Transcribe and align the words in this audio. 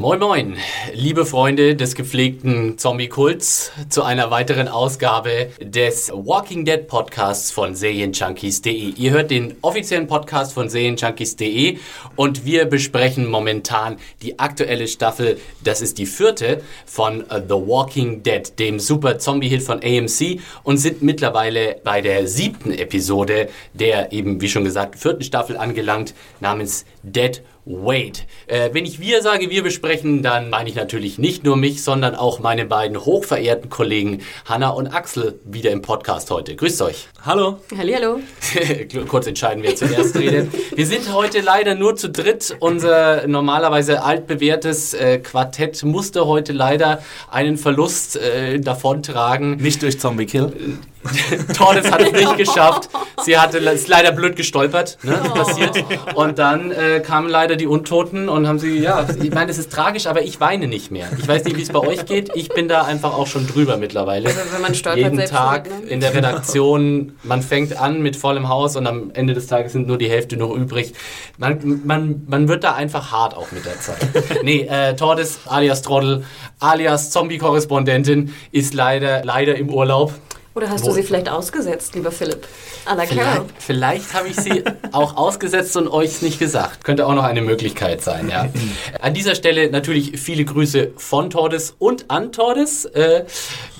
Moin 0.00 0.18
Moin, 0.18 0.56
liebe 0.94 1.26
Freunde 1.26 1.76
des 1.76 1.94
gepflegten 1.94 2.78
Zombie-Kults, 2.78 3.70
zu 3.90 4.02
einer 4.02 4.30
weiteren 4.30 4.66
Ausgabe 4.66 5.50
des 5.60 6.10
Walking 6.10 6.64
Dead 6.64 6.88
Podcasts 6.88 7.50
von 7.50 7.74
Serienjunkies.de. 7.74 8.94
Ihr 8.96 9.10
hört 9.10 9.30
den 9.30 9.56
offiziellen 9.60 10.06
Podcast 10.06 10.54
von 10.54 10.70
Serienjunkies.de 10.70 11.76
und 12.16 12.46
wir 12.46 12.64
besprechen 12.64 13.28
momentan 13.28 13.98
die 14.22 14.38
aktuelle 14.38 14.88
Staffel, 14.88 15.38
das 15.62 15.82
ist 15.82 15.98
die 15.98 16.06
vierte 16.06 16.62
von 16.86 17.22
The 17.28 17.50
Walking 17.50 18.22
Dead, 18.22 18.58
dem 18.58 18.80
super 18.80 19.18
Zombie-Hit 19.18 19.62
von 19.62 19.82
AMC 19.84 20.40
und 20.62 20.78
sind 20.78 21.02
mittlerweile 21.02 21.76
bei 21.84 22.00
der 22.00 22.26
siebten 22.26 22.72
Episode 22.72 23.50
der 23.74 24.12
eben, 24.12 24.40
wie 24.40 24.48
schon 24.48 24.64
gesagt, 24.64 24.96
vierten 24.98 25.24
Staffel 25.24 25.58
angelangt, 25.58 26.14
namens 26.40 26.86
Dead 27.02 27.42
Wait. 27.72 28.26
Äh, 28.48 28.70
wenn 28.72 28.84
ich 28.84 28.98
wir 28.98 29.22
sage, 29.22 29.48
wir 29.48 29.62
besprechen, 29.62 30.24
dann 30.24 30.50
meine 30.50 30.68
ich 30.68 30.74
natürlich 30.74 31.18
nicht 31.18 31.44
nur 31.44 31.56
mich, 31.56 31.84
sondern 31.84 32.16
auch 32.16 32.40
meine 32.40 32.66
beiden 32.66 33.04
hochverehrten 33.04 33.70
Kollegen 33.70 34.22
Hanna 34.44 34.70
und 34.70 34.88
Axel 34.88 35.38
wieder 35.44 35.70
im 35.70 35.80
Podcast 35.80 36.32
heute. 36.32 36.56
Grüßt 36.56 36.82
euch. 36.82 37.06
Hallo. 37.22 37.60
Hallihallo. 37.76 38.20
Kurz 39.08 39.26
entscheiden, 39.26 39.62
wer 39.62 39.76
zuerst 39.76 40.16
redet. 40.16 40.50
Wir 40.74 40.86
sind 40.86 41.12
heute 41.12 41.40
leider 41.40 41.74
nur 41.74 41.94
zu 41.94 42.08
dritt. 42.08 42.56
Unser 42.60 43.26
normalerweise 43.26 44.02
altbewährtes 44.02 44.94
äh, 44.94 45.18
Quartett 45.18 45.84
musste 45.84 46.26
heute 46.26 46.54
leider 46.54 47.02
einen 47.30 47.58
Verlust 47.58 48.16
äh, 48.16 48.58
davontragen. 48.58 49.56
Nicht 49.56 49.82
durch 49.82 50.00
Zombie 50.00 50.24
Kill. 50.24 50.78
Tordes 51.56 51.90
hat 51.90 52.02
es 52.02 52.12
nicht 52.12 52.36
geschafft. 52.36 52.90
Sie 53.22 53.38
hatte 53.38 53.58
ist 53.58 53.88
leider 53.88 54.12
blöd 54.12 54.36
gestolpert, 54.36 54.98
ne? 55.02 55.12
passiert. 55.34 55.84
Und 56.14 56.38
dann 56.38 56.70
äh, 56.70 57.00
kamen 57.00 57.28
leider 57.28 57.56
die 57.56 57.66
Untoten 57.66 58.28
und 58.28 58.46
haben 58.46 58.58
sie, 58.58 58.78
ja, 58.78 59.06
ich 59.22 59.30
meine, 59.30 59.50
es 59.50 59.58
ist 59.58 59.72
tragisch, 59.72 60.06
aber 60.06 60.22
ich 60.22 60.40
weine 60.40 60.68
nicht 60.68 60.90
mehr. 60.90 61.08
Ich 61.18 61.26
weiß 61.26 61.44
nicht, 61.44 61.56
wie 61.56 61.62
es 61.62 61.70
bei 61.70 61.80
euch 61.80 62.04
geht. 62.06 62.30
Ich 62.34 62.48
bin 62.50 62.68
da 62.68 62.82
einfach 62.82 63.14
auch 63.14 63.26
schon 63.26 63.46
drüber 63.46 63.76
mittlerweile. 63.76 64.28
Also 64.28 64.40
wenn 64.52 64.62
man 64.62 64.74
stolpert, 64.74 65.04
Jeden 65.04 65.16
selbst 65.16 65.32
Tag 65.32 65.68
ne? 65.68 65.88
in 65.88 66.00
der 66.00 66.14
Redaktion, 66.14 67.09
man 67.22 67.42
fängt 67.42 67.78
an 67.78 68.02
mit 68.02 68.16
vollem 68.16 68.48
Haus 68.48 68.76
und 68.76 68.86
am 68.86 69.10
Ende 69.12 69.34
des 69.34 69.46
Tages 69.46 69.72
sind 69.72 69.86
nur 69.86 69.98
die 69.98 70.08
Hälfte 70.08 70.36
noch 70.36 70.54
übrig. 70.54 70.92
Man, 71.38 71.82
man, 71.84 72.22
man 72.26 72.48
wird 72.48 72.64
da 72.64 72.74
einfach 72.74 73.12
hart 73.12 73.36
auch 73.36 73.52
mit 73.52 73.64
der 73.64 73.78
Zeit. 73.80 73.98
Nee, 74.42 74.62
äh, 74.62 74.96
Tordes 74.96 75.40
alias 75.46 75.82
Trottel 75.82 76.24
alias 76.60 77.10
Zombie-Korrespondentin 77.10 78.32
ist 78.52 78.74
leider, 78.74 79.24
leider 79.24 79.56
im 79.56 79.70
Urlaub. 79.70 80.12
Oder 80.60 80.68
hast 80.68 80.84
Wo- 80.84 80.88
du 80.88 80.92
sie 80.92 81.02
vielleicht 81.04 81.30
ausgesetzt, 81.30 81.94
lieber 81.94 82.12
Philipp? 82.12 82.46
Carol. 82.84 83.06
Vielleicht, 83.06 83.42
vielleicht 83.58 84.12
habe 84.14 84.28
ich 84.28 84.36
sie 84.36 84.62
auch 84.92 85.16
ausgesetzt 85.16 85.74
und 85.78 85.88
euch 85.88 86.20
nicht 86.20 86.38
gesagt. 86.38 86.84
Könnte 86.84 87.06
auch 87.06 87.14
noch 87.14 87.22
eine 87.24 87.40
Möglichkeit 87.40 88.02
sein, 88.02 88.28
ja. 88.28 88.46
An 89.00 89.14
dieser 89.14 89.34
Stelle 89.34 89.70
natürlich 89.70 90.20
viele 90.20 90.44
Grüße 90.44 90.90
von 90.98 91.30
Tordes 91.30 91.74
und 91.78 92.10
an 92.10 92.30
Tordes. 92.30 92.84
Äh, 92.84 93.24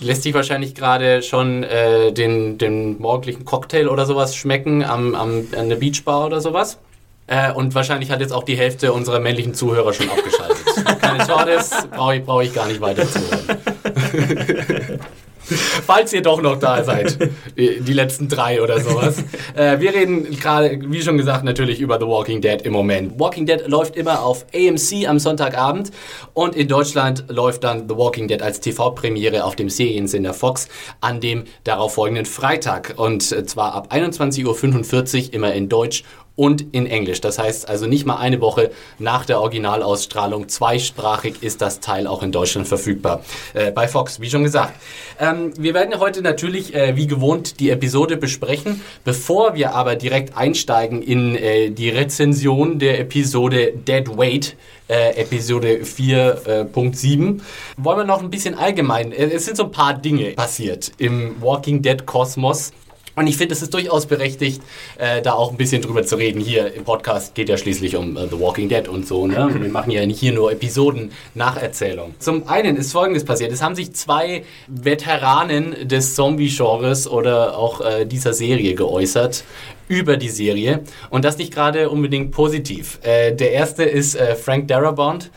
lässt 0.00 0.22
sich 0.22 0.32
wahrscheinlich 0.32 0.74
gerade 0.74 1.22
schon 1.22 1.64
äh, 1.64 2.12
den, 2.14 2.56
den 2.56 2.98
morgendlichen 2.98 3.44
Cocktail 3.44 3.88
oder 3.88 4.06
sowas 4.06 4.34
schmecken 4.34 4.82
am, 4.82 5.14
am, 5.14 5.48
an 5.54 5.68
der 5.68 5.76
Beachbar 5.76 6.24
oder 6.24 6.41
sowas. 6.41 6.78
Äh, 7.26 7.52
und 7.52 7.74
wahrscheinlich 7.74 8.10
hat 8.10 8.20
jetzt 8.22 8.32
auch 8.32 8.44
die 8.44 8.56
Hälfte 8.56 8.94
unserer 8.94 9.20
männlichen 9.20 9.52
Zuhörer 9.52 9.92
schon 9.92 10.08
abgeschaltet. 10.08 10.56
Keine 11.02 11.26
Tordes, 11.26 11.72
brauche 11.94 12.16
ich, 12.16 12.24
brauch 12.24 12.41
ich 12.41 12.54
gar 12.54 12.68
nicht 12.68 12.80
weiter 12.80 13.06
zuhören. 13.06 13.58
Falls 15.86 16.12
ihr 16.12 16.22
doch 16.22 16.40
noch 16.40 16.58
da 16.58 16.84
seid, 16.84 17.18
die 17.56 17.92
letzten 17.92 18.28
drei 18.28 18.62
oder 18.62 18.80
sowas. 18.80 19.24
Äh, 19.54 19.80
wir 19.80 19.92
reden 19.92 20.30
gerade, 20.38 20.78
wie 20.86 21.02
schon 21.02 21.16
gesagt, 21.16 21.44
natürlich 21.44 21.80
über 21.80 21.98
The 21.98 22.06
Walking 22.06 22.40
Dead 22.40 22.62
im 22.62 22.72
Moment. 22.72 23.18
Walking 23.18 23.46
Dead 23.46 23.66
läuft 23.66 23.96
immer 23.96 24.22
auf 24.22 24.46
AMC 24.54 25.08
am 25.08 25.18
Sonntagabend 25.18 25.90
und 26.34 26.54
in 26.54 26.68
Deutschland 26.68 27.24
läuft 27.28 27.64
dann 27.64 27.88
The 27.88 27.96
Walking 27.96 28.28
Dead 28.28 28.42
als 28.42 28.60
TV-Premiere 28.60 29.44
auf 29.44 29.56
dem 29.56 29.68
Seriensender 29.68 30.34
Fox 30.34 30.68
an 31.00 31.20
dem 31.20 31.44
darauffolgenden 31.64 32.26
Freitag. 32.26 32.94
Und 32.96 33.32
äh, 33.32 33.44
zwar 33.44 33.74
ab 33.74 33.92
21.45 33.92 35.28
Uhr 35.28 35.34
immer 35.34 35.52
in 35.52 35.68
Deutsch 35.68 36.04
und 36.40 36.64
in 36.72 36.86
Englisch. 36.86 37.20
Das 37.20 37.38
heißt 37.38 37.68
also 37.68 37.86
nicht 37.86 38.06
mal 38.06 38.16
eine 38.16 38.40
Woche 38.40 38.70
nach 38.98 39.26
der 39.26 39.40
Originalausstrahlung. 39.42 40.48
Zweisprachig 40.48 41.42
ist 41.42 41.60
das 41.60 41.80
Teil 41.80 42.06
auch 42.06 42.22
in 42.22 42.32
Deutschland 42.32 42.66
verfügbar. 42.66 43.22
Äh, 43.52 43.72
bei 43.72 43.86
Fox, 43.86 44.20
wie 44.20 44.30
schon 44.30 44.42
gesagt. 44.42 44.72
Ähm, 45.20 45.52
wir 45.58 45.74
werden 45.74 46.00
heute 46.00 46.22
natürlich 46.22 46.74
äh, 46.74 46.96
wie 46.96 47.06
gewohnt 47.06 47.60
die 47.60 47.68
Episode 47.68 48.16
besprechen. 48.16 48.80
Bevor 49.04 49.54
wir 49.54 49.74
aber 49.74 49.96
direkt 49.96 50.34
einsteigen 50.34 51.02
in 51.02 51.36
äh, 51.36 51.68
die 51.70 51.90
Rezension 51.90 52.78
der 52.78 53.00
Episode 53.00 53.72
Dead 53.86 54.08
Weight, 54.16 54.56
äh, 54.88 55.20
Episode 55.20 55.80
4.7, 55.84 57.40
wollen 57.76 57.98
wir 57.98 58.04
noch 58.04 58.22
ein 58.22 58.30
bisschen 58.30 58.54
allgemein. 58.54 59.12
äh, 59.12 59.26
Es 59.26 59.44
sind 59.44 59.58
so 59.58 59.64
ein 59.64 59.72
paar 59.72 59.92
Dinge 59.92 60.30
passiert 60.30 60.90
im 60.96 61.36
Walking 61.42 61.82
Dead 61.82 62.06
Kosmos. 62.06 62.72
Und 63.16 63.26
ich 63.26 63.37
finde, 63.37 63.54
es 63.54 63.62
ist 63.62 63.75
durchaus 63.75 64.06
berechtigt, 64.06 64.62
äh, 64.98 65.22
da 65.22 65.32
auch 65.32 65.50
ein 65.50 65.56
bisschen 65.56 65.82
drüber 65.82 66.04
zu 66.04 66.16
reden. 66.16 66.41
Hier 66.41 66.72
im 66.72 66.84
Podcast 66.84 67.34
geht 67.34 67.48
ja 67.48 67.56
schließlich 67.56 67.97
um 67.97 68.16
äh, 68.16 68.28
The 68.28 68.41
Walking 68.41 68.69
Dead 68.69 68.88
und 68.88 69.06
so. 69.06 69.26
Ne? 69.26 69.50
Wir 69.60 69.69
machen 69.69 69.91
ja 69.91 70.06
nicht 70.06 70.21
hier 70.21 70.32
nur 70.32 70.53
Episoden 70.53 71.12
Nacherzählung. 71.34 72.15
Zum 72.19 72.48
einen 72.48 72.76
ist 72.76 72.93
Folgendes 72.93 73.25
passiert. 73.25 73.53
Es 73.53 73.62
haben 73.62 73.75
sich 73.75 73.93
zwei 73.93 74.44
Veteranen 74.69 75.88
des 75.88 76.15
Zombie-Genres 76.15 77.09
oder 77.09 77.56
auch 77.56 77.81
äh, 77.81 78.04
dieser 78.06 78.32
Serie 78.32 78.75
geäußert 78.75 79.44
über 79.88 80.16
die 80.16 80.28
Serie. 80.28 80.82
Und 81.10 81.25
das 81.25 81.37
nicht 81.37 81.53
gerade 81.53 81.91
unbedingt 81.91 82.31
positiv. 82.31 83.00
Äh, 83.03 83.34
der 83.34 83.53
erste 83.53 83.82
ist 83.82 84.15
äh, 84.15 84.37
Frank 84.37 84.69
Darabont. 84.69 85.31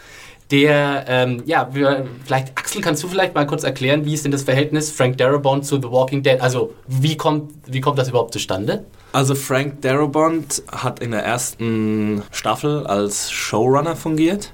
Der, 0.54 1.06
ähm, 1.08 1.42
ja, 1.48 1.68
wir, 1.74 2.06
vielleicht, 2.24 2.56
Axel, 2.56 2.80
kannst 2.80 3.02
du 3.02 3.08
vielleicht 3.08 3.34
mal 3.34 3.48
kurz 3.48 3.64
erklären, 3.64 4.06
wie 4.06 4.14
ist 4.14 4.24
denn 4.24 4.32
das 4.32 4.44
Verhältnis 4.44 4.92
Frank 4.92 5.18
Darabont 5.18 5.66
zu 5.66 5.78
The 5.78 5.90
Walking 5.90 6.22
Dead? 6.22 6.40
Also, 6.40 6.76
wie 6.86 7.18
kommt, 7.18 7.52
wie 7.66 7.82
kommt 7.82 7.98
das 7.98 8.10
überhaupt 8.10 8.34
zustande? 8.34 8.86
Also 9.14 9.34
Frank 9.34 9.82
Darabont 9.82 10.62
hat 10.72 11.00
in 11.00 11.10
der 11.10 11.24
ersten 11.26 12.22
Staffel 12.32 12.86
als 12.86 13.32
Showrunner 13.32 13.96
fungiert 13.96 14.54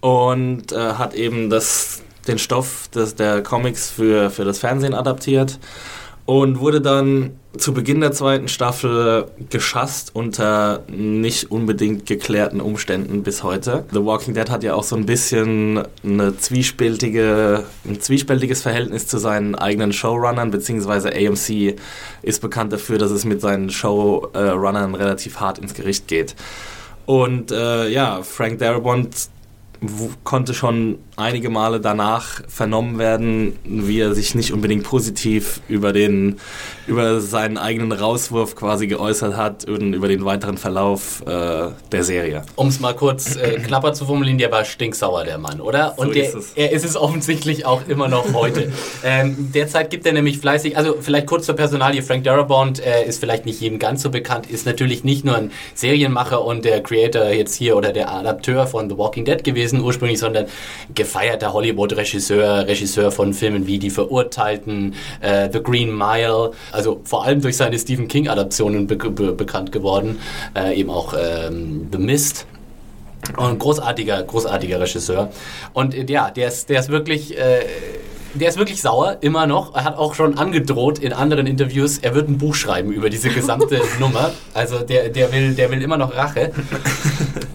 und 0.00 0.72
äh, 0.72 0.94
hat 0.94 1.14
eben 1.14 1.50
das, 1.50 2.02
den 2.26 2.40
Stoff 2.40 2.88
des, 2.88 3.14
der 3.14 3.44
Comics 3.44 3.92
für, 3.92 4.28
für 4.28 4.44
das 4.44 4.58
Fernsehen 4.58 4.94
adaptiert 4.94 5.60
und 6.24 6.60
wurde 6.60 6.80
dann 6.80 7.30
zu 7.56 7.74
Beginn 7.74 8.00
der 8.00 8.12
zweiten 8.12 8.48
Staffel 8.48 9.26
geschasst 9.50 10.12
unter 10.14 10.84
nicht 10.88 11.50
unbedingt 11.50 12.06
geklärten 12.06 12.60
Umständen 12.60 13.22
bis 13.22 13.42
heute. 13.42 13.84
The 13.92 14.04
Walking 14.04 14.32
Dead 14.32 14.48
hat 14.48 14.62
ja 14.62 14.74
auch 14.74 14.84
so 14.84 14.96
ein 14.96 15.04
bisschen 15.04 15.82
eine 16.02 16.36
zwiespältige, 16.38 17.64
ein 17.84 18.00
zwiespältiges 18.00 18.62
Verhältnis 18.62 19.06
zu 19.06 19.18
seinen 19.18 19.54
eigenen 19.54 19.92
Showrunnern, 19.92 20.50
beziehungsweise 20.50 21.10
AMC 21.14 21.76
ist 22.22 22.40
bekannt 22.40 22.72
dafür, 22.72 22.96
dass 22.98 23.10
es 23.10 23.24
mit 23.24 23.42
seinen 23.42 23.68
Showrunnern 23.68 24.94
relativ 24.94 25.40
hart 25.40 25.58
ins 25.58 25.74
Gericht 25.74 26.08
geht. 26.08 26.34
Und 27.04 27.50
äh, 27.50 27.88
ja, 27.88 28.22
Frank 28.22 28.60
Darabont 28.60 29.28
konnte 30.24 30.54
schon 30.54 30.98
einige 31.16 31.50
Male 31.50 31.80
danach 31.80 32.42
vernommen 32.48 32.98
werden, 32.98 33.58
wie 33.64 34.00
er 34.00 34.14
sich 34.14 34.34
nicht 34.34 34.52
unbedingt 34.52 34.84
positiv 34.84 35.60
über 35.68 35.92
den 35.92 36.36
über 36.86 37.20
seinen 37.20 37.58
eigenen 37.58 37.92
Rauswurf 37.92 38.56
quasi 38.56 38.86
geäußert 38.86 39.36
hat 39.36 39.64
und 39.68 39.94
über 39.94 40.08
den 40.08 40.24
weiteren 40.24 40.58
Verlauf 40.58 41.22
äh, 41.26 41.68
der 41.92 42.04
Serie. 42.04 42.42
Um 42.56 42.68
es 42.68 42.80
mal 42.80 42.94
kurz 42.94 43.36
äh, 43.36 43.60
knapper 43.60 43.92
zu 43.92 44.06
formulieren, 44.06 44.38
der 44.38 44.50
war 44.50 44.64
stinksauer, 44.64 45.24
der 45.24 45.38
Mann, 45.38 45.60
oder? 45.60 45.94
So 45.96 46.02
Und 46.02 46.14
der, 46.14 46.24
ist 46.24 46.34
es. 46.34 46.52
er 46.54 46.72
ist 46.72 46.84
es 46.84 46.96
offensichtlich 46.96 47.66
auch 47.66 47.86
immer 47.88 48.08
noch 48.08 48.32
heute. 48.32 48.72
ähm, 49.04 49.50
derzeit 49.54 49.90
gibt 49.90 50.06
er 50.06 50.12
nämlich 50.12 50.38
fleißig, 50.38 50.76
also 50.76 50.96
vielleicht 51.00 51.26
kurz 51.26 51.46
zur 51.46 51.54
Personalie, 51.54 52.02
Frank 52.02 52.24
Darabont 52.24 52.84
äh, 52.84 53.04
ist 53.04 53.20
vielleicht 53.20 53.46
nicht 53.46 53.60
jedem 53.60 53.78
ganz 53.78 54.02
so 54.02 54.10
bekannt, 54.10 54.50
ist 54.50 54.66
natürlich 54.66 55.04
nicht 55.04 55.24
nur 55.24 55.36
ein 55.36 55.52
Serienmacher 55.74 56.44
und 56.44 56.64
der 56.64 56.82
Creator 56.82 57.26
jetzt 57.28 57.54
hier 57.54 57.76
oder 57.76 57.92
der 57.92 58.10
Adapteur 58.12 58.66
von 58.66 58.90
The 58.90 58.98
Walking 58.98 59.24
Dead 59.24 59.42
gewesen, 59.44 59.80
ursprünglich, 59.80 60.18
sondern 60.18 60.46
gefeierter 60.94 61.52
Hollywood-Regisseur, 61.52 62.66
Regisseur 62.66 63.12
von 63.12 63.34
Filmen 63.34 63.66
wie 63.66 63.78
Die 63.78 63.90
Verurteilten, 63.90 64.94
äh, 65.20 65.48
The 65.52 65.62
Green 65.62 65.96
Mile, 65.96 66.52
also 66.72 67.00
vor 67.04 67.24
allem 67.24 67.40
durch 67.40 67.56
seine 67.56 67.78
Stephen 67.78 68.08
King-Adaptionen 68.08 68.86
be 68.86 68.96
be 68.96 69.32
bekannt 69.32 69.72
geworden, 69.72 70.20
äh, 70.56 70.78
eben 70.78 70.90
auch 70.90 71.14
ähm, 71.18 71.88
The 71.92 71.98
Mist. 71.98 72.46
Und 73.36 73.60
großartiger, 73.60 74.20
großartiger 74.24 74.80
Regisseur. 74.80 75.30
Und 75.74 75.94
äh, 75.94 76.04
ja, 76.08 76.30
der 76.30 76.48
ist, 76.48 76.68
der 76.68 76.80
ist 76.80 76.88
wirklich, 76.88 77.38
äh, 77.38 77.60
der 78.34 78.48
ist 78.48 78.58
wirklich 78.58 78.80
sauer, 78.80 79.18
immer 79.20 79.46
noch. 79.46 79.74
Er 79.74 79.84
hat 79.84 79.96
auch 79.96 80.14
schon 80.14 80.38
angedroht 80.38 80.98
in 80.98 81.12
anderen 81.12 81.46
Interviews, 81.46 81.98
er 81.98 82.14
wird 82.14 82.28
ein 82.28 82.38
Buch 82.38 82.54
schreiben 82.54 82.92
über 82.92 83.10
diese 83.10 83.28
gesamte 83.30 83.80
Nummer. 84.00 84.32
Also 84.54 84.80
der, 84.80 85.08
der, 85.08 85.32
will, 85.32 85.54
der 85.54 85.70
will 85.70 85.82
immer 85.82 85.96
noch 85.96 86.14
Rache. 86.14 86.52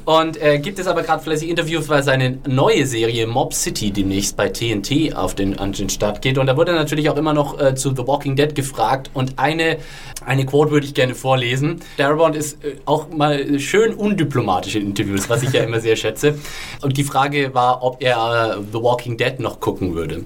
Und 0.08 0.42
äh, 0.42 0.60
gibt 0.60 0.80
es 0.80 0.88
aber 0.88 1.04
gerade 1.04 1.22
fleißig 1.22 1.50
Interviews, 1.50 1.90
weil 1.90 2.02
seine 2.02 2.38
neue 2.48 2.86
Serie 2.86 3.28
Mob 3.28 3.54
City 3.54 3.92
demnächst 3.92 4.38
bei 4.38 4.48
TNT 4.48 5.14
auf 5.14 5.36
den, 5.36 5.60
an 5.60 5.74
den 5.74 5.90
Start 5.90 6.22
geht. 6.22 6.38
Und 6.38 6.48
da 6.48 6.56
wurde 6.56 6.72
er 6.72 6.78
natürlich 6.78 7.10
auch 7.10 7.18
immer 7.18 7.34
noch 7.34 7.60
äh, 7.60 7.76
zu 7.76 7.94
The 7.94 8.08
Walking 8.08 8.38
Dead 8.38 8.56
gefragt. 8.56 9.10
Und 9.14 9.38
eine, 9.38 9.80
eine 10.26 10.46
Quote 10.46 10.72
würde 10.72 10.86
ich 10.86 10.94
gerne 10.94 11.14
vorlesen. 11.14 11.82
Darabont 11.98 12.38
ist 12.38 12.64
äh, 12.64 12.76
auch 12.86 13.10
mal 13.10 13.60
schön 13.60 13.94
undiplomatisch 13.94 14.76
in 14.76 14.86
Interviews, 14.88 15.30
was 15.30 15.44
ich 15.44 15.52
ja 15.52 15.64
immer 15.64 15.82
sehr 15.82 15.98
schätze. 15.98 16.40
Und 16.82 16.96
die 16.96 17.04
Frage 17.04 17.54
war, 17.54 17.84
ob 17.84 18.02
er 18.02 18.58
äh, 18.60 18.64
The 18.72 18.82
Walking 18.82 19.18
Dead 19.18 19.42
noch 19.42 19.60
gucken 19.60 19.94
würde. 19.94 20.24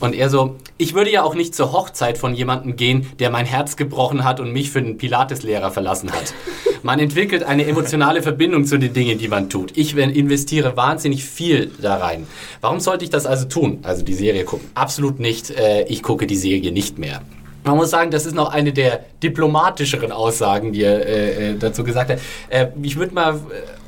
Und 0.00 0.14
er 0.14 0.30
so, 0.30 0.56
ich 0.76 0.94
würde 0.94 1.10
ja 1.10 1.22
auch 1.22 1.34
nicht 1.34 1.54
zur 1.54 1.72
Hochzeit 1.72 2.18
von 2.18 2.34
jemandem 2.34 2.76
gehen, 2.76 3.06
der 3.18 3.30
mein 3.30 3.46
Herz 3.46 3.76
gebrochen 3.76 4.24
hat 4.24 4.40
und 4.40 4.52
mich 4.52 4.70
für 4.70 4.78
einen 4.78 4.98
Pilateslehrer 4.98 5.70
verlassen 5.70 6.12
hat. 6.12 6.34
Man 6.82 7.00
entwickelt 7.00 7.42
eine 7.42 7.66
emotionale 7.66 8.22
Verbindung 8.22 8.64
zu 8.64 8.78
den 8.78 8.92
Dingen, 8.92 9.18
die 9.18 9.28
man 9.28 9.50
tut. 9.50 9.76
Ich 9.76 9.96
investiere 9.96 10.76
wahnsinnig 10.76 11.24
viel 11.24 11.72
da 11.80 11.96
rein. 11.96 12.26
Warum 12.60 12.80
sollte 12.80 13.04
ich 13.04 13.10
das 13.10 13.26
also 13.26 13.46
tun? 13.46 13.80
Also 13.82 14.04
die 14.04 14.14
Serie 14.14 14.44
gucken? 14.44 14.68
Absolut 14.74 15.18
nicht. 15.18 15.50
Äh, 15.50 15.84
ich 15.84 16.02
gucke 16.02 16.26
die 16.26 16.36
Serie 16.36 16.72
nicht 16.72 16.98
mehr. 16.98 17.22
Man 17.64 17.76
muss 17.76 17.90
sagen, 17.90 18.10
das 18.10 18.24
ist 18.24 18.34
noch 18.34 18.52
eine 18.52 18.72
der 18.72 19.04
diplomatischeren 19.22 20.12
Aussagen, 20.12 20.72
die 20.72 20.82
er 20.82 21.06
äh, 21.06 21.50
äh 21.50 21.58
dazu 21.58 21.84
gesagt 21.84 22.10
hat. 22.10 22.18
Äh, 22.48 22.68
mich 22.76 22.96
würde 22.96 23.14
mal 23.14 23.34
äh, 23.34 23.38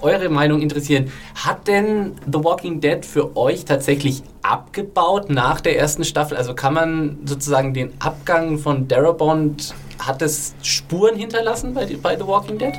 eure 0.03 0.29
Meinung 0.29 0.61
interessieren. 0.61 1.11
Hat 1.35 1.69
denn 1.69 2.13
The 2.27 2.45
Walking 2.45 2.81
Dead 2.81 3.05
für 3.07 3.37
euch 3.37 3.65
tatsächlich 3.65 4.23
abgebaut 4.43 5.31
nach 5.31 5.61
der 5.61 5.79
ersten 5.79 6.05
Staffel? 6.05 6.37
Also 6.37 6.55
kann 6.55 6.75
man 6.75 7.19
sozusagen 7.25 7.73
den 7.73 7.93
Abgang 8.01 8.59
von 8.59 8.89
Darabont, 8.89 9.75
hat 9.99 10.23
es 10.23 10.55
Spuren 10.63 11.17
hinterlassen 11.17 11.75
bei, 11.75 11.87
bei 12.03 12.17
The 12.17 12.27
Walking 12.27 12.59
Dead? 12.59 12.75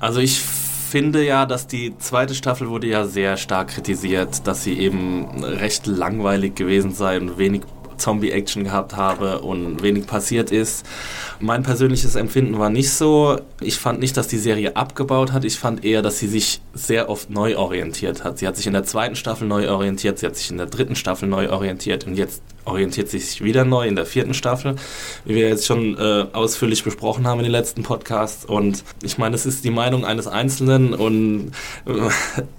Also 0.00 0.20
ich 0.20 0.40
finde 0.40 1.24
ja, 1.24 1.44
dass 1.44 1.66
die 1.66 1.98
zweite 1.98 2.34
Staffel 2.34 2.68
wurde 2.68 2.86
ja 2.86 3.04
sehr 3.04 3.36
stark 3.36 3.68
kritisiert, 3.68 4.46
dass 4.46 4.62
sie 4.62 4.78
eben 4.78 5.42
recht 5.42 5.88
langweilig 5.88 6.54
gewesen 6.54 6.92
sei 6.92 7.18
und 7.18 7.36
wenig 7.36 7.62
Zombie-Action 7.98 8.64
gehabt 8.64 8.96
habe 8.96 9.40
und 9.40 9.82
wenig 9.82 10.06
passiert 10.06 10.50
ist. 10.50 10.86
Mein 11.40 11.62
persönliches 11.62 12.14
Empfinden 12.14 12.58
war 12.58 12.70
nicht 12.70 12.90
so. 12.90 13.38
Ich 13.60 13.76
fand 13.76 14.00
nicht, 14.00 14.16
dass 14.16 14.28
die 14.28 14.38
Serie 14.38 14.76
abgebaut 14.76 15.32
hat. 15.32 15.44
Ich 15.44 15.58
fand 15.58 15.84
eher, 15.84 16.02
dass 16.02 16.18
sie 16.18 16.28
sich 16.28 16.60
sehr 16.72 17.08
oft 17.08 17.30
neu 17.30 17.56
orientiert 17.56 18.24
hat. 18.24 18.38
Sie 18.38 18.46
hat 18.46 18.56
sich 18.56 18.66
in 18.66 18.72
der 18.72 18.84
zweiten 18.84 19.16
Staffel 19.16 19.48
neu 19.48 19.68
orientiert, 19.68 20.18
sie 20.18 20.26
hat 20.26 20.36
sich 20.36 20.50
in 20.50 20.58
der 20.58 20.66
dritten 20.66 20.96
Staffel 20.96 21.28
neu 21.28 21.50
orientiert 21.50 22.06
und 22.06 22.16
jetzt 22.16 22.42
orientiert 22.64 23.08
sich 23.08 23.42
wieder 23.42 23.64
neu 23.64 23.86
in 23.86 23.96
der 23.96 24.06
vierten 24.06 24.34
Staffel, 24.34 24.76
wie 25.24 25.34
wir 25.34 25.48
jetzt 25.48 25.66
schon 25.66 25.96
äh, 25.98 26.26
ausführlich 26.32 26.84
besprochen 26.84 27.26
haben 27.26 27.40
in 27.40 27.44
den 27.44 27.52
letzten 27.52 27.82
Podcasts. 27.82 28.44
Und 28.44 28.84
ich 29.02 29.18
meine, 29.18 29.34
es 29.34 29.46
ist 29.46 29.64
die 29.64 29.70
Meinung 29.70 30.04
eines 30.04 30.26
Einzelnen 30.26 30.94
und 30.94 31.52
äh, 31.86 31.92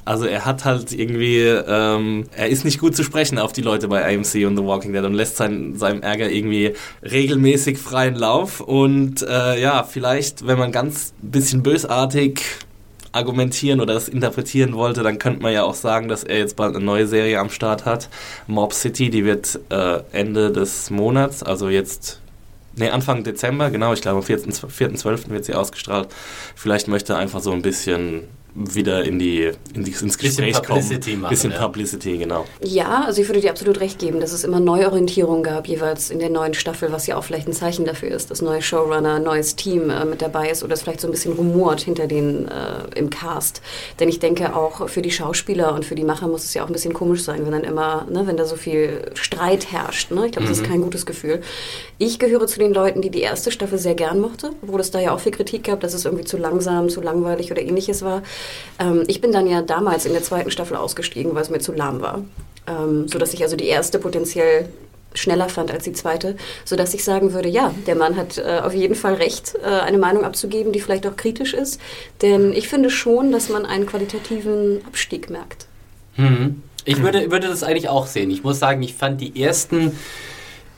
also 0.06 0.26
er 0.26 0.46
hat 0.46 0.66
halt 0.66 0.92
irgendwie, 0.92 1.40
ähm, 1.40 2.26
er 2.36 2.50
ist 2.50 2.66
nicht 2.66 2.80
gut 2.80 2.96
zu 2.96 3.04
sprechen 3.04 3.40
auf 3.40 3.54
die 3.54 3.62
Leute 3.62 3.88
bei 3.88 4.06
AMC 4.06 4.46
und 4.46 4.58
The 4.58 4.64
Walking 4.64 4.94
Dead 4.94 5.04
und 5.04 5.14
lässt 5.14 5.38
sein, 5.38 5.76
seinem 5.76 6.02
Ärger 6.02 6.30
irgendwie 6.30 6.74
regelmäßig 7.04 7.78
freien 7.78 8.16
Lauf. 8.16 8.62
Und 8.62 9.22
äh, 9.22 9.62
ja, 9.62 9.84
vielleicht, 9.84 10.46
wenn 10.46 10.60
man 10.60 10.72
ganz 10.72 11.14
bisschen 11.22 11.64
bösartig 11.64 12.42
argumentieren 13.16 13.82
oder 13.82 13.94
das 13.94 14.10
interpretieren 14.10 14.76
wollte, 14.76 15.04
dann 15.04 15.20
könnte 15.20 15.42
man 15.42 15.54
ja 15.54 15.64
auch 15.64 15.74
sagen, 15.74 16.08
dass 16.08 16.24
er 16.24 16.38
jetzt 16.38 16.56
bald 16.56 16.76
eine 16.76 16.84
neue 16.84 17.08
Serie 17.08 17.40
am 17.40 17.50
Start 17.50 17.86
hat. 17.86 18.10
Mob 18.48 18.74
City, 18.74 19.10
die 19.10 19.26
wird 19.26 19.60
äh, 19.70 20.00
Ende 20.12 20.52
des 20.52 20.90
Monats, 20.90 21.42
also 21.44 21.70
jetzt 21.70 22.22
Nee, 22.78 22.90
Anfang 22.90 23.24
Dezember, 23.24 23.70
genau, 23.70 23.94
ich 23.94 24.02
glaube 24.02 24.18
am 24.18 24.26
4.12. 24.26 24.68
4. 25.18 25.30
wird 25.30 25.46
sie 25.46 25.54
ausgestrahlt. 25.54 26.10
Vielleicht 26.56 26.90
möchte 26.90 27.14
er 27.14 27.20
einfach 27.20 27.40
so 27.40 27.54
ein 27.54 27.62
bisschen 27.62 28.24
wieder 28.56 29.04
in 29.04 29.20
die, 29.20 29.52
in 29.74 29.84
die, 29.84 29.92
ins 29.92 30.18
Gespräch 30.18 30.54
bisschen 30.54 30.64
Publicity 30.64 31.12
kommen. 31.12 31.22
Machen, 31.22 31.30
bisschen 31.30 31.52
ja. 31.52 31.60
Publicity, 31.60 32.18
genau. 32.18 32.46
Ja, 32.62 33.04
also 33.06 33.22
ich 33.22 33.28
würde 33.28 33.42
dir 33.42 33.52
absolut 33.52 33.82
recht 33.82 34.00
geben, 34.00 34.22
dass 34.22 34.32
es 34.32 34.46
immer 34.46 34.62
Neuorientierung 34.62 35.44
gab, 35.44 35.68
jeweils 35.68 36.10
in 36.10 36.20
der 36.20 36.30
neuen 36.30 36.54
Staffel, 36.54 36.92
was 36.94 37.06
ja 37.06 37.18
auch 37.18 37.26
vielleicht 37.26 37.50
ein 37.50 37.54
Zeichen 37.54 37.84
dafür 37.84 38.10
ist, 38.10 38.32
dass 38.32 38.42
neue 38.42 38.62
Showrunner, 38.62 39.20
neues 39.20 39.58
Team 39.58 39.90
äh, 39.90 40.06
mit 40.06 40.22
dabei 40.22 40.50
ist 40.50 40.64
oder 40.64 40.74
es 40.74 40.84
vielleicht 40.84 41.02
so 41.02 41.08
ein 41.08 41.12
bisschen 41.12 41.34
rumort 41.34 41.82
hinter 41.82 42.08
den 42.08 42.48
äh, 42.48 42.98
im 42.98 43.10
Cast. 43.10 43.62
Denn 44.00 44.08
ich 44.08 44.20
denke 44.20 44.56
auch 44.56 44.88
für 44.88 45.02
die 45.02 45.12
Schauspieler 45.12 45.74
und 45.74 45.84
für 45.84 45.96
die 45.96 46.06
Macher 46.06 46.30
muss 46.30 46.46
es 46.46 46.54
ja 46.54 46.64
auch 46.64 46.68
ein 46.68 46.74
bisschen 46.74 46.94
komisch 46.94 47.24
sein, 47.24 47.44
wenn 47.44 47.52
dann 47.52 47.66
immer, 47.66 48.08
ne, 48.10 48.26
wenn 48.26 48.38
da 48.38 48.46
so 48.46 48.56
viel 48.56 49.12
Streit 49.16 49.72
herrscht. 49.72 50.12
Ne? 50.12 50.28
Ich 50.28 50.32
glaube, 50.32 50.48
das 50.48 50.60
ist 50.60 50.66
mhm. 50.66 50.72
kein 50.72 50.82
gutes 50.82 51.06
Gefühl. 51.06 51.42
Ich 51.98 52.20
gehöre 52.20 52.48
zu 52.48 52.60
den 52.60 52.74
Leuten, 52.74 53.02
die 53.02 53.10
die 53.10 53.22
erste 53.22 53.52
Staffel 53.52 53.78
sehr 53.78 53.96
gern 53.96 54.22
mochte, 54.22 54.52
obwohl 54.62 54.80
es 54.80 54.92
da 54.92 55.00
ja 55.00 55.14
auch 55.14 55.20
viel 55.20 55.34
Kritik 55.34 55.66
gab, 55.66 55.82
dass 55.82 55.94
es 55.94 56.06
irgendwie 56.06 56.24
zu 56.24 56.38
langsam, 56.38 56.88
zu 56.88 57.02
langweilig 57.02 57.52
oder 57.52 57.62
ähnliches 57.62 58.02
war. 58.02 58.24
Ähm, 58.80 59.04
ich 59.08 59.22
bin 59.22 59.32
dann 59.32 59.48
ja 59.48 59.62
damals 59.62 60.06
in 60.06 60.14
der 60.14 60.24
zweiten 60.24 60.52
Staffel 60.52 60.78
ausgestiegen, 60.78 61.34
weil 61.36 61.42
es 61.42 61.50
mir 61.50 61.60
zu 61.60 61.74
lahm 61.74 62.02
war. 62.02 62.24
Ähm, 62.68 63.08
sodass 63.08 63.34
ich 63.34 63.44
also 63.44 63.56
die 63.56 63.68
erste 63.68 64.00
potenziell 64.00 64.68
schneller 65.14 65.50
fand 65.50 65.72
als 65.72 65.84
die 65.84 65.94
zweite, 65.94 66.36
sodass 66.66 66.94
ich 66.94 67.04
sagen 67.04 67.34
würde, 67.34 67.50
ja, 67.50 67.74
der 67.88 67.96
Mann 67.96 68.18
hat 68.18 68.38
äh, 68.38 68.62
auf 68.64 68.74
jeden 68.74 68.96
Fall 68.96 69.16
recht, 69.16 69.54
äh, 69.64 69.68
eine 69.68 69.98
Meinung 69.98 70.24
abzugeben, 70.24 70.74
die 70.74 70.82
vielleicht 70.82 71.08
auch 71.08 71.16
kritisch 71.16 71.54
ist. 71.54 71.80
Denn 72.22 72.54
ich 72.54 72.68
finde 72.68 72.90
schon, 72.90 73.32
dass 73.32 73.50
man 73.50 73.66
einen 73.66 73.86
qualitativen 73.86 74.82
Abstieg 74.86 75.30
merkt. 75.30 75.68
Hm. 76.16 76.62
Ich 76.86 77.02
würde, 77.02 77.32
würde 77.32 77.48
das 77.48 77.64
eigentlich 77.64 77.90
auch 77.90 78.08
sehen. 78.08 78.30
Ich 78.30 78.44
muss 78.44 78.60
sagen, 78.60 78.84
ich 78.84 78.94
fand 78.94 79.20
die 79.20 79.42
ersten 79.42 79.98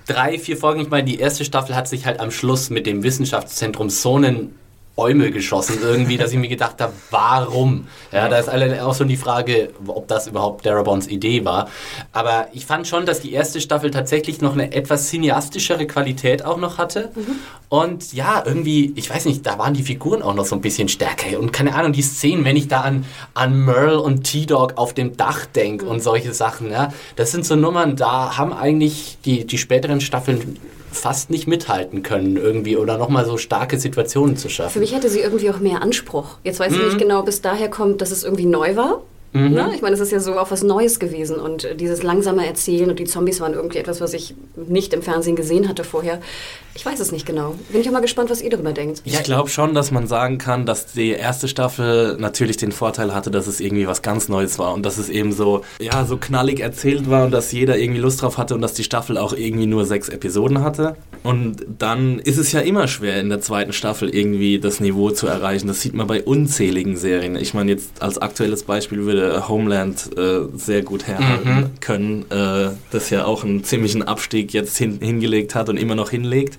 drei, 0.08 0.40
vier 0.40 0.56
Folgen, 0.56 0.80
ich 0.80 0.90
meine, 0.90 1.04
die 1.04 1.20
erste 1.20 1.44
Staffel 1.44 1.76
hat 1.76 1.88
sich 1.88 2.06
halt 2.06 2.22
am 2.22 2.32
Schluss 2.32 2.70
mit 2.70 2.86
dem 2.86 3.04
Wissenschaftszentrum 3.04 3.90
Sonnen 3.90 4.56
Bäume 4.98 5.30
geschossen 5.30 5.78
irgendwie, 5.84 6.18
dass 6.18 6.32
ich 6.32 6.40
mir 6.40 6.48
gedacht 6.48 6.82
habe, 6.82 6.92
warum? 7.12 7.88
Ja, 8.12 8.28
da 8.30 8.40
ist 8.40 8.50
auch 8.82 8.96
so 8.96 9.04
die 9.06 9.16
Frage, 9.16 9.70
ob 9.86 10.08
das 10.08 10.26
überhaupt 10.26 10.66
Darabons 10.66 11.08
Idee 11.08 11.46
war. 11.46 11.70
Aber 12.14 12.48
ich 12.52 12.66
fand 12.66 12.88
schon, 12.88 13.06
dass 13.06 13.22
die 13.22 13.32
erste 13.32 13.62
Staffel 13.62 13.92
tatsächlich 13.92 14.42
noch 14.42 14.54
eine 14.54 14.74
etwas 14.74 15.08
cineastischere 15.10 15.86
Qualität 15.86 16.44
auch 16.44 16.58
noch 16.58 16.80
hatte. 16.80 17.12
Mhm. 17.14 17.36
Und 17.70 18.14
ja, 18.14 18.42
irgendwie, 18.44 18.92
ich 18.96 19.08
weiß 19.08 19.26
nicht, 19.26 19.46
da 19.46 19.60
waren 19.60 19.76
die 19.76 19.84
Figuren 19.84 20.24
auch 20.24 20.34
noch 20.34 20.46
so 20.46 20.56
ein 20.56 20.62
bisschen 20.62 20.90
stärker. 20.90 21.40
Und 21.40 21.54
keine 21.54 21.76
Ahnung, 21.76 21.94
die 21.94 22.02
Szenen, 22.02 22.44
wenn 22.44 22.56
ich 22.56 22.68
da 22.68 22.82
an, 22.82 23.06
an 23.36 23.66
Merle 23.66 24.02
und 24.02 24.24
T-Dog 24.24 24.80
auf 24.80 24.96
dem 24.96 25.16
Dach 25.16 25.46
denke 25.46 25.86
mhm. 25.86 25.92
und 25.92 26.00
solche 26.02 26.34
Sachen, 26.34 26.72
ja, 26.72 26.92
das 27.16 27.32
sind 27.32 27.46
so 27.46 27.56
Nummern, 27.56 27.98
da 27.98 28.36
haben 28.36 28.52
eigentlich 28.52 29.20
die, 29.26 29.46
die 29.46 29.60
späteren 29.60 30.02
Staffeln 30.02 30.58
fast 30.98 31.30
nicht 31.30 31.48
mithalten 31.48 32.04
können 32.04 32.38
irgendwie 32.38 32.78
oder 32.78 32.98
nochmal 32.98 33.26
so 33.26 33.38
starke 33.38 33.80
Situationen 33.80 34.38
zu 34.38 34.50
schaffen. 34.50 34.74
Für 34.74 34.80
mich 34.80 34.94
hätte 34.94 35.10
sie 35.10 35.20
irgendwie 35.20 35.50
auch 35.50 35.60
mehr 35.60 35.82
Anspruch. 35.82 36.38
Jetzt 36.44 36.60
weiß 36.60 36.72
mhm. 36.72 36.80
ich 36.80 36.86
nicht 36.86 36.98
genau, 36.98 37.24
bis 37.24 37.42
daher 37.42 37.70
kommt, 37.70 38.02
dass 38.02 38.12
es 38.12 38.24
irgendwie 38.24 38.46
neu 38.46 38.76
war. 38.76 39.02
Mhm. 39.34 39.52
Ne? 39.52 39.72
Ich 39.76 39.82
meine, 39.82 39.94
es 39.94 40.00
ist 40.00 40.12
ja 40.12 40.20
so 40.20 40.38
auch 40.40 40.52
was 40.52 40.64
Neues 40.64 41.00
gewesen 41.00 41.38
und 41.38 41.68
dieses 41.80 42.04
langsame 42.04 42.46
Erzählen 42.46 42.90
und 42.90 43.00
die 43.00 43.06
Zombies 43.06 43.40
waren 43.42 43.54
irgendwie 43.54 43.78
etwas, 43.78 44.02
was 44.02 44.14
ich 44.14 44.36
nicht 44.56 44.94
im 44.94 45.02
Fernsehen 45.02 45.36
gesehen 45.36 45.68
hatte 45.68 45.84
vorher. 45.84 46.20
Ich 46.76 46.86
weiß 46.86 47.00
es 47.00 47.12
nicht 47.12 47.26
genau. 47.26 47.56
Bin 47.70 47.82
ich 47.82 47.88
auch 47.88 47.94
mal 47.94 48.02
gespannt, 48.02 48.30
was 48.30 48.42
ihr 48.42 48.52
darüber 48.52 48.72
denkt. 48.72 49.02
Ich 49.04 49.24
glaube 49.24 49.50
schon, 49.50 49.74
dass 49.74 49.92
man 49.92 50.06
sagen 50.06 50.38
kann, 50.38 50.68
dass 50.68 50.86
die 50.94 51.10
erste 51.10 51.48
Staffel 51.48 52.18
natürlich 52.20 52.58
den 52.58 52.72
Vorteil 52.72 53.16
hatte, 53.16 53.32
dass 53.32 53.48
es 53.48 53.60
irgendwie 53.60 53.88
was 53.88 54.04
ganz 54.04 54.30
Neues 54.30 54.60
war 54.60 54.76
und 54.76 54.86
dass 54.86 55.00
es 55.00 55.10
eben 55.10 55.32
so, 55.32 55.64
ja, 55.80 56.06
so 56.06 56.18
knallig 56.18 56.60
erzählt 56.60 57.10
war 57.10 57.26
und 57.26 57.32
dass 57.32 57.52
jeder 57.52 57.80
irgendwie 57.80 58.00
Lust 58.00 58.22
drauf 58.22 58.38
hatte 58.38 58.54
und 58.54 58.62
dass 58.62 58.74
die 58.74 58.84
Staffel 58.84 59.18
auch 59.18 59.34
irgendwie 59.34 59.66
nur 59.66 59.86
sechs 59.86 60.08
Episoden 60.08 60.62
hatte. 60.62 60.96
Und 61.24 61.66
dann 61.80 62.20
ist 62.20 62.38
es 62.38 62.52
ja 62.52 62.60
immer 62.60 62.88
schwer, 62.88 63.20
in 63.20 63.30
der 63.30 63.42
zweiten 63.42 63.74
Staffel 63.74 64.10
irgendwie 64.10 64.60
das 64.60 64.80
Niveau 64.80 65.10
zu 65.10 65.26
erreichen. 65.26 65.68
Das 65.68 65.82
sieht 65.82 65.96
man 65.96 66.06
bei 66.06 66.22
unzähligen 66.24 66.96
Serien. 66.96 67.36
Ich 67.36 67.56
meine, 67.56 67.72
jetzt 67.72 68.02
als 68.02 68.20
aktuelles 68.20 68.64
Beispiel 68.64 69.04
würde 69.04 69.17
würde 69.18 69.48
Homeland 69.48 70.18
äh, 70.18 70.48
sehr 70.56 70.82
gut 70.82 71.08
herhalten 71.08 71.56
mhm. 71.56 71.80
können, 71.80 72.32
äh, 72.32 72.70
das 72.92 73.10
ja 73.10 73.26
auch 73.26 73.44
einen 73.44 73.64
ziemlichen 73.64 74.04
Abstieg 74.04 74.54
jetzt 74.54 74.78
hin, 74.78 75.00
hingelegt 75.02 75.56
hat 75.56 75.70
und 75.70 75.78
immer 75.78 75.96
noch 75.96 76.10
hinlegt. 76.10 76.58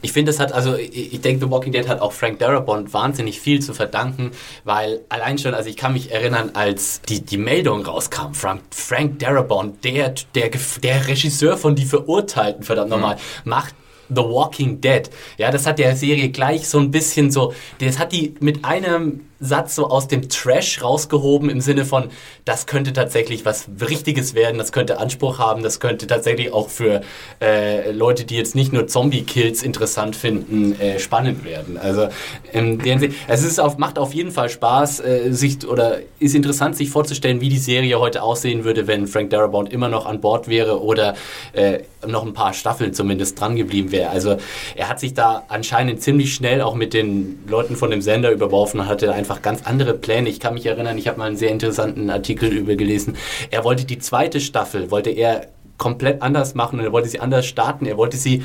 Ich 0.00 0.12
finde, 0.12 0.30
es 0.30 0.38
hat, 0.38 0.52
also 0.52 0.76
ich, 0.76 1.14
ich 1.14 1.20
denke, 1.20 1.44
The 1.44 1.50
Walking 1.50 1.72
Dead 1.72 1.88
hat 1.88 2.00
auch 2.00 2.12
Frank 2.12 2.38
Darabont 2.38 2.92
wahnsinnig 2.92 3.40
viel 3.40 3.60
zu 3.60 3.74
verdanken, 3.74 4.30
weil 4.64 5.00
allein 5.08 5.38
schon, 5.38 5.54
also 5.54 5.68
ich 5.68 5.76
kann 5.76 5.92
mich 5.92 6.12
erinnern, 6.12 6.50
als 6.54 7.00
die, 7.02 7.20
die 7.20 7.38
Meldung 7.38 7.84
rauskam, 7.84 8.32
Frank, 8.32 8.62
Frank 8.70 9.18
Darabont, 9.18 9.84
der, 9.84 10.14
der, 10.34 10.50
der 10.82 11.08
Regisseur 11.08 11.56
von 11.56 11.74
Die 11.74 11.84
Verurteilten, 11.84 12.62
verdammt 12.62 12.90
mhm. 12.90 12.96
nochmal, 12.96 13.16
macht 13.44 13.74
The 14.08 14.22
Walking 14.22 14.80
Dead. 14.80 15.10
Ja, 15.36 15.50
das 15.50 15.66
hat 15.66 15.78
der 15.78 15.94
Serie 15.96 16.30
gleich 16.30 16.68
so 16.68 16.78
ein 16.78 16.90
bisschen 16.90 17.30
so, 17.30 17.52
das 17.80 17.98
hat 17.98 18.12
die 18.12 18.34
mit 18.40 18.64
einem 18.64 19.20
Satz 19.40 19.74
so 19.74 19.88
aus 19.88 20.08
dem 20.08 20.28
Trash 20.28 20.82
rausgehoben 20.82 21.50
im 21.50 21.60
Sinne 21.60 21.84
von, 21.84 22.10
das 22.44 22.66
könnte 22.66 22.92
tatsächlich 22.92 23.44
was 23.44 23.68
Richtiges 23.80 24.34
werden, 24.34 24.58
das 24.58 24.72
könnte 24.72 24.98
Anspruch 24.98 25.38
haben, 25.38 25.62
das 25.62 25.80
könnte 25.80 26.06
tatsächlich 26.06 26.52
auch 26.52 26.68
für 26.68 27.02
äh, 27.40 27.92
Leute, 27.92 28.24
die 28.24 28.36
jetzt 28.36 28.54
nicht 28.54 28.72
nur 28.72 28.86
Zombie-Kills 28.86 29.62
interessant 29.62 30.16
finden, 30.16 30.78
äh, 30.80 30.98
spannend 30.98 31.44
werden. 31.44 31.76
Also 31.78 32.08
ähm, 32.52 32.80
es 33.28 33.44
ist 33.44 33.60
auf, 33.60 33.78
macht 33.78 33.98
auf 33.98 34.14
jeden 34.14 34.30
Fall 34.30 34.48
Spaß, 34.48 35.00
äh, 35.00 35.30
sich 35.30 35.66
oder 35.68 35.98
ist 36.18 36.34
interessant, 36.34 36.76
sich 36.76 36.90
vorzustellen, 36.90 37.40
wie 37.40 37.48
die 37.48 37.58
Serie 37.58 37.98
heute 38.00 38.22
aussehen 38.22 38.64
würde, 38.64 38.86
wenn 38.86 39.06
Frank 39.06 39.30
Darabont 39.30 39.72
immer 39.72 39.88
noch 39.88 40.06
an 40.06 40.20
Bord 40.20 40.48
wäre 40.48 40.82
oder 40.82 41.14
äh, 41.52 41.80
noch 42.06 42.24
ein 42.24 42.32
paar 42.32 42.52
Staffeln 42.52 42.92
zumindest 42.92 43.40
dran 43.40 43.56
geblieben 43.56 43.92
wäre. 43.92 44.10
Also 44.10 44.36
er 44.76 44.88
hat 44.88 45.00
sich 45.00 45.14
da 45.14 45.44
anscheinend 45.48 46.02
ziemlich 46.02 46.34
schnell 46.34 46.62
auch 46.62 46.74
mit 46.74 46.94
den 46.94 47.44
Leuten 47.48 47.76
von 47.76 47.90
dem 47.90 48.02
Sender 48.02 48.30
überworfen 48.30 48.80
und 48.80 48.86
hatte 48.86 49.12
einfach 49.12 49.27
ganz 49.42 49.62
andere 49.64 49.94
Pläne. 49.94 50.28
Ich 50.28 50.40
kann 50.40 50.54
mich 50.54 50.66
erinnern, 50.66 50.98
ich 50.98 51.08
habe 51.08 51.18
mal 51.18 51.26
einen 51.26 51.36
sehr 51.36 51.50
interessanten 51.50 52.10
Artikel 52.10 52.48
über 52.48 52.74
gelesen. 52.74 53.16
Er 53.50 53.64
wollte 53.64 53.84
die 53.84 53.98
zweite 53.98 54.40
Staffel, 54.40 54.90
wollte 54.90 55.10
er 55.10 55.48
komplett 55.76 56.22
anders 56.22 56.54
machen 56.54 56.78
und 56.78 56.84
er 56.84 56.92
wollte 56.92 57.08
sie 57.08 57.20
anders 57.20 57.46
starten. 57.46 57.86
Er 57.86 57.96
wollte 57.96 58.16
sie 58.16 58.42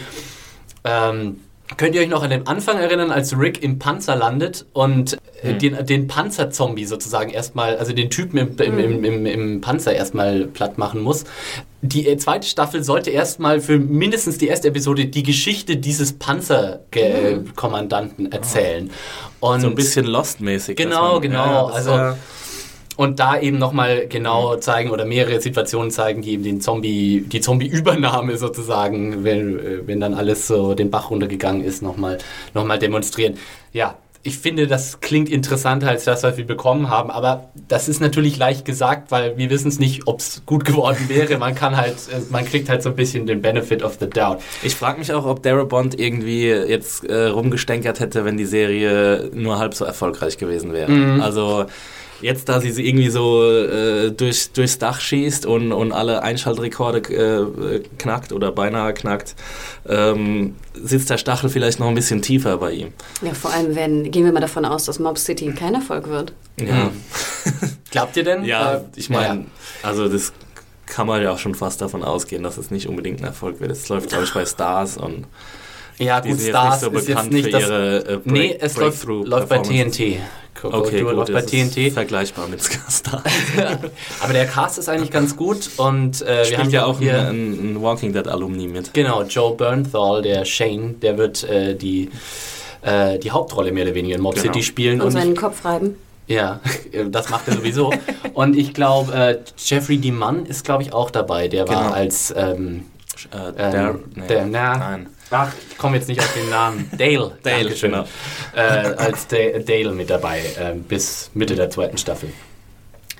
ähm, 0.83 1.39
Könnt 1.77 1.95
ihr 1.95 2.01
euch 2.01 2.09
noch 2.09 2.23
an 2.23 2.29
den 2.29 2.45
Anfang 2.47 2.77
erinnern, 2.77 3.11
als 3.11 3.37
Rick 3.37 3.61
im 3.63 3.79
Panzer 3.79 4.15
landet 4.15 4.65
und 4.73 5.17
äh, 5.41 5.51
hm. 5.51 5.59
den, 5.59 5.85
den 5.85 6.07
Panzerzombie 6.07 6.85
sozusagen 6.85 7.31
erstmal, 7.31 7.75
also 7.77 7.91
den 7.93 8.09
Typen 8.09 8.37
im, 8.37 8.57
im, 8.57 8.79
im, 8.79 9.03
im, 9.03 9.25
im 9.25 9.59
Panzer 9.61 9.93
erstmal 9.93 10.47
platt 10.47 10.77
machen 10.77 11.01
muss? 11.01 11.25
Die 11.81 12.07
äh, 12.07 12.15
zweite 12.17 12.47
Staffel 12.47 12.83
sollte 12.83 13.09
erstmal 13.09 13.59
für 13.59 13.79
mindestens 13.79 14.37
die 14.37 14.47
erste 14.47 14.69
Episode 14.69 15.05
die 15.05 15.23
Geschichte 15.23 15.75
dieses 15.77 16.13
Panzerkommandanten 16.13 18.31
erzählen. 18.31 18.91
Und 19.39 19.61
so 19.61 19.67
ein 19.67 19.75
bisschen 19.75 20.05
Lost-mäßig. 20.05 20.77
Genau, 20.77 21.19
genau. 21.19 21.69
Ja, 21.69 21.73
also 21.73 22.13
und 22.95 23.19
da 23.19 23.39
eben 23.39 23.57
nochmal 23.57 24.07
genau 24.07 24.55
zeigen 24.57 24.91
oder 24.91 25.05
mehrere 25.05 25.41
Situationen 25.41 25.91
zeigen, 25.91 26.21
die 26.21 26.31
eben 26.31 26.43
den 26.43 26.61
Zombie, 26.61 27.21
die 27.21 27.41
Zombie-Übernahme 27.41 28.37
sozusagen, 28.37 29.23
wenn, 29.23 29.59
äh, 29.59 29.87
wenn 29.87 29.99
dann 29.99 30.13
alles 30.13 30.47
so 30.47 30.73
den 30.73 30.91
Bach 30.91 31.09
runtergegangen 31.09 31.63
ist, 31.63 31.81
nochmal 31.81 32.17
noch 32.53 32.65
mal 32.65 32.79
demonstrieren. 32.79 33.35
Ja, 33.71 33.95
ich 34.25 34.37
finde, 34.37 34.67
das 34.67 35.01
klingt 35.01 35.29
interessanter 35.29 35.89
als 35.89 36.05
das, 36.05 36.23
was 36.23 36.37
wir 36.37 36.45
bekommen 36.45 36.89
haben, 36.89 37.11
aber 37.11 37.49
das 37.67 37.89
ist 37.89 37.99
natürlich 37.99 38.37
leicht 38.37 38.63
gesagt, 38.63 39.11
weil 39.11 39.37
wir 39.37 39.49
wissen 39.49 39.67
es 39.67 39.79
nicht, 39.79 40.07
ob 40.07 40.19
es 40.19 40.43
gut 40.45 40.63
geworden 40.63 41.09
wäre. 41.09 41.37
Man 41.37 41.55
kann 41.55 41.75
halt, 41.75 41.95
äh, 42.09 42.21
man 42.29 42.45
kriegt 42.45 42.69
halt 42.69 42.81
so 42.83 42.89
ein 42.89 42.95
bisschen 42.95 43.27
den 43.27 43.41
Benefit 43.41 43.83
of 43.83 43.97
the 43.99 44.09
doubt. 44.09 44.41
Ich 44.63 44.75
frage 44.75 44.99
mich 44.99 45.11
auch, 45.11 45.25
ob 45.25 45.43
Darabont 45.43 45.99
irgendwie 45.99 46.47
jetzt 46.47 47.03
äh, 47.03 47.25
rumgestänkert 47.25 47.99
hätte, 47.99 48.23
wenn 48.23 48.37
die 48.37 48.45
Serie 48.45 49.29
nur 49.33 49.59
halb 49.59 49.73
so 49.73 49.83
erfolgreich 49.83 50.37
gewesen 50.37 50.71
wäre. 50.71 50.89
Mhm. 50.89 51.21
Also 51.21 51.65
jetzt, 52.23 52.49
da 52.49 52.59
sie 52.59 52.69
irgendwie 52.69 53.09
so 53.09 53.43
äh, 53.45 54.11
durch, 54.11 54.51
durchs 54.53 54.77
Dach 54.79 54.99
schießt 54.99 55.45
und, 55.45 55.71
und 55.71 55.91
alle 55.91 56.23
Einschaltrekorde 56.23 56.99
äh, 56.99 57.83
knackt 57.97 58.31
oder 58.31 58.51
beinahe 58.51 58.93
knackt, 58.93 59.35
ähm, 59.87 60.55
sitzt 60.73 61.09
der 61.09 61.17
Stachel 61.17 61.49
vielleicht 61.49 61.79
noch 61.79 61.87
ein 61.87 61.95
bisschen 61.95 62.21
tiefer 62.21 62.57
bei 62.57 62.71
ihm. 62.71 62.93
Ja, 63.21 63.33
vor 63.33 63.51
allem, 63.51 63.75
wenn, 63.75 64.11
gehen 64.11 64.25
wir 64.25 64.31
mal 64.31 64.39
davon 64.39 64.65
aus, 64.65 64.85
dass 64.85 64.99
Mob 64.99 65.17
City 65.17 65.51
kein 65.51 65.75
Erfolg 65.75 66.07
wird. 66.07 66.33
Ja. 66.59 66.91
Glaubt 67.91 68.17
ihr 68.17 68.23
denn? 68.23 68.45
Ja, 68.45 68.75
äh, 68.75 68.81
ich 68.95 69.09
meine, 69.09 69.41
ja. 69.41 69.45
also 69.83 70.07
das 70.07 70.33
kann 70.85 71.07
man 71.07 71.21
ja 71.21 71.31
auch 71.31 71.39
schon 71.39 71.55
fast 71.55 71.81
davon 71.81 72.03
ausgehen, 72.03 72.43
dass 72.43 72.57
es 72.57 72.71
nicht 72.71 72.87
unbedingt 72.87 73.21
ein 73.21 73.25
Erfolg 73.25 73.59
wird. 73.59 73.71
Es 73.71 73.89
läuft, 73.89 74.09
glaube 74.09 74.23
ich, 74.23 74.33
bei 74.33 74.45
Stars 74.45 74.97
und 74.97 75.27
ja, 75.99 76.19
gut, 76.21 76.39
Stars 76.39 76.81
so 76.81 76.89
ist 76.89 77.07
jetzt 77.07 77.31
nicht 77.31 77.53
das... 77.53 77.61
Ihre, 77.61 77.97
äh, 77.99 78.17
Break, 78.17 78.25
nee, 78.25 78.57
es 78.59 78.77
läuft, 78.77 79.03
läuft 79.05 79.49
bei 79.49 79.59
TNT. 79.59 80.19
Okay, 80.63 81.01
gut, 81.01 81.13
läuft 81.13 81.33
bei 81.33 81.41
TNT. 81.41 81.91
vergleichbar 81.91 82.47
mit 82.47 82.61
Stars. 82.61 83.03
Aber 84.21 84.33
der 84.33 84.45
Cast 84.45 84.77
ist 84.77 84.89
eigentlich 84.89 85.11
ganz 85.11 85.35
gut 85.35 85.69
und 85.77 86.21
äh, 86.21 86.49
wir 86.49 86.57
haben 86.57 86.69
ja 86.69 86.85
auch 86.85 86.99
hier 86.99 87.29
ein, 87.29 87.73
ein, 87.73 87.81
Walking 87.81 88.13
Dead 88.13 88.27
Alumni 88.27 88.67
mit. 88.67 88.93
Genau, 88.93 89.23
Joe 89.23 89.55
Bernthal, 89.55 90.21
der 90.21 90.45
Shane, 90.45 90.99
der 91.01 91.17
wird 91.17 91.43
äh, 91.43 91.75
die, 91.75 92.09
äh, 92.81 93.19
die 93.19 93.31
Hauptrolle 93.31 93.71
mehr 93.71 93.85
oder 93.85 93.95
weniger 93.95 94.15
in 94.15 94.21
Mob 94.21 94.35
genau. 94.35 94.45
City 94.45 94.63
spielen. 94.63 95.01
Und, 95.01 95.07
und 95.07 95.11
seinen 95.13 95.35
Kopf 95.35 95.65
reiben. 95.65 95.95
Ja, 96.27 96.61
das 97.09 97.29
macht 97.29 97.47
er 97.47 97.55
sowieso. 97.55 97.93
und 98.33 98.55
ich 98.55 98.73
glaube, 98.73 99.13
äh, 99.13 99.39
Jeffrey 99.57 99.97
DeMunn 99.97 100.45
ist, 100.45 100.63
glaube 100.63 100.83
ich, 100.83 100.93
auch 100.93 101.11
dabei. 101.11 101.47
Der 101.47 101.67
war 101.67 101.83
genau. 101.83 101.93
als... 101.93 102.33
Ähm, 102.35 102.85
äh, 103.31 103.53
der, 103.53 103.89
ähm, 103.89 104.03
nee. 104.15 104.27
der, 104.27 104.45
na, 104.45 104.77
Nein. 104.77 105.07
Ach, 105.33 105.51
ich 105.71 105.77
komme 105.79 105.97
jetzt 105.97 106.07
nicht 106.07 106.19
auf 106.19 106.31
den 106.33 106.49
Namen. 106.49 106.89
Dale. 106.97 107.31
Dale, 107.41 107.71
genau. 107.71 108.05
Äh, 108.55 108.59
als 108.59 109.27
Dale 109.27 109.91
mit 109.91 110.11
dabei 110.11 110.39
äh, 110.39 110.75
bis 110.75 111.31
Mitte 111.33 111.55
der 111.55 111.71
zweiten 111.71 111.97
Staffel. 111.97 112.29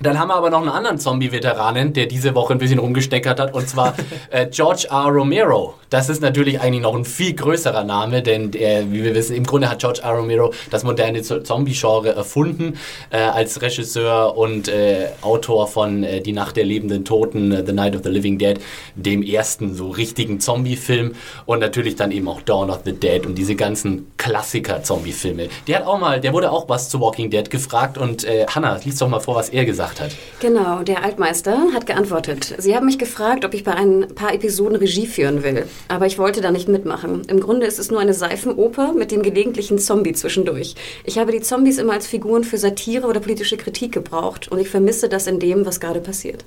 Dann 0.00 0.18
haben 0.18 0.28
wir 0.28 0.36
aber 0.36 0.50
noch 0.50 0.60
einen 0.60 0.70
anderen 0.70 0.98
Zombie-Veteranen, 0.98 1.92
der 1.92 2.06
diese 2.06 2.34
Woche 2.34 2.52
ein 2.52 2.58
bisschen 2.58 2.78
rumgesteckert 2.78 3.40
hat, 3.40 3.54
und 3.54 3.68
zwar 3.68 3.94
äh, 4.30 4.46
George 4.46 4.86
R. 4.90 5.06
Romero. 5.06 5.74
Das 5.94 6.08
ist 6.08 6.22
natürlich 6.22 6.60
eigentlich 6.60 6.82
noch 6.82 6.96
ein 6.96 7.04
viel 7.04 7.34
größerer 7.34 7.84
Name, 7.84 8.20
denn 8.20 8.50
der, 8.50 8.90
wie 8.90 9.04
wir 9.04 9.14
wissen, 9.14 9.36
im 9.36 9.46
Grunde 9.46 9.70
hat 9.70 9.78
George 9.78 10.00
R. 10.02 10.10
Romero 10.10 10.52
das 10.68 10.82
moderne 10.82 11.22
Zombie-Genre 11.22 12.08
erfunden 12.08 12.76
äh, 13.10 13.18
als 13.18 13.62
Regisseur 13.62 14.36
und 14.36 14.66
äh, 14.66 15.10
Autor 15.20 15.68
von 15.68 16.02
äh, 16.02 16.20
Die 16.20 16.32
Nacht 16.32 16.56
der 16.56 16.64
lebenden 16.64 17.04
Toten, 17.04 17.52
äh, 17.52 17.62
The 17.64 17.72
Night 17.72 17.94
of 17.94 18.02
the 18.02 18.08
Living 18.08 18.38
Dead, 18.38 18.58
dem 18.96 19.22
ersten 19.22 19.72
so 19.76 19.90
richtigen 19.90 20.40
Zombie-Film 20.40 21.14
und 21.46 21.60
natürlich 21.60 21.94
dann 21.94 22.10
eben 22.10 22.26
auch 22.26 22.42
Dawn 22.42 22.70
of 22.70 22.80
the 22.84 22.92
Dead 22.92 23.24
und 23.24 23.36
diese 23.36 23.54
ganzen 23.54 24.10
Klassiker-Zombie-Filme. 24.16 25.46
Der 25.68 25.76
hat 25.76 25.86
auch 25.86 26.00
mal, 26.00 26.20
der 26.20 26.32
wurde 26.32 26.50
auch 26.50 26.68
was 26.68 26.88
zu 26.88 27.00
Walking 27.00 27.30
Dead 27.30 27.48
gefragt 27.48 27.98
und 27.98 28.24
äh, 28.24 28.46
Hannah, 28.48 28.80
liest 28.84 29.00
doch 29.00 29.08
mal 29.08 29.20
vor, 29.20 29.36
was 29.36 29.48
er 29.48 29.64
gesagt 29.64 30.00
hat. 30.00 30.10
Genau, 30.40 30.82
der 30.82 31.04
Altmeister 31.04 31.56
hat 31.72 31.86
geantwortet. 31.86 32.52
Sie 32.58 32.74
haben 32.74 32.86
mich 32.86 32.98
gefragt, 32.98 33.44
ob 33.44 33.54
ich 33.54 33.62
bei 33.62 33.74
ein 33.74 34.08
paar 34.16 34.34
Episoden 34.34 34.74
Regie 34.74 35.06
führen 35.06 35.44
will. 35.44 35.68
Aber 35.88 36.06
ich 36.06 36.18
wollte 36.18 36.40
da 36.40 36.50
nicht 36.50 36.68
mitmachen. 36.68 37.22
Im 37.28 37.40
Grunde 37.40 37.66
ist 37.66 37.78
es 37.78 37.90
nur 37.90 38.00
eine 38.00 38.14
Seifenoper 38.14 38.92
mit 38.92 39.10
dem 39.10 39.22
gelegentlichen 39.22 39.78
Zombie 39.78 40.12
zwischendurch. 40.12 40.74
Ich 41.04 41.18
habe 41.18 41.32
die 41.32 41.40
Zombies 41.40 41.78
immer 41.78 41.92
als 41.92 42.06
Figuren 42.06 42.44
für 42.44 42.58
Satire 42.58 43.06
oder 43.06 43.20
politische 43.20 43.56
Kritik 43.56 43.92
gebraucht 43.92 44.48
und 44.48 44.58
ich 44.58 44.68
vermisse 44.68 45.08
das 45.08 45.26
in 45.26 45.38
dem, 45.38 45.66
was 45.66 45.80
gerade 45.80 46.00
passiert. 46.00 46.44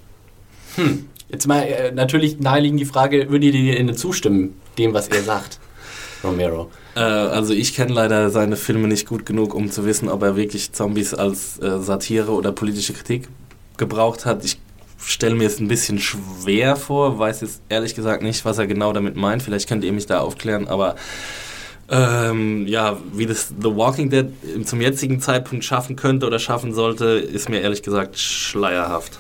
Hm. 0.76 1.06
Jetzt 1.30 1.48
mal 1.48 1.62
äh, 1.64 1.92
natürlich 1.92 2.40
naheliegend 2.40 2.80
die 2.80 2.86
Frage, 2.86 3.30
würdet 3.30 3.54
ihr 3.54 3.78
Ihnen 3.78 3.96
zustimmen, 3.96 4.56
dem, 4.78 4.94
was 4.94 5.10
er 5.10 5.24
sagt, 5.24 5.60
Romero? 6.24 6.70
Äh, 6.96 7.00
also 7.00 7.54
ich 7.54 7.76
kenne 7.76 7.94
leider 7.94 8.30
seine 8.30 8.56
Filme 8.56 8.88
nicht 8.88 9.08
gut 9.08 9.26
genug, 9.26 9.54
um 9.54 9.70
zu 9.70 9.86
wissen, 9.86 10.10
ob 10.10 10.24
er 10.24 10.36
wirklich 10.36 10.72
Zombies 10.72 11.14
als 11.14 11.60
äh, 11.60 11.80
Satire 11.80 12.32
oder 12.32 12.52
politische 12.52 12.94
Kritik 12.94 13.28
gebraucht 13.76 14.26
hat. 14.26 14.46
Ich 14.46 14.58
stelle 14.98 15.36
mir 15.36 15.48
es 15.48 15.60
ein 15.60 15.68
bisschen 15.68 16.00
schwer 16.00 16.76
vor, 16.76 17.20
weiß 17.20 17.42
jetzt 17.42 17.62
ehrlich 17.70 17.96
gesagt 17.96 18.24
nicht, 18.24 18.46
was 18.46 18.58
er 18.58 18.68
genau 18.68 18.94
damit 18.94 19.16
meint. 19.16 19.44
Vielleicht 19.44 19.68
könnt 19.68 19.84
ihr 19.84 19.94
mich 19.94 20.06
da 20.06 20.20
aufklären, 20.20 20.68
aber 20.68 20.96
ähm, 21.90 22.68
ja, 22.68 22.98
wie 23.14 23.26
das 23.26 23.54
The 23.62 23.76
Walking 23.76 24.10
Dead 24.10 24.28
zum 24.66 24.82
jetzigen 24.82 25.22
Zeitpunkt 25.22 25.64
schaffen 25.64 25.96
könnte 25.96 26.28
oder 26.28 26.40
schaffen 26.40 26.74
sollte, 26.74 27.06
ist 27.06 27.50
mir 27.50 27.62
ehrlich 27.62 27.84
gesagt 27.84 28.18
schleierhaft. 28.20 29.20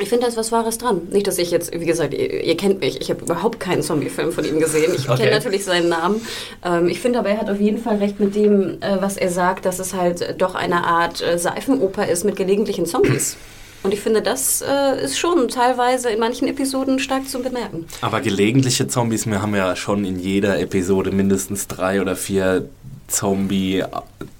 Ich 0.00 0.08
finde, 0.08 0.22
da 0.22 0.28
ist 0.28 0.36
was 0.36 0.52
Wahres 0.52 0.78
dran. 0.78 1.02
Nicht, 1.10 1.26
dass 1.26 1.36
ich 1.36 1.50
jetzt, 1.50 1.78
wie 1.78 1.84
gesagt, 1.84 2.14
ihr, 2.14 2.42
ihr 2.42 2.56
kennt 2.56 2.80
mich, 2.80 3.00
ich 3.00 3.10
habe 3.10 3.22
überhaupt 3.22 3.60
keinen 3.60 3.82
Zombie-Film 3.82 4.32
von 4.32 4.44
ihm 4.44 4.58
gesehen. 4.58 4.94
Ich 4.96 5.08
okay. 5.08 5.24
kenne 5.24 5.32
natürlich 5.32 5.64
seinen 5.64 5.88
Namen. 5.88 6.26
Ähm, 6.64 6.88
ich 6.88 7.00
finde 7.00 7.18
aber, 7.18 7.28
er 7.30 7.38
hat 7.38 7.50
auf 7.50 7.60
jeden 7.60 7.78
Fall 7.78 7.96
recht 7.96 8.18
mit 8.18 8.34
dem, 8.34 8.80
äh, 8.80 8.96
was 9.00 9.16
er 9.16 9.30
sagt, 9.30 9.66
dass 9.66 9.78
es 9.78 9.94
halt 9.94 10.40
doch 10.40 10.54
eine 10.54 10.84
Art 10.84 11.20
äh, 11.20 11.38
Seifenoper 11.38 12.08
ist 12.08 12.24
mit 12.24 12.36
gelegentlichen 12.36 12.86
Zombies. 12.86 13.36
Und 13.82 13.92
ich 13.92 14.00
finde, 14.00 14.22
das 14.22 14.62
äh, 14.62 15.04
ist 15.04 15.18
schon 15.18 15.48
teilweise 15.48 16.10
in 16.10 16.20
manchen 16.20 16.46
Episoden 16.46 16.98
stark 16.98 17.28
zu 17.28 17.42
bemerken. 17.42 17.86
Aber 18.00 18.20
gelegentliche 18.20 18.86
Zombies, 18.86 19.26
wir 19.26 19.42
haben 19.42 19.54
ja 19.54 19.74
schon 19.74 20.04
in 20.04 20.18
jeder 20.18 20.60
Episode 20.60 21.10
mindestens 21.10 21.66
drei 21.66 22.00
oder 22.00 22.14
vier 22.14 22.68
Zombie, 23.08 23.84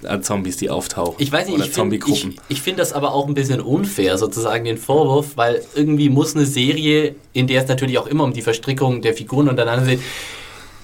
äh, 0.03 0.21
Zombies, 0.21 0.57
die 0.57 0.71
auftauchen. 0.71 1.17
Ich 1.19 1.31
weiß 1.31 1.47
nicht, 1.47 1.57
oder 1.57 1.67
ich 1.67 1.73
finde 1.73 1.97
ich, 1.97 2.29
ich 2.49 2.63
find 2.63 2.79
das 2.79 2.93
aber 2.93 3.13
auch 3.13 3.27
ein 3.27 3.35
bisschen 3.35 3.61
unfair, 3.61 4.17
sozusagen 4.17 4.65
den 4.65 4.79
Vorwurf, 4.79 5.37
weil 5.37 5.63
irgendwie 5.75 6.09
muss 6.09 6.35
eine 6.35 6.47
Serie, 6.47 7.15
in 7.33 7.47
der 7.47 7.63
es 7.63 7.69
natürlich 7.69 7.99
auch 7.99 8.07
immer 8.07 8.25
um 8.25 8.33
die 8.33 8.43
Verstrickung 8.43 9.03
der 9.03 9.15
Figuren 9.15 9.49
untereinander 9.49 9.87
geht, 9.87 10.01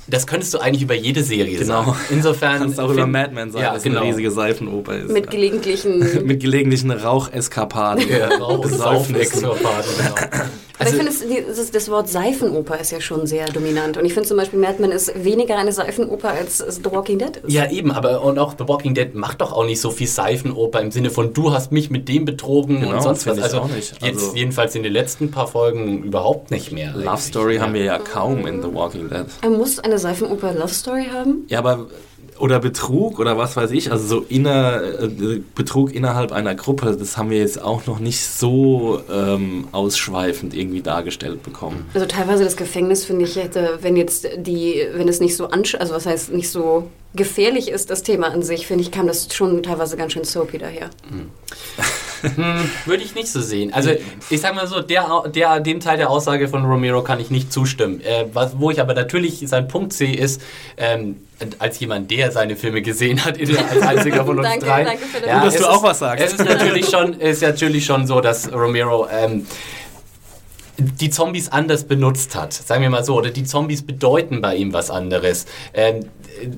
das 0.08 0.26
könntest 0.26 0.54
du 0.54 0.58
eigentlich 0.58 0.82
über 0.82 0.94
jede 0.94 1.22
Serie 1.22 1.58
genau. 1.58 1.84
sagen. 1.84 1.96
Insofern. 2.10 2.58
Kannst 2.58 2.80
auch 2.80 2.90
über 2.90 3.06
Mad 3.06 3.34
Men 3.34 3.50
sagen, 3.50 3.64
ja, 3.64 3.74
dass 3.74 3.82
genau. 3.82 4.00
eine 4.00 4.08
riesige 4.08 4.30
Seifenoper 4.30 4.96
ist. 4.96 5.10
Mit 5.10 5.30
gelegentlichen. 5.30 5.98
mit 6.26 6.40
gelegentlichen 6.40 6.90
Raucheskapaden. 6.90 8.08
Ja, 8.08 8.28
Raucheskapaden, 8.28 9.16
genau. 9.98 10.14
Also 10.78 10.98
Aber 10.98 11.08
ich 11.08 11.16
finde, 11.16 11.42
das, 11.48 11.70
das, 11.70 11.90
Wort 11.90 12.08
Seifenoper 12.08 12.78
ist 12.78 12.92
ja 12.92 13.00
schon 13.00 13.26
sehr 13.26 13.46
dominant. 13.46 13.96
Und 13.96 14.04
ich 14.04 14.14
finde 14.14 14.28
zum 14.28 14.36
Beispiel, 14.36 14.58
Mad 14.58 14.76
Men 14.78 14.92
ist 14.92 15.24
weniger 15.24 15.56
eine 15.56 15.72
Seifenoper 15.72 16.30
als 16.30 16.58
The 16.58 16.84
Walking 16.84 17.18
Dead 17.18 17.36
ist. 17.36 17.52
Ja, 17.52 17.70
eben. 17.70 17.90
Aber 17.90 18.22
und 18.22 18.38
auch 18.38 18.54
The 18.56 18.68
Walking 18.68 18.94
Dead 18.94 19.14
macht 19.14 19.40
doch 19.40 19.52
auch 19.52 19.64
nicht 19.64 19.80
so 19.80 19.90
viel 19.90 20.06
Seifenoper 20.06 20.80
im 20.80 20.90
Sinne 20.90 21.10
von, 21.10 21.32
du 21.32 21.52
hast 21.52 21.72
mich 21.72 21.90
mit 21.90 22.08
dem 22.08 22.24
betrogen 22.24 22.80
genau, 22.80 22.96
und 22.96 23.02
sonst 23.02 23.26
was. 23.26 23.38
Also, 23.38 23.60
auch 23.60 23.68
nicht. 23.68 23.94
Also 24.00 24.06
jetzt 24.06 24.36
jedenfalls 24.36 24.74
in 24.74 24.82
den 24.82 24.92
letzten 24.92 25.30
paar 25.30 25.48
Folgen 25.48 26.02
überhaupt 26.04 26.50
nicht 26.50 26.72
mehr. 26.72 26.92
Love 26.94 27.18
Story 27.18 27.56
ja. 27.56 27.62
haben 27.62 27.74
wir 27.74 27.84
ja 27.84 27.98
kaum 27.98 28.46
in 28.46 28.62
The 28.62 28.72
Walking 28.72 29.08
Dead. 29.08 29.26
Er 29.42 29.50
muss 29.50 29.78
eine 29.80 29.98
Seifenoper 29.98 30.52
Love 30.52 30.74
Story 30.74 31.06
haben? 31.12 31.44
Ja, 31.48 31.58
aber 31.58 31.86
oder 32.38 32.60
Betrug 32.60 33.18
oder 33.18 33.36
was 33.36 33.56
weiß 33.56 33.70
ich, 33.72 33.90
also 33.90 34.06
so 34.06 34.26
inner, 34.28 34.82
äh, 34.82 35.40
Betrug 35.54 35.94
innerhalb 35.94 36.32
einer 36.32 36.54
Gruppe, 36.54 36.96
das 36.96 37.16
haben 37.16 37.30
wir 37.30 37.38
jetzt 37.38 37.60
auch 37.60 37.86
noch 37.86 37.98
nicht 37.98 38.20
so 38.20 39.00
ähm, 39.10 39.68
ausschweifend 39.72 40.54
irgendwie 40.54 40.82
dargestellt 40.82 41.42
bekommen. 41.42 41.86
Also 41.94 42.06
teilweise 42.06 42.44
das 42.44 42.56
Gefängnis 42.56 43.04
finde 43.04 43.24
ich 43.24 43.36
hätte, 43.36 43.78
wenn 43.82 43.96
jetzt 43.96 44.28
die, 44.36 44.82
wenn 44.94 45.08
es 45.08 45.20
nicht 45.20 45.36
so 45.36 45.48
ansch 45.48 45.74
also 45.74 45.94
was 45.94 46.06
heißt 46.06 46.32
nicht 46.32 46.50
so 46.50 46.88
gefährlich 47.14 47.68
ist, 47.70 47.90
das 47.90 48.02
Thema 48.02 48.28
an 48.28 48.42
sich, 48.42 48.66
finde 48.66 48.82
ich, 48.82 48.90
kam 48.90 49.06
das 49.06 49.34
schon 49.34 49.62
teilweise 49.62 49.96
ganz 49.96 50.12
schön 50.12 50.24
soapy 50.24 50.58
daher. 50.58 50.90
Hm, 52.22 52.70
würde 52.86 53.02
ich 53.02 53.14
nicht 53.14 53.28
so 53.28 53.40
sehen. 53.40 53.72
Also 53.72 53.90
ich 54.30 54.40
sag 54.40 54.54
mal 54.54 54.66
so, 54.66 54.80
der, 54.80 55.24
der, 55.34 55.60
dem 55.60 55.80
Teil 55.80 55.96
der 55.96 56.10
Aussage 56.10 56.48
von 56.48 56.64
Romero 56.64 57.02
kann 57.02 57.20
ich 57.20 57.30
nicht 57.30 57.52
zustimmen. 57.52 58.00
Äh, 58.00 58.26
was, 58.32 58.58
wo 58.58 58.70
ich 58.70 58.80
aber 58.80 58.94
natürlich 58.94 59.42
seinen 59.48 59.68
Punkt 59.68 59.92
sehe, 59.92 60.16
ist, 60.16 60.42
ähm, 60.76 61.16
als 61.58 61.78
jemand, 61.78 62.10
der 62.10 62.32
seine 62.32 62.56
Filme 62.56 62.82
gesehen 62.82 63.24
hat, 63.24 63.38
als 63.38 63.82
einziger 63.82 64.24
von 64.24 64.38
uns 64.38 64.48
danke, 64.48 64.66
drei. 64.66 64.84
Danke 64.84 65.04
für 65.04 65.26
ja, 65.26 65.44
dass 65.44 65.56
du 65.56 65.66
auch 65.66 65.82
was 65.82 66.00
sagst. 66.00 66.24
Es 66.24 66.32
ist 66.32 66.44
natürlich 66.44 66.88
schon, 66.88 67.14
ist 67.14 67.42
natürlich 67.42 67.84
schon 67.86 68.06
so, 68.06 68.20
dass 68.20 68.52
Romero 68.52 69.06
ähm, 69.10 69.46
die 70.78 71.10
Zombies 71.10 71.48
anders 71.48 71.84
benutzt 71.84 72.36
hat, 72.36 72.52
sagen 72.52 72.82
wir 72.82 72.90
mal 72.90 73.04
so, 73.04 73.16
oder 73.16 73.30
die 73.30 73.42
Zombies 73.42 73.82
bedeuten 73.82 74.40
bei 74.40 74.54
ihm 74.54 74.72
was 74.72 74.90
anderes. 74.90 75.46
Ähm, 75.74 76.04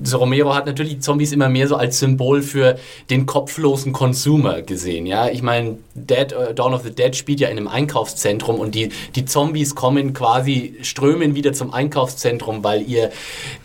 so 0.03 0.17
Romero 0.17 0.53
hat 0.53 0.67
natürlich 0.67 1.01
Zombies 1.01 1.31
immer 1.31 1.49
mehr 1.49 1.67
so 1.67 1.75
als 1.75 1.97
Symbol 1.97 2.43
für 2.43 2.77
den 3.09 3.25
kopflosen 3.25 3.93
Consumer 3.93 4.61
gesehen. 4.61 5.07
Ja, 5.07 5.27
ich 5.27 5.41
meine, 5.41 5.79
Dead, 5.95 6.35
uh, 6.35 6.53
Dawn 6.53 6.75
of 6.75 6.83
the 6.83 6.91
Dead 6.91 7.15
spielt 7.15 7.39
ja 7.39 7.49
in 7.49 7.57
einem 7.57 7.67
Einkaufszentrum 7.67 8.59
und 8.59 8.75
die, 8.75 8.89
die 9.15 9.25
Zombies 9.25 9.73
kommen 9.73 10.13
quasi, 10.13 10.77
strömen 10.83 11.33
wieder 11.33 11.53
zum 11.53 11.73
Einkaufszentrum, 11.73 12.63
weil 12.63 12.83
ihr, 12.83 13.09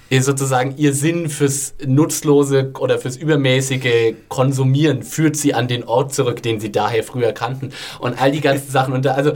ihr 0.09 0.23
sozusagen 0.23 0.75
ihr 0.79 0.95
Sinn 0.95 1.29
fürs 1.29 1.75
nutzlose 1.85 2.73
oder 2.79 2.99
fürs 2.99 3.19
übermäßige 3.19 4.15
Konsumieren 4.29 5.03
führt 5.03 5.37
sie 5.37 5.53
an 5.53 5.69
den 5.69 5.85
Ort 5.85 6.15
zurück, 6.15 6.43
den 6.43 6.61
sie 6.61 6.73
daher 6.73 7.05
früher 7.05 7.33
kannten 7.33 7.73
und 8.01 8.21
all 8.21 8.33
die 8.33 8.41
ganzen 8.41 8.71
Sachen. 8.71 8.95
Und 8.95 9.05
da, 9.05 9.13
also 9.13 9.33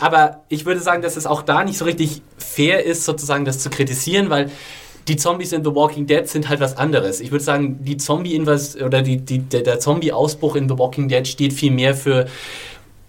aber 0.00 0.42
ich 0.48 0.64
würde 0.64 0.80
sagen, 0.80 1.02
dass 1.02 1.16
es 1.16 1.26
auch 1.26 1.42
da 1.42 1.64
nicht 1.64 1.78
so 1.78 1.84
richtig 1.84 2.22
fair 2.38 2.84
ist, 2.84 3.04
sozusagen 3.04 3.44
das 3.44 3.58
zu 3.58 3.70
kritisieren, 3.70 4.30
weil 4.30 4.50
die 5.08 5.16
Zombies 5.16 5.52
in 5.52 5.64
The 5.64 5.74
Walking 5.74 6.06
Dead 6.06 6.26
sind 6.26 6.48
halt 6.48 6.60
was 6.60 6.76
anderes. 6.76 7.20
Ich 7.20 7.30
würde 7.30 7.44
sagen, 7.44 7.84
die 7.84 7.96
zombie 7.96 8.40
oder 8.40 9.02
die, 9.02 9.18
die, 9.18 9.38
der, 9.38 9.62
der 9.62 9.78
Zombie-Ausbruch 9.78 10.56
in 10.56 10.68
The 10.68 10.78
Walking 10.78 11.08
Dead 11.08 11.26
steht 11.28 11.52
viel 11.52 11.70
mehr 11.70 11.94
für 11.94 12.26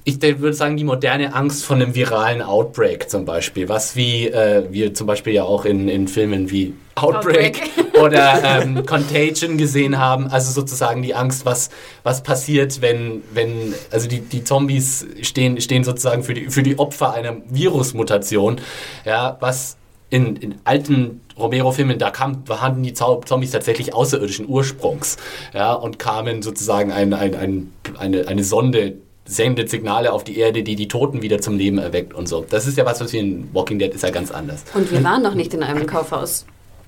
ich 0.07 0.21
würde 0.21 0.53
sagen, 0.53 0.77
die 0.77 0.85
moderne 0.85 1.35
Angst 1.35 1.65
von 1.65 1.81
einem 1.81 1.93
viralen 1.93 2.41
Outbreak 2.41 3.09
zum 3.09 3.25
Beispiel, 3.25 3.67
was 3.67 3.97
wie 3.97 4.27
äh, 4.27 4.65
wir 4.71 4.93
zum 4.93 5.05
Beispiel 5.05 5.33
ja 5.33 5.43
auch 5.43 5.65
in, 5.65 5.89
in 5.89 6.07
Filmen 6.07 6.49
wie 6.49 6.73
Outbreak, 6.95 7.61
Outbreak. 7.61 8.01
oder 8.01 8.61
ähm, 8.61 8.85
Contagion 8.85 9.57
gesehen 9.57 9.97
haben, 9.97 10.27
also 10.27 10.49
sozusagen 10.53 11.01
die 11.01 11.13
Angst, 11.13 11.45
was, 11.45 11.69
was 12.03 12.23
passiert, 12.23 12.81
wenn, 12.81 13.21
wenn 13.33 13.73
also 13.91 14.07
die, 14.07 14.21
die 14.21 14.45
Zombies 14.45 15.05
stehen, 15.23 15.59
stehen 15.59 15.83
sozusagen 15.83 16.23
für 16.23 16.33
die, 16.33 16.49
für 16.49 16.63
die 16.63 16.79
Opfer 16.79 17.13
einer 17.13 17.35
Virusmutation, 17.49 18.61
ja, 19.03 19.35
was 19.41 19.75
in, 20.09 20.37
in 20.37 20.55
alten 20.63 21.19
Romero-Filmen, 21.37 21.99
da 21.99 22.11
kam, 22.11 22.45
hatten 22.49 22.81
die 22.81 22.93
Zombies 22.93 23.51
tatsächlich 23.51 23.93
außerirdischen 23.93 24.47
Ursprungs. 24.47 25.17
Ja, 25.53 25.73
und 25.73 25.99
kamen 25.99 26.41
sozusagen 26.41 26.93
ein, 26.93 27.13
ein, 27.13 27.35
ein, 27.35 27.73
eine, 27.99 28.27
eine 28.27 28.43
Sonde 28.45 28.95
sendet 29.27 29.69
Signale 29.69 30.12
auf 30.12 30.24
die 30.24 30.38
Erde, 30.38 30.63
die 30.63 30.75
die 30.75 30.88
Toten 30.88 31.22
wieder 31.22 31.39
zum 31.39 31.57
Leben 31.57 31.77
erweckt 31.77 32.13
und 32.13 32.27
so. 32.27 32.46
Das 32.50 32.65
ist 32.67 32.77
ja 32.77 32.86
was, 32.86 33.01
was 33.01 33.13
wir 33.13 33.19
in 33.19 33.50
Walking 33.53 33.79
Dead 33.79 33.93
ist 33.93 34.03
ja 34.03 34.10
ganz 34.10 34.31
anders. 34.31 34.63
Und 34.74 34.91
wir 34.91 35.03
waren 35.03 35.22
noch 35.22 35.36
nicht 35.36 35.53
in 35.53 35.63
einem 35.63 35.86
Kaufhaus. 35.86 36.46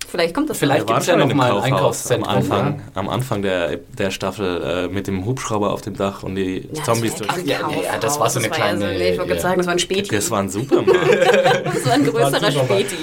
Vielleicht 0.09 0.33
kommt 0.33 0.49
das 0.49 0.57
Vielleicht 0.57 0.87
gibt 0.87 0.99
es 1.01 1.05
ja 1.05 1.15
noch 1.15 1.31
mal 1.33 1.51
ein 1.51 1.73
Einkaufszentrum. 1.73 2.29
Am 2.29 2.37
Anfang, 2.37 2.75
ja? 2.79 2.81
am 2.95 3.09
Anfang 3.09 3.41
der, 3.43 3.77
der 3.77 4.09
Staffel 4.09 4.61
äh, 4.63 4.87
mit 4.87 5.05
dem 5.05 5.25
Hubschrauber 5.25 5.71
auf 5.71 5.81
dem 5.81 5.95
Dach 5.95 6.23
und 6.23 6.33
die 6.33 6.67
ja, 6.73 6.83
Zombies 6.83 7.15
durch. 7.15 7.29
Ja, 7.45 7.69
ja, 7.69 7.97
das 7.99 8.19
war 8.19 8.27
so 8.29 8.39
eine 8.39 8.49
kleine. 8.49 8.85
Ja 8.85 8.91
so, 8.91 8.97
nee, 8.97 9.09
ich 9.11 9.19
wollte 9.19 9.35
ja. 9.35 9.39
sagen, 9.39 9.57
das 9.57 9.67
war 9.67 9.73
ein 9.73 9.79
Späti. 9.79 10.09
Das 10.15 10.31
war 10.31 10.39
ein 10.39 10.49
Supermarkt. 10.49 11.65
das 11.65 11.85
war 11.85 11.93
ein 11.93 12.05
größerer 12.05 12.51
Späti. 12.51 12.95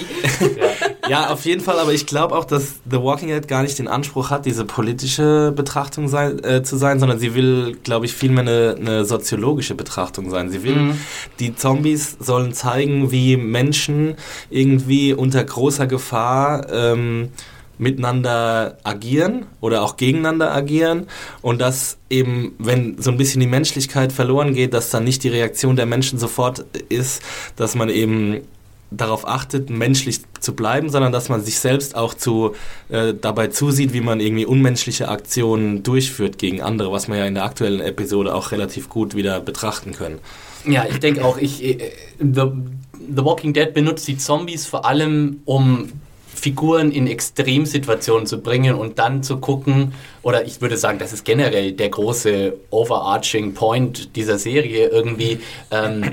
Ja, 1.09 1.31
auf 1.31 1.45
jeden 1.45 1.61
Fall, 1.61 1.79
aber 1.79 1.93
ich 1.93 2.07
glaube 2.07 2.35
auch, 2.35 2.45
dass 2.45 2.77
The 2.91 3.03
Walking 3.03 3.29
Dead 3.29 3.47
gar 3.47 3.63
nicht 3.63 3.79
den 3.79 3.89
Anspruch 3.89 4.31
hat, 4.31 4.47
diese 4.47 4.65
politische 4.65 5.53
Betrachtung 5.55 6.09
sein, 6.09 6.43
äh, 6.43 6.63
zu 6.63 6.77
sein, 6.77 6.99
sondern 6.99 7.19
sie 7.19 7.35
will, 7.35 7.77
glaube 7.83 8.07
ich, 8.07 8.15
vielmehr 8.15 8.43
eine, 8.43 8.77
eine 8.79 9.05
soziologische 9.05 9.75
Betrachtung 9.75 10.31
sein. 10.31 10.51
Sie 10.51 10.62
will, 10.62 10.77
mhm. 10.77 11.01
die 11.40 11.55
Zombies 11.55 12.16
sollen 12.21 12.55
zeigen, 12.55 13.11
wie 13.11 13.37
Menschen 13.37 14.14
irgendwie 14.49 15.12
unter 15.12 15.45
großer 15.45 15.87
Gefahr 15.87 16.71
äh, 16.71 16.87
ähm, 16.97 17.31
miteinander 17.79 18.79
agieren 18.85 19.47
oder 19.61 19.83
auch 19.83 19.99
gegeneinander 19.99 20.55
agieren 20.55 21.09
und 21.42 21.61
dass 21.61 21.99
eben, 22.09 22.55
wenn 22.59 22.97
so 22.99 23.11
ein 23.11 23.19
bisschen 23.19 23.40
die 23.40 23.47
Menschlichkeit 23.47 24.12
verloren 24.12 24.55
geht, 24.55 24.73
dass 24.73 24.88
dann 24.88 25.05
nicht 25.05 25.23
die 25.25 25.29
Reaktion 25.29 25.77
der 25.77 25.85
Menschen 25.85 26.19
sofort 26.19 26.64
ist, 26.88 27.23
dass 27.57 27.75
man 27.75 27.90
eben 27.90 28.40
darauf 28.90 29.27
achtet, 29.27 29.70
menschlich 29.70 30.20
zu 30.40 30.55
bleiben, 30.55 30.90
sondern 30.90 31.12
dass 31.12 31.29
man 31.29 31.42
sich 31.42 31.59
selbst 31.59 31.96
auch 31.96 32.14
zu, 32.14 32.55
äh, 32.88 33.14
dabei 33.14 33.49
zusieht, 33.49 33.92
wie 33.92 34.01
man 34.01 34.20
irgendwie 34.20 34.46
unmenschliche 34.46 35.09
Aktionen 35.09 35.83
durchführt 35.83 36.38
gegen 36.38 36.62
andere, 36.62 36.92
was 36.92 37.09
wir 37.09 37.16
ja 37.16 37.27
in 37.27 37.35
der 37.35 37.44
aktuellen 37.44 37.81
Episode 37.81 38.35
auch 38.35 38.53
relativ 38.53 38.88
gut 38.88 39.14
wieder 39.16 39.40
betrachten 39.40 39.92
können. 39.92 40.18
Ja, 40.64 40.85
ich 40.88 40.99
denke 40.99 41.25
auch, 41.25 41.38
ich, 41.38 41.64
äh, 41.64 41.92
The, 42.18 42.51
The 43.14 43.25
Walking 43.25 43.53
Dead 43.53 43.72
benutzt 43.72 44.07
die 44.09 44.18
Zombies 44.18 44.66
vor 44.66 44.85
allem, 44.85 45.40
um 45.44 45.92
Figuren 46.38 46.92
in 46.92 47.07
Extremsituationen 47.07 48.27
zu 48.27 48.40
bringen 48.40 48.75
und 48.75 48.99
dann 48.99 49.22
zu 49.22 49.38
gucken, 49.38 49.92
oder 50.22 50.44
ich 50.44 50.61
würde 50.61 50.77
sagen, 50.77 50.99
das 50.99 51.12
ist 51.12 51.25
generell 51.25 51.72
der 51.72 51.88
große 51.88 52.55
overarching 52.70 53.55
Point 53.55 54.16
dieser 54.16 54.38
Serie 54.38 54.88
irgendwie, 54.88 55.40
ähm, 55.70 56.11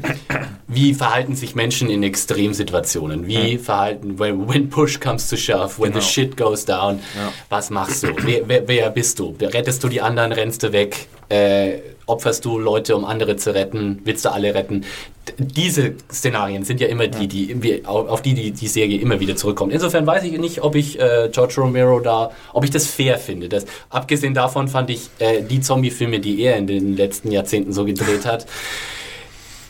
wie 0.68 0.94
verhalten 0.94 1.36
sich 1.36 1.56
Menschen 1.56 1.90
in 1.90 2.04
Extremsituationen? 2.04 3.28
Wie 3.28 3.58
verhalten, 3.58 4.20
when, 4.20 4.48
when 4.48 4.70
push 4.70 5.00
comes 5.00 5.30
to 5.30 5.36
shove, 5.36 5.80
when 5.80 5.92
genau. 5.92 6.04
the 6.04 6.08
shit 6.08 6.38
goes 6.38 6.64
down, 6.64 7.00
ja. 7.16 7.34
was 7.50 7.70
machst 7.70 8.04
du? 8.04 8.10
Wer, 8.24 8.48
wer, 8.48 8.68
wer, 8.68 8.90
bist 8.92 9.20
du? 9.20 9.36
Rettest 9.42 9.84
du 9.84 9.90
die 9.90 10.02
anderen, 10.02 10.32
rennst 10.32 10.64
du 10.64 10.72
weg? 10.72 11.08
Äh, 11.30 11.80
opferst 12.06 12.46
du 12.46 12.60
Leute, 12.60 12.96
um 12.96 13.06
andere 13.06 13.36
zu 13.36 13.54
retten? 13.54 14.02
Willst 14.04 14.26
du 14.26 14.32
alle 14.32 14.54
retten? 14.54 14.86
diese 15.38 15.96
Szenarien 16.12 16.64
sind 16.64 16.82
ja 16.82 16.88
immer 16.88 17.08
die, 17.08 17.28
die 17.28 17.86
auf 17.86 18.22
die, 18.22 18.34
die 18.34 18.52
die 18.52 18.68
Serie 18.68 19.00
immer 19.00 19.20
wieder 19.20 19.36
zurückkommt. 19.36 19.72
Insofern 19.72 20.06
weiß 20.06 20.24
ich 20.26 20.38
nicht, 20.38 20.62
ob 20.62 20.76
ich 20.76 21.00
äh, 21.00 21.30
George 21.32 21.56
Romero 21.58 22.00
da, 22.00 22.32
ob 22.52 22.64
ich 22.64 22.72
das 22.72 22.88
fair 22.88 23.18
finde. 23.18 23.50
Das, 23.50 23.66
abgesehen 23.90 24.34
davon 24.34 24.68
fand 24.68 24.90
ich 24.90 25.10
äh, 25.20 25.42
die 25.42 25.62
Zombie-Filme, 25.62 26.20
die 26.20 26.42
er 26.42 26.58
in 26.58 26.68
den 26.68 26.98
letzten 26.98 27.32
Jahrzehnten 27.32 27.72
so 27.74 27.86
gedreht 27.86 28.26
hat, 28.26 28.46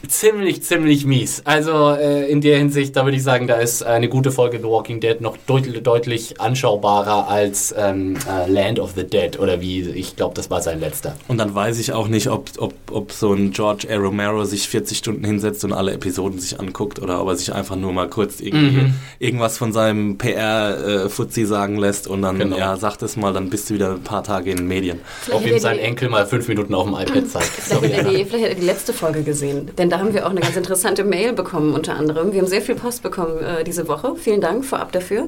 ziemlich, 0.07 0.63
ziemlich 0.63 1.05
mies. 1.05 1.41
Also 1.45 1.91
äh, 1.91 2.29
in 2.29 2.41
der 2.41 2.57
Hinsicht, 2.57 2.95
da 2.95 3.05
würde 3.05 3.17
ich 3.17 3.23
sagen, 3.23 3.47
da 3.47 3.55
ist 3.55 3.83
eine 3.83 4.09
gute 4.09 4.31
Folge 4.31 4.57
The 4.57 4.65
Walking 4.65 4.99
Dead 4.99 5.21
noch 5.21 5.37
deut 5.47 5.85
deutlich 5.85 6.39
anschaubarer 6.41 7.27
als 7.27 7.73
ähm, 7.77 8.15
äh, 8.29 8.49
Land 8.49 8.79
of 8.79 8.93
the 8.95 9.05
Dead 9.05 9.39
oder 9.39 9.61
wie, 9.61 9.81
ich 9.81 10.15
glaube, 10.15 10.35
das 10.35 10.49
war 10.49 10.61
sein 10.61 10.79
letzter. 10.79 11.15
Und 11.27 11.37
dann 11.37 11.55
weiß 11.55 11.79
ich 11.79 11.93
auch 11.93 12.07
nicht, 12.07 12.27
ob, 12.27 12.49
ob, 12.57 12.73
ob 12.91 13.11
so 13.11 13.33
ein 13.33 13.51
George 13.51 13.87
A. 13.89 13.95
Romero 13.95 14.43
sich 14.43 14.67
40 14.67 14.97
Stunden 14.97 15.23
hinsetzt 15.23 15.63
und 15.63 15.71
alle 15.73 15.93
Episoden 15.93 16.39
sich 16.39 16.59
anguckt 16.59 17.01
oder 17.01 17.21
ob 17.21 17.29
er 17.29 17.35
sich 17.37 17.53
einfach 17.53 17.75
nur 17.75 17.93
mal 17.93 18.09
kurz 18.09 18.41
irgendwie 18.41 18.81
mhm. 18.81 18.93
irgendwas 19.19 19.57
von 19.57 19.71
seinem 19.71 20.17
PR-Fuzzi 20.17 21.41
äh, 21.41 21.45
sagen 21.45 21.77
lässt 21.77 22.07
und 22.07 22.21
dann, 22.21 22.39
genau. 22.39 22.57
ja, 22.57 22.75
sagt 22.75 23.01
es 23.03 23.15
mal, 23.15 23.33
dann 23.33 23.49
bist 23.49 23.69
du 23.69 23.75
wieder 23.75 23.91
ein 23.91 24.03
paar 24.03 24.23
Tage 24.23 24.51
in 24.51 24.57
den 24.57 24.67
Medien. 24.67 24.99
Vielleicht 25.21 25.45
ob 25.45 25.49
ihm 25.49 25.59
sein 25.59 25.79
Enkel 25.79 26.09
mal 26.09 26.25
fünf 26.25 26.47
Minuten 26.47 26.73
auf 26.73 26.85
dem 26.85 26.95
iPad 26.95 27.27
zeigt. 27.29 27.45
Vielleicht, 27.45 27.95
hätte 27.95 28.37
er 28.37 28.49
die, 28.49 28.59
die 28.59 28.65
letzte 28.65 28.91
Folge 28.91 29.23
gesehen, 29.23 29.71
denn 29.77 29.92
da 29.93 29.99
haben 29.99 30.11
wir 30.11 30.25
auch 30.25 30.31
eine 30.31 30.41
ganz 30.41 30.55
interessante 30.55 31.03
Mail 31.03 31.33
bekommen, 31.33 31.75
unter 31.75 31.95
anderem. 31.95 32.33
Wir 32.33 32.41
haben 32.41 32.47
sehr 32.47 32.63
viel 32.63 32.73
Post 32.73 33.03
bekommen 33.03 33.37
äh, 33.43 33.63
diese 33.63 33.87
Woche. 33.87 34.15
Vielen 34.15 34.41
Dank 34.41 34.65
vorab 34.65 34.91
dafür. 34.91 35.27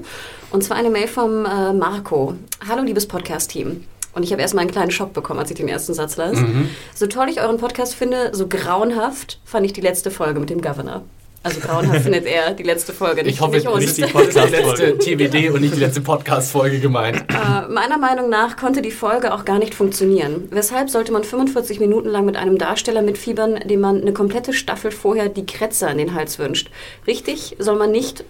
Und 0.49 0.63
zwar 0.63 0.75
eine 0.75 0.89
Mail 0.89 1.07
vom 1.07 1.45
äh, 1.45 1.71
Marco. 1.71 2.33
Hallo, 2.67 2.81
liebes 2.81 3.07
Podcast-Team. 3.07 3.85
Und 4.13 4.23
ich 4.23 4.31
habe 4.31 4.41
erstmal 4.41 4.63
einen 4.63 4.71
kleinen 4.71 4.89
Schock 4.89 5.13
bekommen, 5.13 5.39
als 5.39 5.51
ich 5.51 5.57
den 5.57 5.67
ersten 5.67 5.93
Satz 5.93 6.17
las. 6.17 6.37
Mhm. 6.37 6.69
So 6.95 7.05
toll 7.05 7.29
ich 7.29 7.41
euren 7.41 7.57
Podcast 7.57 7.93
finde, 7.93 8.31
so 8.33 8.47
grauenhaft 8.47 9.39
fand 9.45 9.67
ich 9.67 9.73
die 9.73 9.81
letzte 9.81 10.09
Folge 10.09 10.39
mit 10.39 10.49
dem 10.49 10.61
Governor. 10.61 11.03
Also 11.45 11.59
grauenhaft 11.59 12.01
findet 12.01 12.25
er 12.25 12.55
die 12.55 12.63
letzte 12.63 12.91
Folge. 12.91 13.21
Nicht, 13.21 13.35
ich 13.35 13.41
hoffe, 13.41 13.57
nicht, 13.57 13.69
nicht 13.69 13.97
die, 13.97 14.01
Podcast 14.01 14.47
die 14.47 14.55
letzte 14.55 14.97
TBD 14.97 15.51
und 15.51 15.61
nicht 15.61 15.75
die 15.75 15.79
letzte 15.79 16.01
Podcast-Folge 16.01 16.79
gemeint. 16.79 17.23
Äh, 17.29 17.71
meiner 17.71 17.99
Meinung 17.99 18.31
nach 18.31 18.57
konnte 18.57 18.81
die 18.81 18.89
Folge 18.89 19.31
auch 19.31 19.45
gar 19.45 19.59
nicht 19.59 19.75
funktionieren. 19.75 20.47
Weshalb 20.49 20.89
sollte 20.89 21.11
man 21.11 21.23
45 21.23 21.79
Minuten 21.79 22.09
lang 22.09 22.25
mit 22.25 22.35
einem 22.35 22.57
Darsteller 22.57 23.03
mitfiebern, 23.03 23.59
dem 23.63 23.79
man 23.79 24.01
eine 24.01 24.11
komplette 24.11 24.53
Staffel 24.53 24.89
vorher 24.89 25.29
die 25.29 25.45
Kretzer 25.45 25.91
in 25.91 25.99
den 25.99 26.15
Hals 26.15 26.39
wünscht? 26.39 26.71
Richtig 27.05 27.55
soll 27.59 27.75
man 27.75 27.91
nicht 27.91 28.25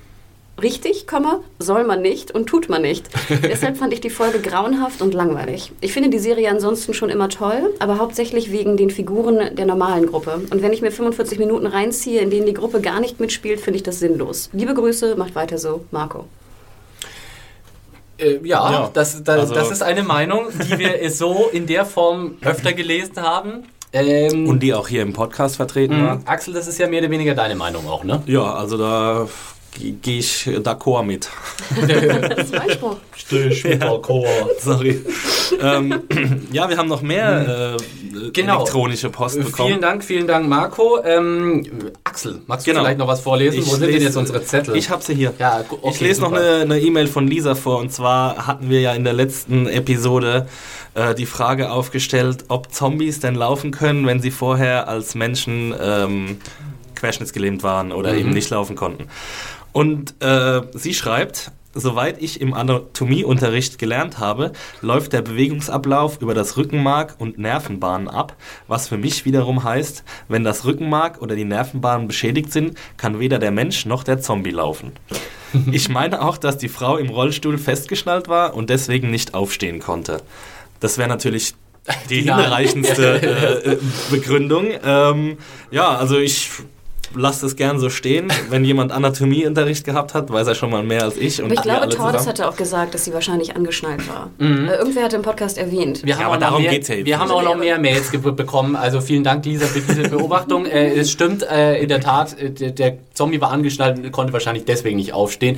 richtig, 0.61 1.05
soll 1.59 1.83
man 1.83 2.01
nicht 2.01 2.31
und 2.31 2.47
tut 2.47 2.69
man 2.69 2.81
nicht. 2.81 3.09
Deshalb 3.43 3.77
fand 3.77 3.93
ich 3.93 4.01
die 4.01 4.09
Folge 4.09 4.39
grauenhaft 4.39 5.01
und 5.01 5.13
langweilig. 5.13 5.71
Ich 5.81 5.93
finde 5.93 6.09
die 6.09 6.19
Serie 6.19 6.49
ansonsten 6.49 6.93
schon 6.93 7.09
immer 7.09 7.29
toll, 7.29 7.73
aber 7.79 7.97
hauptsächlich 7.99 8.51
wegen 8.51 8.77
den 8.77 8.89
Figuren 8.89 9.55
der 9.55 9.65
normalen 9.65 10.07
Gruppe. 10.07 10.41
Und 10.51 10.61
wenn 10.61 10.73
ich 10.73 10.81
mir 10.81 10.91
45 10.91 11.39
Minuten 11.39 11.67
reinziehe, 11.67 12.21
in 12.21 12.29
denen 12.29 12.45
die 12.45 12.53
Gruppe 12.53 12.81
gar 12.81 12.99
nicht 12.99 13.19
mitspielt, 13.19 13.59
finde 13.59 13.77
ich 13.77 13.83
das 13.83 13.99
sinnlos. 13.99 14.49
Liebe 14.53 14.73
Grüße, 14.73 15.15
macht 15.15 15.35
weiter 15.35 15.57
so, 15.57 15.85
Marco. 15.91 16.25
Äh, 18.17 18.37
ja, 18.43 18.71
Ja, 18.71 18.89
das, 18.93 19.23
da, 19.23 19.33
also- 19.33 19.53
das 19.53 19.71
ist 19.71 19.83
eine 19.83 20.03
Meinung, 20.03 20.45
die 20.53 20.77
wir 20.79 21.09
so 21.11 21.49
in 21.51 21.67
der 21.67 21.85
Form 21.85 22.35
öfter 22.41 22.73
gelesen 22.73 23.21
haben. 23.21 23.63
Ähm, 23.91 24.47
Und 24.49 24.59
die 24.61 24.73
auch 24.73 24.89
hier 24.89 25.01
im 25.03 25.13
Podcast 25.13 25.55
vertreten 25.55 25.93
war. 26.05 26.15
mh, 26.15 26.21
Axel, 26.25 26.53
das 26.53 26.67
ist 26.67 26.77
ja 26.79 26.87
mehr 26.87 26.99
oder 27.01 27.09
weniger 27.11 27.33
deine 27.33 27.55
Meinung 27.55 27.87
auch, 27.87 28.03
ne? 28.03 28.21
Ja, 28.25 28.53
also 28.53 28.77
da 28.77 29.27
gehe 29.75 30.19
ich 30.19 30.47
d'accord 30.63 31.03
mit. 31.03 31.29
Das 32.29 32.37
ist 32.45 32.53
mein 32.55 32.69
Spruch. 32.71 32.97
Sorry. 34.59 35.01
ähm, 35.61 36.01
ja, 36.51 36.69
wir 36.69 36.77
haben 36.77 36.87
noch 36.89 37.01
mehr 37.01 37.77
äh, 37.77 37.83
Genau. 38.31 38.55
elektronische 38.61 39.09
Post 39.09 39.37
bekommen. 39.43 39.67
Vielen 39.69 39.81
Dank, 39.81 40.03
vielen 40.03 40.27
Dank, 40.27 40.47
Marco. 40.47 40.99
Ähm, 41.03 41.65
Axel, 42.03 42.41
magst 42.47 42.65
du 42.65 42.71
Genau. 42.71 42.83
vielleicht 42.83 42.97
noch 42.99 43.07
was 43.07 43.19
vorlesen? 43.21 43.59
Ich 43.59 43.65
Wo 43.65 43.71
sind 43.71 43.81
denn 43.83 43.89
lese- 43.91 44.05
jetzt 44.05 44.15
unsere 44.17 44.43
Zettel? 44.43 44.75
Ich 44.75 44.89
habe 44.89 45.03
sie 45.03 45.15
hier. 45.15 45.33
Ja, 45.37 45.63
okay, 45.69 45.89
ich 45.91 45.99
lese 46.01 46.21
noch 46.21 46.29
super. 46.29 46.41
eine 46.41 46.61
eine 46.61 46.79
E-Mail 46.79 47.07
von 47.07 47.27
Lisa 47.27 47.55
vor. 47.55 47.79
Und 47.79 47.91
zwar 47.91 48.47
hatten 48.47 48.69
wir 48.69 48.79
ja 48.81 48.93
in 48.93 49.03
der 49.03 49.13
letzten 49.13 49.67
Episode 49.67 50.47
äh, 50.93 51.13
die 51.13 51.25
Frage 51.25 51.71
aufgestellt, 51.71 52.45
ob 52.47 52.71
Zombies 52.73 53.19
denn 53.19 53.35
laufen 53.35 53.71
können, 53.71 54.05
wenn 54.07 54.21
sie 54.21 54.31
vorher 54.31 54.87
als 54.87 55.13
Menschen 55.15 55.73
ähm, 55.81 56.37
querschnittsgelähmt 56.95 57.63
waren 57.63 57.91
oder 57.91 58.13
Mhm. 58.13 58.19
eben 58.19 58.29
nicht 58.31 58.49
laufen 58.49 58.75
konnten. 58.75 59.07
Und 59.75 60.23
äh, 60.23 60.61
sie 60.73 60.93
schreibt, 60.93 61.51
soweit 61.73 62.21
ich 62.21 62.39
im 62.39 62.53
Anatomieunterricht 62.53 63.77
gelernt 63.77 64.19
habe, 64.19 64.53
läuft 64.79 65.11
der 65.11 65.21
Bewegungsablauf 65.21 66.21
über 66.21 66.33
das 66.33 66.55
Rückenmark 66.55 67.15
und 67.17 67.37
Nervenbahnen 67.37 68.07
ab, 68.07 68.37
was 68.69 68.87
für 68.87 68.95
mich 68.95 69.25
wiederum 69.25 69.65
heißt, 69.65 70.05
wenn 70.29 70.45
das 70.45 70.63
Rückenmark 70.63 71.21
oder 71.21 71.35
die 71.35 71.43
Nervenbahnen 71.43 72.07
beschädigt 72.07 72.53
sind, 72.53 72.77
kann 72.95 73.19
weder 73.19 73.37
der 73.37 73.51
Mensch 73.51 73.85
noch 73.85 74.05
der 74.05 74.21
Zombie 74.21 74.51
laufen. 74.51 74.93
Ich 75.71 75.87
meine 75.87 76.21
auch, 76.21 76.37
dass 76.37 76.57
die 76.57 76.67
Frau 76.67 76.97
im 76.97 77.09
Rollstuhl 77.09 77.57
festgeschnallt 77.57 78.27
war 78.27 78.55
und 78.55 78.69
deswegen 78.69 79.09
nicht 79.09 79.33
aufstehen 79.33 79.79
konnte. 79.79 80.21
Das 80.81 80.97
wäre 80.97 81.07
natürlich 81.07 81.53
die 82.09 82.21
hinreichendste 82.21 83.63
äh, 83.63 83.77
Begründung. 84.09 84.67
Ähm, 84.83 85.37
ja, 85.71 85.95
also 85.95 86.17
ich 86.17 86.49
lasse 87.15 87.41
das 87.41 87.55
gern 87.55 87.79
so 87.79 87.89
stehen. 87.89 88.31
Wenn 88.49 88.63
jemand 88.65 88.91
Anatomieunterricht 88.91 89.85
gehabt 89.85 90.13
hat, 90.13 90.31
weiß 90.31 90.47
er 90.47 90.55
schon 90.55 90.69
mal 90.69 90.83
mehr 90.83 91.03
als 91.03 91.17
ich. 91.17 91.41
Und 91.41 91.45
Aber 91.45 91.55
ich 91.55 91.61
glaube, 91.61 91.89
Tordes 91.89 92.27
hatte 92.27 92.47
auch 92.47 92.55
gesagt, 92.55 92.93
dass 92.93 93.05
sie 93.05 93.13
wahrscheinlich 93.13 93.55
angeschnallt 93.55 94.07
war. 94.07 94.29
Äh, 94.39 94.75
irgendwer 94.75 95.03
hat 95.03 95.13
im 95.13 95.21
Podcast 95.21 95.57
erwähnt. 95.57 96.05
Wir 96.05 96.17
haben, 96.17 96.25
aber 96.25 96.35
auch, 96.35 96.39
noch 96.39 96.47
darum 96.47 96.61
mehr, 96.61 96.71
geht's 96.71 96.87
ja 96.87 96.95
jetzt 96.95 97.05
wir 97.05 97.19
haben 97.19 97.31
auch 97.31 97.43
noch 97.43 97.57
mehr 97.57 97.79
Mails 97.79 98.11
bekommen. 98.11 98.75
Also 98.75 99.01
vielen 99.01 99.23
Dank, 99.23 99.45
Lisa, 99.45 99.65
für 99.65 99.81
diese 99.81 100.09
Beobachtung. 100.09 100.65
äh, 100.65 100.93
es 100.93 101.11
stimmt, 101.11 101.43
äh, 101.43 101.81
in 101.81 101.89
der 101.89 102.01
Tat, 102.01 102.39
äh, 102.39 102.51
der, 102.51 102.71
der 102.71 102.97
Zombie 103.13 103.41
war 103.41 103.51
angeschnallt 103.51 103.97
und 103.97 104.11
konnte 104.11 104.33
wahrscheinlich 104.33 104.65
deswegen 104.65 104.97
nicht 104.97 105.13
aufstehen. 105.13 105.57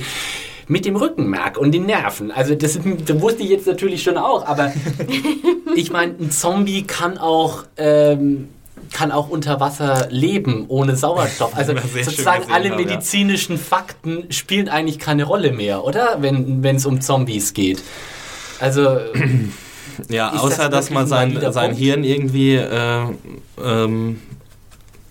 Mit 0.66 0.84
dem 0.84 0.96
Rückenmark 0.96 1.56
und 1.56 1.72
den 1.72 1.86
Nerven. 1.86 2.30
Also 2.30 2.54
das, 2.54 2.78
das 3.06 3.20
wusste 3.20 3.42
ich 3.42 3.50
jetzt 3.50 3.66
natürlich 3.66 4.02
schon 4.02 4.16
auch, 4.16 4.46
aber 4.46 4.72
ich 5.74 5.90
meine, 5.90 6.14
ein 6.18 6.30
Zombie 6.30 6.82
kann 6.82 7.18
auch... 7.18 7.64
Ähm, 7.76 8.48
kann 8.92 9.12
auch 9.12 9.28
unter 9.28 9.60
Wasser 9.60 10.08
leben 10.10 10.64
ohne 10.68 10.96
Sauerstoff. 10.96 11.56
Also 11.56 11.74
sozusagen 12.02 12.50
alle 12.50 12.70
haben, 12.70 12.80
ja. 12.80 12.86
medizinischen 12.86 13.58
Fakten 13.58 14.30
spielen 14.32 14.68
eigentlich 14.68 14.98
keine 14.98 15.24
Rolle 15.24 15.52
mehr, 15.52 15.84
oder? 15.84 16.18
Wenn 16.20 16.64
es 16.64 16.86
um 16.86 17.00
Zombies 17.00 17.54
geht. 17.54 17.82
Also 18.60 18.98
Ja, 20.08 20.30
außer 20.32 20.68
das 20.68 20.86
dass 20.86 20.90
man 20.90 21.06
sein, 21.06 21.38
sein? 21.52 21.74
Hirn 21.74 22.04
irgendwie 22.04 22.54
äh, 22.54 23.06
ähm, 23.62 24.20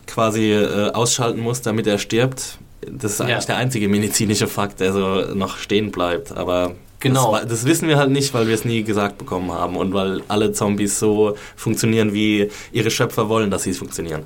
quasi 0.06 0.52
äh, 0.54 0.92
ausschalten 0.92 1.42
muss, 1.42 1.62
damit 1.62 1.88
er 1.88 1.98
stirbt. 1.98 2.58
Das 2.90 3.13
ist 3.13 3.22
eigentlich 3.22 3.40
Ja. 3.40 3.46
der 3.46 3.58
einzige 3.58 3.90
medizinische 3.90 4.48
Fakt, 4.48 4.80
der 4.80 4.94
so 4.94 5.34
noch 5.36 5.58
stehen 5.58 5.92
bleibt. 5.92 6.32
Aber 6.32 6.76
Genau. 7.00 7.38
das, 7.38 7.48
das 7.48 7.66
wissen 7.66 7.88
wir 7.88 7.98
halt 7.98 8.10
nicht, 8.10 8.34
weil 8.34 8.48
wir 8.48 8.56
es 8.56 8.66
nie 8.66 8.84
gesagt 8.84 9.18
bekommen 9.18 9.52
haben 9.52 9.76
und 9.76 9.94
weil 9.94 10.22
alle 10.28 10.52
Zombies 10.52 10.98
so 10.98 11.36
funktionieren, 11.56 12.14
wie 12.14 12.50
ihre 12.72 12.90
Schöpfer 12.90 13.30
wollen, 13.30 13.52
dass 13.52 13.64
sie 13.64 13.74
funktionieren. 13.74 14.24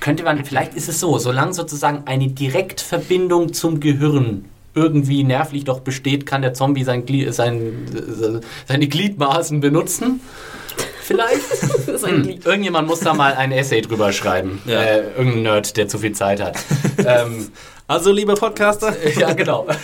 könnte 0.00 0.22
man, 0.22 0.44
vielleicht 0.44 0.74
ist 0.74 0.88
es 0.88 1.00
so, 1.00 1.18
solange 1.18 1.54
sozusagen 1.54 2.02
eine 2.06 2.28
Direktverbindung 2.28 3.54
zum 3.54 3.80
Gehirn 3.80 4.44
irgendwie 4.74 5.22
nervlich 5.24 5.64
doch 5.64 5.80
besteht, 5.80 6.26
kann 6.26 6.42
der 6.42 6.54
Zombie 6.54 6.84
sein, 6.84 7.04
sein, 7.30 8.40
seine 8.66 8.88
Gliedmaßen 8.88 9.60
benutzen. 9.60 10.20
Vielleicht. 11.02 11.42
Lied. 12.26 12.46
Irgendjemand 12.46 12.88
muss 12.88 13.00
da 13.00 13.12
mal 13.12 13.34
ein 13.34 13.52
Essay 13.52 13.82
drüber 13.82 14.12
schreiben. 14.12 14.62
Ja. 14.64 14.82
Äh, 14.82 15.02
irgendein 15.16 15.42
Nerd, 15.42 15.76
der 15.76 15.88
zu 15.88 15.98
viel 15.98 16.12
Zeit 16.12 16.40
hat. 16.40 16.56
ähm, 16.98 17.48
Also, 17.86 18.12
liebe 18.12 18.34
Podcaster, 18.34 18.94
ja, 19.18 19.32
genau. 19.34 19.66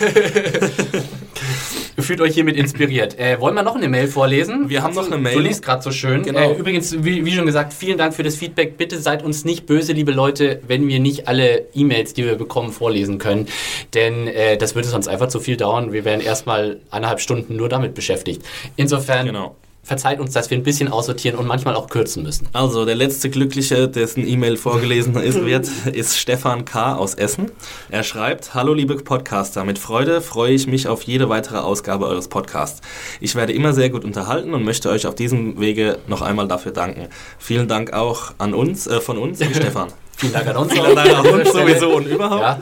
Fühlt 2.01 2.21
euch 2.21 2.33
hiermit 2.33 2.55
inspiriert. 2.55 3.17
Äh, 3.19 3.39
wollen 3.39 3.55
wir 3.55 3.63
noch 3.63 3.75
eine 3.75 3.87
Mail 3.87 4.07
vorlesen? 4.07 4.69
Wir 4.69 4.83
haben 4.83 4.95
noch 4.95 5.07
eine 5.07 5.17
Mail. 5.17 5.35
Du 5.35 5.39
liest 5.39 5.63
gerade 5.63 5.81
so 5.81 5.91
schön. 5.91 6.23
Genau. 6.23 6.51
Äh, 6.51 6.55
übrigens, 6.55 7.03
wie, 7.03 7.25
wie 7.25 7.31
schon 7.31 7.45
gesagt, 7.45 7.73
vielen 7.73 7.97
Dank 7.97 8.13
für 8.13 8.23
das 8.23 8.35
Feedback. 8.35 8.77
Bitte 8.77 8.99
seid 8.99 9.23
uns 9.23 9.45
nicht 9.45 9.65
böse, 9.65 9.93
liebe 9.93 10.11
Leute, 10.11 10.61
wenn 10.67 10.87
wir 10.87 10.99
nicht 10.99 11.27
alle 11.27 11.67
E-Mails, 11.73 12.13
die 12.13 12.25
wir 12.25 12.35
bekommen, 12.35 12.71
vorlesen 12.71 13.17
können. 13.17 13.47
Denn 13.93 14.27
äh, 14.27 14.57
das 14.57 14.75
würde 14.75 14.87
sonst 14.87 15.07
einfach 15.07 15.27
zu 15.27 15.39
viel 15.39 15.57
dauern. 15.57 15.91
Wir 15.93 16.05
wären 16.05 16.21
erstmal 16.21 16.79
eineinhalb 16.91 17.19
Stunden 17.19 17.55
nur 17.55 17.69
damit 17.69 17.93
beschäftigt. 17.93 18.43
Insofern 18.75 19.25
Genau. 19.25 19.55
Verzeiht 19.89 20.19
uns, 20.19 20.33
dass 20.33 20.51
wir 20.51 20.57
ein 20.57 20.61
bisschen 20.61 20.87
aussortieren 20.87 21.39
und 21.39 21.47
manchmal 21.47 21.75
auch 21.75 21.89
kürzen 21.89 22.21
müssen. 22.21 22.47
Also, 22.53 22.85
der 22.85 22.93
letzte 22.93 23.31
Glückliche, 23.31 23.89
dessen 23.89 24.25
E-Mail 24.25 24.55
vorgelesen 24.55 25.15
ist, 25.29 25.43
wird, 25.43 25.67
ist 25.91 26.19
Stefan 26.19 26.63
K. 26.63 26.95
aus 26.95 27.15
Essen. 27.15 27.51
Er 27.89 28.03
schreibt, 28.03 28.53
Hallo 28.53 28.75
liebe 28.75 28.95
Podcaster, 28.97 29.63
mit 29.63 29.79
Freude 29.79 30.21
freue 30.21 30.53
ich 30.53 30.67
mich 30.67 30.87
auf 30.87 31.01
jede 31.01 31.27
weitere 31.27 31.57
Ausgabe 31.57 32.05
eures 32.05 32.27
Podcasts. 32.27 32.81
Ich 33.19 33.33
werde 33.33 33.51
immer 33.51 33.73
sehr 33.73 33.89
gut 33.89 34.05
unterhalten 34.05 34.53
und 34.53 34.63
möchte 34.63 34.91
euch 34.91 35.07
auf 35.07 35.15
diesem 35.15 35.59
Wege 35.59 35.97
noch 36.05 36.21
einmal 36.21 36.47
dafür 36.47 36.71
danken. 36.71 37.07
Vielen 37.39 37.67
Dank 37.67 37.91
auch 37.91 38.33
an 38.37 38.53
uns, 38.53 38.85
äh, 38.85 39.01
von 39.01 39.17
uns, 39.17 39.43
Stefan. 39.55 39.87
Vielen 40.19 40.33
Dank 40.33 40.47
an 40.47 40.57
uns. 40.57 40.73
Vielen 40.73 40.95
Dank 40.95 41.17
an 41.17 41.27
uns 41.27 41.51
sowieso 41.53 41.95
und 41.95 42.05
überhaupt. 42.05 42.41
Ja, 42.41 42.59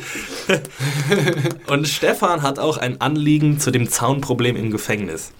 Und 1.68 1.88
Stefan 1.88 2.44
hat 2.44 2.60
auch 2.60 2.78
ein 2.78 3.02
Anliegen 3.02 3.60
zu 3.60 3.72
dem 3.72 3.90
Zaunproblem 3.90 4.56
im 4.56 4.70
Gefängnis. 4.70 5.32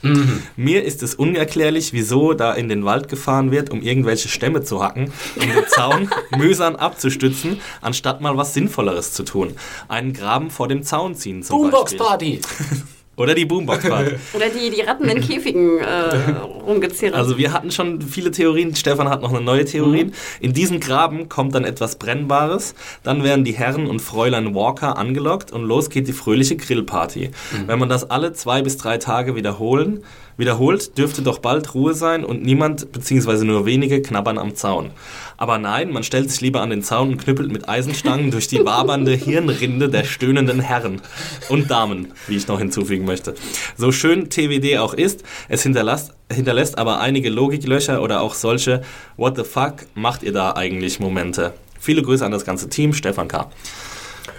Mir 0.56 0.84
ist 0.84 1.04
es 1.04 1.14
unerklärlich, 1.14 1.94
wieso 1.94 2.34
da 2.34 2.54
in 2.54 2.70
den 2.70 2.86
Wald 2.86 3.08
gefahren 3.08 3.52
wird, 3.52 3.70
um 3.70 3.84
irgendwelche 3.84 4.30
Stämme 4.30 4.64
zu 4.64 4.84
hacken, 4.84 5.14
um 5.36 5.42
den 5.42 5.68
Zaun 5.68 6.10
mühsam 6.38 6.76
abzustützen, 6.76 7.62
anstatt 7.82 8.20
mal 8.20 8.36
was 8.36 8.56
Sinnvolleres 8.56 9.14
zu 9.14 9.24
tun. 9.24 9.54
Einen 9.88 10.14
Graben 10.14 10.50
vor 10.50 10.68
dem 10.68 10.82
Zaun 10.82 11.14
ziehen 11.14 11.44
zum 11.44 11.62
Boombox 11.62 11.92
Beispiel. 11.98 12.08
Party. 12.08 12.42
Oder 13.18 13.34
die 13.34 13.46
Boombox-Party. 13.46 14.12
Oder 14.34 14.50
die, 14.50 14.70
die 14.70 14.82
Ratten 14.82 15.10
in 15.10 15.22
Käfigen 15.22 15.80
äh, 15.80 16.32
rumgezerrt. 16.68 17.16
Also 17.16 17.40
wir 17.40 17.52
hatten 17.52 17.72
schon 17.72 18.00
viele 18.00 18.30
Theorien. 18.30 18.76
Stefan 18.76 19.10
hat 19.10 19.24
noch 19.24 19.34
eine 19.34 19.42
neue 19.42 19.66
Theorie. 19.66 20.06
Mhm. 20.06 20.12
In 20.40 20.54
diesen 20.54 20.80
Graben 20.80 21.28
kommt 21.28 21.56
dann 21.56 21.66
etwas 21.66 21.96
Brennbares. 21.96 22.76
Dann 23.02 23.24
werden 23.24 23.44
die 23.44 23.54
Herren 23.54 23.88
und 23.88 24.02
Fräulein 24.02 24.54
Walker 24.54 24.98
angelockt 24.98 25.52
und 25.52 25.64
los 25.64 25.90
geht 25.90 26.08
die 26.08 26.14
fröhliche 26.14 26.58
Grillparty. 26.58 27.32
Mhm. 27.52 27.68
Wenn 27.68 27.80
man 27.80 27.90
das 27.90 28.08
alle 28.10 28.34
zwei 28.34 28.62
bis 28.62 28.78
drei 28.78 29.00
Tage 29.00 29.36
wiederholen, 29.36 30.04
wiederholt, 30.38 30.96
dürfte 31.00 31.24
doch 31.24 31.40
bald 31.40 31.74
Ruhe 31.74 31.96
sein 31.96 32.24
und 32.24 32.44
niemand 32.44 32.92
bzw. 32.92 33.44
nur 33.46 33.66
wenige 33.66 34.04
knabbern 34.04 34.38
am 34.38 34.54
Zaun. 34.54 34.92
Aber 35.38 35.60
nein, 35.60 35.92
man 35.92 36.04
stellt 36.04 36.32
sich 36.32 36.42
lieber 36.42 36.62
an 36.62 36.72
den 36.72 36.82
Zaun 36.82 37.10
und 37.10 37.18
knüppelt 37.18 37.52
mit 37.52 37.70
Eisenstangen 37.70 38.32
durch 38.32 38.48
die 38.48 38.66
wabernde 38.66 39.14
Hirnrinde 39.14 39.88
der 39.88 40.04
stöhnenden 40.04 40.60
Herren 40.60 41.02
und 41.50 41.70
Damen, 41.70 42.14
wie 42.28 42.36
ich 42.36 42.48
noch 42.48 42.60
hinzufügen 42.60 43.06
möchte. 43.06 43.36
So 43.78 43.92
schön 43.92 44.30
TWD 44.30 44.80
auch 44.80 44.96
ist, 44.96 45.24
es 45.48 45.62
hinterlässt, 45.62 46.14
hinterlässt 46.32 46.78
aber 46.78 47.00
einige 47.00 47.30
Logiklöcher 47.30 48.02
oder 48.02 48.22
auch 48.22 48.34
solche 48.34 48.82
What 49.16 49.38
the 49.38 49.44
fuck 49.44 49.86
macht 49.94 50.24
ihr 50.24 50.34
da 50.34 50.56
eigentlich 50.56 51.00
Momente. 51.00 51.54
Viele 51.80 52.02
Grüße 52.02 52.26
an 52.26 52.32
das 52.32 52.44
ganze 52.44 52.68
Team, 52.70 52.94
Stefan 52.94 53.28
K. 53.28 53.50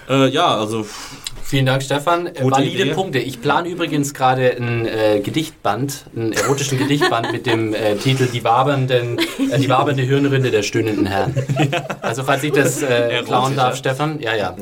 Äh, 0.08 0.28
ja, 0.30 0.56
also 0.56 0.86
Vielen 1.48 1.64
Dank, 1.64 1.82
Stefan. 1.82 2.26
Gute 2.26 2.50
Valide 2.50 2.82
Idee. 2.82 2.92
Punkte. 2.92 3.18
Ich 3.20 3.40
plane 3.40 3.70
übrigens 3.70 4.12
gerade 4.12 4.54
ein 4.54 4.84
äh, 4.84 5.20
Gedichtband, 5.20 6.04
einen 6.14 6.34
erotischen 6.34 6.76
Gedichtband 6.78 7.32
mit 7.32 7.46
dem 7.46 7.72
äh, 7.72 7.96
Titel 7.96 8.26
Die 8.26 8.44
wabernden, 8.44 9.16
äh, 9.18 9.58
die 9.58 9.70
wabernde 9.70 10.02
Hirnrinde 10.02 10.50
der 10.50 10.62
stöhnenden 10.62 11.06
Herren. 11.06 11.34
Also 12.02 12.24
falls 12.24 12.44
ich 12.44 12.52
das 12.52 12.82
äh, 12.82 13.22
klauen 13.24 13.56
darf. 13.56 13.76
Stefan. 13.76 14.20
Ja, 14.20 14.36
ja. 14.36 14.56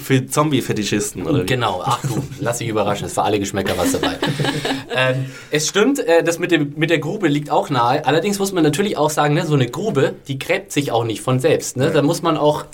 für 0.00 0.24
Zombie-Fetischisten 0.28 1.26
oder 1.26 1.42
wie? 1.42 1.46
Genau. 1.46 1.82
Ach 1.84 2.00
du, 2.02 2.22
lass 2.38 2.58
dich 2.58 2.68
überraschen. 2.68 3.06
Es 3.06 3.14
für 3.14 3.24
alle 3.24 3.40
Geschmäcker 3.40 3.76
was 3.76 3.90
dabei. 3.90 4.16
ähm, 4.94 5.26
es 5.50 5.66
stimmt, 5.66 5.98
äh, 5.98 6.22
das 6.22 6.38
mit, 6.38 6.52
dem, 6.52 6.74
mit 6.76 6.90
der 6.90 7.00
Grube 7.00 7.26
liegt 7.26 7.50
auch 7.50 7.68
nahe. 7.68 8.06
Allerdings 8.06 8.38
muss 8.38 8.52
man 8.52 8.62
natürlich 8.62 8.96
auch 8.96 9.10
sagen, 9.10 9.34
ne, 9.34 9.44
so 9.44 9.54
eine 9.54 9.66
Grube, 9.66 10.14
die 10.28 10.38
gräbt 10.38 10.70
sich 10.70 10.92
auch 10.92 11.02
nicht 11.02 11.20
von 11.20 11.40
selbst. 11.40 11.76
Ne? 11.76 11.90
Da 11.90 12.00
muss 12.02 12.22
man 12.22 12.36
auch 12.36 12.64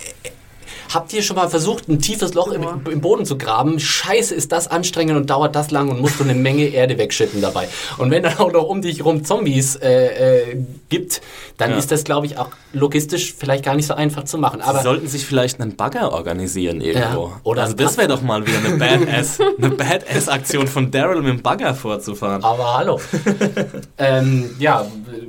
Habt 0.95 1.13
ihr 1.13 1.23
schon 1.23 1.37
mal 1.37 1.49
versucht, 1.49 1.89
ein 1.89 2.01
tiefes 2.01 2.35
Loch 2.35 2.49
im, 2.53 2.65
im 2.91 3.01
Boden 3.01 3.25
zu 3.25 3.39
graben? 3.39 3.81
Scheiße, 3.81 4.35
ist 4.35 4.53
das 4.53 4.69
anstrengend 4.69 5.17
und 5.17 5.31
dauert 5.31 5.55
das 5.57 5.71
lang 5.71 5.89
und 5.89 6.01
musst 6.01 6.21
du 6.21 6.25
eine 6.25 6.35
Menge 6.35 6.65
Erde 6.65 6.99
wegschippen 6.99 7.41
dabei. 7.41 7.69
Und 7.99 8.11
wenn 8.11 8.23
dann 8.23 8.37
auch 8.39 8.53
noch 8.53 8.65
um 8.65 8.83
dich 8.83 9.05
rum 9.05 9.25
Zombies 9.25 9.77
äh, 9.77 10.51
äh, 10.51 10.57
gibt, 10.89 11.21
dann 11.57 11.71
Ja. 11.71 11.77
ist 11.79 11.91
das, 11.93 12.05
glaube 12.05 12.27
ich, 12.27 12.37
auch 12.39 12.49
logistisch 12.73 13.35
vielleicht 13.37 13.65
gar 13.65 13.75
nicht 13.75 13.87
so 13.87 13.95
einfach 13.95 14.25
zu 14.25 14.39
machen. 14.39 14.61
Sie 14.61 14.67
Aber 14.69 14.83
sollten 14.83 15.07
sich 15.09 15.25
vielleicht 15.25 15.61
einen 15.61 15.77
Bagger 15.77 16.13
organisieren 16.13 16.81
irgendwo. 16.81 17.29
Ja, 17.29 17.41
oder 17.45 17.63
also 17.63 17.75
das 17.75 17.97
wäre 17.97 18.09
doch 18.09 18.23
mal 18.23 18.47
wieder 18.47 18.59
eine 18.59 18.77
Badass, 19.07 19.39
eine 19.41 19.71
Badass-Aktion 19.71 20.67
von 20.67 20.91
Daryl 20.91 21.23
mit 21.23 21.31
dem 21.33 21.43
Bagger 21.43 21.75
vorzufahren. 21.75 22.45
Aber 22.45 22.77
hallo. 22.77 23.01
ähm, 23.99 24.51
ja, 24.59 24.87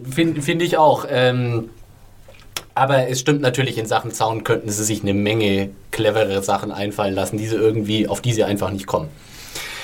finde 0.09 0.41
find 0.41 0.61
ich 0.61 0.77
auch. 0.77 1.05
Ähm, 1.09 1.69
aber 2.75 3.07
es 3.07 3.19
stimmt 3.19 3.41
natürlich, 3.41 3.77
in 3.77 3.85
Sachen 3.85 4.11
Zaun 4.11 4.43
könnten 4.43 4.69
sie 4.69 4.83
sich 4.83 5.03
eine 5.03 5.13
Menge 5.13 5.69
clevere 5.91 6.41
Sachen 6.41 6.71
einfallen 6.71 7.13
lassen, 7.13 7.37
die 7.37 7.47
sie 7.47 7.55
irgendwie, 7.55 8.07
auf 8.07 8.21
die 8.21 8.33
sie 8.33 8.43
einfach 8.43 8.71
nicht 8.71 8.87
kommen. 8.87 9.09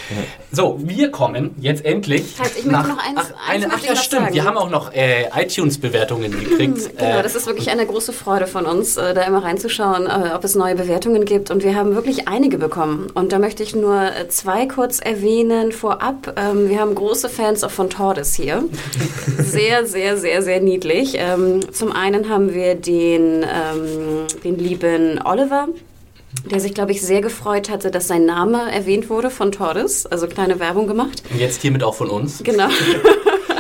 So, 0.52 0.80
wir 0.82 1.12
kommen 1.12 1.56
jetzt 1.60 1.86
endlich. 1.86 2.36
Halt, 2.40 2.52
ich 2.58 2.66
möchte 2.66 2.88
noch 2.90 2.98
eins- 2.98 3.18
ach, 3.18 3.50
eins 3.50 3.66
eine, 3.66 3.74
ach 3.74 3.84
ja, 3.84 3.96
stimmt. 3.96 4.24
sagen. 4.24 4.34
Wir 4.34 4.44
haben 4.46 4.58
auch 4.58 4.70
noch 4.72 4.92
äh, 4.94 5.26
iTunes-Bewertungen 5.36 6.32
gekriegt. 6.32 6.98
Genau, 6.98 7.20
äh, 7.20 7.24
das 7.24 7.36
ist 7.36 7.46
wirklich 7.46 7.70
eine 7.70 7.86
große 7.86 8.14
Freude 8.14 8.48
von 8.48 8.66
uns, 8.66 8.98
äh, 8.98 9.14
da 9.14 9.22
immer 9.22 9.44
reinzuschauen, 9.44 10.08
äh, 10.08 10.32
ob 10.36 10.44
es 10.44 10.56
neue 10.56 10.74
Bewertungen 10.76 11.26
gibt. 11.26 11.52
Und 11.52 11.64
wir 11.64 11.76
haben 11.76 11.94
wirklich 11.94 12.28
einige 12.28 12.58
bekommen. 12.58 13.12
Und 13.14 13.32
da 13.32 13.38
möchte 13.38 13.62
ich 13.62 13.76
nur 13.76 14.02
äh, 14.02 14.28
zwei 14.30 14.66
kurz 14.66 15.00
erwähnen 15.00 15.72
vorab. 15.72 16.34
Ähm, 16.36 16.68
Wir 16.70 16.80
haben 16.80 16.96
große 16.96 17.30
Fans 17.30 17.64
auch 17.64 17.72
von 17.72 17.90
Tordes 17.92 18.34
hier. 18.34 18.64
Sehr, 19.38 19.86
sehr, 19.86 20.18
sehr, 20.18 20.42
sehr 20.42 20.60
niedlich. 20.62 21.14
Ähm, 21.18 21.60
Zum 21.72 21.92
einen 21.92 22.30
haben 22.30 22.54
wir 22.54 22.76
den, 22.76 23.44
ähm, 23.44 24.26
den 24.44 24.58
lieben 24.58 25.20
Oliver. 25.24 25.68
Der 26.52 26.60
sich, 26.60 26.74
glaube 26.74 26.92
ich, 26.92 27.02
sehr 27.02 27.22
gefreut 27.22 27.70
hatte, 27.70 27.90
dass 27.92 28.08
sein 28.08 28.26
Name 28.26 28.72
erwähnt 28.72 29.10
wurde 29.10 29.30
von 29.30 29.52
Tordes, 29.52 30.06
also 30.06 30.28
kleine 30.28 30.60
Werbung 30.60 30.88
gemacht. 30.88 31.24
und 31.32 31.40
jetzt 31.40 31.62
hiermit 31.62 31.84
auch 31.84 31.96
von 31.96 32.10
uns. 32.10 32.44
Genau. 32.44 32.68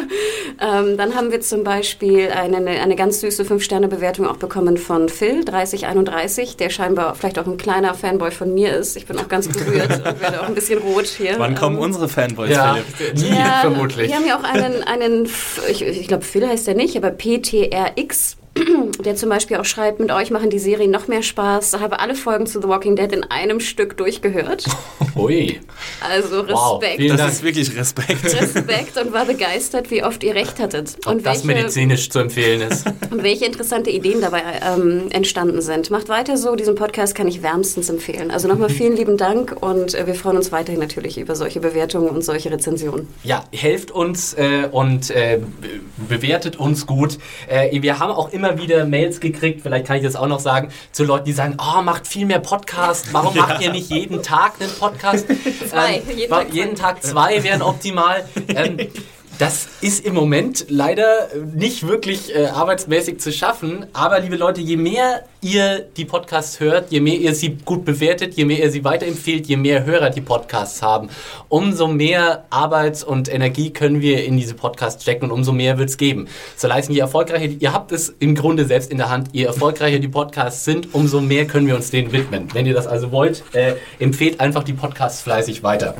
ähm, 0.61 0.97
dann 0.97 1.15
haben 1.15 1.31
wir 1.31 1.41
zum 1.41 1.63
Beispiel 1.63 2.29
eine, 2.29 2.57
eine 2.57 2.95
ganz 2.95 3.21
süße 3.21 3.43
5-Sterne-Bewertung 3.43 4.27
auch 4.27 4.37
bekommen 4.37 4.77
von 4.77 5.09
Phil, 5.09 5.43
3031, 5.45 6.57
der 6.57 6.69
scheinbar 6.69 7.15
vielleicht 7.15 7.39
auch 7.39 7.47
ein 7.47 7.57
kleiner 7.57 7.93
Fanboy 7.93 8.31
von 8.31 8.53
mir 8.53 8.73
ist. 8.75 8.97
Ich 8.97 9.05
bin 9.05 9.17
auch 9.17 9.27
ganz 9.27 9.47
berührt 9.47 9.89
und 10.05 10.21
werde 10.21 10.41
auch 10.41 10.47
ein 10.47 10.55
bisschen 10.55 10.79
rot 10.79 11.05
hier. 11.05 11.35
Wann 11.37 11.55
kommen 11.55 11.77
Ähm, 11.77 11.83
unsere 11.83 12.09
Fanboys, 12.09 12.51
Ja, 12.51 12.77
Philipp? 12.95 13.15
nie 13.15 13.29
ja, 13.29 13.59
vermutlich. 13.61 14.09
Wir 14.09 14.15
haben 14.15 14.27
ja 14.27 14.37
auch 14.37 14.43
einen, 14.43 14.83
einen 14.83 15.29
ich, 15.69 15.81
ich 15.81 16.07
glaube 16.07 16.23
Phil 16.23 16.47
heißt 16.47 16.67
der 16.67 16.75
nicht, 16.75 16.95
aber 16.97 17.11
PTRX, 17.11 18.37
der 19.05 19.15
zum 19.15 19.29
Beispiel 19.29 19.57
auch 19.57 19.65
schreibt, 19.65 19.99
mit 19.99 20.11
euch 20.11 20.31
machen 20.31 20.49
die 20.49 20.59
Serien 20.59 20.91
noch 20.91 21.07
mehr 21.07 21.23
Spaß, 21.23 21.79
habe 21.79 21.99
alle 21.99 22.15
Folgen 22.15 22.45
zu 22.47 22.61
The 22.61 22.67
Walking 22.67 22.95
Dead 22.95 23.11
in 23.11 23.23
einem 23.23 23.59
Stück 23.59 23.97
durchgehört. 23.97 24.65
Ui. 25.15 25.59
Also 26.01 26.47
Wow, 26.47 26.81
Respekt. 26.81 26.97
vielen 26.97 27.09
Das 27.17 27.19
Dank. 27.21 27.31
ist 27.33 27.43
wirklich 27.43 27.75
Respekt. 27.77 28.23
Respekt 28.23 28.97
und 28.97 29.13
war 29.13 29.25
begeistert, 29.25 29.91
wie 29.91 30.03
oft 30.03 30.23
ihr 30.23 30.35
recht 30.35 30.59
hattet. 30.59 30.97
Ob 31.05 31.13
Und 31.13 31.25
das 31.25 31.45
welche, 31.47 31.59
medizinisch 31.59 32.09
zu 32.09 32.19
empfehlen 32.19 32.61
ist. 32.61 32.85
und 33.11 33.23
welche 33.23 33.45
interessante 33.45 33.89
Ideen 33.89 34.21
dabei 34.21 34.41
ähm, 34.65 35.07
entstanden 35.11 35.61
sind. 35.61 35.89
Macht 35.91 36.09
weiter 36.09 36.37
so, 36.37 36.55
diesen 36.55 36.75
Podcast 36.75 37.15
kann 37.15 37.27
ich 37.27 37.41
wärmstens 37.43 37.89
empfehlen. 37.89 38.31
Also 38.31 38.47
nochmal 38.47 38.69
vielen 38.69 38.95
lieben 38.95 39.17
Dank 39.17 39.55
und 39.61 39.93
äh, 39.95 40.05
wir 40.07 40.15
freuen 40.15 40.37
uns 40.37 40.51
weiterhin 40.51 40.79
natürlich 40.79 41.17
über 41.17 41.35
solche 41.35 41.59
Bewertungen 41.59 42.09
und 42.09 42.23
solche 42.23 42.51
Rezensionen. 42.51 43.07
Ja, 43.23 43.43
helft 43.51 43.91
uns 43.91 44.33
äh, 44.33 44.67
und 44.71 45.09
äh, 45.11 45.39
be- 45.61 45.79
bewertet 46.15 46.57
uns 46.57 46.85
gut. 46.85 47.17
Äh, 47.47 47.81
wir 47.81 47.99
haben 47.99 48.11
auch 48.11 48.31
immer 48.31 48.48
wieder 48.57 48.85
Mails 48.85 49.19
gekriegt, 49.19 49.61
vielleicht 49.61 49.85
kann 49.85 49.97
ich 49.97 50.03
das 50.03 50.15
auch 50.15 50.27
noch 50.27 50.39
sagen, 50.39 50.69
zu 50.91 51.03
Leuten, 51.03 51.25
die 51.25 51.33
sagen, 51.33 51.57
oh, 51.59 51.81
macht 51.81 52.07
viel 52.07 52.25
mehr 52.25 52.39
Podcast, 52.39 53.13
warum 53.13 53.35
macht 53.35 53.61
ihr 53.61 53.71
nicht 53.71 53.89
jeden 53.89 54.23
Tag 54.23 54.53
einen 54.59 54.71
Podcast? 54.71 55.27
Zwei, 55.69 56.01
jeden 56.15 56.31
wa- 56.31 56.37
Tag 56.39 56.47
zwei. 56.49 56.55
jeden 56.55 56.75
Tag 56.75 57.03
zwei 57.03 57.43
wären 57.43 57.61
optimal. 57.61 58.25
ähm, 58.55 58.77
das 59.39 59.69
ist 59.79 60.05
im 60.05 60.15
Moment 60.15 60.65
leider 60.67 61.29
nicht 61.55 61.87
wirklich 61.87 62.35
äh, 62.35 62.47
arbeitsmäßig 62.47 63.21
zu 63.21 63.31
schaffen. 63.31 63.85
Aber 63.93 64.19
liebe 64.19 64.35
Leute, 64.35 64.59
je 64.59 64.75
mehr 64.75 65.23
ihr 65.39 65.79
die 65.95 66.03
Podcasts 66.03 66.59
hört, 66.59 66.91
je 66.91 66.99
mehr 66.99 67.15
ihr 67.15 67.33
sie 67.33 67.57
gut 67.63 67.85
bewertet, 67.85 68.33
je 68.33 68.43
mehr 68.43 68.59
ihr 68.59 68.69
sie 68.69 68.83
weiterempfehlt, 68.83 69.47
je 69.47 69.55
mehr 69.55 69.85
Hörer 69.85 70.09
die 70.09 70.19
Podcasts 70.19 70.81
haben, 70.81 71.09
umso 71.47 71.87
mehr 71.87 72.43
Arbeits- 72.49 73.01
und 73.01 73.33
Energie 73.33 73.71
können 73.71 74.01
wir 74.01 74.25
in 74.25 74.35
diese 74.35 74.55
Podcasts 74.55 75.03
stecken 75.03 75.25
und 75.25 75.31
umso 75.31 75.53
mehr 75.53 75.77
wird 75.77 75.89
es 75.89 75.95
geben. 75.95 76.27
So 76.57 76.67
leisten, 76.67 76.91
je 76.91 76.99
erfolgreicher, 76.99 77.45
ihr 77.45 77.71
habt 77.71 77.93
es 77.93 78.13
im 78.19 78.35
Grunde 78.35 78.65
selbst 78.65 78.91
in 78.91 78.97
der 78.97 79.09
Hand, 79.09 79.29
je 79.31 79.45
erfolgreicher 79.45 79.99
die 79.99 80.09
Podcasts 80.09 80.65
sind, 80.65 80.93
umso 80.93 81.21
mehr 81.21 81.47
können 81.47 81.65
wir 81.65 81.77
uns 81.77 81.91
denen 81.91 82.11
widmen. 82.11 82.49
Wenn 82.51 82.65
ihr 82.65 82.73
das 82.73 82.87
also 82.87 83.13
wollt, 83.13 83.45
äh, 83.53 83.75
empfehlt 83.99 84.41
einfach 84.41 84.65
die 84.65 84.73
Podcasts 84.73 85.21
fleißig 85.21 85.63
weiter. 85.63 85.95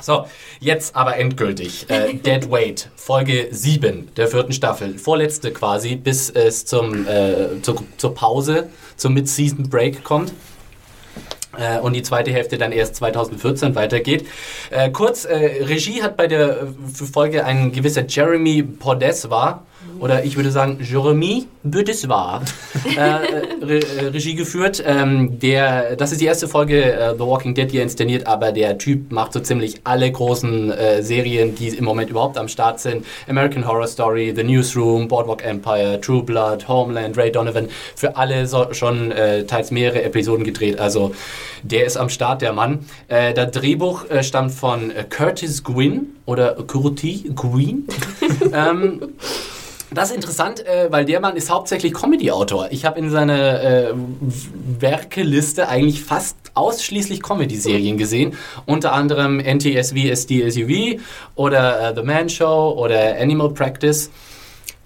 So, 0.00 0.26
jetzt 0.60 0.96
aber 0.96 1.16
endgültig. 1.16 1.88
Äh, 1.88 2.14
Dead 2.24 2.50
Weight, 2.50 2.90
Folge 2.96 3.48
7 3.50 4.08
der 4.16 4.28
vierten 4.28 4.52
Staffel. 4.52 4.98
Vorletzte 4.98 5.52
quasi, 5.52 5.96
bis 5.96 6.30
es 6.30 6.64
zum, 6.66 7.06
äh, 7.06 7.60
zur, 7.62 7.82
zur 7.96 8.14
Pause, 8.14 8.68
zum 8.96 9.14
Mid-Season 9.14 9.68
Break 9.68 10.04
kommt. 10.04 10.32
Äh, 11.58 11.80
und 11.80 11.94
die 11.94 12.02
zweite 12.02 12.32
Hälfte 12.32 12.58
dann 12.58 12.72
erst 12.72 12.96
2014 12.96 13.74
weitergeht. 13.74 14.26
Äh, 14.70 14.90
kurz, 14.90 15.24
äh, 15.24 15.64
Regie 15.64 16.02
hat 16.02 16.16
bei 16.16 16.26
der 16.26 16.62
äh, 16.62 16.66
Folge 17.12 17.44
ein 17.44 17.72
gewisser 17.72 18.04
Jeremy 18.06 18.62
Podeswa, 18.62 19.66
oder 20.00 20.24
ich 20.24 20.36
würde 20.36 20.50
sagen 20.50 20.78
Jeremy 20.80 21.46
Bedeswa, 21.62 22.42
äh, 22.96 23.00
äh, 23.00 23.20
Re 23.62 23.80
äh, 23.80 24.06
Regie 24.06 24.34
geführt. 24.34 24.82
Ähm, 24.86 25.38
der, 25.38 25.96
das 25.96 26.12
ist 26.12 26.20
die 26.20 26.24
erste 26.24 26.48
Folge 26.48 26.92
äh, 26.92 27.12
The 27.12 27.20
Walking 27.20 27.54
Dead, 27.54 27.70
die 27.70 27.78
er 27.78 27.82
inszeniert, 27.82 28.26
aber 28.26 28.52
der 28.52 28.78
Typ 28.78 29.12
macht 29.12 29.34
so 29.34 29.40
ziemlich 29.40 29.80
alle 29.84 30.10
großen 30.10 30.70
äh, 30.70 31.02
Serien, 31.02 31.54
die 31.54 31.68
im 31.68 31.84
Moment 31.84 32.10
überhaupt 32.10 32.38
am 32.38 32.48
Start 32.48 32.80
sind. 32.80 33.04
American 33.28 33.66
Horror 33.66 33.86
Story, 33.86 34.32
The 34.34 34.42
Newsroom, 34.42 35.06
Boardwalk 35.08 35.44
Empire, 35.44 36.00
True 36.00 36.22
Blood, 36.22 36.66
Homeland, 36.66 37.18
Ray 37.18 37.30
Donovan. 37.30 37.68
Für 37.94 38.16
alle 38.16 38.46
so, 38.46 38.72
schon 38.72 39.12
äh, 39.12 39.44
teils 39.44 39.70
mehrere 39.70 40.02
Episoden 40.02 40.44
gedreht. 40.44 40.78
Also 40.78 41.12
der 41.62 41.84
ist 41.84 41.98
am 41.98 42.08
Start, 42.08 42.40
der 42.40 42.54
Mann. 42.54 42.86
Äh, 43.08 43.34
das 43.34 43.50
Drehbuch 43.50 44.08
äh, 44.08 44.22
stammt 44.22 44.52
von 44.52 44.92
Curtis 45.10 45.62
Gwynn 45.62 46.16
oder 46.24 46.54
Curtis 46.54 47.24
Gwynn. 47.34 47.86
ähm, 48.54 49.00
das 49.92 50.10
ist 50.10 50.16
interessant, 50.16 50.64
äh, 50.66 50.90
weil 50.90 51.04
der 51.04 51.20
Mann 51.20 51.36
ist 51.36 51.50
hauptsächlich 51.50 51.92
Comedy-Autor. 51.94 52.68
Ich 52.70 52.84
habe 52.84 52.98
in 52.98 53.10
seiner 53.10 53.62
äh, 53.62 53.92
Werkeliste 54.78 55.68
eigentlich 55.68 56.02
fast 56.02 56.36
ausschließlich 56.54 57.22
Comedy-Serien 57.22 57.96
gesehen. 57.98 58.36
Unter 58.66 58.92
anderem 58.92 59.40
NTSV 59.40 59.96
SDSUV 60.12 61.00
oder 61.34 61.90
äh, 61.90 61.94
The 61.94 62.02
Man 62.02 62.28
Show 62.28 62.74
oder 62.76 63.18
Animal 63.18 63.50
Practice. 63.50 64.10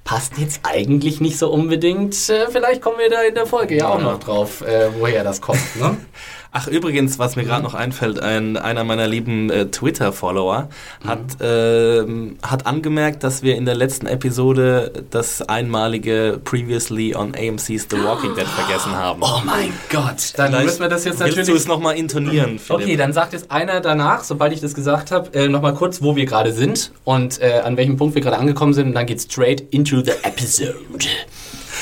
Passt 0.04 0.36
jetzt 0.38 0.60
eigentlich 0.64 1.20
nicht 1.20 1.38
so 1.38 1.50
unbedingt. 1.50 2.14
Äh, 2.28 2.48
vielleicht 2.50 2.82
kommen 2.82 2.98
wir 2.98 3.10
da 3.10 3.22
in 3.22 3.34
der 3.34 3.46
Folge 3.46 3.76
ja 3.76 3.88
auch 3.88 4.00
noch 4.00 4.20
drauf, 4.20 4.60
äh, 4.60 4.90
woher 4.98 5.24
das 5.24 5.40
kommt. 5.40 5.76
Ne? 5.80 5.96
Ach, 6.56 6.68
übrigens, 6.68 7.18
was 7.18 7.34
mir 7.34 7.42
gerade 7.42 7.64
noch 7.64 7.74
einfällt, 7.74 8.20
ein, 8.20 8.56
einer 8.56 8.84
meiner 8.84 9.08
lieben 9.08 9.50
äh, 9.50 9.66
Twitter-Follower 9.66 10.68
hat, 11.04 11.18
ähm, 11.40 12.36
hat 12.44 12.64
angemerkt, 12.64 13.24
dass 13.24 13.42
wir 13.42 13.56
in 13.56 13.64
der 13.64 13.74
letzten 13.74 14.06
Episode 14.06 15.04
das 15.10 15.42
einmalige 15.42 16.40
Previously 16.44 17.16
on 17.16 17.34
AMC's 17.34 17.88
The 17.90 17.96
Walking 18.04 18.36
Dead 18.36 18.46
vergessen 18.46 18.92
haben. 18.92 19.20
Oh 19.20 19.42
mein 19.44 19.72
Gott, 19.90 20.32
dann 20.36 20.52
Vielleicht 20.52 20.66
müssen 20.66 20.80
wir 20.82 20.88
das 20.88 21.04
jetzt 21.04 21.18
Willst 21.18 21.36
natürlich... 21.36 21.48
du 21.48 21.56
es 21.56 21.66
nochmal 21.66 21.96
intonieren, 21.96 22.60
Philipp? 22.60 22.82
Okay, 22.82 22.96
dann 22.96 23.12
sagt 23.12 23.32
jetzt 23.32 23.50
einer 23.50 23.80
danach, 23.80 24.22
sobald 24.22 24.52
ich 24.52 24.60
das 24.60 24.74
gesagt 24.74 25.10
habe, 25.10 25.34
äh, 25.34 25.48
nochmal 25.48 25.74
kurz, 25.74 26.02
wo 26.02 26.14
wir 26.14 26.24
gerade 26.24 26.52
sind 26.52 26.92
und 27.02 27.42
äh, 27.42 27.62
an 27.64 27.76
welchem 27.76 27.96
Punkt 27.96 28.14
wir 28.14 28.22
gerade 28.22 28.38
angekommen 28.38 28.74
sind 28.74 28.86
und 28.86 28.94
dann 28.94 29.06
geht's 29.06 29.24
straight 29.24 29.60
into 29.72 30.04
the 30.04 30.12
episode. 30.22 30.76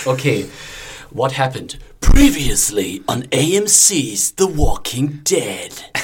Okay, 0.06 0.46
what 1.10 1.36
happened? 1.38 1.76
Previously 2.02 3.02
on 3.08 3.22
AMC's 3.32 4.32
The 4.36 4.46
Walking 4.46 5.20
Dead. 5.24 5.72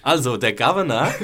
Also, 0.00 0.36
der 0.38 0.52
Governor, 0.54 1.12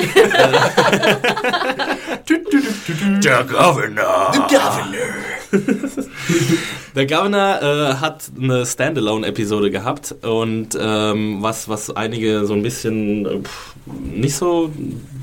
Der 3.22 3.44
Governor. 3.44 4.33
The 4.33 4.40
Governor. 4.40 5.14
der 6.94 7.07
Governor 7.07 7.62
äh, 7.62 7.94
hat 7.94 8.31
eine 8.38 8.66
Standalone-Episode 8.66 9.70
gehabt 9.70 10.14
und 10.22 10.77
ähm, 10.79 11.38
was, 11.40 11.66
was 11.68 11.96
einige 11.96 12.44
so 12.44 12.53
ein 12.53 12.62
bisschen 12.62 13.24
äh, 13.24 13.38
pff, 13.40 13.74
nicht 13.87 14.37
so 14.37 14.70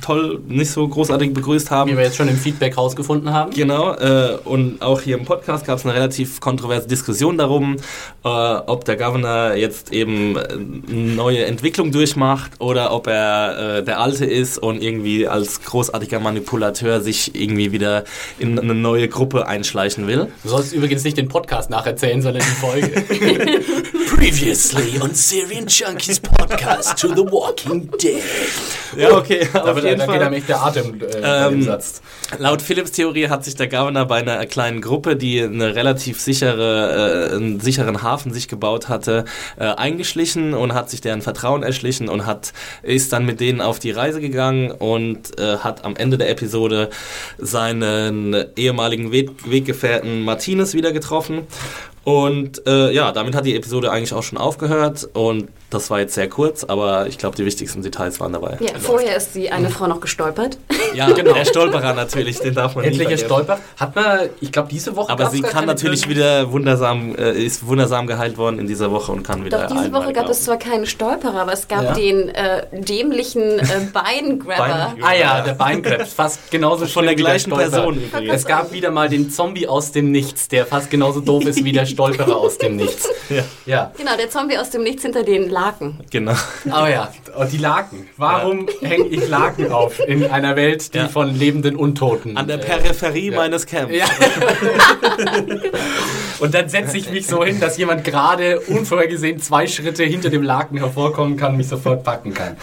toll, 0.02 0.40
nicht 0.48 0.72
so 0.72 0.88
großartig 0.88 1.34
begrüßt 1.34 1.72
haben. 1.72 1.92
Wie 1.92 1.98
wir 1.98 2.04
jetzt 2.04 2.18
schon 2.18 2.28
im 2.28 2.38
Feedback 2.38 2.78
rausgefunden 2.78 3.32
haben. 3.32 3.52
Genau, 3.52 3.94
äh, 3.94 4.38
und 4.44 4.82
auch 4.82 5.02
hier 5.02 5.18
im 5.18 5.26
Podcast 5.26 5.66
gab 5.66 5.78
es 5.78 5.86
eine 5.86 5.94
relativ 5.94 6.40
kontroverse 6.40 6.88
Diskussion 6.88 7.38
darum, 7.38 7.78
äh, 8.24 8.28
ob 8.28 8.86
der 8.86 8.98
Governor 8.98 9.54
jetzt 9.54 9.94
eben 9.94 10.36
äh, 10.36 10.42
eine 10.42 11.16
neue 11.16 11.46
Entwicklung 11.46 11.92
durchmacht 11.92 12.52
oder 12.60 12.94
ob 12.94 13.08
er 13.08 13.78
äh, 13.78 13.84
der 13.84 14.00
Alte 14.00 14.26
ist 14.26 14.58
und 14.58 14.82
irgendwie 14.82 15.28
als 15.28 15.62
großartiger 15.64 16.20
Manipulateur 16.20 17.02
sich 17.02 17.36
irgendwie 17.36 17.72
wieder 17.72 18.04
in 18.40 18.60
eine 18.60 18.74
neue 18.74 19.08
Gruppe 19.08 19.48
einschleichen 19.48 20.08
will. 20.08 20.28
Du 20.44 20.50
sollst 20.50 20.74
übrigens 20.74 21.04
nicht 21.04 21.18
den 21.18 21.28
Podcast 21.28 21.70
nacherzählen, 21.70 22.22
sondern 22.22 22.44
die 22.44 22.56
Folge. 22.56 22.90
Previously 24.16 25.00
on 25.02 25.14
Syrian 25.16 25.66
Junkies 25.68 26.20
Podcast 26.20 26.98
to 27.00 27.08
The 27.10 27.24
Walking 27.32 27.90
Dead. 27.98 28.22
Ja, 28.96 29.18
okay. 29.18 29.48
Da, 29.54 29.76
wird, 29.76 29.91
jeden 29.92 30.00
da 30.00 30.06
geht 30.06 30.16
Fall. 30.16 30.26
einem 30.26 30.34
echt 30.34 30.50
der 30.50 30.64
Atem 30.64 31.02
äh, 31.02 31.48
Ähm, 31.48 31.64
Satz. 31.64 32.02
Laut 32.38 32.62
Philipps 32.62 32.92
Theorie 32.92 33.28
hat 33.28 33.44
sich 33.44 33.56
der 33.56 33.68
Governor 33.68 34.06
bei 34.06 34.20
einer 34.20 34.46
kleinen 34.46 34.82
Gruppe, 34.82 35.16
die 35.16 35.42
eine 35.42 35.76
relativ 35.76 36.20
sichere, 36.20 37.30
äh, 37.32 37.36
einen 37.36 37.60
sicheren 37.60 38.02
Hafen 38.02 38.34
sich 38.34 38.48
gebaut 38.48 38.90
hatte, 38.90 39.26
äh, 39.60 39.66
eingeschlichen 39.66 40.54
und 40.54 40.74
hat 40.74 40.90
sich 40.90 41.02
deren 41.02 41.22
Vertrauen 41.22 41.64
erschlichen 41.64 42.10
und 42.10 42.26
hat 42.26 42.54
ist 42.84 43.12
dann 43.14 43.26
mit 43.26 43.40
denen 43.40 43.62
auf 43.62 43.80
die 43.80 43.92
Reise 43.92 44.22
gegangen 44.22 44.72
und 44.72 45.40
äh, 45.40 45.58
hat 45.58 45.84
am 45.86 45.96
Ende 45.96 46.18
der 46.18 46.30
Episode 46.30 46.90
seinen 47.38 48.36
ehemaligen 48.56 49.12
Weg 49.12 49.32
Weggefährten 49.46 50.24
Martinez 50.24 50.74
wieder 50.74 50.92
getroffen. 50.92 51.48
Und 52.04 52.66
äh, 52.68 52.92
ja, 52.92 53.12
damit 53.12 53.36
hat 53.36 53.46
die 53.46 53.56
Episode 53.56 53.92
eigentlich 53.92 54.14
auch 54.14 54.24
schon 54.24 54.38
aufgehört 54.38 55.08
und 55.14 55.50
das 55.72 55.90
war 55.90 56.00
jetzt 56.00 56.14
sehr 56.14 56.30
kurz, 56.30 56.64
aber 56.64 57.08
ich 57.08 57.18
glaube, 57.18 57.36
die 57.36 57.46
wichtigsten 57.46 57.82
Details 57.82 58.20
waren 58.20 58.34
dabei. 58.34 58.58
Ja, 58.60 58.72
vorher 58.80 59.16
ist 59.18 59.34
die 59.34 59.52
eine 59.52 59.70
Frau 59.72 59.88
noch 59.88 60.00
gestolpert. 60.02 60.58
Ja, 60.94 61.10
genau. 61.14 61.34
Der 61.34 61.46
Stolperer 61.46 61.94
natürlich, 61.94 62.40
den 62.40 62.54
darf 62.54 62.76
man 62.76 62.84
Endlicher 62.84 63.10
nicht 63.12 63.20
vergessen. 63.26 63.46
Stolper. 63.46 63.60
Hat 63.80 63.96
man, 63.96 64.30
ich 64.42 64.52
glaube, 64.52 64.68
diese 64.70 64.94
Woche. 64.98 65.10
Aber 65.10 65.30
sie 65.30 65.40
gar 65.40 65.52
kann 65.52 65.60
keine 65.62 65.68
natürlich 65.74 66.02
Bösen. 66.02 66.10
wieder 66.10 66.52
wundersam, 66.52 67.16
äh, 67.16 67.32
ist 67.32 67.66
wundersam 67.66 68.08
geheilt 68.08 68.38
worden 68.38 68.60
in 68.60 68.68
dieser 68.68 68.92
Woche 68.92 69.14
und 69.14 69.24
kann 69.24 69.46
wieder 69.46 69.68
Doch 69.70 69.78
diese 69.78 69.94
Woche 69.94 70.12
gab 70.12 70.28
es 70.28 70.44
zwar 70.44 70.58
keinen 70.58 70.86
Stolperer, 70.86 71.40
aber 71.44 71.54
es 71.54 71.70
gab 71.70 71.84
Ja. 71.84 71.94
den 71.94 72.28
äh, 72.28 72.66
dämlichen 72.74 73.60
äh, 73.60 73.64
Beingrabber. 73.94 74.94
Bein- 74.96 75.04
Ah 75.04 75.14
ja, 75.16 75.42
der 75.42 75.54
Beinkrebs, 75.54 76.12
fast 76.14 76.52
genauso 76.52 76.86
Von 76.88 77.06
der 77.06 77.16
gleichen 77.16 77.52
Stolperer. 77.52 77.70
Person 77.70 78.02
übrigens. 78.04 78.34
Es 78.36 78.46
gab 78.46 78.74
wieder 78.74 78.92
mal 78.92 79.08
den 79.08 79.30
Zombie 79.30 79.68
aus 79.68 79.94
dem 79.94 80.12
Nichts, 80.12 80.50
der 80.50 80.66
fast 80.66 80.90
genauso 80.90 81.22
doof 81.22 81.46
ist 81.46 81.64
wie 81.64 81.72
der 81.72 81.86
Stolperer 81.86 82.36
aus 82.36 82.58
dem 82.58 82.76
Nichts. 82.76 83.08
Ja. 83.30 83.44
Ja. 83.66 83.92
Genau, 83.98 84.18
der 84.18 84.30
Zombie 84.30 84.58
aus 84.58 84.72
dem 84.72 84.84
Nichts 84.84 85.04
hinter 85.04 85.24
den 85.24 85.50
Laken. 85.62 86.00
Genau. 86.10 86.34
Aber 86.70 86.90
ja, 86.90 87.12
und 87.38 87.52
die 87.52 87.58
Laken. 87.58 88.08
Warum 88.18 88.68
hänge 88.82 89.06
ich 89.08 89.28
Laken 89.30 89.72
auf 89.72 90.00
in 90.00 90.26
einer 90.30 90.56
Welt, 90.56 90.94
die 90.94 90.98
Ja. 90.98 91.08
von 91.08 91.34
lebenden 91.36 91.76
Untoten? 91.76 92.36
An 92.36 92.48
der 92.48 92.58
äh, 92.58 92.66
Peripherie 92.66 93.30
meines 93.32 93.66
Camps. 93.68 93.94
Ja. 93.96 94.06
Und 96.40 96.56
dann 96.56 96.68
setze 96.70 96.98
ich 96.98 97.12
mich 97.12 97.28
so 97.28 97.44
hin, 97.44 97.60
dass 97.60 97.78
jemand 97.78 98.04
gerade 98.04 98.60
unvorhergesehen 98.62 99.40
zwei 99.40 99.68
Schritte 99.68 100.04
hinter 100.04 100.30
dem 100.32 100.42
Laken 100.42 100.80
hervorkommen 100.80 101.38
kann, 101.38 101.56
mich 101.56 101.68
sofort 101.68 102.04
packen 102.04 102.34
kann. 102.34 102.58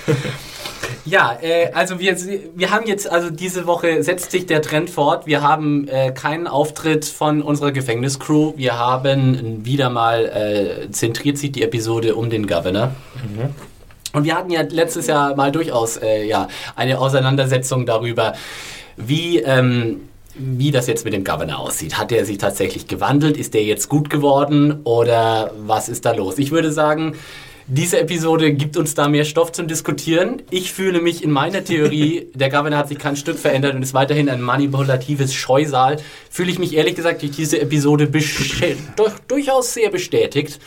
Ja, 1.08 1.38
äh, 1.40 1.70
also 1.72 2.00
wir, 2.00 2.16
wir 2.54 2.70
haben 2.70 2.86
jetzt, 2.86 3.10
also 3.10 3.30
diese 3.30 3.66
Woche 3.66 4.02
setzt 4.02 4.30
sich 4.30 4.44
der 4.44 4.60
Trend 4.60 4.90
fort. 4.90 5.26
Wir 5.26 5.42
haben 5.42 5.88
äh, 5.88 6.12
keinen 6.12 6.46
Auftritt 6.46 7.06
von 7.06 7.40
unserer 7.40 7.72
Gefängniscrew. 7.72 8.52
Wir 8.56 8.78
haben 8.78 9.64
wieder 9.64 9.88
mal, 9.88 10.26
äh, 10.26 10.90
zentriert 10.90 11.38
sich 11.38 11.52
die 11.52 11.62
Episode 11.62 12.14
um 12.14 12.28
den 12.28 12.46
Governor. 12.46 12.92
Und 14.12 14.24
wir 14.24 14.36
hatten 14.36 14.50
ja 14.50 14.62
letztes 14.62 15.06
Jahr 15.06 15.34
mal 15.34 15.50
durchaus 15.50 15.96
äh, 15.96 16.24
ja, 16.24 16.48
eine 16.76 16.98
Auseinandersetzung 16.98 17.86
darüber, 17.86 18.34
wie, 18.98 19.38
ähm, 19.38 20.08
wie 20.34 20.70
das 20.70 20.88
jetzt 20.88 21.06
mit 21.06 21.14
dem 21.14 21.24
Governor 21.24 21.60
aussieht. 21.60 21.98
Hat 21.98 22.12
er 22.12 22.26
sich 22.26 22.36
tatsächlich 22.36 22.86
gewandelt? 22.86 23.38
Ist 23.38 23.54
der 23.54 23.64
jetzt 23.64 23.88
gut 23.88 24.10
geworden? 24.10 24.80
Oder 24.84 25.52
was 25.58 25.88
ist 25.88 26.04
da 26.04 26.12
los? 26.12 26.36
Ich 26.38 26.50
würde 26.50 26.70
sagen, 26.70 27.14
diese 27.70 28.00
Episode 28.00 28.54
gibt 28.54 28.78
uns 28.78 28.94
da 28.94 29.08
mehr 29.08 29.24
Stoff 29.24 29.52
zum 29.52 29.68
Diskutieren. 29.68 30.40
Ich 30.50 30.72
fühle 30.72 31.02
mich 31.02 31.22
in 31.22 31.30
meiner 31.30 31.62
Theorie, 31.62 32.30
der 32.34 32.48
Governor 32.48 32.78
hat 32.78 32.88
sich 32.88 32.98
kein 32.98 33.14
Stück 33.14 33.38
verändert 33.38 33.74
und 33.74 33.82
ist 33.82 33.92
weiterhin 33.92 34.30
ein 34.30 34.40
manipulatives 34.40 35.34
Scheusal. 35.34 35.98
Fühle 36.30 36.50
ich 36.50 36.58
mich 36.58 36.74
ehrlich 36.74 36.94
gesagt 36.94 37.20
durch 37.20 37.32
diese 37.32 37.60
Episode 37.60 38.06
durch, 38.06 39.12
durchaus 39.28 39.74
sehr 39.74 39.90
bestätigt. 39.90 40.58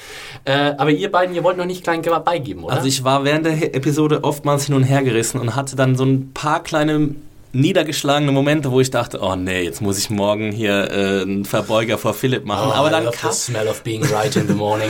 Äh, 0.46 0.74
aber 0.78 0.92
ihr 0.92 1.12
beiden, 1.12 1.36
ihr 1.36 1.44
wollt 1.44 1.58
noch 1.58 1.66
nicht 1.66 1.84
klein 1.84 2.04
beigeben, 2.04 2.64
oder? 2.64 2.76
Also 2.76 2.88
ich 2.88 3.04
war 3.04 3.24
während 3.24 3.48
der 3.48 3.76
Episode 3.76 4.24
oftmals 4.24 4.68
hin 4.68 4.76
und 4.76 4.84
her 4.84 5.02
gerissen 5.02 5.42
und 5.42 5.56
hatte 5.56 5.76
dann 5.76 5.96
so 5.96 6.06
ein 6.06 6.32
paar 6.34 6.62
kleine 6.62 7.16
niedergeschlagene 7.54 8.32
Momente, 8.32 8.72
wo 8.72 8.80
ich 8.80 8.92
dachte, 8.92 9.20
oh 9.22 9.36
nee, 9.36 9.64
jetzt 9.64 9.82
muss 9.82 9.98
ich 9.98 10.10
morgen 10.10 10.52
hier 10.52 10.90
äh, 10.92 11.22
einen 11.22 11.46
Verbeuger 11.46 11.98
vor 11.98 12.14
Philipp 12.14 12.46
machen. 12.46 12.70
Oh, 12.70 12.74
Aber 12.74 12.88
I 12.88 12.92
dann 12.92 13.06
love 13.06 13.18
kam, 13.18 13.32
the 13.32 13.38
smell 13.38 13.68
of 13.68 13.84
being 13.84 14.04
right 14.06 14.36
in 14.36 14.48
the 14.48 14.54
morning. 14.54 14.90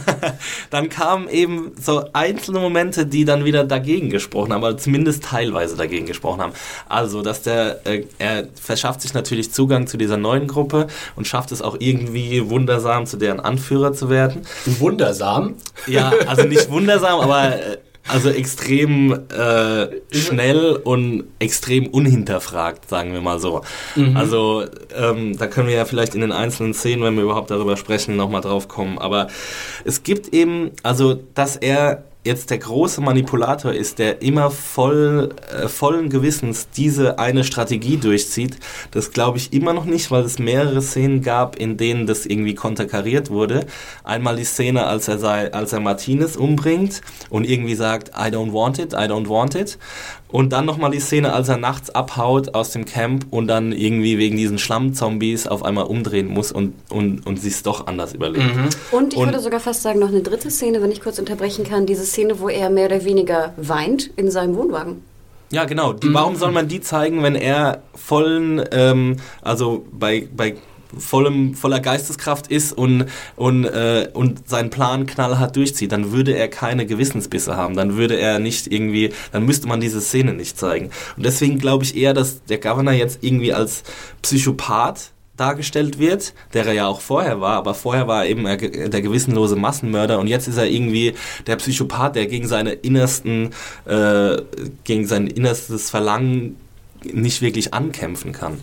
dann 0.70 0.88
kamen 0.88 1.28
eben 1.28 1.72
so 1.80 2.04
einzelne 2.12 2.60
Momente, 2.60 3.06
die 3.06 3.24
dann 3.24 3.44
wieder 3.44 3.64
dagegen 3.64 4.10
gesprochen 4.10 4.52
haben, 4.52 4.64
aber 4.64 4.76
zumindest 4.76 5.24
teilweise 5.24 5.76
dagegen 5.76 6.06
gesprochen 6.06 6.40
haben. 6.40 6.52
Also, 6.88 7.22
dass 7.22 7.42
der, 7.42 7.84
äh, 7.86 8.04
er 8.18 8.48
verschafft 8.60 9.02
sich 9.02 9.14
natürlich 9.14 9.52
Zugang 9.52 9.86
zu 9.86 9.96
dieser 9.96 10.16
neuen 10.16 10.46
Gruppe 10.46 10.86
und 11.16 11.26
schafft 11.26 11.52
es 11.52 11.62
auch 11.62 11.76
irgendwie 11.78 12.48
wundersam, 12.48 13.06
zu 13.06 13.16
deren 13.16 13.40
Anführer 13.40 13.92
zu 13.92 14.08
werden. 14.10 14.42
Wundersam. 14.64 15.54
Ja, 15.86 16.12
also 16.26 16.44
nicht 16.44 16.70
wundersam, 16.70 17.20
aber 17.20 17.56
äh, 17.56 17.78
also 18.10 18.30
extrem 18.30 19.12
äh, 19.12 19.88
schnell 20.12 20.76
und 20.82 21.24
extrem 21.38 21.86
unhinterfragt, 21.86 22.88
sagen 22.88 23.12
wir 23.12 23.20
mal 23.20 23.38
so. 23.38 23.62
Also 24.14 24.64
ähm, 24.94 25.36
da 25.36 25.46
können 25.46 25.68
wir 25.68 25.74
ja 25.74 25.84
vielleicht 25.84 26.14
in 26.14 26.20
den 26.20 26.32
einzelnen 26.32 26.74
Szenen, 26.74 27.02
wenn 27.02 27.16
wir 27.16 27.22
überhaupt 27.22 27.50
darüber 27.50 27.76
sprechen, 27.76 28.16
nochmal 28.16 28.40
drauf 28.40 28.68
kommen. 28.68 28.98
Aber 28.98 29.28
es 29.84 30.02
gibt 30.02 30.34
eben, 30.34 30.70
also 30.82 31.14
dass 31.34 31.56
er 31.56 32.04
jetzt 32.24 32.50
der 32.50 32.58
große 32.58 33.00
Manipulator 33.00 33.72
ist, 33.72 33.98
der 33.98 34.20
immer 34.20 34.50
voll, 34.50 35.30
äh, 35.50 35.68
vollen 35.68 36.10
Gewissens 36.10 36.68
diese 36.68 37.18
eine 37.18 37.44
Strategie 37.44 37.96
durchzieht, 37.96 38.58
das 38.90 39.12
glaube 39.12 39.38
ich 39.38 39.52
immer 39.52 39.72
noch 39.72 39.86
nicht, 39.86 40.10
weil 40.10 40.24
es 40.24 40.38
mehrere 40.38 40.82
Szenen 40.82 41.22
gab, 41.22 41.56
in 41.56 41.76
denen 41.76 42.06
das 42.06 42.26
irgendwie 42.26 42.54
konterkariert 42.54 43.30
wurde. 43.30 43.66
Einmal 44.04 44.36
die 44.36 44.44
Szene, 44.44 44.86
als 44.86 45.08
er, 45.08 45.18
sei, 45.18 45.52
als 45.52 45.72
er 45.72 45.80
Martinez 45.80 46.36
umbringt 46.36 47.00
und 47.30 47.48
irgendwie 47.48 47.74
sagt, 47.74 48.10
I 48.10 48.28
don't 48.30 48.52
want 48.52 48.78
it, 48.78 48.92
I 48.92 49.06
don't 49.06 49.28
want 49.28 49.54
it. 49.54 49.78
Und 50.32 50.52
dann 50.52 50.64
nochmal 50.64 50.90
die 50.90 51.00
Szene, 51.00 51.32
als 51.32 51.48
er 51.48 51.56
nachts 51.56 51.90
abhaut 51.90 52.54
aus 52.54 52.70
dem 52.70 52.84
Camp 52.84 53.26
und 53.30 53.48
dann 53.48 53.72
irgendwie 53.72 54.16
wegen 54.18 54.36
diesen 54.36 54.58
Schlammzombies 54.58 55.46
auf 55.46 55.64
einmal 55.64 55.84
umdrehen 55.84 56.28
muss 56.28 56.52
und, 56.52 56.74
und, 56.90 57.26
und 57.26 57.40
sich 57.40 57.54
es 57.54 57.62
doch 57.62 57.86
anders 57.86 58.14
überlegt. 58.14 58.44
Und 58.92 59.12
ich 59.12 59.18
Und- 59.18 59.26
würde 59.26 59.40
sogar 59.40 59.60
fast 59.60 59.82
sagen, 59.82 59.98
noch 59.98 60.08
eine 60.08 60.22
dritte 60.22 60.50
Szene, 60.50 60.80
wenn 60.82 60.92
ich 60.92 61.00
kurz 61.00 61.18
unterbrechen 61.18 61.64
kann. 61.64 61.86
Diese 61.86 62.04
Szene, 62.04 62.38
wo 62.40 62.48
er 62.48 62.70
mehr 62.70 62.86
oder 62.86 63.04
weniger 63.04 63.54
weint 63.56 64.10
in 64.16 64.30
seinem 64.30 64.54
Wohnwagen. 64.56 65.02
Ja, 65.52 65.64
genau. 65.64 65.92
Die, 65.94 66.14
warum 66.14 66.36
soll 66.36 66.52
man 66.52 66.68
die 66.68 66.80
zeigen, 66.80 67.24
wenn 67.24 67.34
er 67.34 67.82
vollen, 67.96 68.62
ähm, 68.70 69.16
also 69.42 69.84
bei, 69.90 70.28
bei 70.36 70.54
vollem, 70.98 71.54
voller 71.54 71.80
Geisteskraft 71.80 72.48
ist 72.48 72.72
und, 72.72 73.06
und, 73.36 73.64
äh, 73.64 74.08
und 74.12 74.48
seinen 74.48 74.70
Plan 74.70 75.06
knallhart 75.06 75.56
durchzieht, 75.56 75.92
dann 75.92 76.12
würde 76.12 76.32
er 76.32 76.48
keine 76.48 76.86
Gewissensbisse 76.86 77.56
haben. 77.56 77.76
Dann 77.76 77.96
würde 77.96 78.18
er 78.18 78.38
nicht 78.38 78.70
irgendwie, 78.72 79.12
dann 79.32 79.44
müsste 79.44 79.68
man 79.68 79.80
diese 79.80 80.00
Szene 80.00 80.32
nicht 80.32 80.58
zeigen. 80.58 80.90
Und 81.16 81.24
deswegen 81.24 81.58
glaube 81.58 81.84
ich 81.84 81.96
eher, 81.96 82.14
dass 82.14 82.44
der 82.44 82.58
Governor 82.58 82.92
jetzt 82.92 83.18
irgendwie 83.22 83.52
als 83.52 83.82
Psychopath 84.22 85.12
dargestellt 85.40 85.98
wird, 85.98 86.34
der 86.52 86.66
er 86.66 86.74
ja 86.74 86.86
auch 86.86 87.00
vorher 87.00 87.40
war, 87.40 87.56
aber 87.56 87.72
vorher 87.72 88.06
war 88.06 88.24
er 88.24 88.30
eben 88.30 88.44
er 88.44 88.58
der 88.58 89.00
gewissenlose 89.00 89.56
Massenmörder 89.56 90.18
und 90.18 90.26
jetzt 90.26 90.46
ist 90.48 90.58
er 90.58 90.68
irgendwie 90.68 91.14
der 91.46 91.56
Psychopath, 91.56 92.14
der 92.14 92.26
gegen 92.26 92.46
seine 92.46 92.72
innersten, 92.72 93.50
äh, 93.86 94.36
gegen 94.84 95.06
sein 95.06 95.26
innerstes 95.26 95.88
Verlangen 95.88 96.56
nicht 97.04 97.42
wirklich 97.42 97.72
ankämpfen 97.72 98.32
kann. 98.32 98.60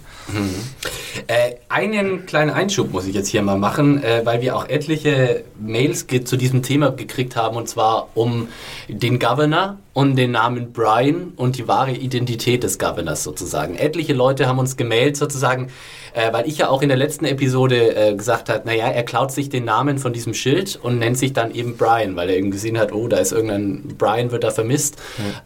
Äh, 1.28 1.56
einen 1.70 2.26
kleinen 2.26 2.52
Einschub 2.52 2.92
muss 2.92 3.08
ich 3.08 3.16
jetzt 3.16 3.30
hier 3.30 3.42
mal 3.42 3.58
machen, 3.58 4.04
äh, 4.04 4.22
weil 4.24 4.42
wir 4.42 4.56
auch 4.56 4.70
etliche 4.70 5.44
Mails 5.60 6.06
zu 6.26 6.38
diesem 6.38 6.62
Thema 6.62 6.92
gekriegt 6.92 7.36
haben 7.36 7.58
und 7.58 7.68
zwar 7.68 8.10
um 8.14 8.48
den 8.88 9.20
Governor 9.20 9.78
und 9.94 10.16
den 10.16 10.32
Namen 10.32 10.74
Brian 10.74 11.34
und 11.36 11.58
die 11.58 11.68
wahre 11.68 11.92
Identität 11.92 12.64
des 12.64 12.78
Governors 12.78 13.24
sozusagen. 13.24 13.76
Etliche 13.76 14.14
Leute 14.14 14.48
haben 14.48 14.60
uns 14.60 14.78
gemailt 14.78 15.18
sozusagen, 15.18 15.70
äh, 16.14 16.32
weil 16.32 16.48
ich 16.48 16.60
ja 16.60 16.70
auch 16.70 16.82
in 16.82 16.90
der 16.90 16.98
letzten 16.98 17.26
Episode 17.26 17.96
äh, 17.96 18.16
gesagt 18.16 18.50
habe, 18.50 18.68
naja, 18.68 18.88
er 18.88 19.04
klaut 19.04 19.32
sich 19.32 19.50
den 19.50 19.66
Namen 19.66 19.98
von 19.98 20.14
diesem 20.14 20.34
Schild 20.34 20.80
und 20.82 21.00
nennt 21.00 21.18
sich 21.18 21.34
dann 21.34 21.54
eben 21.54 21.78
Brian, 21.78 22.16
weil 22.16 22.30
er 22.30 22.38
eben 22.38 22.52
gesehen 22.52 22.78
hat, 22.78 22.94
oh, 22.94 23.08
da 23.08 23.18
ist 23.18 23.32
irgendein 23.32 23.96
Brian, 23.98 24.32
wird 24.32 24.44
da 24.44 24.52
vermisst. 24.52 24.98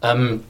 Ähm, 0.01 0.43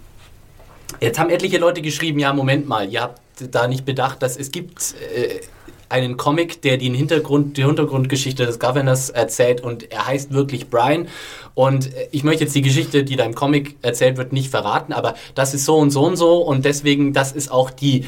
Jetzt 1.01 1.17
haben 1.17 1.31
etliche 1.31 1.57
Leute 1.57 1.81
geschrieben, 1.81 2.19
ja, 2.19 2.31
Moment 2.31 2.67
mal, 2.67 2.87
ihr 2.87 3.01
habt 3.01 3.19
da 3.49 3.67
nicht 3.67 3.85
bedacht, 3.85 4.21
dass 4.21 4.37
es 4.37 4.51
gibt 4.51 4.93
äh, 5.15 5.41
einen 5.89 6.15
Comic, 6.15 6.61
der 6.61 6.77
den 6.77 6.93
Hintergrund, 6.93 7.57
die 7.57 7.65
Hintergrundgeschichte 7.65 8.45
des 8.45 8.59
Governors 8.59 9.09
erzählt 9.09 9.61
und 9.61 9.91
er 9.91 10.05
heißt 10.05 10.31
wirklich 10.31 10.69
Brian. 10.69 11.07
Und 11.55 11.87
äh, 11.87 12.07
ich 12.11 12.23
möchte 12.23 12.43
jetzt 12.43 12.55
die 12.55 12.61
Geschichte, 12.61 13.03
die 13.03 13.15
da 13.15 13.25
im 13.25 13.33
Comic 13.33 13.77
erzählt 13.81 14.17
wird, 14.17 14.31
nicht 14.31 14.51
verraten, 14.51 14.93
aber 14.93 15.15
das 15.33 15.55
ist 15.55 15.65
so 15.65 15.77
und 15.77 15.89
so 15.89 16.03
und 16.03 16.17
so 16.17 16.37
und 16.37 16.65
deswegen, 16.65 17.13
das 17.13 17.31
ist 17.31 17.51
auch 17.51 17.71
die. 17.71 18.05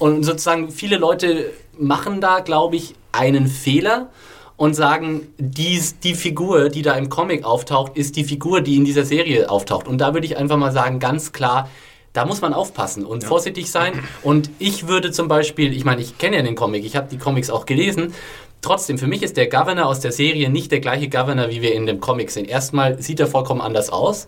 Und 0.00 0.24
sozusagen 0.24 0.70
viele 0.72 0.96
Leute 0.96 1.52
machen 1.78 2.20
da, 2.20 2.40
glaube 2.40 2.74
ich, 2.74 2.96
einen 3.12 3.46
Fehler 3.46 4.10
und 4.58 4.74
sagen, 4.74 5.28
dies, 5.38 6.00
die 6.00 6.14
Figur, 6.14 6.68
die 6.68 6.82
da 6.82 6.94
im 6.94 7.08
Comic 7.08 7.44
auftaucht, 7.44 7.96
ist 7.96 8.16
die 8.16 8.24
Figur, 8.24 8.60
die 8.60 8.76
in 8.76 8.84
dieser 8.84 9.04
Serie 9.04 9.48
auftaucht. 9.48 9.86
Und 9.88 9.98
da 9.98 10.12
würde 10.12 10.26
ich 10.26 10.36
einfach 10.36 10.56
mal 10.56 10.72
sagen, 10.72 10.98
ganz 10.98 11.32
klar, 11.32 11.70
da 12.12 12.26
muss 12.26 12.40
man 12.40 12.52
aufpassen 12.52 13.06
und 13.06 13.22
vorsichtig 13.22 13.70
sein. 13.70 13.92
Und 14.24 14.50
ich 14.58 14.88
würde 14.88 15.12
zum 15.12 15.28
Beispiel, 15.28 15.72
ich 15.72 15.84
meine, 15.84 16.02
ich 16.02 16.18
kenne 16.18 16.36
ja 16.36 16.42
den 16.42 16.56
Comic, 16.56 16.84
ich 16.84 16.96
habe 16.96 17.06
die 17.08 17.18
Comics 17.18 17.50
auch 17.50 17.66
gelesen. 17.66 18.12
Trotzdem, 18.60 18.98
für 18.98 19.06
mich 19.06 19.22
ist 19.22 19.36
der 19.36 19.48
Governor 19.48 19.86
aus 19.86 20.00
der 20.00 20.10
Serie 20.10 20.50
nicht 20.50 20.72
der 20.72 20.80
gleiche 20.80 21.08
Governor, 21.08 21.50
wie 21.50 21.62
wir 21.62 21.72
in 21.72 21.86
dem 21.86 22.00
Comic 22.00 22.32
sehen. 22.32 22.44
Erstmal 22.44 23.00
sieht 23.00 23.20
er 23.20 23.28
vollkommen 23.28 23.60
anders 23.60 23.90
aus. 23.90 24.26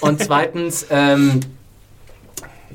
Und 0.00 0.20
zweitens, 0.24 0.88
ähm, 0.90 1.38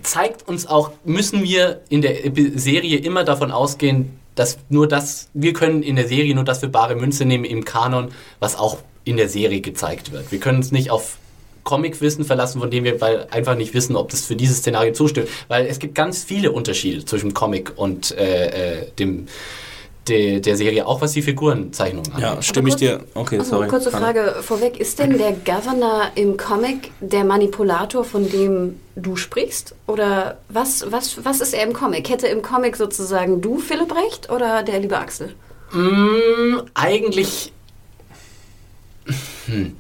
zeigt 0.04 0.48
uns 0.48 0.68
auch, 0.68 0.92
müssen 1.04 1.44
wir 1.44 1.82
in 1.90 2.02
der 2.02 2.16
Serie 2.56 2.98
immer 3.00 3.26
davon 3.26 3.52
ausgehen, 3.52 4.18
dass 4.36 4.58
nur 4.70 4.88
das, 4.88 5.30
wir 5.34 5.54
können 5.54 5.84
in 5.84 5.96
der 5.96 6.08
Serie 6.08 6.34
nur 6.36 6.44
das 6.44 6.60
für 6.60 6.68
bare 6.68 6.96
Münze 6.96 7.26
nehmen 7.26 7.46
im 7.46 7.66
Kanon, 7.66 8.10
was 8.40 8.56
auch 8.58 8.80
in 9.06 9.18
der 9.18 9.30
Serie 9.30 9.62
gezeigt 9.62 10.12
wird. 10.12 10.32
Wir 10.32 10.40
können 10.40 10.58
uns 10.58 10.72
nicht 10.72 10.90
auf 10.92 11.18
Comicwissen 11.64 12.26
verlassen, 12.26 12.60
von 12.60 12.70
dem 12.70 12.84
wir 12.84 13.00
weil 13.02 13.28
einfach 13.32 13.56
nicht 13.56 13.74
wissen, 13.74 13.96
ob 13.96 14.10
das 14.10 14.26
für 14.26 14.36
dieses 14.36 14.58
Szenario 14.58 14.94
zustimmt. 14.94 15.30
Weil 15.48 15.66
es 15.66 15.80
gibt 15.80 15.96
ganz 15.96 16.24
viele 16.24 16.52
Unterschiede 16.52 17.06
zwischen 17.06 17.34
Comic 17.34 17.74
und 17.76 18.12
äh, 18.18 18.82
äh, 18.82 18.92
dem, 19.00 19.28
der, 20.08 20.40
der 20.40 20.58
Serie, 20.58 20.86
auch 20.86 21.02
was 21.02 21.14
die 21.14 21.22
Figurenzeichnungen 21.22 22.12
angeht. 22.12 22.24
Ja, 22.24 22.42
stimme 22.42 22.70
ich 22.70 22.76
dir. 22.76 23.02
Okay, 23.14 23.40
Also, 23.40 23.52
sorry. 23.52 23.68
kurze. 23.68 23.92
Frage 23.92 24.36
vorweg. 24.42 24.78
Ist 24.80 25.00
denn 25.00 25.18
der 25.18 25.32
Governor 25.32 26.12
im 26.16 26.38
Comic 26.38 26.92
der 27.00 27.24
Manipulator, 27.24 28.04
von 28.04 28.30
dem 28.30 28.80
du 28.96 29.16
sprichst? 29.16 29.76
Oder 29.88 30.38
was, 30.50 30.92
was, 30.92 31.24
was 31.24 31.42
ist 31.42 31.54
er 31.54 31.64
im 31.64 31.74
Comic? 31.74 32.10
Hätte 32.10 32.28
im 32.28 32.42
Comic 32.42 32.76
sozusagen 32.76 33.42
du 33.42 33.60
Philipp 33.60 33.94
recht 33.96 34.30
oder 34.30 34.64
der 34.64 34.80
liebe 34.80 34.98
Axel? 34.98 35.34
Mm, 35.72 36.62
eigentlich. 36.74 37.52
Hm. 39.46 39.76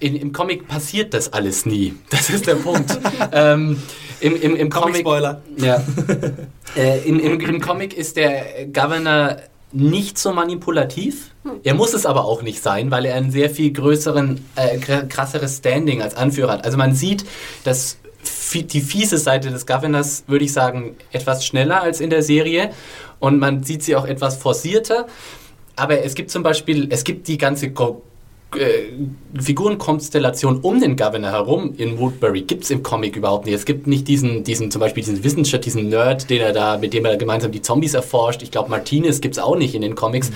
In, 0.00 0.16
Im 0.16 0.32
Comic 0.32 0.66
passiert 0.66 1.14
das 1.14 1.32
alles 1.32 1.64
nie. 1.64 1.94
Das 2.10 2.28
ist 2.28 2.46
der 2.46 2.56
Punkt. 2.56 2.98
ähm, 3.32 3.80
Im 4.20 4.34
im, 4.36 4.56
im 4.56 4.70
Comic. 4.70 5.04
Comic-Spoiler. 5.04 5.42
Ja. 5.58 5.82
äh, 6.76 7.08
im, 7.08 7.20
im, 7.20 7.40
Im 7.40 7.60
Comic 7.60 7.96
ist 7.96 8.16
der 8.16 8.66
Governor 8.72 9.36
nicht 9.72 10.18
so 10.18 10.32
manipulativ. 10.32 11.30
Er 11.64 11.74
muss 11.74 11.94
es 11.94 12.06
aber 12.06 12.24
auch 12.24 12.42
nicht 12.42 12.62
sein, 12.62 12.90
weil 12.90 13.04
er 13.04 13.14
einen 13.14 13.30
sehr 13.30 13.50
viel 13.50 13.72
größeren, 13.72 14.44
äh, 14.56 14.78
kr- 14.78 15.06
krasseres 15.06 15.58
Standing 15.58 16.02
als 16.02 16.14
Anführer 16.14 16.52
hat. 16.52 16.64
Also 16.64 16.78
man 16.78 16.94
sieht, 16.94 17.24
dass 17.64 17.98
die 18.54 18.80
fiese 18.80 19.18
Seite 19.18 19.50
des 19.50 19.66
Governors, 19.66 20.24
würde 20.26 20.44
ich 20.44 20.52
sagen, 20.52 20.96
etwas 21.10 21.44
schneller 21.44 21.82
als 21.82 22.00
in 22.00 22.10
der 22.10 22.22
Serie. 22.22 22.70
Und 23.18 23.38
man 23.38 23.62
sieht 23.64 23.82
sie 23.82 23.96
auch 23.96 24.04
etwas 24.06 24.36
forcierter. 24.36 25.06
Aber 25.74 26.04
es 26.04 26.14
gibt 26.14 26.30
zum 26.30 26.42
Beispiel, 26.42 26.88
es 26.90 27.02
gibt 27.02 27.26
die 27.28 27.38
ganze 27.38 27.72
Ko 27.72 28.02
äh, 28.56 28.92
Figurenkonstellation 29.40 30.60
um 30.60 30.80
den 30.80 30.96
Governor 30.96 31.30
herum 31.30 31.74
in 31.76 31.98
Woodbury 31.98 32.42
gibt 32.42 32.64
es 32.64 32.70
im 32.70 32.82
Comic 32.82 33.16
überhaupt 33.16 33.46
nicht. 33.46 33.54
Es 33.54 33.64
gibt 33.64 33.86
nicht 33.86 34.08
diesen, 34.08 34.44
diesen 34.44 34.70
zum 34.70 34.80
Beispiel 34.80 35.02
diesen 35.02 35.24
Wissenschaftler, 35.24 35.60
diesen 35.60 35.88
Nerd, 35.88 36.28
den 36.30 36.40
er 36.40 36.52
da, 36.52 36.78
mit 36.78 36.92
dem 36.92 37.04
er 37.04 37.16
gemeinsam 37.16 37.52
die 37.52 37.62
Zombies 37.62 37.94
erforscht. 37.94 38.42
Ich 38.42 38.50
glaube, 38.50 38.70
Martinez 38.70 39.20
gibt 39.20 39.36
es 39.36 39.42
auch 39.42 39.56
nicht 39.56 39.74
in 39.74 39.82
den 39.82 39.94
Comics. 39.94 40.30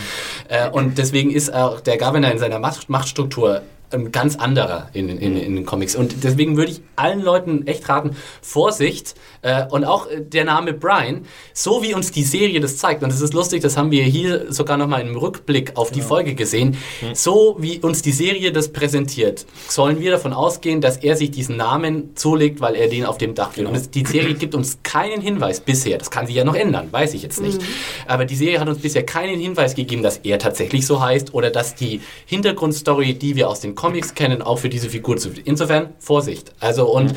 Äh, 0.49 0.71
und 0.71 0.99
deswegen 0.99 1.31
ist 1.31 1.53
auch 1.53 1.81
der 1.81 1.99
Governor 1.99 2.31
in 2.31 2.39
seiner 2.39 2.59
Macht, 2.59 2.89
Machtstruktur 2.89 3.63
ein 3.93 4.11
ganz 4.13 4.37
anderer 4.37 4.89
in, 4.93 5.09
in, 5.09 5.37
in 5.37 5.57
den 5.57 5.67
Comics. 5.67 5.95
Und 5.95 6.25
deswegen 6.25 6.57
würde 6.57 6.73
ich 6.73 6.81
allen 6.97 7.23
Leuten 7.23 7.67
echt 7.67 7.89
raten, 7.89 8.17
Vorsicht 8.43 9.15
äh, 9.47 9.65
und 9.71 9.85
auch 9.85 10.11
äh, 10.11 10.21
der 10.21 10.45
Name 10.45 10.73
Brian, 10.73 11.25
so 11.55 11.83
wie 11.83 11.95
uns 11.95 12.11
die 12.11 12.25
Serie 12.25 12.59
das 12.59 12.77
zeigt, 12.79 13.03
und 13.03 13.11
es 13.11 13.21
ist 13.21 13.33
lustig, 13.33 13.63
das 13.63 13.77
haben 13.77 13.93
wir 13.93 14.03
hier 14.03 14.53
sogar 14.53 14.77
nochmal 14.77 15.03
im 15.03 15.17
Rückblick 15.17 15.77
auf 15.77 15.93
die 15.93 16.03
Folge 16.03 16.35
gesehen, 16.35 16.77
so 17.15 17.57
wie 17.61 17.79
uns 17.79 18.03
die 18.03 18.11
Serie 18.11 18.51
das 18.51 18.73
präsentiert, 18.73 19.47
sollen 19.69 20.01
wir 20.01 20.11
davon 20.11 20.33
ausgehen, 20.33 20.81
dass 20.81 20.97
er 20.97 21.17
sich 21.17 21.31
diesen 21.31 21.57
Namen 21.57 22.17
zulegt, 22.17 22.61
weil 22.61 22.75
er 22.75 22.89
den 22.89 23.05
auf 23.05 23.19
dem 23.19 23.35
Dach 23.35 23.57
will. 23.57 23.67
Und 23.67 23.77
es, 23.77 23.89
die 23.91 24.05
Serie 24.05 24.35
gibt 24.35 24.55
uns 24.55 24.79
keinen 24.83 25.21
Hinweis 25.21 25.61
bisher, 25.61 25.99
das 25.99 26.11
kann 26.11 26.27
sich 26.27 26.35
ja 26.35 26.45
noch 26.45 26.57
ändern, 26.57 26.89
weiß 26.91 27.15
ich 27.15 27.23
jetzt 27.23 27.41
nicht, 27.41 27.61
aber 28.07 28.25
die 28.25 28.37
Serie 28.37 28.59
hat 28.59 28.69
uns 28.69 28.79
bisher 28.79 29.07
keinen 29.07 29.39
Hinweis 29.39 29.77
gegeben, 29.77 30.03
dass 30.03 30.19
er 30.19 30.41
tatsächlich 30.41 30.87
so 30.87 31.01
heißt 31.01 31.35
oder 31.35 31.51
dass 31.51 31.77
die 31.77 32.01
Hintergrundstory, 32.27 33.15
die 33.15 33.37
wir 33.37 33.49
aus 33.49 33.61
den 33.61 33.77
Comics 33.77 34.15
kennen, 34.15 34.43
auch 34.43 34.59
für 34.59 34.69
diese 34.69 34.91
Figur 34.91 35.17
zu. 35.19 35.31
Insofern 35.45 35.91
Vorsicht. 36.01 36.53
Also 36.59 36.89
und 36.89 37.15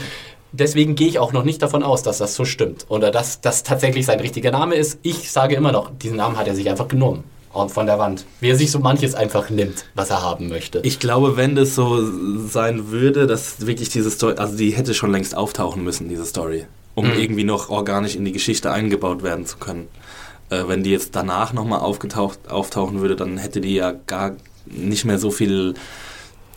deswegen 0.51 0.95
gehe 0.95 1.07
ich 1.07 1.19
auch 1.19 1.33
noch 1.33 1.43
nicht 1.43 1.61
davon 1.61 1.83
aus, 1.83 2.03
dass 2.03 2.17
das 2.19 2.35
so 2.35 2.45
stimmt 2.45 2.85
oder 2.89 3.11
dass 3.11 3.41
das 3.41 3.63
tatsächlich 3.63 4.05
sein 4.05 4.19
richtiger 4.19 4.51
Name 4.51 4.75
ist. 4.75 4.99
Ich 5.01 5.31
sage 5.31 5.55
immer 5.55 5.71
noch, 5.71 5.91
diesen 5.97 6.17
Namen 6.17 6.37
hat 6.37 6.47
er 6.47 6.55
sich 6.55 6.69
einfach 6.69 6.87
genommen 6.87 7.23
und 7.53 7.71
von 7.71 7.85
der 7.85 7.97
Wand. 7.99 8.25
Wie 8.41 8.49
er 8.49 8.55
sich 8.55 8.71
so 8.71 8.79
manches 8.79 9.15
einfach 9.15 9.49
nimmt, 9.49 9.85
was 9.95 10.09
er 10.09 10.21
haben 10.21 10.49
möchte. 10.49 10.79
Ich 10.83 10.99
glaube, 10.99 11.35
wenn 11.37 11.55
das 11.55 11.75
so 11.75 11.99
sein 12.47 12.89
würde, 12.91 13.25
dass 13.27 13.65
wirklich 13.65 13.89
diese 13.89 14.11
Story, 14.11 14.35
also 14.37 14.55
die 14.57 14.71
hätte 14.71 14.93
schon 14.93 15.11
längst 15.11 15.35
auftauchen 15.35 15.83
müssen, 15.83 16.09
diese 16.09 16.25
Story, 16.25 16.65
um 16.95 17.05
Mhm. 17.07 17.17
irgendwie 17.19 17.43
noch 17.43 17.69
organisch 17.69 18.15
in 18.15 18.25
die 18.25 18.31
Geschichte 18.31 18.71
eingebaut 18.71 19.23
werden 19.23 19.45
zu 19.45 19.57
können. 19.57 19.87
Äh, 20.51 20.63
wenn 20.67 20.83
die 20.83 20.91
jetzt 20.91 21.15
danach 21.15 21.53
nochmal 21.53 21.79
aufgetaucht, 21.79 22.39
auftauchen 22.49 23.01
würde, 23.01 23.15
dann 23.15 23.37
hätte 23.37 23.61
die 23.61 23.75
ja 23.75 23.93
gar 24.07 24.35
nicht 24.65 25.05
mehr 25.05 25.17
so 25.19 25.31
viel 25.31 25.73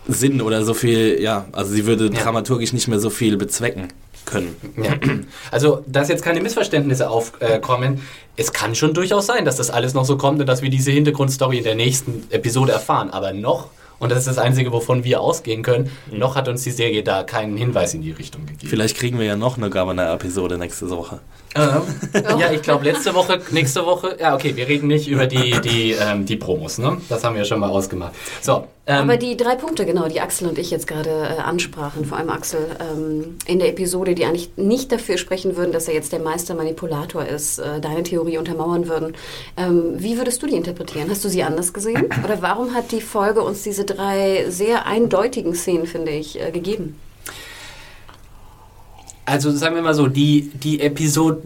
Sinn 0.09 0.41
oder 0.43 0.65
so 0.65 0.75
viel, 0.75 1.21
ja, 1.21 1.47
also 1.53 1.73
sie 1.73 1.87
würde 1.87 2.11
Ja. 2.13 2.23
dramaturgisch 2.23 2.73
nicht 2.73 2.89
mehr 2.89 2.99
so 2.99 3.11
viel 3.11 3.37
bezwecken 3.37 3.89
können. 4.25 4.55
Ja. 4.83 4.95
Also, 5.51 5.85
dass 5.87 6.09
jetzt 6.09 6.23
keine 6.25 6.41
Missverständnisse 6.41 7.09
aufkommen, 7.11 8.03
es 8.37 8.53
kann 8.53 8.75
schon 8.75 8.95
durchaus 8.95 9.27
sein, 9.27 9.45
dass 9.45 9.57
das 9.57 9.71
alles 9.71 9.95
noch 9.95 10.05
so 10.05 10.17
kommt 10.17 10.41
und 10.41 10.47
dass 10.47 10.63
wir 10.63 10.71
diese 10.71 10.91
Hintergrundstory 10.91 11.59
in 11.59 11.65
der 11.65 11.75
nächsten 11.75 12.25
Episode 12.31 12.73
erfahren. 12.73 13.11
Aber 13.11 13.33
noch, 13.33 13.69
und 13.99 14.11
das 14.11 14.21
ist 14.21 14.29
das 14.29 14.39
Einzige, 14.39 14.73
wovon 14.73 15.05
wir 15.05 15.21
ausgehen 15.21 15.63
können, 15.63 15.91
noch 16.11 16.35
hat 16.37 16.49
uns 16.49 16.63
die 16.65 16.71
Serie 16.71 17.03
da 17.03 17.23
keinen 17.25 17.57
Hinweis 17.57 17.95
in 17.95 18.03
die 18.03 18.11
Richtung 18.13 18.47
gegeben. 18.47 18.69
Vielleicht 18.69 18.97
kriegen 18.97 19.19
wir 19.19 19.27
ja 19.27 19.37
noch 19.37 19.57
eine 19.57 19.71
Governor-Episode 19.71 20.57
nächste 20.59 20.89
Woche. 20.91 21.21
Ähm, 21.55 21.83
ja, 22.39 22.51
ich 22.53 22.63
glaube, 22.63 22.85
letzte 22.85 23.15
Woche, 23.15 23.41
nächste 23.51 23.85
Woche, 23.85 24.17
ja, 24.19 24.35
okay, 24.35 24.57
wir 24.57 24.69
reden 24.69 24.87
nicht 24.87 25.09
über 25.09 25.27
die, 25.27 25.61
die, 25.61 25.93
ähm, 25.93 26.25
die 26.25 26.37
Promos, 26.37 26.79
ne? 26.79 27.01
Das 27.09 27.25
haben 27.25 27.37
wir 27.37 27.45
schon 27.45 27.61
mal 27.61 27.69
ausgemacht. 27.69 28.15
So, 28.41 28.67
ähm, 28.87 29.03
Aber 29.03 29.17
die 29.17 29.37
drei 29.37 29.55
Punkte, 29.55 29.87
genau, 29.87 30.09
die 30.09 30.21
Axel 30.21 30.49
und 30.49 30.59
ich 30.59 30.71
jetzt 30.71 30.87
gerade 30.87 31.11
äh, 31.11 31.41
ansprachen, 31.41 32.05
vor 32.05 32.19
allem 32.19 32.31
Axel, 32.31 32.67
ähm, 32.81 33.37
in 33.47 33.61
der 33.61 33.69
Episode, 33.69 34.15
die 34.15 34.25
eigentlich 34.25 34.51
nicht 34.57 34.91
dafür 34.91 35.19
sprechen 35.19 35.57
würden, 35.57 35.73
dass 35.73 35.87
er 35.87 35.95
jetzt 35.95 36.13
der 36.13 36.19
Meistermanipulator 36.19 37.25
ist, 37.25 37.59
äh, 37.59 37.81
deine 37.81 38.03
Theorie 38.03 38.39
untermauern 38.39 38.89
würden. 38.89 39.15
Ähm, 39.57 39.95
wie 39.99 40.17
würdest 40.17 40.43
du 40.43 40.47
die 40.47 40.57
interpretieren? 40.57 41.09
Hast 41.11 41.25
du 41.25 41.29
sie 41.29 41.45
anders 41.45 41.73
gesehen? 41.73 42.07
Oder 42.25 42.43
warum 42.43 42.75
hat 42.75 42.91
die 42.91 43.01
Folge 43.01 43.43
uns 43.43 43.63
diese 43.63 43.85
drei 43.85 44.47
sehr 44.49 44.87
eindeutigen 44.87 45.55
Szenen, 45.55 45.87
finde 45.87 46.11
ich, 46.11 46.41
äh, 46.41 46.51
gegeben? 46.51 46.99
Also 49.25 49.51
sagen 49.51 49.75
wir 49.75 49.83
mal 49.83 49.95
so, 49.95 50.09
die, 50.09 50.51
die 50.55 50.81
Episode, 50.81 51.43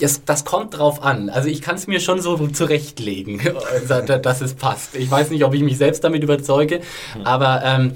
das, 0.00 0.24
das 0.24 0.44
kommt 0.44 0.76
drauf 0.76 1.02
an. 1.02 1.30
Also 1.30 1.48
ich 1.48 1.62
kann 1.62 1.76
es 1.76 1.86
mir 1.86 2.00
schon 2.00 2.20
so 2.20 2.48
zurechtlegen, 2.48 3.40
dass 4.22 4.40
es 4.40 4.54
passt. 4.54 4.96
Ich 4.96 5.10
weiß 5.10 5.30
nicht, 5.30 5.44
ob 5.44 5.54
ich 5.54 5.62
mich 5.62 5.78
selbst 5.78 6.02
damit 6.02 6.22
überzeuge, 6.22 6.80
aber 7.24 7.62
ähm, 7.64 7.92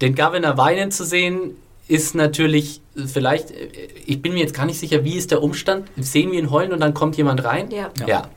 den 0.00 0.14
Governor 0.14 0.56
weinen 0.56 0.90
zu 0.90 1.04
sehen, 1.04 1.56
ist 1.86 2.14
natürlich 2.14 2.80
vielleicht, 3.06 3.50
äh, 3.50 3.68
ich 4.06 4.20
bin 4.20 4.32
mir 4.34 4.40
jetzt 4.40 4.54
gar 4.54 4.66
nicht 4.66 4.78
sicher, 4.78 5.04
wie 5.04 5.14
ist 5.16 5.30
der 5.30 5.42
Umstand? 5.42 5.86
Sehen 5.96 6.32
wir 6.32 6.38
ihn 6.38 6.50
heulen 6.50 6.72
und 6.72 6.80
dann 6.80 6.92
kommt 6.94 7.16
jemand 7.16 7.44
rein? 7.44 7.70
Ja. 7.70 7.90
Ja. 8.06 8.28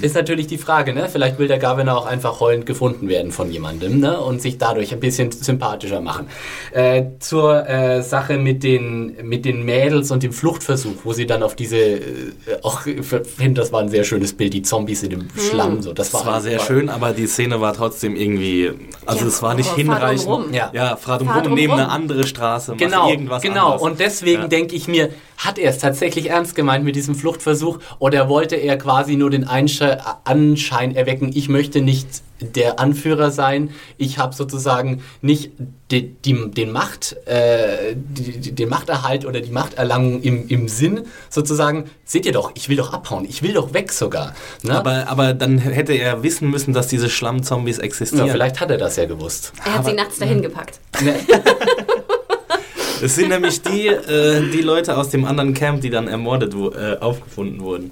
Ist 0.00 0.14
natürlich 0.14 0.46
die 0.48 0.58
Frage, 0.58 0.92
ne? 0.92 1.08
Vielleicht 1.10 1.38
will 1.38 1.48
der 1.48 1.58
Governor 1.58 1.96
auch 1.98 2.06
einfach 2.06 2.40
heulend 2.40 2.66
gefunden 2.66 3.08
werden 3.08 3.30
von 3.32 3.50
jemandem, 3.50 4.00
ne? 4.00 4.18
Und 4.20 4.42
sich 4.42 4.58
dadurch 4.58 4.92
ein 4.92 5.00
bisschen 5.00 5.30
sympathischer 5.30 6.00
machen. 6.00 6.26
Äh, 6.72 7.04
zur 7.20 7.68
äh, 7.68 8.02
Sache 8.02 8.38
mit 8.38 8.62
den, 8.64 9.16
mit 9.22 9.44
den 9.44 9.64
Mädels 9.64 10.10
und 10.10 10.22
dem 10.22 10.32
Fluchtversuch, 10.32 10.96
wo 11.04 11.12
sie 11.12 11.26
dann 11.26 11.42
auf 11.42 11.54
diese, 11.54 11.76
äh, 11.76 12.00
auch, 12.62 12.86
ich 12.86 13.04
finde, 13.06 13.60
das 13.60 13.72
war 13.72 13.80
ein 13.80 13.88
sehr 13.88 14.04
schönes 14.04 14.32
Bild, 14.32 14.52
die 14.54 14.62
Zombies 14.62 15.02
in 15.02 15.10
dem 15.10 15.28
Schlamm, 15.38 15.80
so. 15.82 15.92
Das 15.92 16.12
war, 16.12 16.20
Das 16.22 16.26
war 16.32 16.40
sehr 16.40 16.58
schön, 16.58 16.88
aber 16.88 17.12
die 17.12 17.26
Szene 17.26 17.60
war 17.60 17.72
trotzdem 17.74 18.16
irgendwie, 18.16 18.70
also 19.06 19.20
Ja, 19.22 19.26
es 19.28 19.42
war 19.42 19.54
nicht 19.54 19.72
hinreichend. 19.74 20.26
drumrum. 20.26 20.52
Ja. 20.52 20.70
ja, 20.72 20.96
fahr 20.96 21.18
drum 21.18 21.28
Fahr 21.28 21.36
rum, 21.38 21.44
drum 21.46 21.54
neben 21.54 21.72
rum. 21.72 21.80
eine 21.80 21.88
andere 21.90 22.26
Straße, 22.26 22.74
Genau, 22.76 23.08
irgendwas 23.10 23.42
genau. 23.42 23.76
Und 23.92 24.00
deswegen 24.00 24.42
Ja. 24.42 24.48
denke 24.48 24.74
ich 24.74 24.88
mir, 24.88 25.10
hat 25.36 25.58
er 25.58 25.70
es 25.70 25.78
tatsächlich 25.78 26.30
ernst 26.30 26.54
gemeint 26.54 26.82
mit 26.84 26.96
diesem 26.96 27.14
Fluchtversuch 27.14 27.78
oder 27.98 28.28
wollte 28.28 28.56
er 28.56 28.78
quasi 28.78 29.16
nur 29.16 29.28
den 29.28 29.46
Einsche 29.46 29.98
Anschein 30.24 30.96
erwecken, 30.96 31.30
ich 31.34 31.48
möchte 31.50 31.82
nicht 31.82 32.06
der 32.40 32.80
Anführer 32.80 33.30
sein, 33.30 33.70
ich 33.98 34.18
habe 34.18 34.34
sozusagen 34.34 35.02
nicht 35.20 35.52
die, 35.90 36.08
die, 36.14 36.50
den, 36.50 36.72
Macht, 36.72 37.16
äh, 37.26 37.94
die, 37.94 38.38
die, 38.40 38.52
den 38.52 38.68
Machterhalt 38.68 39.26
oder 39.26 39.40
die 39.40 39.50
Machterlangung 39.50 40.22
im, 40.22 40.48
im 40.48 40.68
Sinn, 40.68 41.02
sozusagen, 41.28 41.90
seht 42.04 42.24
ihr 42.24 42.32
doch, 42.32 42.52
ich 42.54 42.68
will 42.68 42.76
doch 42.76 42.92
abhauen, 42.92 43.26
ich 43.28 43.42
will 43.42 43.52
doch 43.52 43.74
weg 43.74 43.92
sogar. 43.92 44.34
Ne? 44.62 44.76
Aber, 44.76 45.08
aber 45.08 45.34
dann 45.34 45.58
hätte 45.58 45.92
er 45.92 46.22
wissen 46.22 46.50
müssen, 46.50 46.72
dass 46.72 46.88
diese 46.88 47.10
Schlammzombies 47.10 47.76
ja, 47.76 47.84
existieren. 47.84 48.30
vielleicht 48.30 48.58
hat 48.60 48.70
er 48.70 48.78
das 48.78 48.96
ja 48.96 49.04
gewusst. 49.04 49.52
Er 49.64 49.74
hat 49.74 49.84
sie 49.84 49.92
nachts 49.92 50.18
dahin 50.18 50.40
gepackt. 50.40 50.80
Es 53.02 53.16
sind 53.16 53.28
nämlich 53.28 53.62
die, 53.62 53.88
äh, 53.88 54.48
die 54.50 54.60
Leute 54.62 54.96
aus 54.96 55.08
dem 55.10 55.24
anderen 55.24 55.54
Camp, 55.54 55.80
die 55.80 55.90
dann 55.90 56.08
ermordet 56.08 56.56
wo, 56.56 56.70
äh, 56.70 56.96
aufgefunden 57.00 57.60
wurden. 57.60 57.90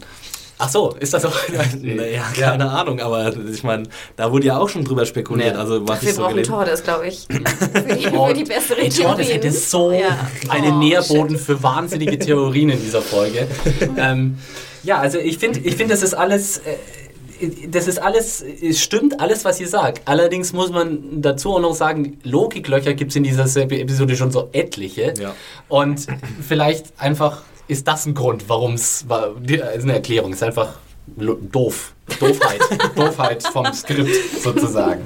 Ach 0.62 0.68
so, 0.68 0.94
ist 1.00 1.14
das 1.14 1.22
so? 1.22 1.32
Naja, 1.82 2.22
keine 2.38 2.70
Ahnung, 2.70 3.00
aber 3.00 3.32
ich 3.50 3.62
meine, 3.62 3.84
da 4.16 4.30
wurde 4.30 4.46
ja 4.48 4.58
auch 4.58 4.68
schon 4.68 4.84
drüber 4.84 5.06
spekuliert. 5.06 5.54
Nee. 5.54 5.58
Also 5.60 5.88
was 5.88 6.02
Wir 6.02 6.10
ich 6.10 6.14
so 6.14 6.22
brauchen 6.22 6.42
Tordes, 6.42 6.82
glaube 6.84 7.06
ich. 7.08 7.26
Für 7.72 7.94
die, 7.94 8.04
für 8.04 8.34
die 8.34 8.44
bessere 8.44 8.80
Tordes 8.80 8.96
Theorien. 8.96 9.26
hätte 9.28 9.50
so 9.52 9.90
Ja. 9.90 10.18
einen 10.50 10.74
Oh, 10.74 10.78
Nährboden 10.78 11.38
für 11.38 11.62
wahnsinnige 11.62 12.18
Theorien 12.18 12.68
in 12.70 12.80
dieser 12.82 13.00
Folge. 13.00 13.48
ähm, 13.96 14.36
ja, 14.82 14.98
also 14.98 15.18
ich 15.18 15.38
finde, 15.38 15.60
ich 15.60 15.76
find, 15.76 15.90
das 15.90 16.02
ist 16.02 16.14
alles... 16.14 16.58
Äh, 16.58 16.76
das 17.68 17.88
ist 17.88 18.00
alles, 18.00 18.42
es 18.42 18.80
stimmt 18.80 19.20
alles, 19.20 19.44
was 19.44 19.60
ihr 19.60 19.68
sagt. 19.68 20.02
Allerdings 20.06 20.52
muss 20.52 20.70
man 20.70 21.22
dazu 21.22 21.54
auch 21.54 21.60
noch 21.60 21.74
sagen, 21.74 22.18
Logiklöcher 22.22 22.94
gibt 22.94 23.10
es 23.10 23.16
in 23.16 23.22
dieser 23.22 23.44
Episode 23.56 24.16
schon 24.16 24.30
so 24.30 24.48
etliche. 24.52 25.14
Ja. 25.18 25.34
Und 25.68 26.06
vielleicht 26.46 26.86
einfach 26.98 27.42
ist 27.68 27.86
das 27.86 28.06
ein 28.06 28.14
Grund, 28.14 28.48
warum 28.48 28.74
es 28.74 29.08
war. 29.08 29.34
Ist 29.46 29.84
eine 29.84 29.94
Erklärung, 29.94 30.32
ist 30.32 30.42
einfach 30.42 30.74
doof. 31.16 31.94
Doofheit. 32.18 32.60
Doofheit 32.96 33.42
vom 33.44 33.72
Skript 33.72 34.42
sozusagen. 34.42 35.02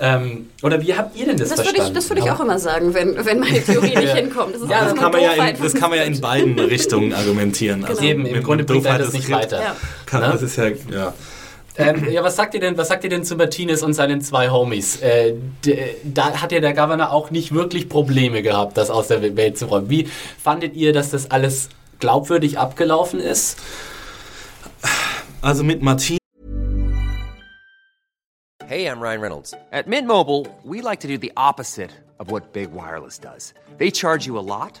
Ähm, 0.00 0.48
oder 0.62 0.80
wie 0.80 0.94
habt 0.94 1.16
ihr 1.16 1.26
denn 1.26 1.36
das, 1.36 1.48
Das 1.48 1.58
würde 1.58 1.70
verstanden? 1.70 1.92
ich, 1.92 1.94
das 1.94 2.10
würde 2.10 2.22
ich 2.22 2.30
auch 2.30 2.40
immer 2.40 2.58
sagen, 2.58 2.94
wenn, 2.94 3.24
wenn 3.24 3.40
meine 3.40 3.62
Theorie 3.62 3.96
nicht 3.96 4.14
hinkommt. 4.14 4.54
Das 4.54 4.62
ist 4.62 4.70
Ja, 4.70 4.84
das 4.84 4.94
kann, 4.94 5.10
man 5.10 5.20
ja 5.20 5.30
Doofheit 5.30 5.56
in, 5.56 5.62
das 5.62 5.74
kann 5.74 5.90
man 5.90 5.98
ja 5.98 6.04
in 6.04 6.20
beiden 6.20 6.58
Richtungen 6.58 7.12
argumentieren. 7.12 7.84
Also 7.84 8.02
Eben, 8.02 8.22
mit 8.22 8.32
im 8.32 8.42
Grunde 8.42 8.64
bringt 8.64 8.84
Doofheit 8.84 9.00
das 9.00 9.12
nicht 9.12 9.30
weiter. 9.30 9.60
Ja. 9.60 9.76
Kann, 10.06 10.20
Ne? 10.20 10.28
Das 10.32 10.42
ist 10.42 10.56
ja, 10.56 10.68
ja. 10.68 11.14
Ähm, 11.80 12.10
ja, 12.10 12.22
was 12.22 12.36
sagt 12.36 12.54
ihr 12.54 12.60
denn, 12.60 12.76
was 12.76 12.88
sagt 12.88 13.04
ihr 13.04 13.10
denn 13.10 13.24
zu 13.24 13.36
Martinez 13.36 13.82
und 13.82 13.94
seinen 13.94 14.20
zwei 14.20 14.50
Homies? 14.50 15.00
Äh, 15.00 15.34
d- 15.64 15.96
da 16.04 16.40
hat 16.40 16.52
ja 16.52 16.60
der 16.60 16.74
Governor 16.74 17.10
auch 17.12 17.30
nicht 17.30 17.52
wirklich 17.54 17.88
Probleme 17.88 18.42
gehabt, 18.42 18.76
das 18.76 18.90
aus 18.90 19.08
der 19.08 19.22
Welt 19.36 19.56
zu 19.58 19.66
räumen. 19.66 19.88
Wie 19.90 20.08
fandet 20.42 20.74
ihr, 20.74 20.92
dass 20.92 21.10
das 21.10 21.30
alles 21.30 21.68
glaubwürdig 21.98 22.58
abgelaufen 22.58 23.20
ist? 23.20 23.58
Also 25.42 25.64
mit 25.64 25.82
Martin 25.82 26.18
Hey, 28.66 28.86
I'm 28.86 29.00
Ryan 29.00 29.20
Reynolds. 29.20 29.52
At 29.72 29.88
Mint 29.88 30.06
Mobile, 30.06 30.46
we 30.64 30.80
like 30.80 31.00
to 31.00 31.08
do 31.08 31.18
the 31.18 31.32
opposite 31.36 31.90
of 32.20 32.30
what 32.30 32.52
Big 32.52 32.68
Wireless 32.72 33.18
does. 33.18 33.52
They 33.78 33.90
charge 33.90 34.26
you 34.26 34.38
a 34.38 34.44
lot, 34.44 34.80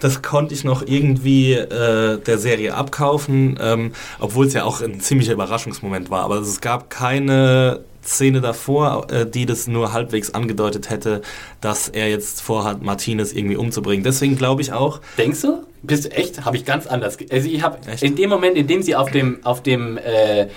das, 0.00 0.22
konnte 0.22 0.54
ich 0.54 0.64
noch 0.64 0.82
irgendwie 0.86 1.52
äh, 1.52 2.18
der 2.18 2.38
Serie 2.38 2.74
abkaufen, 2.74 3.58
ähm, 3.60 3.92
obwohl 4.18 4.46
es 4.46 4.54
ja 4.54 4.64
auch 4.64 4.80
ein 4.80 5.00
ziemlicher 5.00 5.32
Überraschungsmoment 5.32 6.10
war. 6.10 6.24
Aber 6.24 6.36
es 6.36 6.60
gab 6.60 6.90
keine 6.90 7.80
Szene 8.04 8.40
davor, 8.40 9.06
äh, 9.10 9.26
die 9.26 9.46
das 9.46 9.66
nur 9.66 9.92
halbwegs 9.92 10.34
angedeutet 10.34 10.90
hätte, 10.90 11.22
dass 11.60 11.88
er 11.88 12.08
jetzt 12.08 12.40
vorhat, 12.40 12.82
Martinez 12.82 13.32
irgendwie 13.32 13.56
umzubringen. 13.56 14.04
Deswegen 14.04 14.36
glaube 14.36 14.62
ich 14.62 14.72
auch, 14.72 15.00
Denkst 15.16 15.42
du? 15.42 15.64
Bist 15.82 16.06
du 16.06 16.10
echt? 16.10 16.44
Habe 16.44 16.56
ich 16.56 16.64
ganz 16.64 16.88
anders. 16.88 17.16
Also 17.30 17.48
ich 17.48 17.62
habe 17.62 17.78
in 18.00 18.16
dem 18.16 18.30
Moment, 18.30 18.56
in 18.56 18.66
dem 18.66 18.82
sie 18.82 18.96
auf 18.96 19.12
dem 19.12 19.38
auf 19.44 19.62
dem 19.62 19.96
äh, 19.96 20.48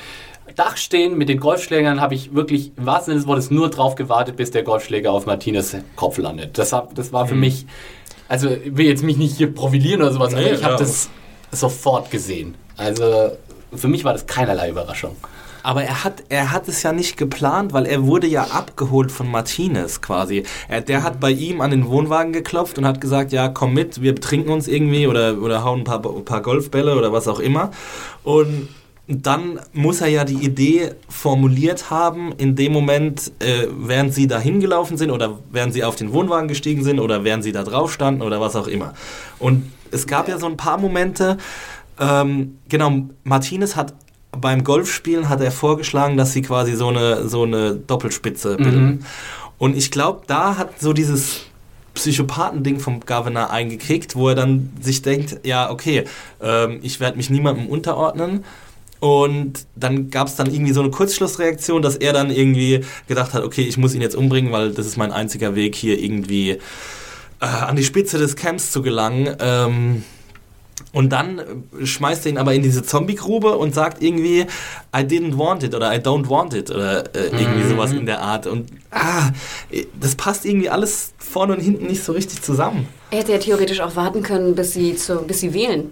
Dach 0.56 0.78
stehen 0.78 1.18
mit 1.18 1.30
den 1.30 1.40
Golfschlägern, 1.40 2.02
habe 2.02 2.16
ich 2.16 2.34
wirklich 2.34 2.72
im 2.78 2.86
wahrsten 2.86 3.12
Sinne 3.12 3.20
des 3.20 3.28
Wortes 3.28 3.52
nur 3.52 3.70
drauf 3.70 3.96
gewartet, 3.96 4.36
bis 4.36 4.52
der 4.52 4.64
Golfschläger 4.64 5.12
auf 5.12 5.26
Martinez 5.26 5.76
Kopf 5.96 6.18
landet. 6.18 6.58
Das, 6.58 6.74
hab, 6.74 6.96
das 6.96 7.14
war 7.14 7.28
für 7.28 7.36
mich, 7.36 7.66
also 8.32 8.50
ich 8.50 8.78
will 8.78 8.86
jetzt 8.86 9.04
mich 9.04 9.18
nicht 9.18 9.36
hier 9.36 9.54
profilieren 9.54 10.02
oder 10.02 10.14
sowas, 10.14 10.34
aber. 10.34 10.44
Nee, 10.44 10.54
ich 10.54 10.64
habe 10.64 10.76
ja. 10.76 10.80
das 10.80 11.10
sofort 11.52 12.10
gesehen. 12.12 12.56
Also 12.78 13.32
für 13.76 13.90
mich 13.90 14.06
war 14.06 14.14
das 14.14 14.26
keinerlei 14.26 14.70
Überraschung. 14.70 15.18
Aber 15.64 15.84
er 15.84 16.06
hat, 16.06 16.24
er 16.30 16.54
hat 16.54 16.70
es 16.70 16.82
ja 16.82 16.94
nicht 16.94 17.18
geplant, 17.18 17.74
weil 17.74 17.86
er 17.86 18.08
wurde 18.08 18.28
ja 18.28 18.46
abgeholt 18.46 19.12
von 19.12 19.30
Martinez 19.30 20.02
quasi. 20.02 20.44
Er, 20.70 20.80
der 20.80 21.04
hat 21.04 21.20
bei 21.20 21.30
ihm 21.30 21.60
an 21.60 21.72
den 21.72 21.88
Wohnwagen 21.90 22.32
geklopft 22.32 22.78
und 22.78 22.86
hat 22.86 23.02
gesagt, 23.02 23.34
ja, 23.34 23.50
komm 23.50 23.74
mit, 23.74 24.02
wir 24.02 24.16
betrinken 24.16 24.52
uns 24.52 24.70
irgendwie 24.70 25.08
oder, 25.08 25.38
oder 25.42 25.66
hauen 25.66 25.82
ein 25.82 25.84
paar, 25.84 26.02
ein 26.04 26.24
paar 26.24 26.42
Golfbälle 26.42 26.96
oder 26.96 27.12
was 27.12 27.28
auch 27.28 27.40
immer. 27.40 27.72
Und 28.24 28.70
dann 29.08 29.60
muss 29.74 30.02
er 30.02 30.08
ja 30.08 30.24
die 30.24 30.46
Idee 30.46 30.92
formuliert 31.10 31.90
haben, 31.90 32.32
in 32.38 32.56
dem 32.56 32.72
Moment, 32.72 33.32
äh, 33.40 33.68
während 33.70 34.14
sie 34.14 34.28
da 34.28 34.40
hingelaufen 34.40 34.98
sind 34.98 35.12
oder 35.12 35.40
während 35.52 35.74
sie 35.74 35.84
auf 35.84 35.96
den 35.96 36.14
Wohnwagen 36.14 36.48
gestiegen 36.48 36.84
sind 36.84 37.00
oder 37.00 37.24
während 37.24 37.44
sie 37.44 37.52
da 37.52 37.64
drauf 37.64 37.92
standen 37.92 38.22
oder 38.22 38.40
was 38.40 38.56
auch 38.56 38.68
immer. 38.68 38.94
Und 39.40 39.72
es 39.92 40.08
gab 40.08 40.30
ja 40.30 40.38
so 40.38 40.46
ein 40.46 40.56
paar 40.56 40.78
Momente, 40.78 41.38
ähm, 42.00 42.58
genau, 42.70 43.10
Martinez 43.24 43.76
hat 43.76 43.94
beim 44.32 44.64
Golfspielen 44.64 45.28
hat 45.28 45.42
er 45.42 45.52
vorgeschlagen, 45.52 46.16
dass 46.16 46.32
sie 46.32 46.42
quasi 46.42 46.76
so 46.76 46.88
eine, 46.88 47.28
so 47.28 47.44
eine 47.44 47.76
Doppelspitze 47.76 48.56
bilden. 48.56 49.06
Und 49.58 49.76
ich 49.76 49.92
glaube, 49.92 50.22
da 50.26 50.58
hat 50.58 50.80
so 50.80 50.94
dieses 50.94 51.42
Psychopathending 51.94 52.80
vom 52.80 53.02
Governor 53.02 53.50
eingekickt, 53.50 54.16
wo 54.16 54.30
er 54.30 54.36
dann 54.36 54.72
sich 54.82 55.02
denkt, 55.02 55.42
ja, 55.44 55.70
okay, 55.70 56.06
ähm, 56.42 56.80
ich 56.82 57.02
werde 57.02 57.18
mich 57.18 57.30
niemandem 57.30 57.68
unterordnen. 57.68 58.46
Und 59.02 59.66
dann 59.76 60.12
gab 60.12 60.28
es 60.28 60.36
dann 60.36 60.54
irgendwie 60.54 60.74
so 60.74 60.80
eine 60.80 60.92
Kurzschlussreaktion, 60.92 61.82
dass 61.82 61.96
er 61.96 62.14
dann 62.14 62.30
irgendwie 62.30 62.86
gedacht 63.08 63.34
hat, 63.34 63.44
okay, 63.44 63.64
ich 63.64 63.78
muss 63.78 63.96
ihn 63.96 64.02
jetzt 64.02 64.16
umbringen, 64.16 64.52
weil 64.52 64.72
das 64.72 64.86
ist 64.86 64.96
mein 64.96 65.12
einziger 65.12 65.56
Weg, 65.56 65.76
hier 65.76 66.00
irgendwie 66.00 66.52
äh, 66.52 67.46
an 67.46 67.76
die 67.76 67.84
Spitze 67.84 68.20
des 68.20 68.36
Camps 68.36 68.72
zu 68.72 68.84
gelangen. 68.84 69.36
Ähm, 69.40 70.04
und 70.94 71.10
dann 71.10 71.42
schmeißt 71.84 72.28
er 72.28 72.32
ihn 72.34 72.38
aber 72.38 72.54
in 72.54 72.62
diese 72.62 72.84
Zombie-Grube 72.84 73.58
und 73.58 73.74
sagt 73.74 74.04
irgendwie, 74.04 74.42
I 74.96 75.00
didn't 75.00 75.36
want 75.36 75.64
it 75.64 75.74
oder 75.74 75.92
I 75.92 75.98
don't 75.98 76.30
want 76.30 76.54
it 76.54 76.70
oder 76.70 77.04
äh, 77.16 77.30
irgendwie 77.30 77.68
sowas 77.68 77.92
in 77.94 78.06
der 78.06 78.22
Art. 78.22 78.46
Und 78.46 78.70
ah, 78.92 79.32
das 80.00 80.14
passt 80.14 80.46
irgendwie 80.46 80.70
alles 80.70 81.14
vorne 81.18 81.56
und 81.56 81.60
hinten 81.60 81.88
nicht 81.88 82.04
so 82.04 82.12
richtig 82.12 82.44
zusammen. 82.44 82.88
Er 83.10 83.20
hätte 83.20 83.32
ja 83.32 83.40
theoretisch 83.40 83.80
auch 83.80 83.96
warten 83.96 84.22
können, 84.22 84.54
bis 84.54 84.74
sie, 84.74 84.96
zu, 84.96 85.24
bis 85.24 85.40
sie 85.40 85.56
wählen. 85.56 85.90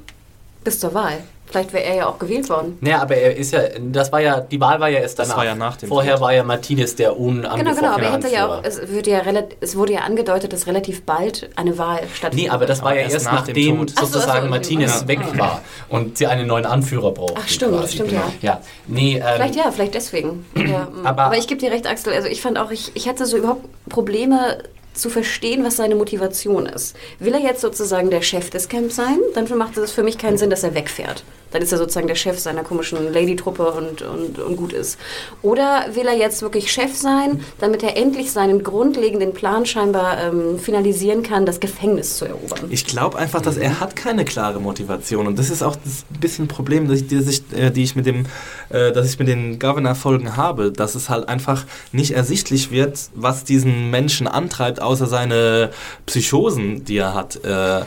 Bis 0.63 0.79
zur 0.79 0.93
Wahl. 0.93 1.23
Vielleicht 1.49 1.73
wäre 1.73 1.83
er 1.83 1.95
ja 1.95 2.07
auch 2.07 2.19
gewählt 2.19 2.47
worden. 2.47 2.77
Naja, 2.79 3.01
aber 3.01 3.15
er 3.15 3.35
ist 3.35 3.51
ja, 3.53 3.61
das 3.79 4.11
war 4.11 4.19
ja, 4.21 4.39
die 4.39 4.61
Wahl 4.61 4.79
war 4.79 4.87
ja 4.87 4.99
erst 4.99 5.17
Das 5.17 5.27
danach. 5.29 5.37
war 5.39 5.45
ja 5.45 5.55
nach 5.55 5.77
dem 5.77 5.89
Vorher 5.89 6.13
Tod. 6.13 6.21
war 6.21 6.33
ja 6.33 6.43
Martinez 6.43 6.95
der 6.95 7.19
unangefochtene 7.19 7.63
Genau, 7.63 7.75
genau, 7.75 7.93
aber 7.95 8.03
er 8.03 8.11
hätte 8.13 8.27
ja 8.29 8.47
auch, 8.47 8.63
es, 8.63 8.87
würde 8.87 9.09
ja 9.09 9.21
es 9.59 9.75
wurde 9.75 9.93
ja 9.93 10.01
angedeutet, 10.01 10.53
dass 10.53 10.67
relativ 10.67 11.03
bald 11.03 11.49
eine 11.55 11.77
Wahl 11.79 12.01
stattfindet. 12.13 12.49
Nee, 12.49 12.49
aber 12.53 12.67
das 12.67 12.81
war 12.81 12.89
Aber 12.91 12.97
ja 12.97 13.01
erst 13.03 13.15
erst 13.15 13.25
nach 13.25 13.45
dem 13.47 13.55
nachdem 13.55 13.77
Tod. 13.79 13.93
Ach 13.95 14.01
so, 14.01 14.05
ach 14.05 14.11
so, 14.11 14.19
sozusagen. 14.19 14.49
Martinez 14.49 15.01
Ja. 15.01 15.07
weg 15.07 15.19
war 15.39 15.61
und 15.89 16.19
sie 16.19 16.27
einen 16.27 16.45
neuen 16.45 16.67
Anführer 16.67 17.11
brauchten. 17.11 17.39
Ach, 17.43 17.47
stimmt, 17.47 17.77
quasi. 17.79 17.93
stimmt, 17.95 18.11
ja. 18.11 18.23
Ja, 18.41 18.61
nee, 18.87 19.15
ähm, 19.17 19.23
Vielleicht 19.35 19.55
ja, 19.55 19.71
vielleicht 19.71 19.95
deswegen. 19.95 20.45
Ja, 20.55 20.87
mm. 20.91 21.05
Aber- 21.07 21.23
aber, 21.23 21.37
ich 21.37 21.47
gebe 21.47 21.59
dir 21.59 21.71
recht, 21.71 21.87
Axel. 21.87 22.13
Also 22.13 22.27
ich 22.27 22.41
fand 22.41 22.59
auch, 22.59 22.69
ich, 22.69 22.91
ich 22.93 23.07
hatte 23.09 23.25
so 23.25 23.37
überhaupt 23.37 23.65
Probleme 23.89 24.59
zu 24.99 25.09
verstehen, 25.09 25.63
was 25.63 25.77
seine 25.77 25.95
Motivation 25.95 26.65
ist. 26.65 26.95
Will 27.19 27.33
er 27.33 27.39
jetzt 27.39 27.61
sozusagen 27.61 28.09
der 28.09 28.21
Chef 28.21 28.49
des 28.49 28.69
Camps 28.69 28.95
sein? 28.95 29.19
Dann 29.33 29.47
macht 29.57 29.77
es 29.77 29.91
für 29.91 30.03
mich 30.03 30.17
keinen 30.17 30.37
Sinn, 30.37 30.49
dass 30.49 30.63
er 30.63 30.75
wegfährt. 30.75 31.23
Dann 31.51 31.61
ist 31.61 31.71
er 31.71 31.79
sozusagen 31.79 32.07
der 32.07 32.15
Chef 32.15 32.37
seiner 32.37 32.63
komischen 32.63 33.11
Lady-Truppe 33.11 33.71
und, 33.71 34.01
und, 34.03 34.39
und 34.39 34.55
gut 34.55 34.73
ist. 34.73 34.99
Oder 35.41 35.87
will 35.93 36.05
er 36.05 36.15
jetzt 36.15 36.41
wirklich 36.41 36.71
Chef 36.71 36.95
sein, 36.95 37.43
damit 37.59 37.81
er 37.81 37.97
endlich 37.97 38.31
seinen 38.31 38.63
grundlegenden 38.63 39.33
Plan 39.33 39.65
scheinbar 39.65 40.21
ähm, 40.21 40.59
finalisieren 40.59 41.23
kann, 41.23 41.45
das 41.45 41.59
Gefängnis 41.59 42.17
zu 42.17 42.25
erobern? 42.25 42.67
Ich 42.69 42.85
glaube 42.85 43.17
einfach, 43.17 43.41
dass 43.41 43.57
er 43.57 43.79
hat 43.79 43.95
keine 43.95 44.25
klare 44.25 44.59
Motivation 44.59 45.25
und 45.25 45.39
das 45.39 45.49
ist 45.49 45.63
auch 45.63 45.75
das 45.75 46.05
bisschen 46.19 46.47
Problem, 46.47 46.87
dass 46.87 47.01
ich, 47.01 47.11
ich, 47.11 47.57
äh, 47.57 47.71
die 47.71 47.83
ich 47.83 47.95
mit 47.95 48.05
dem, 48.05 48.25
äh, 48.69 48.91
dass 48.91 49.07
ich 49.07 49.17
mit 49.17 49.27
den 49.27 49.57
Governor-Folgen 49.57 50.37
habe, 50.37 50.71
dass 50.71 50.93
es 50.93 51.09
halt 51.09 51.27
einfach 51.29 51.65
nicht 51.91 52.11
ersichtlich 52.11 52.69
wird, 52.69 52.99
was 53.15 53.43
diesen 53.43 53.89
Menschen 53.89 54.27
antreibt, 54.27 54.81
außer 54.89 55.05
seine 55.05 55.69
Psychosen, 56.07 56.83
die 56.83 56.97
er 56.97 57.13
hat. 57.13 57.35
Äh, 57.45 57.81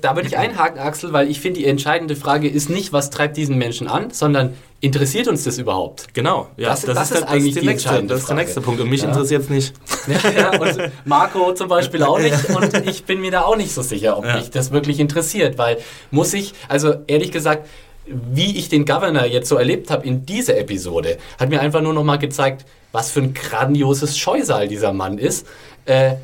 Da 0.00 0.14
würde 0.14 0.28
ich 0.28 0.38
einhaken, 0.38 0.78
Axel, 0.78 1.12
weil 1.12 1.28
ich 1.28 1.40
finde, 1.40 1.58
die 1.60 1.66
entscheidende 1.66 2.14
Frage 2.16 2.48
ist 2.48 2.70
nicht, 2.70 2.92
was 2.92 3.10
treibt 3.10 3.36
diesen 3.36 3.58
Menschen 3.58 3.88
an, 3.88 4.10
sondern 4.12 4.54
interessiert 4.80 5.26
uns 5.28 5.42
das 5.44 5.58
überhaupt? 5.58 6.14
genau, 6.14 6.46
ja, 6.56 6.68
Das- 6.70 6.82
das 6.82 7.10
ist 7.10 7.22
eigentlich 7.24 7.54
der 7.54 7.62
die 7.62 7.68
nächste, 7.68 8.02
das 8.04 8.20
ist 8.20 8.28
der 8.28 8.36
nächste 8.36 8.60
Punkt 8.60 8.80
und 8.80 8.88
mich 8.88 9.02
Ja. 9.02 9.08
interessiert 9.08 9.42
es 9.42 9.48
nicht. 9.50 9.74
Ja, 10.38 10.50
und 10.60 10.90
Marco 11.04 11.52
zum 11.54 11.68
Beispiel 11.68 12.02
auch 12.04 12.18
nicht. 12.20 12.36
Und 12.56 12.86
ich 12.86 13.04
bin 13.04 13.20
mir 13.20 13.30
da 13.32 13.42
auch 13.42 13.56
nicht 13.56 13.72
so 13.72 13.82
sicher, 13.82 14.16
ob 14.18 14.24
Ja. 14.26 14.36
mich 14.36 14.50
das 14.50 14.70
wirklich 14.70 15.00
interessiert, 15.00 15.56
weil 15.58 15.78
muss 16.10 16.32
ich, 16.34 16.52
also 16.68 16.94
ehrlich 17.06 17.32
gesagt, 17.32 17.66
wie 18.06 18.56
ich 18.58 18.68
den 18.68 18.84
Governor 18.84 19.24
jetzt 19.24 19.48
so 19.48 19.56
erlebt 19.56 19.90
habe 19.90 20.06
in 20.06 20.24
dieser 20.26 20.56
Episode, 20.58 21.16
hat 21.40 21.48
mir 21.48 21.60
einfach 21.60 21.80
nur 21.80 21.94
noch 21.94 22.04
mal 22.04 22.18
gezeigt, 22.18 22.64
was 22.92 23.10
für 23.10 23.20
ein 23.20 23.32
grandioses 23.34 24.16
Scheusal 24.18 24.68
dieser 24.68 24.92
Mann 24.92 25.16
ist. 25.18 25.46
Äh, 25.86 26.14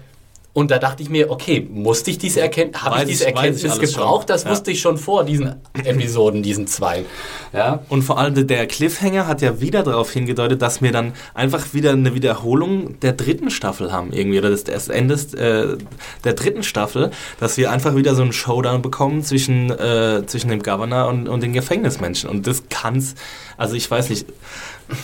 Und 0.52 0.72
da 0.72 0.80
dachte 0.80 1.00
ich 1.04 1.08
mir, 1.08 1.30
okay, 1.30 1.64
musste 1.70 2.10
ich 2.10 2.18
diese 2.18 2.40
Erkenntnis, 2.40 2.82
habe 2.82 2.98
ich 2.98 3.04
diese 3.04 3.22
ich- 3.22 3.30
ich 3.30 3.36
Erkenntnis 3.36 3.64
alles 3.78 3.92
gebraucht? 3.94 4.22
schon. 4.22 4.26
Das 4.34 4.42
Ja. 4.42 4.50
wusste 4.50 4.72
ich 4.72 4.80
schon 4.80 4.98
vor 4.98 5.22
diesen 5.24 5.54
Episoden, 5.84 6.42
diesen 6.42 6.66
zwei. 6.66 7.04
Ja. 7.52 7.84
Und 7.88 8.02
vor 8.02 8.18
allem 8.18 8.34
der 8.48 8.66
Cliffhanger 8.66 9.28
hat 9.28 9.42
ja 9.42 9.60
wieder 9.60 9.84
darauf 9.84 10.10
hingedeutet, 10.10 10.60
dass 10.60 10.82
wir 10.82 10.90
dann 10.90 11.12
einfach 11.34 11.72
wieder 11.72 11.92
eine 11.92 12.14
Wiederholung 12.16 12.98
der 12.98 13.12
dritten 13.12 13.48
Staffel 13.52 13.92
haben 13.92 14.12
irgendwie 14.12 14.38
oder 14.40 14.50
des, 14.50 14.64
des 14.64 14.88
Endes 14.88 15.34
äh, 15.34 15.76
der 16.24 16.32
dritten 16.32 16.64
Staffel, 16.64 17.12
dass 17.38 17.56
wir 17.56 17.70
einfach 17.70 17.94
wieder 17.94 18.16
so 18.16 18.22
einen 18.22 18.32
Showdown 18.32 18.82
bekommen 18.82 19.22
zwischen 19.22 19.70
äh, 19.70 20.24
zwischen 20.26 20.50
dem 20.50 20.64
Governor 20.64 21.06
und, 21.06 21.28
und 21.28 21.44
den 21.44 21.52
Gefängnismenschen. 21.52 22.28
Und 22.28 22.48
das 22.48 22.64
kann's, 22.68 23.14
also 23.56 23.76
ich 23.76 23.88
weiß 23.88 24.10
nicht, 24.10 24.26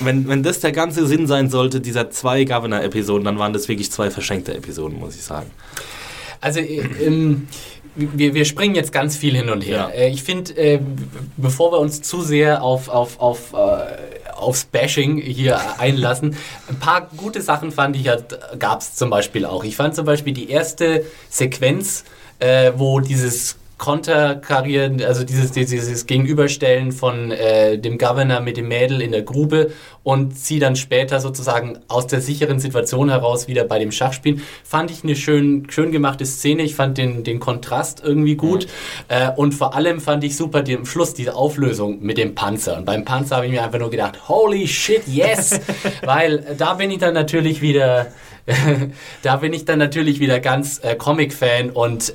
wenn, 0.00 0.28
wenn 0.28 0.42
das 0.42 0.60
der 0.60 0.72
ganze 0.72 1.06
Sinn 1.06 1.26
sein 1.26 1.50
sollte 1.50 1.80
dieser 1.80 2.10
zwei 2.10 2.44
Governor-Episoden, 2.44 3.24
dann 3.24 3.38
waren 3.38 3.52
das 3.52 3.68
wirklich 3.68 3.90
zwei 3.90 4.10
verschenkte 4.10 4.54
Episoden, 4.54 4.98
muss 4.98 5.16
ich 5.16 5.22
sagen. 5.22 5.50
Also 6.40 6.60
äh, 6.60 6.82
ähm, 7.04 7.48
wir, 7.96 8.34
wir 8.34 8.44
springen 8.44 8.74
jetzt 8.74 8.92
ganz 8.92 9.16
viel 9.16 9.36
hin 9.36 9.48
und 9.48 9.62
her. 9.62 9.90
Ja. 9.92 10.00
Äh, 10.00 10.10
ich 10.10 10.22
finde, 10.22 10.56
äh, 10.56 10.80
bevor 11.36 11.72
wir 11.72 11.78
uns 11.78 12.02
zu 12.02 12.22
sehr 12.22 12.62
auf, 12.62 12.88
auf, 12.88 13.18
auf, 13.20 13.52
äh, 13.52 14.32
aufs 14.34 14.64
Bashing 14.64 15.18
hier 15.18 15.58
einlassen, 15.78 16.36
ein 16.68 16.78
paar 16.78 17.08
gute 17.16 17.40
Sachen 17.40 17.72
fand 17.72 17.96
ich, 17.96 18.08
gab 18.58 18.80
es 18.80 18.94
zum 18.94 19.10
Beispiel 19.10 19.44
auch. 19.46 19.64
Ich 19.64 19.76
fand 19.76 19.94
zum 19.94 20.04
Beispiel 20.04 20.34
die 20.34 20.50
erste 20.50 21.04
Sequenz, 21.30 22.04
äh, 22.38 22.72
wo 22.76 23.00
dieses 23.00 23.56
Konterkarieren, 23.78 25.02
also 25.02 25.22
dieses, 25.22 25.52
dieses 25.52 26.06
Gegenüberstellen 26.06 26.92
von 26.92 27.30
äh, 27.30 27.78
dem 27.78 27.98
Governor 27.98 28.40
mit 28.40 28.56
dem 28.56 28.68
Mädel 28.68 29.02
in 29.02 29.12
der 29.12 29.22
Grube 29.22 29.72
und 30.02 30.38
sie 30.38 30.58
dann 30.58 30.76
später 30.76 31.20
sozusagen 31.20 31.78
aus 31.88 32.06
der 32.06 32.22
sicheren 32.22 32.58
Situation 32.58 33.10
heraus 33.10 33.48
wieder 33.48 33.64
bei 33.64 33.78
dem 33.78 33.92
Schach 33.92 34.14
spielen, 34.14 34.40
fand 34.64 34.90
ich 34.90 35.04
eine 35.04 35.14
schön, 35.14 35.66
schön 35.68 35.92
gemachte 35.92 36.24
Szene. 36.24 36.62
Ich 36.62 36.74
fand 36.74 36.96
den, 36.96 37.22
den 37.22 37.38
Kontrast 37.38 38.02
irgendwie 38.02 38.36
gut 38.36 38.66
äh, 39.08 39.30
und 39.36 39.52
vor 39.52 39.74
allem 39.74 40.00
fand 40.00 40.24
ich 40.24 40.36
super 40.36 40.62
den 40.62 40.86
am 40.86 40.86
Schluss 40.86 41.14
diese 41.14 41.34
Auflösung 41.34 42.00
mit 42.00 42.16
dem 42.16 42.34
Panzer. 42.34 42.78
Und 42.78 42.84
beim 42.84 43.04
Panzer 43.04 43.36
habe 43.36 43.46
ich 43.46 43.52
mir 43.52 43.62
einfach 43.62 43.78
nur 43.78 43.90
gedacht, 43.90 44.28
holy 44.28 44.66
shit, 44.68 45.02
yes! 45.06 45.60
Weil 46.02 46.38
äh, 46.38 46.56
da 46.56 46.74
bin 46.74 46.90
ich 46.90 46.98
dann 46.98 47.14
natürlich 47.14 47.60
wieder, 47.60 48.06
da 49.22 49.36
bin 49.36 49.52
ich 49.52 49.64
dann 49.64 49.78
natürlich 49.78 50.20
wieder 50.20 50.40
ganz 50.40 50.80
äh, 50.82 50.94
Comic-Fan 50.94 51.70
und 51.70 52.14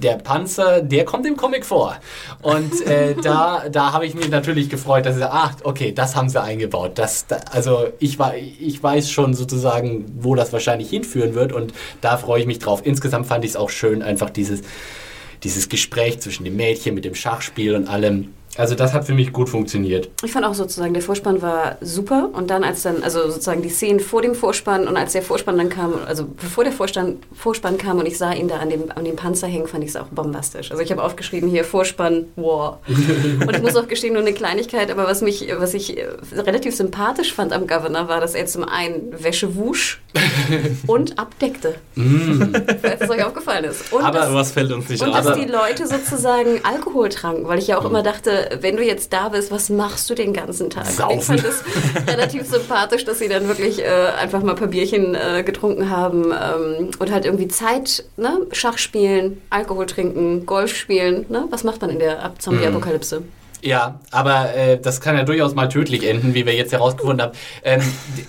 der 0.00 0.16
Panzer, 0.16 0.82
der 0.82 1.04
kommt 1.04 1.26
im 1.26 1.36
Comic 1.36 1.64
vor. 1.64 1.96
Und 2.42 2.86
äh, 2.86 3.14
da, 3.22 3.68
da 3.70 3.92
habe 3.92 4.06
ich 4.06 4.14
mich 4.14 4.28
natürlich 4.28 4.68
gefreut, 4.68 5.06
dass 5.06 5.16
ich 5.16 5.22
sage, 5.22 5.32
ach, 5.32 5.54
okay, 5.64 5.92
das 5.92 6.16
haben 6.16 6.28
sie 6.28 6.40
eingebaut. 6.40 6.92
Das, 6.96 7.26
da, 7.26 7.36
also 7.50 7.88
ich, 7.98 8.18
war, 8.18 8.34
ich 8.36 8.82
weiß 8.82 9.10
schon 9.10 9.34
sozusagen, 9.34 10.06
wo 10.18 10.34
das 10.34 10.52
wahrscheinlich 10.52 10.90
hinführen 10.90 11.34
wird 11.34 11.52
und 11.52 11.72
da 12.00 12.16
freue 12.16 12.40
ich 12.40 12.46
mich 12.46 12.58
drauf. 12.58 12.82
Insgesamt 12.84 13.26
fand 13.26 13.44
ich 13.44 13.52
es 13.52 13.56
auch 13.56 13.70
schön, 13.70 14.02
einfach 14.02 14.30
dieses, 14.30 14.62
dieses 15.42 15.68
Gespräch 15.68 16.20
zwischen 16.20 16.44
dem 16.44 16.56
Mädchen 16.56 16.94
mit 16.94 17.04
dem 17.04 17.14
Schachspiel 17.14 17.74
und 17.74 17.88
allem. 17.88 18.34
Also 18.56 18.74
das 18.74 18.92
hat 18.92 19.04
für 19.04 19.14
mich 19.14 19.32
gut 19.32 19.48
funktioniert. 19.48 20.10
Ich 20.24 20.32
fand 20.32 20.44
auch 20.46 20.54
sozusagen, 20.54 20.94
der 20.94 21.02
Vorspann 21.02 21.42
war 21.42 21.76
super 21.80 22.30
und 22.32 22.50
dann 22.50 22.62
als 22.62 22.82
dann, 22.82 23.02
also 23.02 23.28
sozusagen 23.28 23.62
die 23.62 23.68
Szenen 23.68 23.98
vor 24.00 24.22
dem 24.22 24.34
Vorspann 24.34 24.86
und 24.86 24.96
als 24.96 25.12
der 25.12 25.22
Vorspann 25.22 25.56
dann 25.58 25.68
kam, 25.70 25.94
also 26.06 26.24
bevor 26.26 26.62
der 26.64 26.72
Vorspann, 26.72 27.16
Vorspann 27.34 27.78
kam 27.78 27.98
und 27.98 28.06
ich 28.06 28.16
sah 28.16 28.32
ihn 28.32 28.46
da 28.48 28.58
an 28.58 28.70
dem, 28.70 28.84
an 28.94 29.04
dem 29.04 29.16
Panzer 29.16 29.48
hängen, 29.48 29.66
fand 29.66 29.82
ich 29.82 29.90
es 29.90 29.96
auch 29.96 30.06
bombastisch. 30.06 30.70
Also 30.70 30.82
ich 30.82 30.90
habe 30.92 31.02
aufgeschrieben 31.02 31.48
hier 31.48 31.64
Vorspann, 31.64 32.26
War. 32.36 32.80
und 32.86 33.56
ich 33.56 33.62
muss 33.62 33.74
auch 33.76 33.88
gestehen, 33.88 34.12
nur 34.12 34.22
eine 34.22 34.32
Kleinigkeit, 34.34 34.90
aber 34.90 35.04
was 35.06 35.20
mich, 35.20 35.48
was 35.58 35.74
ich 35.74 35.98
äh, 35.98 36.06
relativ 36.36 36.76
sympathisch 36.76 37.32
fand 37.34 37.52
am 37.52 37.66
Governor 37.66 38.08
war, 38.08 38.20
dass 38.20 38.34
er 38.34 38.46
zum 38.46 38.64
einen 38.64 39.12
Wäsche 39.22 39.56
wusch 39.56 40.00
und 40.86 41.18
abdeckte. 41.18 41.74
Falls 42.82 43.00
es 43.00 43.10
euch 43.10 43.24
aufgefallen 43.24 43.64
ist. 43.64 43.92
Und 43.92 44.04
Aber 44.04 44.20
dass- 44.20 44.32
Was 44.34 44.52
fällt 44.52 44.70
uns 44.72 44.88
nicht 44.88 45.02
und 45.02 45.10
auf? 45.10 45.24
dass 45.24 45.34
die 45.38 45.46
Leute 45.46 45.86
sozusagen 45.88 46.60
Alkohol 46.62 47.08
tranken, 47.08 47.48
weil 47.48 47.58
ich 47.58 47.66
ja 47.66 47.78
auch 47.78 47.84
immer 47.84 48.02
dachte, 48.02 48.43
wenn 48.60 48.76
du 48.76 48.84
jetzt 48.84 49.12
da 49.12 49.28
bist, 49.28 49.50
was 49.50 49.68
machst 49.70 50.08
du 50.10 50.14
den 50.14 50.32
ganzen 50.32 50.70
Tag? 50.70 50.84
Und 50.84 50.90
Ich 50.90 50.96
Saufen. 50.96 51.38
fand 51.38 51.44
es 51.44 51.62
relativ 52.12 52.46
sympathisch, 52.48 53.04
dass 53.04 53.18
sie 53.18 53.28
dann 53.28 53.48
wirklich 53.48 53.80
äh, 53.82 53.86
einfach 54.20 54.42
mal 54.42 54.52
ein 54.52 54.58
paar 54.58 54.68
Bierchen 54.68 55.14
äh, 55.14 55.42
getrunken 55.44 55.90
haben 55.90 56.24
ähm, 56.26 56.90
und 56.98 57.10
halt 57.12 57.24
irgendwie 57.24 57.48
Zeit, 57.48 58.04
ne? 58.16 58.38
Schach 58.52 58.78
spielen, 58.78 59.40
Alkohol 59.50 59.86
trinken, 59.86 60.46
Golf 60.46 60.74
spielen, 60.76 61.26
ne? 61.28 61.46
Was 61.50 61.64
macht 61.64 61.80
man 61.80 61.90
in 61.90 61.98
der 61.98 62.22
Ab- 62.24 62.40
Zombie-Apokalypse? 62.40 63.22
Ja, 63.62 63.98
aber 64.10 64.54
äh, 64.54 64.78
das 64.78 65.00
kann 65.00 65.16
ja 65.16 65.22
durchaus 65.22 65.54
mal 65.54 65.68
tödlich 65.70 66.06
enden, 66.06 66.34
wie 66.34 66.44
wir 66.44 66.54
jetzt 66.54 66.72
herausgefunden 66.72 67.22
haben. 67.22 67.32
Ähm, 67.62 67.80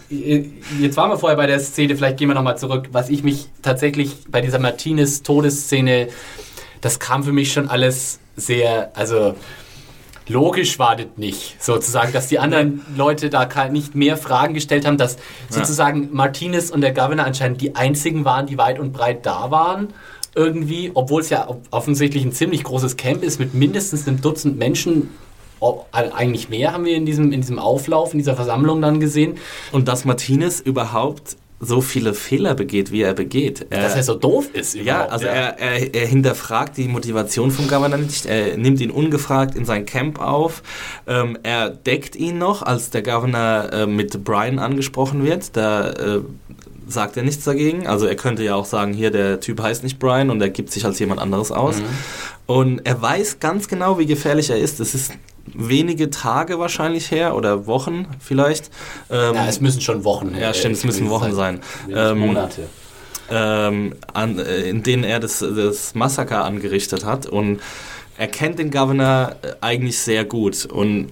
d- 0.09 0.49
jetzt 0.79 0.95
waren 0.95 1.09
wir 1.09 1.17
vorher 1.17 1.35
bei 1.35 1.45
der 1.45 1.59
Szene, 1.59 1.95
vielleicht 1.97 2.17
gehen 2.17 2.29
wir 2.29 2.35
nochmal 2.35 2.57
zurück. 2.57 2.87
Was 2.93 3.09
ich 3.09 3.21
mich 3.21 3.47
tatsächlich 3.61 4.15
bei 4.29 4.39
dieser 4.39 4.59
Martinez-Todesszene, 4.59 6.07
das 6.79 6.99
kam 6.99 7.23
für 7.23 7.33
mich 7.33 7.51
schon 7.51 7.67
alles 7.69 8.19
sehr, 8.37 8.91
also 8.95 9.35
logisch 10.27 10.79
war 10.79 10.95
das 10.95 11.07
nicht, 11.17 11.61
sozusagen, 11.63 12.13
dass 12.13 12.27
die 12.27 12.39
anderen 12.39 12.85
Leute 12.95 13.29
da 13.29 13.47
nicht 13.69 13.95
mehr 13.95 14.17
Fragen 14.17 14.53
gestellt 14.53 14.85
haben, 14.85 14.97
dass 14.97 15.17
sozusagen 15.49 16.09
Martinez 16.11 16.71
und 16.71 16.81
der 16.81 16.93
Governor 16.93 17.25
anscheinend 17.25 17.61
die 17.61 17.75
einzigen 17.75 18.25
waren, 18.25 18.47
die 18.47 18.57
weit 18.57 18.79
und 18.79 18.93
breit 18.93 19.25
da 19.25 19.51
waren. 19.51 19.93
Irgendwie, 20.33 20.91
obwohl 20.93 21.21
es 21.21 21.29
ja 21.29 21.47
offensichtlich 21.71 22.25
ein 22.25 22.33
ziemlich 22.33 22.63
großes 22.63 22.97
Camp 22.97 23.23
ist 23.23 23.39
mit 23.39 23.53
mindestens 23.53 24.07
einem 24.07 24.21
Dutzend 24.21 24.57
Menschen. 24.57 25.09
Eigentlich 25.91 26.49
mehr 26.49 26.73
haben 26.73 26.85
wir 26.85 26.95
in 26.95 27.05
diesem, 27.05 27.31
in 27.31 27.39
diesem 27.41 27.57
Auflauf, 27.57 28.11
in 28.13 28.19
dieser 28.19 28.35
Versammlung 28.35 28.81
dann 28.81 28.99
gesehen. 28.99 29.37
Und 29.71 29.87
dass 29.87 30.03
Martinez 30.03 30.59
überhaupt 30.59 31.37
so 31.65 31.81
viele 31.81 32.13
Fehler 32.13 32.53
begeht, 32.55 32.91
wie 32.91 33.01
er 33.01 33.13
begeht. 33.13 33.65
Er, 33.69 33.81
dass 33.81 33.95
er 33.95 34.03
so 34.03 34.15
doof 34.15 34.49
ist. 34.53 34.75
ja, 34.75 35.05
also 35.07 35.25
Er, 35.25 35.59
er, 35.59 35.93
er 35.93 36.07
hinterfragt 36.07 36.77
die 36.77 36.87
Motivation 36.87 37.51
vom 37.51 37.67
Governor 37.67 37.97
nicht. 37.97 38.25
Er 38.25 38.57
nimmt 38.57 38.79
ihn 38.81 38.91
ungefragt 38.91 39.55
in 39.55 39.65
sein 39.65 39.85
Camp 39.85 40.19
auf. 40.21 40.63
Ähm, 41.07 41.37
er 41.43 41.69
deckt 41.69 42.15
ihn 42.15 42.37
noch, 42.37 42.61
als 42.61 42.89
der 42.89 43.01
Governor 43.01 43.71
äh, 43.73 43.85
mit 43.87 44.23
Brian 44.23 44.59
angesprochen 44.59 45.23
wird. 45.23 45.55
Da 45.57 45.89
äh, 45.91 46.21
sagt 46.87 47.17
er 47.17 47.23
nichts 47.23 47.43
dagegen. 47.43 47.87
Also 47.87 48.05
er 48.05 48.15
könnte 48.15 48.43
ja 48.43 48.55
auch 48.55 48.65
sagen, 48.65 48.93
hier, 48.93 49.09
der 49.11 49.39
Typ 49.39 49.61
heißt 49.61 49.83
nicht 49.83 49.97
Brian 49.99 50.29
und 50.29 50.41
er 50.41 50.49
gibt 50.49 50.71
sich 50.71 50.85
als 50.85 50.99
jemand 50.99 51.19
anderes 51.19 51.51
aus. 51.51 51.77
Und 52.45 52.85
er 52.85 53.01
weiß 53.01 53.39
ganz 53.39 53.67
genau, 53.67 53.97
wie 53.97 54.05
gefährlich 54.05 54.49
er 54.51 54.57
ist. 54.57 54.79
Es 54.79 54.93
ist 54.93 55.13
wenige 55.53 56.09
Tage 56.09 56.59
wahrscheinlich 56.59 57.11
her 57.11 57.35
oder 57.35 57.67
Wochen 57.67 58.07
vielleicht. 58.19 58.71
Ähm, 59.09 59.35
Ja, 59.35 59.47
es 59.47 59.61
müssen 59.61 59.81
schon 59.81 60.03
Wochen. 60.03 60.35
ja, 60.39 60.53
stimmt, 60.53 60.75
es 60.75 60.83
müssen 60.83 61.09
Wochen 61.09 61.33
sein. 61.33 61.61
Ähm, 61.89 61.95
Ähm, 61.97 62.19
Monate. 62.19 62.63
ähm, 63.29 63.95
an, 64.13 64.39
äh, 64.39 64.61
in 64.69 64.83
denen 64.83 65.03
er 65.03 65.19
das, 65.19 65.39
das 65.39 65.95
Massaker 65.95 66.43
angerichtet 66.45 67.05
hat. 67.05 67.25
Und 67.25 67.59
er 68.17 68.27
kennt 68.27 68.59
den 68.59 68.71
Governor 68.71 69.35
äh, 69.41 69.53
eigentlich 69.61 69.99
sehr 69.99 70.25
gut. 70.25 70.65
Und 70.65 71.09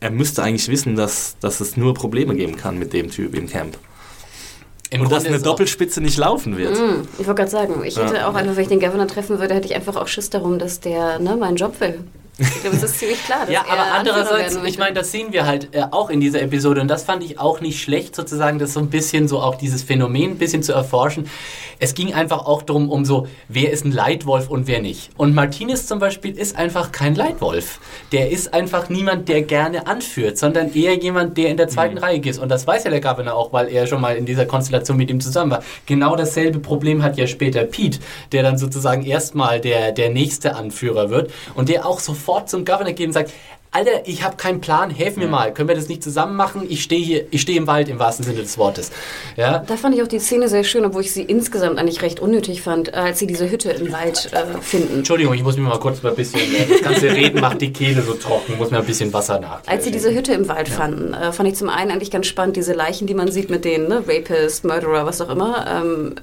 er 0.00 0.10
müsste 0.10 0.42
eigentlich 0.42 0.68
wissen, 0.68 0.94
dass, 0.96 1.36
dass 1.40 1.60
es 1.60 1.76
nur 1.76 1.94
Probleme 1.94 2.34
geben 2.36 2.56
kann 2.56 2.78
mit 2.78 2.92
dem 2.92 3.10
Typ 3.10 3.34
im 3.34 3.48
Camp. 3.48 3.76
Im 4.90 5.00
Und 5.02 5.10
dass 5.12 5.18
Grunde 5.24 5.28
eine 5.28 5.36
ist 5.36 5.42
auch- 5.42 5.50
Doppelspitze 5.50 6.00
nicht 6.00 6.16
laufen 6.16 6.56
wird. 6.56 6.76
Hm, 6.78 7.02
Ich 7.18 7.26
wollte 7.26 7.40
gerade 7.42 7.50
sagen, 7.50 7.82
ich 7.84 7.96
hätte 7.98 8.14
Ja. 8.16 8.28
auch 8.28 8.34
einfach, 8.34 8.54
wenn 8.56 8.62
ich 8.62 8.68
den 8.68 8.80
Governor 8.80 9.06
treffen 9.06 9.38
würde, 9.38 9.54
hätte 9.54 9.66
ich 9.66 9.74
einfach 9.74 9.96
auch 9.96 10.08
Schiss 10.08 10.30
darum, 10.30 10.58
dass 10.58 10.80
der 10.80 11.18
ne, 11.18 11.36
meinen 11.36 11.56
Job 11.56 11.78
will. 11.80 12.00
Ich 12.40 12.60
glaube, 12.62 12.76
es 12.76 12.84
ist 12.84 12.98
ziemlich 13.00 13.24
klar, 13.24 13.40
dass 13.40 13.50
Ja, 13.50 13.64
er 13.66 13.72
aber 13.72 13.92
andererseits, 13.92 14.56
ich 14.64 14.78
meine, 14.78 14.94
das 14.94 15.10
sehen 15.10 15.32
wir 15.32 15.44
halt 15.44 15.74
äh, 15.74 15.82
auch 15.90 16.08
in 16.08 16.20
dieser 16.20 16.40
Episode 16.40 16.80
und 16.80 16.86
das 16.86 17.02
fand 17.02 17.24
ich 17.24 17.40
auch 17.40 17.60
nicht 17.60 17.82
schlecht, 17.82 18.14
sozusagen, 18.14 18.60
das 18.60 18.74
so 18.74 18.80
ein 18.80 18.90
bisschen 18.90 19.26
so 19.26 19.40
auch 19.40 19.56
dieses 19.56 19.82
Phänomen 19.82 20.32
ein 20.32 20.38
bisschen 20.38 20.62
zu 20.62 20.72
erforschen. 20.72 21.28
Es 21.80 21.94
ging 21.94 22.14
einfach 22.14 22.46
auch 22.46 22.62
darum, 22.62 22.90
um 22.90 23.04
so, 23.04 23.26
wer 23.48 23.72
ist 23.72 23.84
ein 23.84 23.90
Leitwolf 23.90 24.48
und 24.50 24.68
wer 24.68 24.80
nicht. 24.80 25.10
Und 25.16 25.34
Martinez 25.34 25.86
zum 25.88 25.98
Beispiel 25.98 26.38
ist 26.38 26.56
einfach 26.56 26.92
kein 26.92 27.16
Leitwolf. 27.16 27.80
Der 28.12 28.30
ist 28.30 28.54
einfach 28.54 28.88
niemand, 28.88 29.28
der 29.28 29.42
gerne 29.42 29.88
anführt, 29.88 30.38
sondern 30.38 30.72
eher 30.74 30.94
jemand, 30.96 31.36
der 31.38 31.48
in 31.48 31.56
der 31.56 31.66
zweiten 31.66 31.98
Reihe 31.98 32.20
ist. 32.20 32.38
Und 32.38 32.50
das 32.50 32.66
weiß 32.68 32.84
ja 32.84 32.90
der 32.90 33.00
Governor 33.00 33.34
auch, 33.34 33.52
weil 33.52 33.68
er 33.68 33.88
schon 33.88 34.00
mal 34.00 34.16
in 34.16 34.26
dieser 34.26 34.46
Konstellation 34.46 34.96
mit 34.96 35.10
ihm 35.10 35.20
zusammen 35.20 35.50
war. 35.50 35.62
Genau 35.86 36.14
dasselbe 36.14 36.60
Problem 36.60 37.02
hat 37.02 37.16
ja 37.16 37.26
später 37.26 37.64
Pete, 37.64 37.98
der 38.30 38.44
dann 38.44 38.58
sozusagen 38.58 39.04
erstmal 39.04 39.60
der, 39.60 39.90
der 39.90 40.10
nächste 40.10 40.54
Anführer 40.54 41.10
wird 41.10 41.32
und 41.56 41.68
der 41.68 41.84
auch 41.84 41.98
sofort 41.98 42.27
zum 42.46 42.64
Governor 42.64 42.92
geht 42.92 43.06
und 43.06 43.12
sagt, 43.12 43.32
Alter, 43.70 44.06
ich 44.06 44.22
habe 44.22 44.36
keinen 44.36 44.62
Plan, 44.62 44.88
helf 44.88 45.16
mir 45.16 45.28
mal, 45.28 45.52
können 45.52 45.68
wir 45.68 45.74
das 45.74 45.88
nicht 45.88 46.02
zusammen 46.02 46.36
machen? 46.36 46.62
Ich 46.70 46.82
stehe 46.82 47.04
hier, 47.04 47.26
ich 47.30 47.42
stehe 47.42 47.58
im 47.58 47.66
Wald 47.66 47.88
im 47.88 47.98
wahrsten 47.98 48.24
Sinne 48.24 48.40
des 48.40 48.56
Wortes. 48.56 48.90
Ja? 49.36 49.58
Da 49.58 49.76
fand 49.76 49.94
ich 49.94 50.02
auch 50.02 50.06
die 50.06 50.20
Szene 50.20 50.48
sehr 50.48 50.64
schön, 50.64 50.86
obwohl 50.86 51.02
ich 51.02 51.12
sie 51.12 51.22
insgesamt 51.22 51.78
eigentlich 51.78 52.00
recht 52.00 52.18
unnötig 52.18 52.62
fand, 52.62 52.88
äh, 52.88 52.96
als 52.96 53.18
sie 53.18 53.26
diese 53.26 53.50
Hütte 53.50 53.70
im 53.70 53.92
Wald 53.92 54.30
äh, 54.32 54.58
finden. 54.62 54.98
Entschuldigung, 54.98 55.34
ich 55.34 55.42
muss 55.42 55.58
mir 55.58 55.64
mal 55.64 55.78
kurz 55.78 56.02
mal 56.02 56.10
ein 56.10 56.16
bisschen, 56.16 56.40
äh, 56.40 56.66
das 56.66 56.80
ganze 56.80 57.12
Reden 57.14 57.40
macht 57.40 57.60
die 57.60 57.70
Kehle 57.70 58.00
so 58.00 58.14
trocken, 58.14 58.56
muss 58.56 58.70
mir 58.70 58.78
ein 58.78 58.86
bisschen 58.86 59.12
Wasser 59.12 59.38
nach. 59.38 59.60
Als 59.66 59.84
sie 59.84 59.90
diese 59.90 60.14
Hütte 60.14 60.32
im 60.32 60.48
Wald 60.48 60.70
fanden, 60.70 61.12
äh, 61.12 61.30
fand 61.32 61.50
ich 61.50 61.56
zum 61.56 61.68
einen 61.68 61.90
eigentlich 61.90 62.10
ganz 62.10 62.26
spannend, 62.26 62.56
diese 62.56 62.72
Leichen, 62.72 63.06
die 63.06 63.14
man 63.14 63.30
sieht 63.30 63.50
mit 63.50 63.66
denen, 63.66 63.86
ne? 63.88 64.02
Rapist, 64.08 64.64
Murderer, 64.64 65.04
was 65.04 65.20
auch 65.20 65.28
immer. 65.28 65.66
Ähm, 65.68 66.14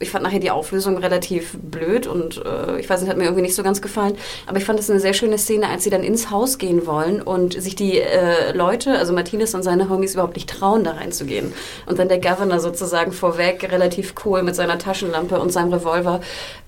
ich 0.00 0.10
fand 0.10 0.22
nachher 0.24 0.38
die 0.38 0.50
Auflösung 0.50 0.96
relativ 0.98 1.56
blöd 1.60 2.06
und 2.06 2.42
äh, 2.44 2.78
ich 2.80 2.88
weiß 2.88 3.00
nicht, 3.00 3.10
hat 3.10 3.16
mir 3.16 3.24
irgendwie 3.24 3.42
nicht 3.42 3.54
so 3.54 3.62
ganz 3.62 3.82
gefallen. 3.82 4.14
Aber 4.46 4.58
ich 4.58 4.64
fand 4.64 4.78
es 4.78 4.88
eine 4.90 5.00
sehr 5.00 5.14
schöne 5.14 5.38
Szene, 5.38 5.68
als 5.68 5.84
sie 5.84 5.90
dann 5.90 6.02
ins 6.02 6.30
Haus 6.30 6.58
gehen 6.58 6.86
wollen 6.86 7.20
und 7.22 7.60
sich 7.60 7.74
die 7.74 7.98
äh, 7.98 8.52
Leute, 8.56 8.92
also 8.98 9.12
Martinez 9.12 9.54
und 9.54 9.62
seine 9.62 9.88
Homies, 9.88 10.14
überhaupt 10.14 10.36
nicht 10.36 10.48
trauen, 10.50 10.84
da 10.84 10.92
reinzugehen. 10.92 11.52
Und 11.86 11.98
dann 11.98 12.08
der 12.08 12.20
Governor 12.20 12.60
sozusagen 12.60 13.12
vorweg 13.12 13.68
relativ 13.72 14.14
cool 14.24 14.42
mit 14.42 14.54
seiner 14.54 14.78
Taschenlampe 14.78 15.40
und 15.40 15.52
seinem 15.52 15.72
Revolver 15.72 16.20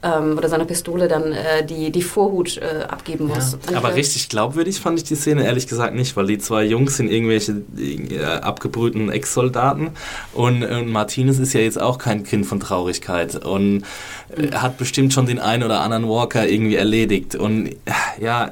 ähm, 0.03 0.37
oder 0.37 0.49
seiner 0.49 0.65
Pistole 0.65 1.07
dann 1.09 1.33
äh, 1.33 1.65
die, 1.65 1.91
die 1.91 2.03
Vorhut 2.03 2.57
äh, 2.57 2.85
abgeben 2.89 3.27
muss. 3.29 3.55
Und 3.55 3.77
Aber 3.77 3.91
ich- 3.91 3.97
richtig 3.97 4.29
glaubwürdig 4.29 4.81
fand 4.81 4.99
ich 4.99 5.05
die 5.05 5.15
Szene 5.15 5.45
ehrlich 5.45 5.67
gesagt 5.69 5.95
nicht, 5.95 6.17
weil 6.17 6.27
die 6.27 6.39
zwei 6.39 6.65
Jungs 6.65 6.97
sind 6.97 7.11
irgendwelche 7.11 7.63
äh, 7.79 8.25
abgebrühten 8.25 9.11
Ex-Soldaten 9.11 9.91
und, 10.33 10.63
äh, 10.63 10.83
Martinez 10.83 11.39
ist 11.39 11.53
ja 11.53 11.61
jetzt 11.61 11.81
auch 11.81 11.99
kein 11.99 12.25
Kind 12.25 12.47
von 12.47 12.59
Traurigkeit 12.61 13.20
und 13.45 13.85
äh, 14.37 14.53
hat 14.53 14.79
bestimmt 14.79 15.13
schon 15.13 15.27
den 15.27 15.39
einen 15.39 15.63
oder 15.63 15.81
anderen 15.81 16.09
Walker 16.09 16.47
irgendwie 16.47 16.77
erledigt. 16.77 17.35
Und 17.35 17.77
ja, 18.21 18.51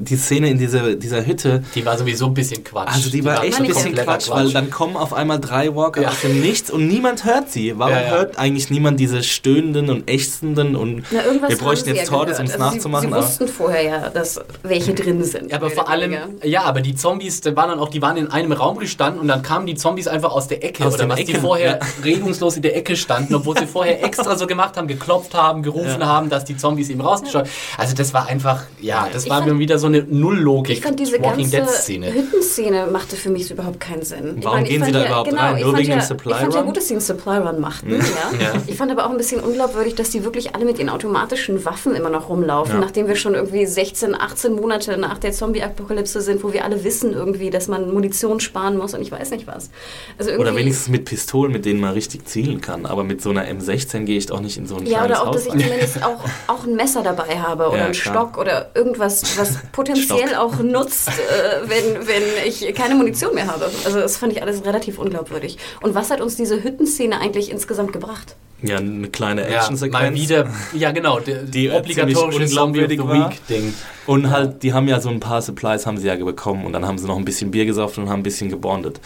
die 0.00 0.16
Szene 0.16 0.48
in 0.50 0.58
dieser, 0.58 0.94
dieser 0.94 1.26
Hütte, 1.26 1.62
Die 1.74 1.84
war 1.84 1.98
sowieso 1.98 2.26
ein 2.26 2.34
bisschen 2.34 2.62
Quatsch. 2.62 2.88
also 2.88 3.10
die 3.10 3.24
war 3.24 3.42
echt 3.42 3.58
ein 3.60 3.66
bisschen 3.66 3.84
kompletter 3.86 4.12
Quatsch, 4.12 4.30
weil 4.30 4.52
dann 4.52 4.70
kommen 4.70 4.96
auf 4.96 5.12
einmal 5.12 5.40
drei 5.40 5.74
Walker 5.74 6.02
Ja. 6.02 6.08
aus 6.10 6.20
dem 6.22 6.40
Nichts 6.40 6.70
und 6.70 6.86
niemand 6.86 7.24
hört 7.24 7.50
sie. 7.50 7.76
Warum 7.78 7.92
Ja, 7.94 8.02
ja. 8.02 8.10
hört 8.10 8.38
eigentlich 8.38 8.70
niemand 8.70 9.00
diese 9.00 9.22
stöhnenden 9.24 9.90
und 9.90 10.08
ächzenden 10.08 10.76
und 10.76 11.02
Na, 11.10 11.24
irgendwas 11.24 11.50
wir 11.50 11.58
bräuchten 11.58 11.94
jetzt 11.94 12.08
Tordes, 12.08 12.38
um 12.38 12.44
es 12.46 12.52
also 12.52 12.64
nachzumachen? 12.64 13.08
Sie, 13.08 13.14
aber- 13.14 13.22
sie 13.22 13.28
wussten 13.28 13.48
vorher 13.48 13.82
ja, 13.82 14.08
dass 14.10 14.40
welche 14.62 14.94
drin 14.94 15.24
sind. 15.24 15.50
Ja, 15.50 15.56
aber 15.56 15.70
vor 15.70 15.88
allem, 15.88 16.14
ja, 16.44 16.62
aber 16.62 16.80
die 16.80 16.94
Zombies, 16.94 17.40
da 17.40 17.54
waren 17.56 17.70
dann 17.70 17.80
auch, 17.80 17.88
die 17.88 18.00
waren 18.00 18.16
in 18.16 18.28
einem 18.30 18.52
Raum 18.52 18.78
gestanden 18.78 19.20
und 19.20 19.26
dann 19.28 19.42
kamen 19.42 19.66
die 19.66 19.74
Zombies 19.74 20.06
einfach 20.06 20.30
aus 20.32 20.46
der 20.48 20.62
Ecke 20.64 20.84
Aus 20.86 20.94
oder 20.94 21.08
was 21.08 21.16
die 21.16 21.22
Ecken, 21.32 21.40
vorher 21.40 21.78
ja. 21.80 21.86
regungslos 22.04 22.56
in 22.56 22.62
der 22.62 22.76
Ecke 22.76 22.94
standen, 22.96 23.34
obwohl 23.34 23.58
sie 23.58 23.66
vorher 23.66 24.02
extra 24.04 24.36
so 24.36 24.46
gemacht 24.46 24.76
haben, 24.76 24.86
geklopft 24.86 25.34
haben, 25.34 25.62
gerufen 25.62 26.06
haben, 26.06 26.30
dass 26.30 26.44
die 26.44 26.56
Zombies 26.56 26.88
eben 26.88 27.00
rausgeschaut. 27.00 27.46
Also 27.76 27.94
das 27.96 28.14
war 28.14 28.26
einfach, 28.28 28.62
ja, 28.80 29.08
das 29.12 29.24
Ich 29.24 29.30
war 29.30 29.44
wieder 29.58 29.78
so 29.78 29.87
eine 29.88 30.02
Null-Logik. 30.02 30.78
Ich 30.78 30.82
fand 30.82 30.98
diese 30.98 31.20
Walking 31.20 31.50
ganze 31.50 31.74
Szene. 31.74 32.12
Hüttenszene 32.12 32.86
machte 32.86 33.16
für 33.16 33.30
mich 33.30 33.46
so 33.46 33.54
überhaupt 33.54 33.80
keinen 33.80 34.02
Sinn. 34.02 34.38
Warum 34.42 34.58
meine, 34.58 34.68
gehen 34.68 34.84
sie 34.84 34.92
da 34.92 35.00
ja, 35.00 35.06
überhaupt 35.06 35.30
genau, 35.30 35.42
rein? 35.42 35.56
Ich 35.56 35.62
Nur 35.62 35.72
fand 35.72 35.82
wegen 35.82 35.90
ja, 35.90 35.98
dem 35.98 36.06
Supply 36.06 36.30
Ich 36.30 36.36
fand 36.38 36.54
ja 36.54 36.60
Run? 36.60 36.66
gut, 36.66 36.76
dass 36.76 36.88
sie 36.88 36.94
einen 36.94 37.00
Supply 37.00 37.36
Run 37.38 37.60
machten. 37.60 37.90
Ja. 37.90 37.98
Ja. 38.38 38.52
Ich 38.66 38.76
fand 38.76 38.92
aber 38.92 39.06
auch 39.06 39.10
ein 39.10 39.16
bisschen 39.16 39.40
unglaubwürdig, 39.40 39.94
dass 39.94 40.10
die 40.10 40.24
wirklich 40.24 40.54
alle 40.54 40.64
mit 40.64 40.78
ihren 40.78 40.88
automatischen 40.88 41.64
Waffen 41.64 41.94
immer 41.94 42.10
noch 42.10 42.28
rumlaufen, 42.28 42.80
nachdem 42.80 43.08
wir 43.08 43.16
schon 43.16 43.34
irgendwie 43.34 43.66
16, 43.66 44.14
18 44.14 44.54
Monate 44.54 44.96
nach 44.96 45.18
der 45.18 45.32
Zombie-Apokalypse 45.32 46.20
sind, 46.20 46.42
wo 46.42 46.52
wir 46.52 46.64
alle 46.64 46.84
wissen 46.84 47.12
irgendwie, 47.12 47.50
dass 47.50 47.68
man 47.68 47.92
Munition 47.92 48.40
sparen 48.40 48.76
muss 48.76 48.94
und 48.94 49.02
ich 49.02 49.10
weiß 49.10 49.30
nicht 49.30 49.46
was. 49.46 49.70
Also 50.18 50.32
Oder 50.32 50.54
wenigstens 50.54 50.88
mit 50.88 51.04
Pistolen, 51.04 51.52
mit 51.52 51.64
denen 51.64 51.80
man 51.80 51.92
richtig 51.92 52.26
zielen 52.26 52.60
kann. 52.60 52.86
Aber 52.86 53.04
mit 53.04 53.22
so 53.22 53.30
einer 53.30 53.44
M16 53.44 54.04
gehe 54.04 54.18
ich 54.18 54.26
doch 54.26 54.40
nicht 54.40 54.56
in 54.56 54.66
so 54.66 54.76
ein 54.76 54.86
Ja, 54.86 55.04
oder 55.04 55.22
auch, 55.22 55.26
Haus 55.28 55.36
dass 55.36 55.46
ich 55.46 55.52
zumindest 55.52 56.02
auch, 56.02 56.24
auch 56.46 56.64
ein 56.64 56.74
Messer 56.74 57.02
dabei 57.02 57.38
habe 57.38 57.68
oder 57.68 57.84
einen 57.84 57.92
klar. 57.92 58.14
Stock 58.14 58.38
oder 58.38 58.70
irgendwas, 58.74 59.38
was 59.38 59.58
potenziell 59.78 60.28
Stock. 60.28 60.38
auch 60.38 60.58
nutzt, 60.58 61.08
äh, 61.08 61.68
wenn, 61.68 62.06
wenn 62.06 62.22
ich 62.46 62.74
keine 62.74 62.94
Munition 62.96 63.34
mehr 63.34 63.46
habe. 63.46 63.70
Also 63.84 64.00
das 64.00 64.16
fand 64.16 64.32
ich 64.32 64.42
alles 64.42 64.64
relativ 64.64 64.98
unglaubwürdig. 64.98 65.56
Und 65.80 65.94
was 65.94 66.10
hat 66.10 66.20
uns 66.20 66.36
diese 66.36 66.62
Hüttenszene 66.62 67.20
eigentlich 67.20 67.50
insgesamt 67.50 67.92
gebracht? 67.92 68.34
Ja, 68.60 68.78
eine 68.78 69.08
kleine 69.08 69.42
Ja, 69.48 69.58
Actionsequenz. 69.58 69.92
mal 70.02 70.14
wieder, 70.14 70.48
ja 70.74 70.90
genau, 70.90 71.20
die, 71.20 71.36
Die, 71.48 71.70
obligatorische 71.70 72.46
Zombie 72.46 72.82
of 72.82 72.90
the 72.90 72.98
unglaubwürdig 72.98 72.98
war. 73.04 73.30
Week 73.30 73.46
Ding. 73.46 73.72
Und 74.06 74.30
halt, 74.30 74.64
die 74.64 74.72
haben 74.72 74.88
ja 74.88 75.00
so 75.00 75.10
ein 75.10 75.20
paar 75.20 75.40
Supplies 75.42 75.86
haben 75.86 75.96
sie 75.96 76.08
ja 76.08 76.16
bekommen 76.16 76.64
und 76.66 76.72
dann 76.72 76.84
haben 76.84 76.98
sie 76.98 77.06
noch 77.06 77.16
ein 77.16 77.24
bisschen 77.24 77.52
Bier 77.52 77.66
gesoffen 77.66 78.02
und 78.04 78.10
haben 78.10 78.20
ein 78.20 78.24
bisschen 78.24 78.48
gebondet. 78.50 79.00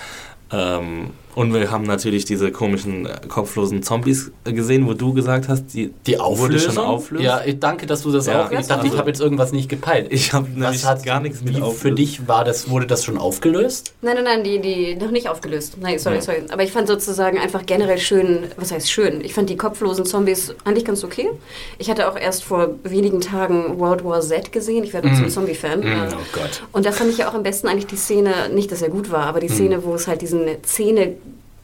Ähm, 0.50 1.10
und 1.34 1.52
wir 1.54 1.70
haben 1.70 1.84
natürlich 1.84 2.24
diese 2.24 2.50
komischen 2.52 3.06
äh, 3.06 3.20
kopflosen 3.28 3.82
Zombies 3.82 4.30
äh, 4.44 4.52
gesehen, 4.52 4.86
wo 4.86 4.94
du 4.94 5.12
gesagt 5.14 5.48
hast, 5.48 5.66
die, 5.74 5.92
Die 6.06 6.12
wurde 6.12 6.24
Auflösung? 6.24 6.74
schon 6.74 6.84
auflöst. 6.84 7.24
Ja, 7.24 7.40
ich 7.44 7.58
danke, 7.58 7.86
dass 7.86 8.02
du 8.02 8.12
das 8.12 8.26
Ja, 8.26 8.46
auch. 8.46 8.50
Ich 8.50 8.66
dachte, 8.66 8.82
also- 8.82 8.86
ich 8.92 8.98
habe 8.98 9.08
jetzt 9.10 9.20
irgendwas 9.20 9.52
nicht 9.52 9.68
gepeilt. 9.68 10.08
Ich 10.10 10.32
habe 10.32 10.48
nämlich 10.50 10.84
hat 10.84 11.04
gar 11.04 11.20
nichts 11.20 11.42
mit 11.42 11.56
Wie 11.56 11.72
für 11.72 11.92
dich 11.92 12.28
war 12.28 12.44
das, 12.44 12.68
wurde 12.68 12.86
das 12.86 13.04
schon 13.04 13.18
aufgelöst? 13.18 13.94
Nein, 14.02 14.14
nein, 14.16 14.24
nein, 14.24 14.44
die, 14.44 14.60
die 14.60 14.94
noch 14.96 15.10
nicht 15.10 15.28
aufgelöst. 15.28 15.76
Nein, 15.80 15.98
sorry, 15.98 16.20
sorry. 16.20 16.42
Aber 16.50 16.62
ich 16.62 16.72
fand 16.72 16.88
sozusagen 16.88 17.38
einfach 17.38 17.64
generell 17.66 17.98
schön, 17.98 18.44
was 18.56 18.72
heißt 18.72 18.90
schön? 18.90 19.20
Ich 19.22 19.34
fand 19.34 19.48
die 19.50 19.56
kopflosen 19.56 20.04
Zombies 20.04 20.54
eigentlich 20.64 20.84
ganz 20.84 21.02
okay. 21.04 21.30
Ich 21.78 21.88
hatte 21.90 22.08
auch 22.10 22.16
erst 22.16 22.44
vor 22.44 22.70
wenigen 22.84 23.20
Tagen 23.20 23.78
World 23.78 24.04
War 24.04 24.20
Z 24.20 24.52
gesehen. 24.52 24.84
Ich 24.84 24.92
werde 24.92 25.08
mm. 25.08 25.16
zum 25.16 25.28
Zombie-Fan. 25.28 25.82
Äh, 25.82 26.08
Oh 26.12 26.16
Gott. 26.32 26.62
Und 26.72 26.84
da 26.84 26.92
fand 26.92 27.10
ich 27.10 27.18
ja 27.18 27.28
auch 27.30 27.34
am 27.34 27.42
besten 27.42 27.68
eigentlich 27.68 27.86
die 27.86 27.96
Szene, 27.96 28.48
nicht, 28.52 28.70
dass 28.70 28.82
er 28.82 28.88
gut 28.90 29.10
war, 29.10 29.26
aber 29.26 29.40
die 29.40 29.48
Szene, 29.48 29.84
wo 29.84 29.94
es 29.94 30.06
halt 30.08 30.20
diesen 30.20 30.42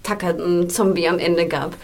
Zähne-tackernden 0.08 0.70
Zombie 0.70 1.08
am 1.08 1.18
Ende 1.18 1.46
gab. 1.46 1.76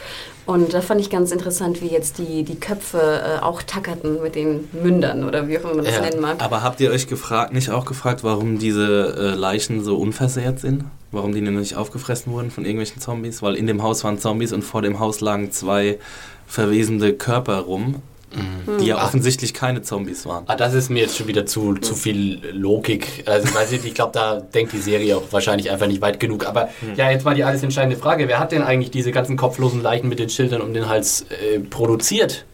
Und 0.46 0.74
da 0.74 0.82
fand 0.82 1.00
ich 1.00 1.08
ganz 1.08 1.32
interessant, 1.32 1.80
wie 1.80 1.86
jetzt 1.86 2.18
die, 2.18 2.42
die 2.42 2.56
Köpfe 2.56 3.22
äh, 3.38 3.42
auch 3.42 3.62
tackerten 3.62 4.20
mit 4.22 4.34
den 4.34 4.68
Mündern 4.72 5.24
oder 5.24 5.48
wie 5.48 5.58
auch 5.58 5.62
immer 5.62 5.76
man 5.76 5.84
das 5.86 5.94
Ja, 5.94 6.02
nennen 6.02 6.20
mag. 6.20 6.42
Aber 6.42 6.62
habt 6.62 6.80
ihr 6.80 6.90
euch 6.90 7.06
gefragt, 7.06 7.54
nicht 7.54 7.70
auch 7.70 7.86
gefragt, 7.86 8.22
warum 8.24 8.58
diese 8.58 9.16
äh, 9.18 9.34
Leichen 9.34 9.82
so 9.82 9.96
unversehrt 9.96 10.60
sind? 10.60 10.84
Warum 11.12 11.32
die 11.32 11.40
nicht 11.40 11.76
aufgefressen 11.76 12.32
wurden 12.32 12.50
von 12.50 12.64
irgendwelchen 12.64 13.00
Zombies? 13.00 13.40
Weil 13.40 13.54
in 13.54 13.66
dem 13.66 13.82
Haus 13.82 14.04
waren 14.04 14.18
Zombies 14.18 14.52
und 14.52 14.62
vor 14.62 14.82
dem 14.82 14.98
Haus 14.98 15.20
lagen 15.22 15.50
zwei 15.50 15.98
verwesende 16.46 17.14
Körper 17.14 17.60
rum, 17.60 18.02
die 18.80 18.86
ja 18.86 19.02
offensichtlich 19.04 19.54
keine 19.54 19.82
Zombies 19.82 20.26
waren. 20.26 20.44
Ah, 20.46 20.56
das 20.56 20.74
ist 20.74 20.90
mir 20.90 21.02
jetzt 21.02 21.16
schon 21.16 21.26
wieder 21.26 21.46
zu, 21.46 21.74
zu 21.74 21.94
viel 21.94 22.40
Logik. 22.52 23.22
Also, 23.26 23.54
weiß 23.54 23.72
ich, 23.72 23.84
ich 23.84 23.94
glaube, 23.94 24.12
da 24.12 24.40
denkt 24.40 24.72
die 24.72 24.78
Serie 24.78 25.16
auch 25.16 25.22
wahrscheinlich 25.30 25.70
einfach 25.70 25.86
nicht 25.86 26.00
weit 26.00 26.20
genug. 26.20 26.46
Aber 26.46 26.68
ja, 26.96 27.10
jetzt 27.10 27.24
mal 27.24 27.34
die 27.34 27.44
alles 27.44 27.62
entscheidende 27.62 27.96
Frage. 27.96 28.28
Wer 28.28 28.38
hat 28.38 28.52
denn 28.52 28.62
eigentlich 28.62 28.90
diese 28.90 29.12
ganzen 29.12 29.36
kopflosen 29.36 29.82
Leichen 29.82 30.08
mit 30.08 30.18
den 30.18 30.28
Schildern 30.28 30.60
um 30.60 30.74
den 30.74 30.88
Hals 30.88 31.26
äh, 31.30 31.60
produziert? 31.60 32.44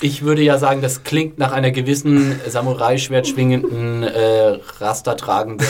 Ich 0.00 0.22
würde 0.22 0.42
ja 0.42 0.58
sagen, 0.58 0.82
das 0.82 1.04
klingt 1.04 1.38
nach 1.38 1.52
einer 1.52 1.70
gewissen 1.70 2.38
Samurai-Schwert 2.48 3.28
schwingenden, 3.28 4.02
äh, 4.02 4.58
rastertragenden 4.80 5.66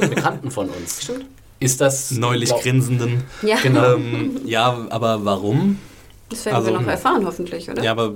äh, 0.00 0.06
Bekannten 0.06 0.50
von 0.50 0.68
uns. 0.68 1.02
Stimmt. 1.02 1.26
Ist 1.60 1.80
das 1.80 2.10
Neulich 2.12 2.50
glaub- 2.50 2.62
grinsenden. 2.62 3.24
Ja, 3.42 3.56
Genau. 3.62 3.94
Ähm, 3.94 4.40
ja, 4.44 4.86
aber 4.90 5.24
warum? 5.24 5.78
das 6.28 6.44
werden 6.46 6.56
also- 6.56 6.70
wir 6.72 6.80
noch 6.80 6.86
erfahren, 6.88 7.24
hoffentlich, 7.26 7.68
oder? 7.70 7.82
Ja, 7.82 7.92
aber 7.92 8.14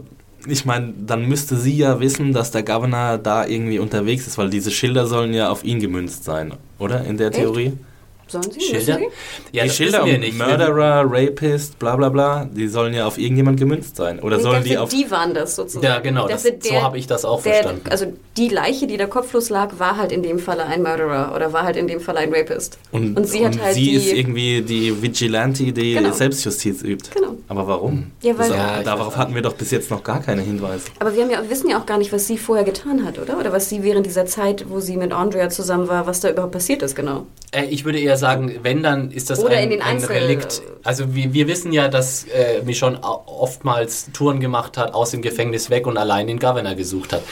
ich 0.49 0.65
meine, 0.65 0.93
dann 1.07 1.29
müsste 1.29 1.57
sie 1.57 1.77
ja 1.77 2.01
wissen, 2.01 2.33
dass 2.33 2.51
der 2.51 2.63
Governor 2.63 3.19
da 3.19 3.47
irgendwie 3.47 3.79
unterwegs 3.79 4.27
ist, 4.27 4.39
weil 4.39 4.51
diese 4.51 4.71
Schilder 4.71 5.07
sollen 5.07 5.35
ja 5.35 5.51
auf 5.51 5.65
ihn 5.65 5.81
gemünzt 5.81 6.25
sein, 6.25 6.55
oder? 6.79 7.05
In 7.05 7.17
der 7.17 7.29
Echt? 7.29 7.88
Sollen 8.29 8.51
sie? 8.51 8.61
Schilder? 8.61 8.99
Müssen 8.99 9.13
Ja, 9.53 9.65
die 9.65 9.71
Schilder 9.71 10.05
um 10.05 10.11
nicht. 10.11 10.37
Murderer, 10.39 11.05
Rapist, 11.07 11.79
bla 11.79 11.97
bla 11.97 12.09
bla, 12.11 12.45
die 12.45 12.69
sollen 12.69 12.95
ja 12.95 13.07
auf 13.07 13.19
irgendjemand 13.19 13.59
gemünzt 13.59 13.97
sein. 13.97 14.21
Oder 14.21 14.37
sie? 14.37 14.43
sollen 14.43 14.65
die 14.65 14.77
auf... 14.79 14.91
die 14.91 15.11
waren 15.11 15.35
das 15.35 15.57
sozusagen. 15.57 15.85
Ja, 15.87 15.99
genau, 16.01 16.29
das, 16.29 16.43
dachte, 16.45 16.59
so 16.63 16.83
habe 16.83 16.99
ich 16.99 17.07
das 17.07 17.25
auch 17.25 17.43
der, 17.43 17.55
verstanden. 17.55 17.83
Also 17.91 18.13
die 18.37 18.49
Leiche, 18.49 18.87
die 18.87 18.97
da 18.97 19.07
kopflos 19.07 19.49
lag, 19.51 19.79
war 19.79 19.97
halt 19.97 20.13
in 20.13 20.23
dem 20.23 20.39
Falle 20.39 20.67
ein 20.67 20.83
Murderer 20.83 21.33
oder 21.35 21.53
war 21.53 21.63
halt 21.65 21.77
in 21.77 21.89
dem 21.89 22.01
Falle 22.01 22.19
ein 22.21 22.33
Rapist. 22.35 22.79
Und, 22.93 23.27
sie 23.27 23.45
hat 23.45 23.55
und 23.55 23.63
halt 23.63 23.75
sie 23.75 23.85
die... 23.85 23.95
ist 23.97 24.13
irgendwie 24.13 24.63
die 24.63 25.03
Vigilante, 25.03 25.73
die 25.73 25.95
Genau. 25.95 26.13
Selbstjustiz 26.13 26.83
übt. 26.83 27.11
Genau. 27.15 27.35
Aber 27.49 27.67
warum? 27.67 28.11
Ja, 28.23 28.37
weil- 28.39 28.49
das, 28.49 28.57
Ja, 28.57 28.83
darauf 28.83 29.17
hatten 29.17 29.35
wir 29.35 29.43
doch 29.43 29.55
bis 29.55 29.71
jetzt 29.71 29.91
noch 29.91 30.05
gar 30.05 30.21
keine 30.23 30.43
Hinweise. 30.43 30.85
Aber 30.99 31.15
wir 31.15 31.23
haben 31.23 31.31
ja, 31.31 31.43
wissen 31.49 31.71
ja 31.71 31.81
auch 31.81 31.87
gar 31.87 31.97
nicht, 31.99 32.13
was 32.13 32.27
sie 32.27 32.37
vorher 32.37 32.65
getan 32.65 33.05
hat, 33.07 33.19
oder? 33.19 33.39
Oder 33.39 33.53
was 33.53 33.69
sie 33.71 33.83
während 33.83 34.05
dieser 34.05 34.27
Zeit, 34.27 34.67
wo 34.69 34.81
sie 34.81 34.97
mit 34.99 35.13
Andrea 35.13 35.49
zusammen 35.49 35.89
war, 35.89 36.07
was 36.07 36.21
da 36.21 36.29
überhaupt 36.31 36.53
passiert 36.53 36.83
ist, 36.83 36.95
genau. 36.95 37.27
Äh, 37.53 37.65
ich 37.71 37.85
würde 37.87 37.99
eher 37.99 38.18
sagen, 38.19 38.53
wenn, 38.63 38.83
dann 38.83 39.11
ist 39.11 39.31
das 39.31 39.39
Oder 39.41 39.57
ein, 39.57 39.65
in 39.65 39.71
den 39.71 39.83
ein 39.83 39.99
Relikt. 40.05 40.63
Also 40.85 41.15
wir, 41.15 41.33
wir 41.33 41.49
wissen 41.49 41.73
ja, 41.73 41.89
dass 41.89 42.25
äh, 42.25 42.63
Michonne 42.65 43.01
oftmals 43.03 44.11
Touren 44.13 44.41
gemacht 44.41 44.77
hat, 44.77 44.95
aus 44.95 45.11
dem 45.13 45.23
Gefängnis 45.23 45.71
weg 45.71 45.87
und 45.87 45.97
allein 45.97 46.27
den 46.27 46.39
Governor 46.39 46.75
gesucht 46.75 47.13
hat. 47.13 47.23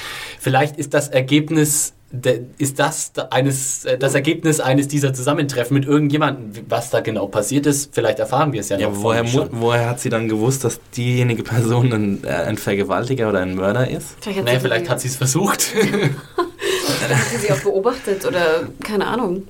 Vielleicht 0.41 0.77
ist 0.77 0.95
das 0.95 1.09
Ergebnis, 1.09 1.93
de, 2.11 2.43
ist 2.59 2.79
das 2.79 3.13
da- 3.13 3.29
eines, 3.31 3.85
äh, 3.85 3.99
das 3.99 4.15
Ergebnis 4.15 4.61
eines 4.61 4.89
dieser 4.89 5.13
Zusammentreffen 5.13 5.75
mit 5.75 5.85
irgendjemandem. 5.87 6.65
Was 6.69 6.91
da 6.91 7.01
genau 7.01 7.27
passiert 7.27 7.67
ist, 7.67 7.95
vielleicht 7.95 8.19
erfahren 8.21 8.53
wir 8.53 8.61
es 8.61 8.69
ja, 8.69 8.79
Ja, 8.79 8.89
noch 8.89 9.03
woher, 9.03 9.25
woher 9.53 9.89
hat 9.91 10.01
sie 10.01 10.09
dann 10.09 10.29
gewusst, 10.29 10.65
dass 10.65 10.81
diejenige 10.97 11.43
Person 11.43 11.93
ein, 11.93 12.25
äh, 12.25 12.29
ein 12.29 12.57
Vergewaltiger 12.59 13.29
oder 13.29 13.41
ein 13.41 13.55
Mörder 13.55 13.89
ist? 13.91 14.17
Vielleicht 14.21 14.39
hat 14.39 14.45
Nee, 14.47 14.55
sie, 14.55 14.61
vielleicht 14.61 14.89
hat 14.89 15.01
sie 15.01 15.09
es 15.09 15.17
versucht. 15.17 15.75
hat 15.77 17.27
sie 17.31 17.37
sie 17.39 17.53
auch 17.53 17.61
beobachtet 17.61 18.25
oder 18.25 18.65
keine 18.83 19.07
Ahnung. 19.07 19.47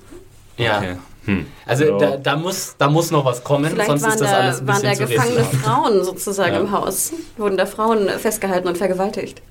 ja. 0.57 0.79
Okay. 0.79 0.97
Hm. 1.27 1.47
Also 1.67 1.85
Ja. 1.85 1.99
da, 1.99 2.17
da, 2.17 2.37
muss, 2.37 2.75
da 2.79 2.89
muss 2.89 3.11
noch 3.11 3.25
was 3.25 3.43
kommen, 3.45 3.71
Vielleicht 3.71 3.89
sonst 3.89 4.03
waren 4.03 4.13
ist 4.13 4.21
das 4.21 4.31
da, 4.31 4.37
alles 4.39 4.61
ein 4.61 4.67
waren 4.69 4.83
bisschen 4.83 4.99
da 4.99 5.07
zu 5.07 5.13
gefangene. 5.13 5.45
Frauen 5.45 6.05
sozusagen 6.05 6.55
Ja. 6.55 6.61
im 6.61 6.71
Haus. 6.73 7.13
Wurden 7.37 7.57
da 7.57 7.67
Frauen 7.67 8.09
festgehalten 8.19 8.69
und 8.69 8.79
vergewaltigt. 8.79 9.43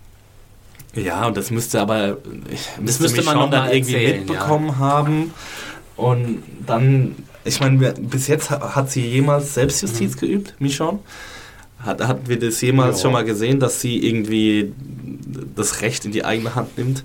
Ja, 0.95 1.27
und 1.27 1.35
das 1.35 1.51
müsste 1.51 1.81
aber 1.81 2.17
ich, 2.49 2.69
müsste, 2.81 3.03
müsste 3.03 3.21
man 3.23 3.35
mal 3.37 3.49
dann 3.49 3.69
irgendwie 3.69 3.95
erzählen, 3.95 4.19
mitbekommen 4.25 4.79
haben. 4.79 5.33
Und 5.97 6.43
dann, 6.65 7.15
ich 7.43 7.59
meine, 7.59 7.91
bis 7.93 8.27
jetzt 8.27 8.49
ha- 8.49 8.75
hat 8.75 8.89
sie 8.91 9.05
jemals 9.05 9.53
Selbstjustiz 9.53 10.15
geübt, 10.17 10.55
Michonne? 10.59 10.99
Hat, 11.79 12.01
hatten 12.07 12.27
wir 12.29 12.39
das 12.39 12.61
jemals 12.61 12.97
Ja. 12.97 13.01
schon 13.03 13.11
mal 13.11 13.25
gesehen, 13.25 13.59
dass 13.59 13.81
sie 13.81 14.05
irgendwie 14.07 14.73
das 15.55 15.81
Recht 15.81 16.05
in 16.05 16.11
die 16.13 16.23
eigene 16.23 16.55
Hand 16.55 16.77
nimmt? 16.77 17.03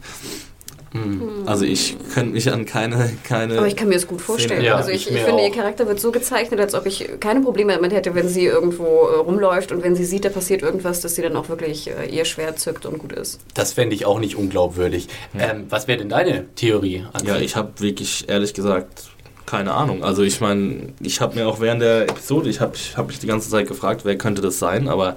Also 1.46 1.64
ich 1.64 1.96
könnte 2.12 2.32
mich 2.32 2.50
an 2.52 2.66
keine, 2.66 3.12
keine. 3.22 3.58
Aber 3.58 3.66
ich 3.68 3.76
kann 3.76 3.88
mir 3.88 3.94
das 3.94 4.08
gut 4.08 4.20
vorstellen. 4.20 4.64
Ja, 4.64 4.76
also 4.76 4.90
ich, 4.90 5.08
ich 5.08 5.14
ich 5.14 5.22
finde, 5.22 5.42
auch. 5.42 5.46
ihr 5.46 5.52
Charakter 5.52 5.86
wird 5.86 6.00
so 6.00 6.10
gezeichnet, 6.10 6.58
als 6.58 6.74
ob 6.74 6.86
ich 6.86 7.08
keine 7.20 7.40
Probleme 7.40 7.72
damit 7.74 7.92
hätte, 7.92 8.14
wenn 8.14 8.28
sie 8.28 8.46
irgendwo 8.46 9.06
äh, 9.06 9.16
rumläuft 9.18 9.70
und 9.70 9.84
wenn 9.84 9.94
sie 9.94 10.04
sieht, 10.04 10.24
da 10.24 10.30
passiert 10.30 10.62
irgendwas, 10.62 11.00
dass 11.00 11.14
sie 11.14 11.22
dann 11.22 11.36
auch 11.36 11.48
wirklich 11.48 11.88
äh, 11.88 12.06
ihr 12.06 12.24
Schwert 12.24 12.58
zückt 12.58 12.86
und 12.86 12.98
gut 12.98 13.12
ist. 13.12 13.40
Das 13.54 13.72
fände 13.72 13.94
ich 13.94 14.04
auch 14.04 14.18
nicht 14.18 14.34
unglaubwürdig. 14.36 15.08
Ähm, 15.38 15.66
was 15.68 15.86
wäre 15.86 15.98
denn 15.98 16.08
deine 16.08 16.52
Theorie? 16.54 17.06
Ja, 17.24 17.36
ich 17.36 17.54
habe 17.54 17.72
wirklich 17.78 18.28
ehrlich 18.28 18.52
gesagt 18.52 19.10
keine 19.46 19.74
Ahnung. 19.74 20.04
Also 20.04 20.22
ich 20.22 20.40
meine, 20.40 20.92
ich 21.00 21.20
habe 21.20 21.34
mir 21.34 21.48
auch 21.48 21.60
während 21.60 21.82
der 21.82 22.02
Episode, 22.02 22.48
ich 22.48 22.60
habe 22.60 22.76
ich 22.76 22.96
hab 22.96 23.08
mich 23.08 23.18
die 23.18 23.26
ganze 23.26 23.50
Zeit 23.50 23.66
gefragt, 23.66 24.02
wer 24.04 24.16
könnte 24.16 24.42
das 24.42 24.60
sein, 24.60 24.86
aber 24.88 25.16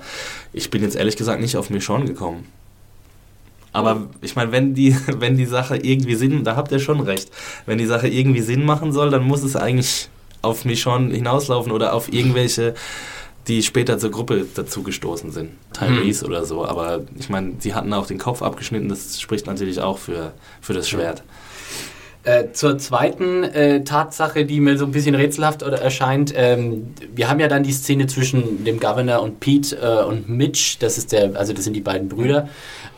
ich 0.53 0.71
bin 0.71 0.81
jetzt 0.81 0.95
ehrlich 0.95 1.17
gesagt 1.17 1.39
nicht 1.39 1.55
auf 1.55 1.69
Michonne 1.69 2.05
gekommen. 2.05 2.47
Aber 3.73 4.07
ich 4.21 4.35
meine, 4.35 4.51
wenn 4.51 4.73
die, 4.73 4.95
wenn 5.17 5.35
die 5.35 5.45
Sache 5.45 5.75
irgendwie 5.77 6.15
Sinn, 6.15 6.43
da 6.43 6.55
habt 6.55 6.71
ihr 6.71 6.79
schon 6.79 7.01
recht, 7.01 7.29
wenn 7.65 7.77
die 7.77 7.85
Sache 7.85 8.07
irgendwie 8.07 8.41
Sinn 8.41 8.65
machen 8.65 8.91
soll, 8.93 9.09
dann 9.09 9.23
muss 9.23 9.43
es 9.43 9.55
eigentlich 9.55 10.09
auf 10.41 10.65
Michonne 10.65 11.13
hinauslaufen 11.13 11.71
oder 11.71 11.93
auf 11.93 12.11
irgendwelche, 12.11 12.75
die 13.47 13.63
später 13.63 13.97
zur 13.97 14.11
Gruppe 14.11 14.45
dazugestoßen 14.53 15.31
sind. 15.31 15.51
Tyrese 15.73 16.25
oder 16.25 16.45
so. 16.45 16.65
Aber 16.65 17.01
ich 17.17 17.29
meine, 17.29 17.53
sie 17.59 17.73
hatten 17.73 17.91
auch 17.93 18.05
den 18.05 18.19
Kopf 18.19 18.41
abgeschnitten, 18.41 18.89
das 18.89 19.19
spricht 19.19 19.47
natürlich 19.47 19.81
auch 19.81 19.97
für, 19.97 20.33
für 20.61 20.73
das 20.73 20.87
Schwert. 20.87 21.23
Äh, 22.25 22.53
zur 22.53 22.77
zweiten 22.77 23.43
äh, 23.43 23.83
Tatsache, 23.83 24.45
die 24.45 24.61
mir 24.61 24.77
so 24.77 24.85
ein 24.85 24.91
bisschen 24.91 25.13
rätselhaft 25.13 25.61
oder 25.61 25.81
erscheint. 25.81 26.31
Ähm, 26.33 26.93
wir 27.13 27.29
haben 27.29 27.41
ja 27.41 27.49
dann 27.49 27.63
die 27.63 27.73
Szene 27.73 28.07
zwischen 28.07 28.63
dem 28.63 28.79
Governor 28.79 29.21
und 29.21 29.41
Pete 29.41 29.75
äh, 29.75 30.05
und 30.05 30.29
Mitch. 30.29 30.77
Das 30.79 30.97
ist 30.97 31.11
der, 31.11 31.35
also 31.35 31.51
das 31.51 31.65
sind 31.65 31.73
die 31.73 31.81
beiden 31.81 32.07
Brüder, 32.07 32.47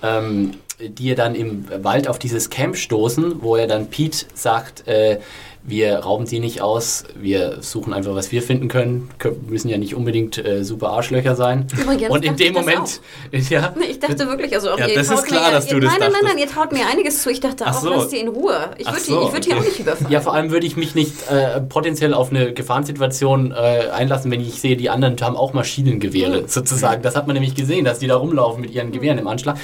ähm, 0.03 0.51
die 0.79 1.07
ja 1.07 1.15
dann 1.15 1.35
im 1.35 1.65
Wald 1.83 2.07
auf 2.07 2.19
dieses 2.19 2.49
Camp 2.49 2.77
stoßen, 2.77 3.41
wo 3.41 3.55
er 3.55 3.67
dann 3.67 3.89
Pete 3.89 4.25
sagt, 4.33 4.87
äh, 4.87 5.19
wir 5.67 5.97
rauben 5.97 6.25
sie 6.27 6.39
nicht 6.39 6.61
aus, 6.61 7.05
wir 7.15 7.57
suchen 7.61 7.93
einfach, 7.93 8.13
was 8.13 8.31
wir 8.31 8.41
finden 8.43 8.67
können. 8.67 9.09
Kö- 9.19 9.33
müssen 9.47 9.67
ja 9.69 9.77
nicht 9.77 9.95
unbedingt 9.95 10.37
äh, 10.37 10.63
super 10.63 10.89
Arschlöcher 10.91 11.35
sein. 11.35 11.65
Übrigens 11.81 12.09
und 12.09 12.23
in 12.23 12.35
dem 12.35 12.53
Moment, 12.53 13.01
ja, 13.49 13.73
Nee, 13.77 13.85
ich 13.89 13.99
dachte 13.99 14.27
wirklich, 14.27 14.53
also 14.53 14.69
auch 14.71 14.77
Ja, 14.79 14.87
ihr 14.87 14.95
das 14.95 15.09
ist 15.09 15.23
klar, 15.25 15.47
mir, 15.49 15.55
dass 15.55 15.67
du 15.67 15.75
ihr, 15.75 15.81
das 15.81 15.91
Nein, 15.91 15.99
nein, 15.99 16.11
nein, 16.11 16.21
dachtest. 16.21 16.33
nein, 16.35 16.43
ihr 16.43 16.47
traut 16.53 16.71
mir 16.71 16.87
einiges 16.87 17.21
zu. 17.23 17.31
Ich 17.31 17.39
dachte 17.39 17.63
Ach 17.65 17.75
auch, 17.75 17.81
so. 17.81 17.89
lasst 17.89 18.11
sie 18.11 18.17
in 18.19 18.27
Ruhe. 18.27 18.55
Ich 18.77 18.85
würde 18.85 18.99
so, 18.99 19.19
die, 19.21 19.25
ich 19.27 19.33
würd 19.33 19.45
die 19.47 19.53
auch 19.55 19.63
nicht 19.63 19.79
überfallen. 19.79 20.11
Ja, 20.11 20.21
vor 20.21 20.33
allem 20.35 20.51
würde 20.51 20.67
ich 20.67 20.77
mich 20.77 20.93
nicht 20.93 21.13
äh, 21.31 21.61
potenziell 21.61 22.13
auf 22.13 22.29
eine 22.29 22.53
Gefahrensituation 22.53 23.51
äh, 23.51 23.89
einlassen, 23.91 24.29
wenn 24.31 24.41
ich 24.41 24.61
sehe, 24.61 24.77
die 24.77 24.89
anderen 24.89 25.15
haben 25.21 25.35
auch 25.35 25.53
Maschinengewehre 25.53 26.47
sozusagen. 26.47 27.01
Das 27.01 27.15
hat 27.15 27.25
man 27.27 27.33
nämlich 27.33 27.55
gesehen, 27.55 27.85
dass 27.85 27.99
die 27.99 28.07
da 28.07 28.15
rumlaufen 28.17 28.61
mit 28.61 28.71
ihren 28.71 28.91
Gewehren 28.91 29.17
im 29.17 29.27
Anschlag. 29.27 29.57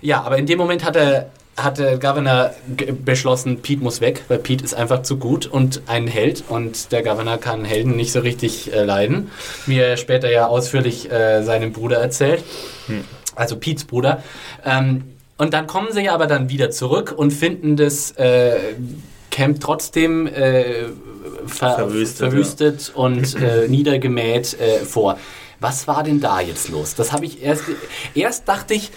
Ja, 0.00 0.22
aber 0.22 0.38
in 0.38 0.46
dem 0.46 0.58
Moment 0.58 0.84
hat 0.84 0.94
der, 0.94 1.30
hat 1.56 1.78
der 1.78 1.98
Governor 1.98 2.52
beschlossen, 3.04 3.60
Pete 3.60 3.82
muss 3.82 4.00
weg, 4.00 4.24
weil 4.28 4.38
Pete 4.38 4.64
ist 4.64 4.74
einfach 4.74 5.02
zu 5.02 5.18
gut 5.18 5.46
und 5.46 5.82
ein 5.86 6.06
Held 6.06 6.44
und 6.48 6.92
der 6.92 7.02
Governor 7.02 7.38
kann 7.38 7.64
Helden 7.64 7.94
nicht 7.94 8.12
so 8.12 8.20
richtig 8.20 8.72
äh, 8.72 8.84
leiden, 8.84 9.30
wie 9.66 9.78
er 9.78 9.96
später 9.96 10.30
ja 10.30 10.46
ausführlich 10.46 11.10
äh, 11.10 11.42
seinem 11.42 11.72
Bruder 11.72 11.98
erzählt 11.98 12.42
also 13.34 13.56
Pete's 13.56 13.84
Bruder. 13.84 14.22
Ähm, 14.64 15.04
und 15.38 15.54
dann 15.54 15.66
kommen 15.66 15.88
sie 15.92 16.08
aber 16.08 16.26
dann 16.26 16.48
wieder 16.48 16.70
zurück 16.70 17.12
und 17.16 17.32
finden 17.32 17.76
das 17.76 18.12
äh, 18.12 18.74
Camp 19.30 19.60
trotzdem 19.60 20.26
äh, 20.26 20.86
ver 21.46 21.74
Verwüstet, 21.74 22.18
verwüstet 22.18 22.92
und 22.94 23.34
äh, 23.34 23.66
niedergemäht 23.68 24.58
äh, 24.60 24.84
vor. 24.84 25.18
Was 25.58 25.86
war 25.86 26.02
denn 26.02 26.20
da 26.20 26.40
jetzt 26.40 26.68
los? 26.68 26.94
Das 26.96 27.12
habe 27.12 27.24
ich 27.24 27.42
erst. 27.42 27.64
Erst 28.14 28.48
dachte 28.48 28.74
ich, 28.74 28.90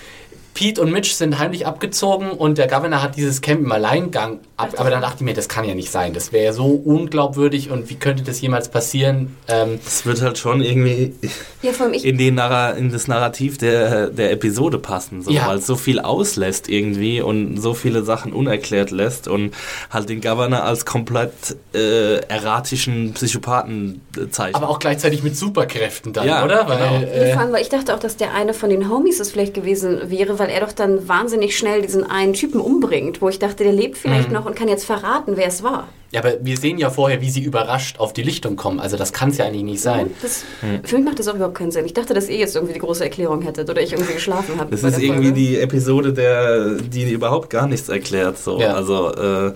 Pete 0.56 0.82
und 0.82 0.92
Mitch 0.92 1.14
sind 1.14 1.38
heimlich 1.38 1.68
abgezogen 1.68 2.32
und 2.32 2.58
der 2.58 2.68
Governor 2.68 3.04
hat 3.04 3.16
dieses 3.18 3.42
Camp 3.42 3.60
im 3.62 3.72
Alleingang 3.72 4.40
ab. 4.58 4.70
Aber 4.78 4.90
dann 4.90 5.02
dachte 5.02 5.18
ich 5.18 5.22
mir, 5.22 5.34
das 5.36 5.48
kann 5.50 5.66
ja 5.66 5.76
nicht 5.76 5.92
sein. 5.92 6.14
Das 6.14 6.32
wäre 6.32 6.46
ja 6.46 6.54
so 6.54 6.66
unglaubwürdig 6.66 7.70
und 7.70 7.90
wie 7.90 7.96
könnte 7.96 8.24
das 8.24 8.42
jemals 8.42 8.70
passieren? 8.70 9.36
Ähm, 9.48 9.80
Es 9.86 10.06
wird 10.06 10.22
halt 10.22 10.38
schon 10.38 10.62
irgendwie 10.62 11.14
Ja, 11.62 11.72
vor 11.74 11.86
allem 11.88 11.94
ich, 11.94 12.06
in, 12.06 12.18
den 12.18 12.36
Narra 12.36 12.72
in 12.72 12.92
das 12.92 13.08
Narrativ 13.08 13.58
der, 13.58 14.08
der 14.08 14.32
Episode 14.32 14.80
passen, 14.80 15.22
so, 15.22 15.30
Ja. 15.30 15.46
weil 15.48 15.58
es 15.58 15.68
so 15.68 15.76
viel 15.76 16.00
auslässt 16.00 16.70
irgendwie 16.70 17.22
und 17.22 17.58
so 17.62 17.74
viele 17.74 18.04
Sachen 18.04 18.32
unerklärt 18.34 18.92
lässt 18.92 19.28
und 19.28 19.54
halt 19.92 20.08
den 20.10 20.22
Governor 20.22 20.64
als 20.64 20.86
komplett 20.86 21.34
äh, 21.74 22.16
erratischen 22.28 23.14
Psychopathen 23.14 24.02
äh, 24.18 24.30
zeichnet. 24.30 24.56
aber 24.56 24.70
auch 24.70 24.80
gleichzeitig 24.80 25.22
mit 25.22 25.36
Superkräften 25.36 26.14
dann, 26.14 26.26
Ja, 26.28 26.46
oder? 26.46 26.64
genau. 26.64 26.80
Weil, 26.80 27.00
Nee, 27.00 27.06
äh, 27.06 27.34
vor 27.34 27.42
allem, 27.42 27.52
weil 27.52 27.62
ich 27.62 27.70
dachte 27.70 27.94
auch, 27.94 28.00
dass 28.00 28.16
der 28.16 28.34
eine 28.34 28.54
von 28.54 28.70
den 28.70 28.90
Homies 28.90 29.20
es 29.20 29.32
vielleicht 29.32 29.54
gewesen 29.54 30.00
wäre, 30.10 30.40
weil 30.40 30.45
er 30.50 30.62
doch 30.62 30.72
dann 30.72 31.08
wahnsinnig 31.08 31.58
schnell 31.58 31.82
diesen 31.82 32.04
einen 32.04 32.34
Typen 32.34 32.60
umbringt, 32.60 33.22
wo 33.22 33.30
ich 33.30 33.40
dachte, 33.40 33.64
der 33.64 33.74
lebt 33.74 33.98
vielleicht 33.98 34.32
noch 34.32 34.46
und 34.46 34.56
kann 34.56 34.68
jetzt 34.68 34.86
verraten, 34.86 35.38
wer 35.38 35.48
es 35.48 35.64
war. 35.64 35.88
Ja, 36.12 36.22
aber 36.22 36.34
wir 36.42 36.56
sehen 36.56 36.78
ja 36.78 36.90
vorher, 36.90 37.20
wie 37.22 37.30
sie 37.30 37.42
überrascht 37.42 38.00
auf 38.00 38.14
die 38.14 38.22
Lichtung 38.22 38.56
kommen. 38.56 38.80
Also 38.80 38.96
das 38.96 39.12
kann 39.12 39.30
es 39.30 39.38
ja 39.38 39.46
eigentlich 39.46 39.64
nicht 39.64 39.82
sein. 39.82 40.12
Das, 40.22 40.46
Für 40.84 40.96
mich 40.96 41.06
macht 41.06 41.20
das 41.20 41.28
auch 41.28 41.36
überhaupt 41.36 41.56
keinen 41.56 41.72
Sinn. 41.72 41.86
Ich 41.86 41.94
dachte, 41.94 42.14
dass 42.14 42.30
ihr 42.30 42.38
jetzt 42.38 42.56
irgendwie 42.56 42.74
die 42.74 42.80
große 42.80 43.04
Erklärung 43.04 43.42
hättet 43.42 43.70
oder 43.70 43.82
ich 43.82 43.92
irgendwie 43.92 44.14
geschlafen 44.14 44.60
habe. 44.60 44.72
das 44.72 44.84
ist 44.84 45.00
irgendwie 45.00 45.34
die 45.34 45.58
Episode, 45.60 46.14
der, 46.14 46.76
die 46.76 47.12
überhaupt 47.12 47.50
gar 47.50 47.68
nichts 47.68 47.90
erklärt. 47.90 48.38
So. 48.38 48.60
Ja. 48.60 48.76
Also 48.76 49.12
äh, 49.14 49.54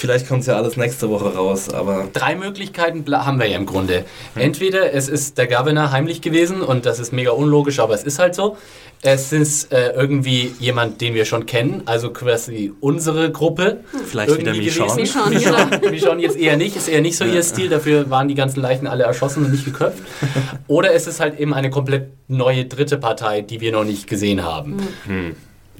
vielleicht 0.00 0.26
kommt 0.26 0.46
ja 0.46 0.56
alles 0.56 0.76
nächste 0.76 1.10
Woche 1.10 1.34
raus, 1.34 1.68
aber 1.72 2.08
Drei 2.12 2.34
Möglichkeiten 2.34 3.04
haben 3.12 3.38
wir 3.38 3.46
ja 3.46 3.56
im 3.56 3.66
Grunde. 3.66 4.04
Entweder 4.34 4.92
es 4.94 5.08
ist 5.08 5.38
der 5.38 5.46
Governor 5.46 5.92
heimlich 5.92 6.22
gewesen 6.22 6.62
und 6.62 6.86
das 6.86 6.98
ist 6.98 7.12
mega 7.12 7.30
unlogisch, 7.30 7.78
aber 7.78 7.94
es 7.94 8.02
ist 8.02 8.18
halt 8.18 8.34
so. 8.34 8.56
Es 9.02 9.32
ist 9.32 9.72
äh, 9.72 9.92
irgendwie 9.92 10.54
jemand, 10.58 11.00
den 11.00 11.14
wir 11.14 11.24
schon 11.24 11.46
kennen, 11.46 11.82
also 11.86 12.10
quasi 12.10 12.72
unsere 12.80 13.30
Gruppe. 13.30 13.80
Vielleicht 14.06 14.36
wieder 14.38 14.52
gewesen. 14.52 14.94
Michonne, 14.96 15.30
Michonne, 15.30 15.80
Michonne 15.90 16.22
jetzt 16.22 16.36
eher 16.36 16.56
nicht, 16.56 16.76
ist 16.76 16.88
eher 16.88 17.00
nicht 17.00 17.16
so 17.16 17.24
ihr 17.24 17.42
Stil, 17.42 17.70
dafür 17.70 18.10
waren 18.10 18.28
die 18.28 18.34
ganzen 18.34 18.60
Leichen 18.60 18.86
alle 18.86 19.04
erschossen 19.04 19.44
und 19.44 19.52
nicht 19.52 19.64
geköpft. 19.64 20.02
Oder 20.66 20.92
es 20.92 21.06
ist 21.06 21.20
halt 21.20 21.38
eben 21.38 21.54
eine 21.54 21.70
komplett 21.70 22.10
neue 22.28 22.66
dritte 22.66 22.98
Partei, 22.98 23.40
die 23.40 23.60
wir 23.60 23.72
noch 23.72 23.84
nicht 23.84 24.06
gesehen 24.06 24.44
haben. 24.44 24.76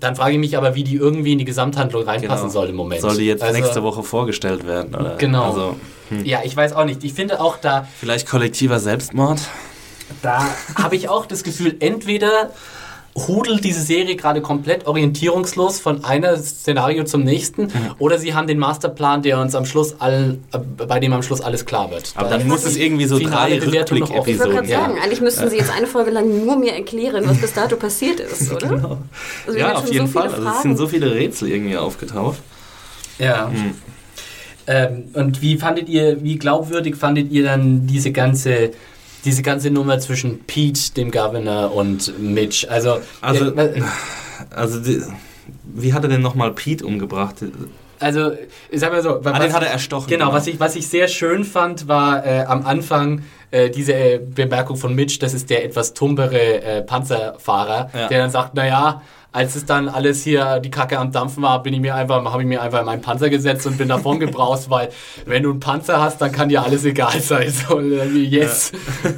Dann 0.01 0.17
frage 0.17 0.33
ich 0.33 0.39
mich 0.41 0.57
aber, 0.57 0.75
wie 0.75 0.83
die 0.85 0.97
irgendwie 0.97 1.33
in 1.33 1.39
die 1.39 1.45
Gesamthandlung 1.45 2.03
reinpassen 2.05 2.45
Genau. 2.49 2.53
soll 2.53 2.69
im 2.71 2.77
Moment. 2.77 3.01
soll 3.03 3.17
die 3.17 3.27
jetzt 3.27 3.43
Also, 3.43 3.59
nächste 3.61 3.83
Woche 3.83 4.03
vorgestellt 4.03 4.67
werden? 4.67 4.95
Oder? 4.95 5.17
Genau. 5.17 5.45
Also, 5.45 5.77
Ja, 6.25 6.41
ich 6.43 6.57
weiß 6.57 6.73
auch 6.73 6.85
nicht. 6.87 7.05
Ich 7.05 7.13
finde 7.13 7.41
auch 7.41 7.57
da, 7.59 7.87
vielleicht 8.01 8.27
kollektiver 8.29 8.81
Selbstmord? 8.81 9.41
da 10.23 10.45
habe 10.75 10.97
ich 10.97 11.09
auch 11.09 11.27
das 11.27 11.45
Gefühl, 11.45 11.77
entweder 11.79 12.51
hudelt 13.17 13.65
diese 13.65 13.83
Serie 13.83 14.15
gerade 14.17 14.41
komplett 14.41 14.87
orientierungslos 14.87 15.81
von 15.81 16.05
einer 16.05 16.37
Szenario 16.37 17.05
zum 17.05 17.25
nächsten 17.25 17.69
oder 17.99 18.19
sie 18.19 18.35
haben 18.35 18.47
den 18.47 18.59
Masterplan, 18.59 19.23
der 19.23 19.41
uns 19.41 19.55
am 19.55 19.65
Schluss 19.65 20.01
allen, 20.01 20.45
äh, 20.53 20.59
bei 20.59 21.01
dem 21.01 21.13
am 21.13 21.23
Schluss 21.23 21.41
alles 21.41 21.67
klar 21.67 21.91
wird. 21.91 22.13
Aber 22.15 22.29
dann 22.29 22.47
muss 22.47 22.65
es 22.65 22.77
irgendwie 22.77 23.07
so 23.07 23.19
drei 23.19 23.59
offen. 23.59 23.75
Ich 23.75 23.75
wollte 23.75 23.95
gerade 24.05 24.19
Episoden. 24.21 24.69
sagen, 24.69 24.99
eigentlich 25.03 25.21
müssten 25.21 25.51
sie 25.51 25.57
jetzt 25.57 25.73
eine 25.73 25.87
Folge 25.87 26.11
lang 26.11 26.45
nur 26.45 26.57
mir 26.57 26.73
erklären, 26.75 27.25
was 27.27 27.39
bis 27.39 27.53
dato 27.53 27.77
passiert 27.77 28.21
ist, 28.21 28.53
oder? 28.55 28.99
Also 29.47 29.59
wir 29.59 29.59
Ja, 29.59 29.75
auf 29.75 29.93
jeden 29.93 30.07
so 30.07 30.13
Fall. 30.19 30.29
Also 30.29 30.49
es 30.49 30.63
sind 30.63 30.77
so 30.77 30.87
viele 30.87 31.13
Rätsel 31.13 31.51
irgendwie 31.51 31.77
aufgetaucht. 31.77 32.39
Ja. 33.19 33.51
Ähm, 34.67 35.05
und 35.15 35.43
wie 35.43 35.57
fandet 35.57 35.89
ihr, 35.89 36.23
wie 36.23 36.39
glaubwürdig 36.39 36.95
fandet 36.95 37.33
ihr 37.33 37.45
dann 37.45 37.87
diese 37.87 38.13
ganze, 38.13 38.71
diese 39.25 39.43
ganze 39.43 39.71
Nummer 39.71 39.99
zwischen 39.99 40.41
Pete, 40.45 40.93
dem 40.97 41.11
Governor, 41.11 41.75
und 41.75 42.19
Mitch? 42.19 42.67
Also, 42.69 42.99
Also- 43.21 43.55
äh, 43.57 43.83
Also, 44.51 44.81
die, 44.81 45.03
wie 45.65 45.93
hat 45.93 46.03
er 46.05 46.09
denn 46.09 46.23
nochmal 46.23 46.53
Pete 46.53 46.85
umgebracht? 46.87 47.37
Also, 47.99 48.33
ich 48.71 48.81
sag 48.81 48.93
mal 48.93 49.03
so. 49.03 49.21
Ah, 49.23 49.39
den 49.39 49.53
hat 49.53 49.63
er 49.63 49.71
erstochen, 49.71 50.09
Genau, 50.09 50.27
genau. 50.27 50.37
was 50.37 50.47
ich, 50.47 50.59
was 50.59 50.75
ich 50.77 50.89
sehr 50.89 51.07
schön 51.09 51.45
fand, 51.45 51.87
war 51.87 52.25
äh, 52.25 52.45
am 52.47 52.65
Anfang 52.65 53.23
äh, 53.51 53.69
diese 53.69 53.93
äh, 53.93 54.19
Bemerkung 54.19 54.77
von 54.77 54.95
Mitch, 54.95 55.19
das 55.19 55.35
ist 55.35 55.51
der 55.51 55.65
etwas 55.65 55.93
tumpere 55.93 56.63
äh, 56.63 56.83
Panzerfahrer, 56.83 57.91
Ja. 57.93 58.09
der 58.09 58.19
dann 58.21 58.31
sagt, 58.31 58.55
naja, 58.55 59.03
als 59.33 59.55
es 59.55 59.65
dann 59.65 59.89
alles 59.89 60.25
hier 60.25 60.59
die 60.59 60.71
Kacke 60.71 60.99
am 60.99 61.13
Dampfen 61.13 61.43
war, 61.43 61.63
bin 61.63 61.73
ich 61.73 61.81
mir 61.81 61.95
einfach, 61.95 62.25
habe 62.25 62.43
ich 62.43 62.49
mir 62.49 62.61
einfach 62.63 62.81
in 62.81 62.87
meinen 62.87 63.03
Panzer 63.03 63.31
gesetzt 63.31 63.67
und 63.67 63.79
bin 63.79 63.89
davon 63.89 64.19
gebraust, 64.21 64.71
weil 64.71 64.89
wenn 65.25 65.45
du 65.45 65.51
einen 65.51 65.61
Panzer 65.61 66.01
hast, 66.01 66.21
dann 66.21 66.33
kann 66.33 66.49
dir 66.49 66.63
alles 66.63 66.85
egal 66.85 67.21
sein. 67.21 67.53
So, 67.61 67.81
yes, 67.81 68.73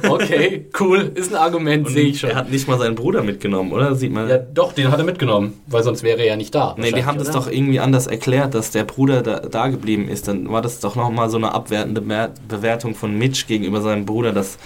okay, 0.07 0.67
cool, 0.79 1.11
ist 1.15 1.33
ein 1.33 1.39
Argument, 1.39 1.87
sehe 1.87 2.07
ich 2.07 2.19
schon. 2.19 2.31
Er 2.31 2.35
hat 2.35 2.51
nicht 2.51 2.67
mal 2.67 2.77
seinen 2.77 2.95
Bruder 2.95 3.23
mitgenommen, 3.23 3.71
oder? 3.71 3.95
Sieht 3.95 4.11
man. 4.11 4.27
ja, 4.27 4.37
doch, 4.37 4.73
den 4.73 4.91
hat 4.91 4.99
er 4.99 5.05
mitgenommen, 5.05 5.61
weil 5.67 5.83
sonst 5.83 6.03
wäre 6.03 6.19
er 6.19 6.25
ja 6.25 6.35
nicht 6.35 6.53
da. 6.53 6.75
Nee, 6.77 6.91
die 6.91 7.05
haben 7.05 7.17
das 7.17 7.29
oder? 7.29 7.39
doch 7.39 7.51
irgendwie 7.51 7.79
anders 7.79 8.07
erklärt, 8.07 8.53
dass 8.53 8.71
der 8.71 8.83
Bruder 8.83 9.21
da, 9.21 9.39
da 9.39 9.67
geblieben 9.67 10.09
ist. 10.09 10.27
Dann 10.27 10.51
war 10.51 10.61
das 10.61 10.79
doch 10.79 10.95
nochmal 10.95 11.29
so 11.29 11.37
eine 11.37 11.53
abwertende 11.53 12.01
Bewertung 12.47 12.95
von 12.95 13.17
Mitch 13.17 13.45
gegenüber 13.47 13.81
seinem 13.81 14.05
Bruder, 14.05 14.33
dass, 14.33 14.57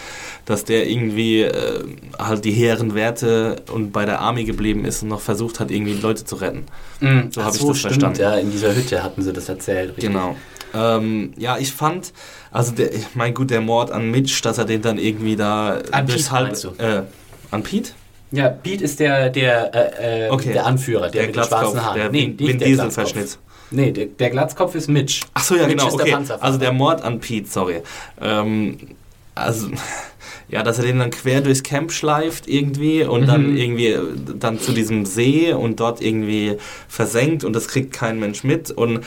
dass 0.45 0.65
der 0.65 0.89
irgendwie 0.89 1.41
äh, 1.41 1.83
halt 2.17 2.45
die 2.45 2.51
hehren 2.51 2.95
Werte 2.95 3.57
und 3.71 3.91
bei 3.91 4.05
der 4.05 4.21
Army 4.21 4.45
geblieben 4.45 4.85
ist 4.85 5.03
und 5.03 5.09
noch 5.09 5.21
versucht 5.21 5.36
hat, 5.59 5.71
irgendwie 5.71 5.93
Leute 5.93 6.25
zu 6.25 6.35
retten. 6.35 6.65
Mhm. 6.99 7.29
So 7.31 7.43
habe 7.43 7.55
ich 7.55 7.61
das 7.63 7.77
stimmt, 7.77 7.93
verstanden. 7.93 8.19
Ja, 8.21 8.35
in 8.35 8.51
dieser 8.51 8.75
Hütte 8.75 9.03
hatten 9.03 9.21
sie 9.21 9.33
das 9.33 9.47
erzählt. 9.49 9.89
richtig. 9.89 10.05
Genau. 10.05 10.35
Ähm, 10.73 11.33
ja, 11.37 11.57
ich 11.57 11.71
fand, 11.71 12.11
also 12.51 12.73
der, 12.73 12.93
ich 12.93 13.05
mein 13.15 13.33
gut, 13.33 13.49
der 13.49 13.61
Mord 13.61 13.89
an 13.91 14.11
Mitch, 14.11 14.41
dass 14.43 14.57
er 14.57 14.65
den 14.65 14.81
dann 14.81 14.97
irgendwie 14.97 15.35
da 15.35 15.79
An 15.91 16.05
durchs 16.07 16.29
Pete? 16.29 16.73
Äh, 16.77 17.01
an 17.51 17.63
Pete? 17.63 17.91
Ja, 18.31 18.49
Pete 18.49 18.83
ist 18.83 18.99
der, 18.99 19.29
der, 19.29 19.73
äh, 19.73 20.25
äh, 20.27 20.29
Okay. 20.29 20.51
der 20.51 20.65
Anführer, 20.65 21.09
der, 21.09 21.21
mit 21.21 21.29
den 21.29 21.33
Glatzkopf, 21.33 21.59
schwarzen 21.61 21.85
Haaren. 21.85 21.95
der 21.97 22.09
nee, 22.09 22.27
nicht 22.27 22.39
Vin 22.39 22.59
der 22.59 22.67
Diesel 22.67 22.83
Glatzkopf. 22.83 23.11
Verschnitt. 23.11 23.37
Nee, 23.71 23.91
der, 23.91 24.05
der 24.07 24.29
Glatzkopf 24.29 24.75
ist 24.75 24.89
Mitch. 24.89 25.21
Ach 25.33 25.43
so, 25.43 25.55
ja, 25.55 25.67
Mitch 25.67 25.77
genau. 25.77 25.87
ist 25.87 25.95
der 25.97 26.01
Okay. 26.03 26.11
Panzerfahrer. 26.11 26.43
Also 26.45 26.59
der 26.59 26.73
Mord 26.73 27.01
an 27.01 27.19
Pete, 27.21 27.47
sorry. 27.49 27.81
Ähm, 28.21 28.77
also, 29.35 29.67
ja, 30.49 30.63
dass 30.63 30.77
er 30.79 30.85
den 30.85 30.99
dann 30.99 31.09
quer 31.11 31.41
durchs 31.41 31.63
Camp 31.63 31.91
schleift 31.91 32.47
irgendwie 32.47 33.03
und 33.03 33.21
Mhm. 33.21 33.25
dann 33.27 33.57
irgendwie 33.57 33.87
äh, 33.87 34.01
dann 34.39 34.59
zu 34.59 34.71
diesem 34.71 35.05
See 35.05 35.51
und 35.53 35.79
dort 35.79 36.01
irgendwie 36.01 36.57
versenkt 36.87 37.43
und 37.43 37.53
das 37.53 37.67
kriegt 37.67 37.91
kein 37.93 38.19
Mensch 38.19 38.43
mit 38.43 38.71
und 38.71 39.01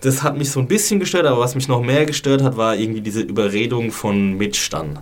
das 0.00 0.22
hat 0.22 0.36
mich 0.36 0.50
so 0.50 0.58
ein 0.60 0.66
bisschen 0.66 0.98
gestört, 1.00 1.26
aber 1.26 1.38
was 1.40 1.54
mich 1.54 1.68
noch 1.68 1.80
mehr 1.80 2.04
gestört 2.06 2.42
hat, 2.42 2.56
war 2.56 2.74
irgendwie 2.76 3.00
diese 3.02 3.20
Überredung 3.20 3.92
von 3.92 4.36
Mitch 4.36 4.68
dann. 4.70 4.98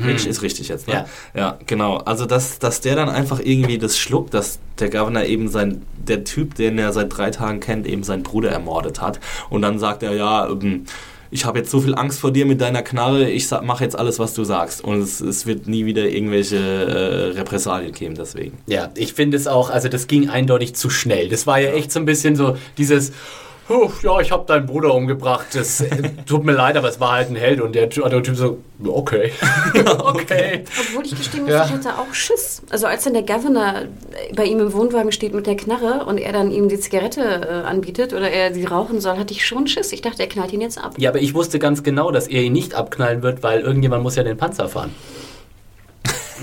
Mitch 0.00 0.28
ist 0.28 0.42
richtig 0.42 0.68
jetzt, 0.68 0.86
ne? 0.86 0.94
Ja. 0.94 1.06
Ja, 1.34 1.58
genau. 1.66 1.96
Also, 1.96 2.24
dass, 2.24 2.60
dass 2.60 2.80
der 2.80 2.94
dann 2.94 3.08
einfach 3.08 3.40
irgendwie 3.42 3.78
das 3.78 3.98
schluckt, 3.98 4.32
dass 4.32 4.60
der 4.78 4.90
Governor 4.90 5.24
eben 5.24 5.48
sein, 5.48 5.82
der 5.96 6.22
Typ, 6.22 6.54
den 6.54 6.78
er 6.78 6.92
seit 6.92 7.16
drei 7.16 7.30
Tagen 7.32 7.58
kennt, 7.58 7.84
eben 7.84 8.04
seinen 8.04 8.22
Bruder 8.22 8.50
ermordet 8.50 9.00
hat. 9.00 9.18
Und 9.50 9.62
dann 9.62 9.80
sagt 9.80 10.04
er, 10.04 10.14
ja, 10.14 10.48
ähm, 10.48 10.84
ich 11.30 11.44
habe 11.44 11.58
jetzt 11.58 11.70
so 11.70 11.80
viel 11.80 11.94
Angst 11.94 12.20
vor 12.20 12.32
dir 12.32 12.46
mit 12.46 12.60
deiner 12.60 12.82
Knarre, 12.82 13.28
ich 13.28 13.50
mache 13.62 13.84
jetzt 13.84 13.98
alles, 13.98 14.18
was 14.18 14.34
du 14.34 14.44
sagst. 14.44 14.82
Und 14.82 15.00
es, 15.02 15.20
es 15.20 15.46
wird 15.46 15.66
nie 15.68 15.84
wieder 15.86 16.08
irgendwelche 16.08 16.56
äh, 16.56 17.38
Repressalien 17.38 17.92
geben 17.92 18.14
deswegen. 18.14 18.58
Ja, 18.66 18.90
ich 18.94 19.12
finde 19.12 19.36
es 19.36 19.46
auch, 19.46 19.70
also 19.70 19.88
das 19.88 20.06
ging 20.06 20.28
eindeutig 20.28 20.74
zu 20.74 20.90
schnell. 20.90 21.28
Das 21.28 21.46
war 21.46 21.60
ja 21.60 21.70
echt 21.72 21.92
so 21.92 22.00
ein 22.00 22.06
bisschen 22.06 22.36
so 22.36 22.56
dieses, 22.78 23.10
"Oh, 23.10 23.12
ja, 24.02 24.20
ich 24.20 24.30
habe 24.32 24.46
deinen 24.46 24.66
Bruder 24.66 24.94
umgebracht, 24.94 25.46
das 25.54 25.80
äh, 25.80 25.88
tut 26.26 26.44
mir 26.44 26.52
leid, 26.52 26.76
aber 26.76 26.88
es 26.88 26.98
war 27.00 27.12
halt 27.12 27.30
ein 27.30 27.36
Held. 27.36 27.60
Und 27.60 27.74
der, 27.74 27.86
der 27.86 28.22
Typ 28.22 28.36
so, 28.36 28.58
okay, 28.86 29.32
okay. 30.04 30.64
Obwohl 30.80 31.04
ich 31.06 31.16
gestehen 31.16 31.44
muss, 31.44 31.52
Ja. 31.52 31.64
ich 31.66 31.72
hatte 31.72 31.90
auch 31.98 32.12
Schiss. 32.14 32.62
Also 32.70 32.86
als 32.86 33.04
dann 33.04 33.12
der 33.14 33.22
Governor 33.22 33.82
bei 34.34 34.44
ihm 34.44 34.60
im 34.60 34.72
Wohnwagen 34.72 35.12
steht 35.12 35.34
mit 35.34 35.46
der 35.46 35.56
Knarre 35.56 36.04
und 36.06 36.18
er 36.18 36.32
dann 36.32 36.50
ihm 36.50 36.68
die 36.68 36.78
Zigarette 36.78 37.20
äh, 37.20 37.66
anbietet 37.68 38.12
oder 38.12 38.30
er 38.30 38.52
sie 38.54 38.64
rauchen 38.64 39.00
soll, 39.00 39.16
hatte 39.18 39.32
ich 39.34 39.44
schon 39.46 39.66
Schiss. 39.66 39.92
Ich 39.92 40.02
dachte, 40.02 40.22
er 40.22 40.28
knallt 40.28 40.52
ihn 40.52 40.60
jetzt 40.60 40.78
ab. 40.82 40.94
Ja, 40.96 41.10
aber 41.10 41.20
ich 41.20 41.34
wusste 41.34 41.58
ganz 41.58 41.82
genau, 41.82 42.10
dass 42.10 42.26
er 42.28 42.42
ihn 42.42 42.52
nicht 42.52 42.74
abknallen 42.74 43.22
wird, 43.22 43.42
weil 43.42 43.60
irgendjemand 43.60 44.02
muss 44.02 44.16
ja 44.16 44.22
den 44.22 44.36
Panzer 44.36 44.68
fahren. 44.68 44.94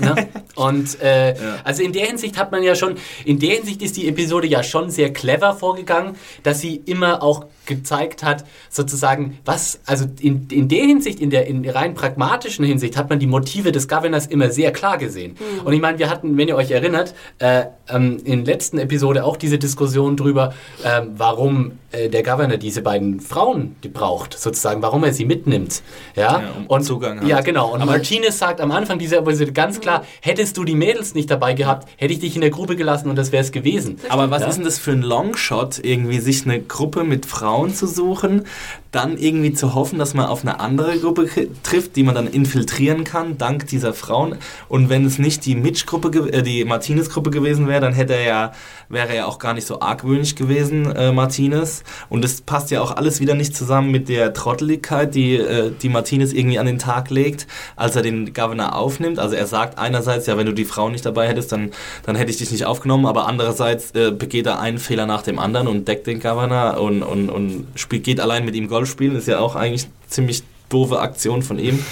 Ne? 0.00 0.28
Und 0.54 1.00
äh, 1.00 1.34
also 1.64 1.82
in 1.82 1.92
der 1.92 2.06
Hinsicht 2.06 2.38
hat 2.38 2.52
man 2.52 2.62
ja 2.62 2.74
schon, 2.74 2.96
in 3.24 3.38
der 3.38 3.56
Hinsicht 3.56 3.82
ist 3.82 3.96
die 3.96 4.08
Episode 4.08 4.46
ja 4.46 4.62
schon 4.62 4.90
sehr 4.90 5.12
clever 5.12 5.54
vorgegangen, 5.54 6.16
dass 6.42 6.60
sie 6.60 6.76
immer 6.86 7.22
auch 7.22 7.46
gezeigt 7.66 8.22
hat, 8.22 8.44
sozusagen, 8.70 9.38
was, 9.44 9.80
also 9.86 10.06
in, 10.20 10.46
in 10.50 10.68
der 10.68 10.84
Hinsicht, 10.84 11.20
in 11.20 11.30
der 11.30 11.46
in 11.46 11.68
rein 11.68 11.94
pragmatischen 11.94 12.64
Hinsicht, 12.64 12.96
hat 12.96 13.10
man 13.10 13.18
die 13.18 13.26
Motive 13.26 13.72
des 13.72 13.88
Governors 13.88 14.26
immer 14.26 14.50
sehr 14.50 14.72
klar 14.72 14.98
gesehen. 14.98 15.36
Und 15.64 15.72
ich 15.72 15.80
meine, 15.80 15.98
wir 15.98 16.08
hatten, 16.10 16.36
wenn 16.36 16.48
ihr 16.48 16.56
euch 16.56 16.70
erinnert, 16.70 17.14
äh, 17.38 17.64
ähm, 17.88 18.18
in 18.24 18.44
der 18.44 18.54
letzten 18.54 18.78
Episode 18.78 19.24
auch 19.24 19.36
diese 19.36 19.58
Diskussion 19.58 20.16
drüber, 20.16 20.54
ähm, 20.84 21.12
warum 21.16 21.72
äh, 21.92 22.08
der 22.08 22.22
Governor 22.22 22.56
diese 22.56 22.82
beiden 22.82 23.20
Frauen 23.20 23.76
die 23.82 23.88
braucht, 23.88 24.38
sozusagen, 24.38 24.82
warum 24.82 25.04
er 25.04 25.12
sie 25.12 25.24
mitnimmt. 25.24 25.82
Ja, 26.14 26.22
Ja, 26.40 26.52
um 26.58 26.66
und 26.66 26.82
Zugang 26.82 27.20
hat. 27.20 27.28
Ja, 27.28 27.40
genau. 27.40 27.72
Und 27.74 27.84
Martinez 27.84 28.38
sagt 28.38 28.60
am 28.60 28.70
Anfang 28.72 28.98
dieser 28.98 29.18
Episode 29.18 29.52
ganz 29.52 29.80
klar, 29.80 30.04
hättest 30.20 30.56
du 30.56 30.64
die 30.64 30.74
Mädels 30.74 31.14
nicht 31.14 31.30
dabei 31.30 31.54
gehabt, 31.54 31.88
hätte 31.96 32.12
ich 32.12 32.18
dich 32.20 32.34
in 32.34 32.40
der 32.40 32.50
Grube 32.50 32.76
gelassen 32.76 33.08
und 33.10 33.16
das 33.16 33.32
wäre 33.32 33.42
es 33.42 33.52
gewesen. 33.52 33.98
Aber 34.08 34.30
was 34.30 34.42
Ja. 34.42 34.48
ist 34.48 34.56
denn 34.56 34.64
das 34.64 34.78
für 34.78 34.92
ein 34.92 35.02
Longshot, 35.02 35.80
irgendwie 35.82 36.18
sich 36.18 36.44
eine 36.44 36.60
Gruppe 36.60 37.04
mit 37.04 37.26
Frauen 37.26 37.55
zu 37.64 37.86
suchen, 37.86 38.44
dann 38.92 39.18
irgendwie 39.18 39.52
zu 39.52 39.74
hoffen, 39.74 39.98
dass 39.98 40.14
man 40.14 40.26
auf 40.26 40.42
eine 40.42 40.58
andere 40.58 40.98
Gruppe 40.98 41.28
trifft, 41.62 41.96
die 41.96 42.02
man 42.02 42.14
dann 42.14 42.26
infiltrieren 42.26 43.04
kann, 43.04 43.36
dank 43.36 43.66
dieser 43.66 43.92
Frauen. 43.92 44.36
Und 44.68 44.88
wenn 44.88 45.04
es 45.04 45.18
nicht 45.18 45.44
die 45.44 45.54
Mitch-Gruppe, 45.54 46.32
äh, 46.32 46.42
die 46.42 46.64
Martinez-Gruppe 46.64 47.30
gewesen 47.30 47.68
wäre, 47.68 47.80
dann 47.80 47.92
hätte 47.92 48.14
er 48.14 48.24
ja, 48.24 48.52
wäre 48.88 49.08
er 49.08 49.14
ja 49.14 49.26
auch 49.26 49.38
gar 49.38 49.52
nicht 49.52 49.66
so 49.66 49.80
argwöhnig 49.80 50.34
gewesen, 50.36 50.90
äh, 50.96 51.12
Martinez. 51.12 51.82
Und 52.08 52.24
das 52.24 52.40
passt 52.40 52.70
ja 52.70 52.80
auch 52.80 52.96
alles 52.96 53.20
wieder 53.20 53.34
nicht 53.34 53.54
zusammen 53.54 53.90
mit 53.90 54.08
der 54.08 54.32
Trotteligkeit, 54.32 55.14
die, 55.14 55.36
äh, 55.36 55.72
die 55.82 55.90
Martinez 55.90 56.32
irgendwie 56.32 56.58
an 56.58 56.66
den 56.66 56.78
Tag 56.78 57.10
legt, 57.10 57.46
als 57.76 57.96
er 57.96 58.02
den 58.02 58.32
Governor 58.32 58.74
aufnimmt. 58.74 59.18
Also 59.18 59.36
er 59.36 59.46
sagt 59.46 59.78
einerseits, 59.78 60.26
ja, 60.26 60.38
wenn 60.38 60.46
du 60.46 60.54
die 60.54 60.64
Frau 60.64 60.88
nicht 60.88 61.04
dabei 61.04 61.28
hättest, 61.28 61.52
dann, 61.52 61.72
dann 62.04 62.16
hätte 62.16 62.30
ich 62.30 62.38
dich 62.38 62.50
nicht 62.50 62.64
aufgenommen, 62.64 63.04
aber 63.04 63.26
andererseits 63.26 63.90
äh, 63.90 64.10
begeht 64.10 64.46
er 64.46 64.58
einen 64.58 64.78
Fehler 64.78 65.04
nach 65.04 65.22
dem 65.22 65.38
anderen 65.38 65.68
und 65.68 65.86
deckt 65.86 66.06
den 66.06 66.20
Governor 66.20 66.80
und, 66.80 67.02
und, 67.02 67.28
und 67.50 68.02
geht 68.02 68.20
allein 68.20 68.44
mit 68.44 68.54
ihm 68.54 68.68
Golf 68.68 68.90
spielen. 68.90 69.16
Ist 69.16 69.28
ja 69.28 69.38
auch 69.38 69.56
eigentlich 69.56 69.88
ziemlich 70.08 70.42
doofe 70.68 71.00
Aktion 71.00 71.42
von 71.42 71.58
ihm. 71.58 71.84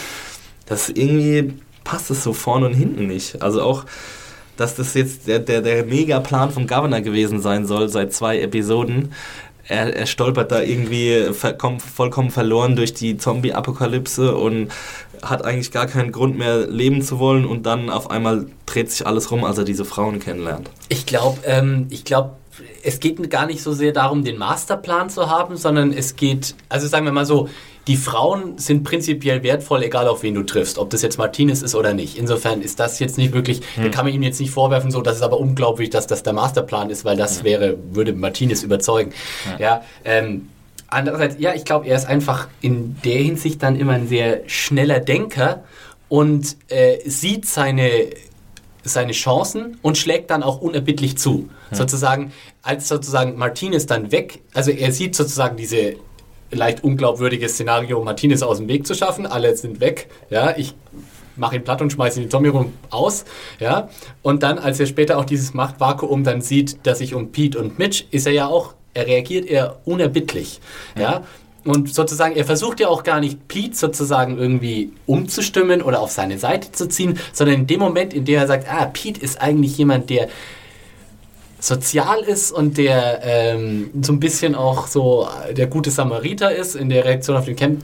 Das 0.67 0.89
irgendwie 0.89 1.55
passt 1.85 2.11
es 2.11 2.25
so 2.25 2.33
vorne 2.33 2.67
und 2.67 2.75
hinten 2.75 3.07
nicht. 3.07 3.43
Also 3.43 3.63
auch, 3.63 3.85
dass 4.57 4.75
das 4.75 4.95
jetzt 4.95 5.27
der, 5.29 5.39
der, 5.39 5.61
der 5.61 5.85
Mega-Plan 5.85 6.51
vom 6.51 6.67
Governor 6.67 7.01
gewesen 7.01 7.41
sein 7.41 7.67
soll 7.67 7.89
seit 7.89 8.13
zwei 8.13 8.41
Episoden. 8.41 9.13
Er, 9.67 9.95
er 9.95 10.07
stolpert 10.07 10.53
da 10.53 10.61
irgendwie 10.61 11.33
vollkommen, 11.33 11.81
vollkommen 11.81 12.31
verloren 12.31 12.77
durch 12.77 12.93
die 12.93 13.17
Zombie-Apokalypse 13.17 14.35
und 14.35 14.71
hat 15.23 15.45
eigentlich 15.45 15.71
gar 15.71 15.87
keinen 15.87 16.13
Grund 16.13 16.37
mehr 16.37 16.67
leben 16.67 17.01
zu 17.01 17.19
wollen 17.19 17.47
und 17.47 17.65
dann 17.65 17.89
auf 17.89 18.11
einmal 18.11 18.47
dreht 18.67 18.91
sich 18.91 19.07
alles 19.07 19.31
rum, 19.31 19.45
als 19.45 19.57
er 19.57 19.65
diese 19.65 19.87
Frauen 19.87 20.21
kennenlernt. 20.21 20.71
Ich 20.89 21.07
glaube, 21.07 21.39
ähm, 21.47 21.87
ich 21.89 22.05
glaube, 22.05 22.33
es 22.85 23.01
geht 23.01 23.31
gar 23.31 23.47
nicht 23.47 23.63
so 23.63 23.73
sehr 23.73 23.93
darum, 23.93 24.25
den 24.25 24.37
Masterplan 24.37 25.11
zu 25.11 25.31
haben, 25.31 25.57
sondern 25.57 25.93
es 25.93 26.17
geht, 26.17 26.55
also 26.69 26.87
sagen 26.87 27.05
wir 27.05 27.13
mal 27.13 27.27
so, 27.27 27.49
die 27.87 27.97
Frauen 27.97 28.57
sind 28.57 28.83
prinzipiell 28.83 29.43
wertvoll, 29.43 29.83
egal 29.83 30.09
auf 30.09 30.23
wen 30.23 30.35
du 30.35 30.43
triffst, 30.43 30.79
ob 30.79 30.91
das 30.91 31.03
jetzt 31.03 31.19
Martinez 31.19 31.61
ist 31.61 31.75
oder 31.75 31.93
nicht. 31.93 32.17
Insofern 32.17 32.63
ist 32.63 32.81
das 32.81 32.99
jetzt 32.99 33.19
nicht 33.19 33.35
wirklich, 33.35 33.61
da 33.77 33.89
kann 33.91 34.07
man 34.07 34.15
ihm 34.15 34.23
jetzt 34.23 34.41
nicht 34.41 34.53
vorwerfen, 34.53 34.91
so, 34.91 35.03
das 35.03 35.17
ist 35.17 35.23
aber 35.23 35.39
unglaublich, 35.39 35.91
dass 35.91 36.07
das 36.07 36.23
der 36.23 36.33
Masterplan 36.33 36.89
ist, 36.89 37.05
weil 37.05 37.17
das 37.17 37.45
wäre, 37.45 37.77
würde 37.93 38.15
Martinez 38.15 38.63
überzeugen. 38.63 39.13
Ja, 39.59 39.83
ähm, 40.05 40.49
andererseits, 40.89 41.37
ja, 41.39 41.55
ich 41.55 41.65
glaube, 41.65 41.87
er 41.87 41.97
ist 41.97 42.07
einfach 42.07 42.49
in 42.63 42.97
der 43.05 43.19
Hinsicht 43.19 43.63
dann 43.63 43.77
immer 43.77 43.93
ein 43.93 44.09
sehr 44.09 44.43
schneller 44.47 45.01
Denker 45.01 45.65
und 46.09 46.57
äh, 46.69 46.99
sieht 47.05 47.47
seine 47.47 48.07
seine 48.85 49.13
Chancen 49.13 49.79
und 49.83 49.99
schlägt 49.99 50.31
dann 50.31 50.43
auch 50.43 50.61
unerbittlich 50.61 51.17
zu. 51.17 51.49
Sozusagen, 51.73 52.33
als 52.63 52.89
sozusagen 52.89 53.37
Martinez 53.37 53.87
dann 53.87 54.13
weg, 54.13 54.43
also 54.53 54.71
er 54.71 54.93
sieht 54.93 55.17
sozusagen 55.17 55.57
diese 55.57 55.97
leicht 56.51 56.85
unglaubwürdige 56.85 57.49
Szenario, 57.49 58.03
Martinez 58.05 58.43
aus 58.43 58.59
dem 58.59 58.69
Weg 58.69 58.87
zu 58.87 58.95
schaffen, 58.95 59.27
alle 59.27 59.57
sind 59.57 59.81
weg, 59.81 60.09
ja, 60.31 60.57
ich 60.57 60.75
mache 61.37 61.57
ihn 61.57 61.65
platt 61.65 61.83
und 61.83 61.91
schmeiße 61.91 62.19
ihn 62.19 62.25
in 62.25 62.29
die 62.29 62.31
Zombie 62.31 62.51
rum 62.51 62.73
aus, 62.91 63.25
ja, 63.59 63.89
und 64.23 64.43
dann, 64.43 64.59
als 64.59 64.79
er 64.79 64.87
später 64.87 65.19
auch 65.19 65.25
dieses 65.25 65.53
Machtvakuum 65.53 66.23
dann 66.23 66.41
sieht, 66.43 66.87
dass 66.87 66.99
sich 66.99 67.15
um 67.15 67.33
Pete 67.33 67.59
und 67.59 67.79
Mitch, 67.79 68.05
ist 68.11 68.27
er 68.27 68.33
ja 68.33 68.47
auch, 68.47 68.75
er 68.93 69.07
reagiert 69.07 69.47
eher 69.47 69.81
unerbittlich, 69.85 70.61
ja, 70.97 71.25
und 71.65 71.93
sozusagen, 71.93 72.37
er 72.37 72.45
versucht 72.45 72.81
ja 72.81 72.89
auch 72.89 73.03
gar 73.03 73.21
nicht, 73.21 73.49
Pete 73.49 73.75
sozusagen 73.75 74.39
irgendwie 74.39 74.93
umzustimmen 75.07 75.83
oder 75.83 76.01
auf 76.01 76.11
seine 76.11 76.39
Seite 76.39 76.73
zu 76.73 76.89
ziehen, 76.89 77.19
sondern 77.33 77.61
in 77.61 77.67
dem 77.67 77.81
Moment, 77.81 78.13
in 78.13 78.25
dem 78.25 78.37
er 78.37 78.47
sagt, 78.47 78.69
ah, 78.71 78.87
Pete 78.87 79.21
ist 79.21 79.41
eigentlich 79.41 79.77
jemand, 79.79 80.11
der 80.11 80.29
sozial 81.59 82.21
ist 82.21 82.53
und 82.53 82.77
der 82.77 83.21
ähm, 83.23 83.91
so 84.03 84.13
ein 84.13 84.21
bisschen 84.21 84.55
auch 84.55 84.87
so 84.87 85.27
der 85.53 85.67
gute 85.67 85.91
Samariter 85.91 86.55
ist 86.55 86.77
in 86.77 86.91
der 86.91 87.07
Reaktion 87.07 87.37
auf 87.37 87.47
den 87.47 87.57
Camp, 87.57 87.83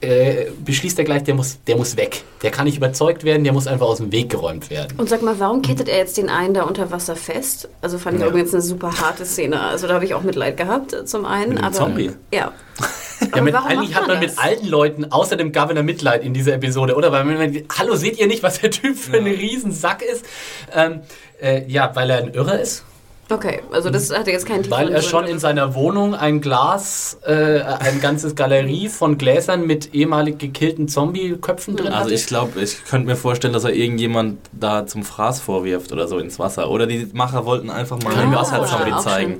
äh, 0.00 0.46
beschließt 0.64 0.98
er 0.98 1.04
gleich, 1.04 1.24
der 1.24 1.34
muss, 1.34 1.58
der 1.66 1.76
muss 1.76 1.96
weg. 1.96 2.22
Der 2.42 2.50
kann 2.50 2.64
nicht 2.66 2.76
überzeugt 2.76 3.24
werden, 3.24 3.44
der 3.44 3.52
muss 3.52 3.66
einfach 3.66 3.86
aus 3.86 3.98
dem 3.98 4.12
Weg 4.12 4.30
geräumt 4.30 4.70
werden. 4.70 4.98
Und 4.98 5.08
sag 5.08 5.22
mal, 5.22 5.38
warum 5.40 5.62
kettet 5.62 5.88
er 5.88 5.98
jetzt 5.98 6.16
den 6.16 6.28
einen 6.30 6.54
da 6.54 6.62
unter 6.62 6.90
Wasser 6.90 7.16
fest? 7.16 7.68
Also 7.82 7.98
fand 7.98 8.16
ich 8.16 8.22
Ja. 8.22 8.28
übrigens 8.28 8.52
eine 8.54 8.62
super 8.62 8.92
harte 9.00 9.24
Szene. 9.24 9.60
Also 9.60 9.86
da 9.88 9.94
habe 9.94 10.04
ich 10.04 10.14
auch 10.14 10.22
Mitleid 10.22 10.56
gehabt 10.56 10.92
äh, 10.92 11.04
zum 11.04 11.24
einen. 11.24 11.50
Mit 11.50 11.58
dem 11.58 11.64
aber, 11.64 11.74
Zombie? 11.74 12.10
Ja. 12.32 12.52
Ja, 13.34 13.42
mit, 13.42 13.52
eigentlich 13.52 13.96
hat 13.96 14.02
man 14.02 14.10
man 14.12 14.20
mit 14.20 14.30
das? 14.30 14.38
allen 14.38 14.64
Leuten 14.68 15.10
außer 15.10 15.36
dem 15.36 15.50
Governor 15.50 15.82
Mitleid 15.82 16.22
in 16.22 16.34
dieser 16.34 16.54
Episode, 16.54 16.94
oder? 16.94 17.10
Weil 17.10 17.24
man, 17.24 17.62
hallo, 17.76 17.96
seht 17.96 18.16
ihr 18.16 18.28
nicht, 18.28 18.44
was 18.44 18.60
der 18.60 18.70
Typ 18.70 18.96
für 18.96 19.16
ein 19.16 19.24
Riesensack 19.26 20.02
ist? 20.02 20.24
Ähm, 20.72 21.00
äh, 21.42 21.64
ja, 21.66 21.90
weil 21.96 22.10
er 22.10 22.18
ein 22.18 22.32
Irrer 22.32 22.60
ist. 22.60 22.84
Okay, 23.30 23.60
also 23.72 23.90
das 23.90 24.10
hatte 24.16 24.30
jetzt 24.30 24.46
keinen 24.46 24.68
Weil 24.70 24.86
tieferen 24.86 24.92
er 24.94 25.02
schon 25.02 25.24
in 25.26 25.38
seiner 25.38 25.74
Wohnung 25.74 26.14
ein 26.14 26.40
Glas, 26.40 27.18
äh, 27.26 27.60
ein 27.60 28.00
ganzes 28.00 28.34
Galerie 28.34 28.88
von 28.88 29.18
Gläsern 29.18 29.66
mit 29.66 29.94
ehemalig 29.94 30.38
gekillten 30.38 30.88
Zombie-Köpfen 30.88 31.76
drin 31.76 31.88
Also 31.88 32.04
hatte. 32.06 32.14
ich 32.14 32.26
glaube, 32.26 32.60
ich 32.60 32.84
könnte 32.86 33.06
mir 33.06 33.16
vorstellen, 33.16 33.52
dass 33.52 33.64
er 33.64 33.74
irgendjemand 33.74 34.38
da 34.52 34.86
zum 34.86 35.02
Fraß 35.04 35.40
vorwirft 35.40 35.92
oder 35.92 36.08
so 36.08 36.18
ins 36.18 36.38
Wasser. 36.38 36.70
Oder 36.70 36.86
die 36.86 37.06
Macher 37.12 37.44
wollten 37.44 37.68
einfach 37.68 38.02
mal 38.02 38.14
Ah, 38.16 38.20
einen 38.20 38.34
Wasserzombie 38.34 38.96
zeigen. 39.02 39.36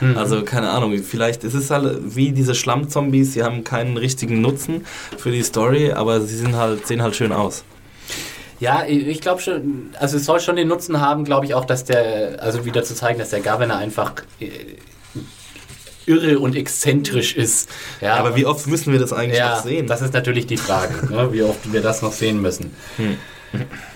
Hm. 0.00 0.16
Also 0.16 0.42
keine 0.42 0.70
Ahnung, 0.70 0.96
vielleicht 0.98 1.44
ist 1.44 1.54
es 1.54 1.70
halt 1.70 1.98
wie 2.16 2.32
diese 2.32 2.54
Schlammzombies, 2.56 3.34
sie 3.34 3.42
haben 3.44 3.62
keinen 3.62 3.96
richtigen 3.96 4.40
Nutzen 4.40 4.84
für 5.16 5.30
die 5.30 5.42
Story, 5.42 5.92
aber 5.92 6.20
sie 6.20 6.36
sind 6.36 6.56
halt, 6.56 6.86
sehen 6.86 7.00
halt 7.00 7.14
schön 7.14 7.32
aus. 7.32 7.62
Ja, 8.60 8.84
ich 8.86 9.22
glaube 9.22 9.40
schon, 9.40 9.94
also 9.98 10.18
es 10.18 10.26
soll 10.26 10.38
schon 10.38 10.56
den 10.56 10.68
Nutzen 10.68 11.00
haben, 11.00 11.24
glaube 11.24 11.46
ich 11.46 11.54
auch, 11.54 11.64
dass 11.64 11.84
der, 11.84 12.42
also 12.42 12.66
wieder 12.66 12.84
zu 12.84 12.94
zeigen, 12.94 13.18
dass 13.18 13.30
der 13.30 13.40
Governor 13.40 13.78
einfach 13.78 14.12
äh, 14.38 14.50
irre 16.04 16.38
und 16.38 16.54
exzentrisch 16.54 17.34
ist. 17.34 17.70
Ja, 18.02 18.16
aber 18.16 18.36
wie 18.36 18.44
oft 18.44 18.66
müssen 18.66 18.92
wir 18.92 19.00
das 19.00 19.14
eigentlich 19.14 19.38
ja, 19.38 19.56
noch 19.56 19.62
sehen? 19.62 19.86
das 19.86 20.02
ist 20.02 20.12
natürlich 20.12 20.46
die 20.46 20.58
Frage, 20.58 21.06
ne, 21.10 21.32
wie 21.32 21.42
oft 21.42 21.72
wir 21.72 21.80
das 21.80 22.02
noch 22.02 22.12
sehen 22.12 22.42
müssen. 22.42 22.74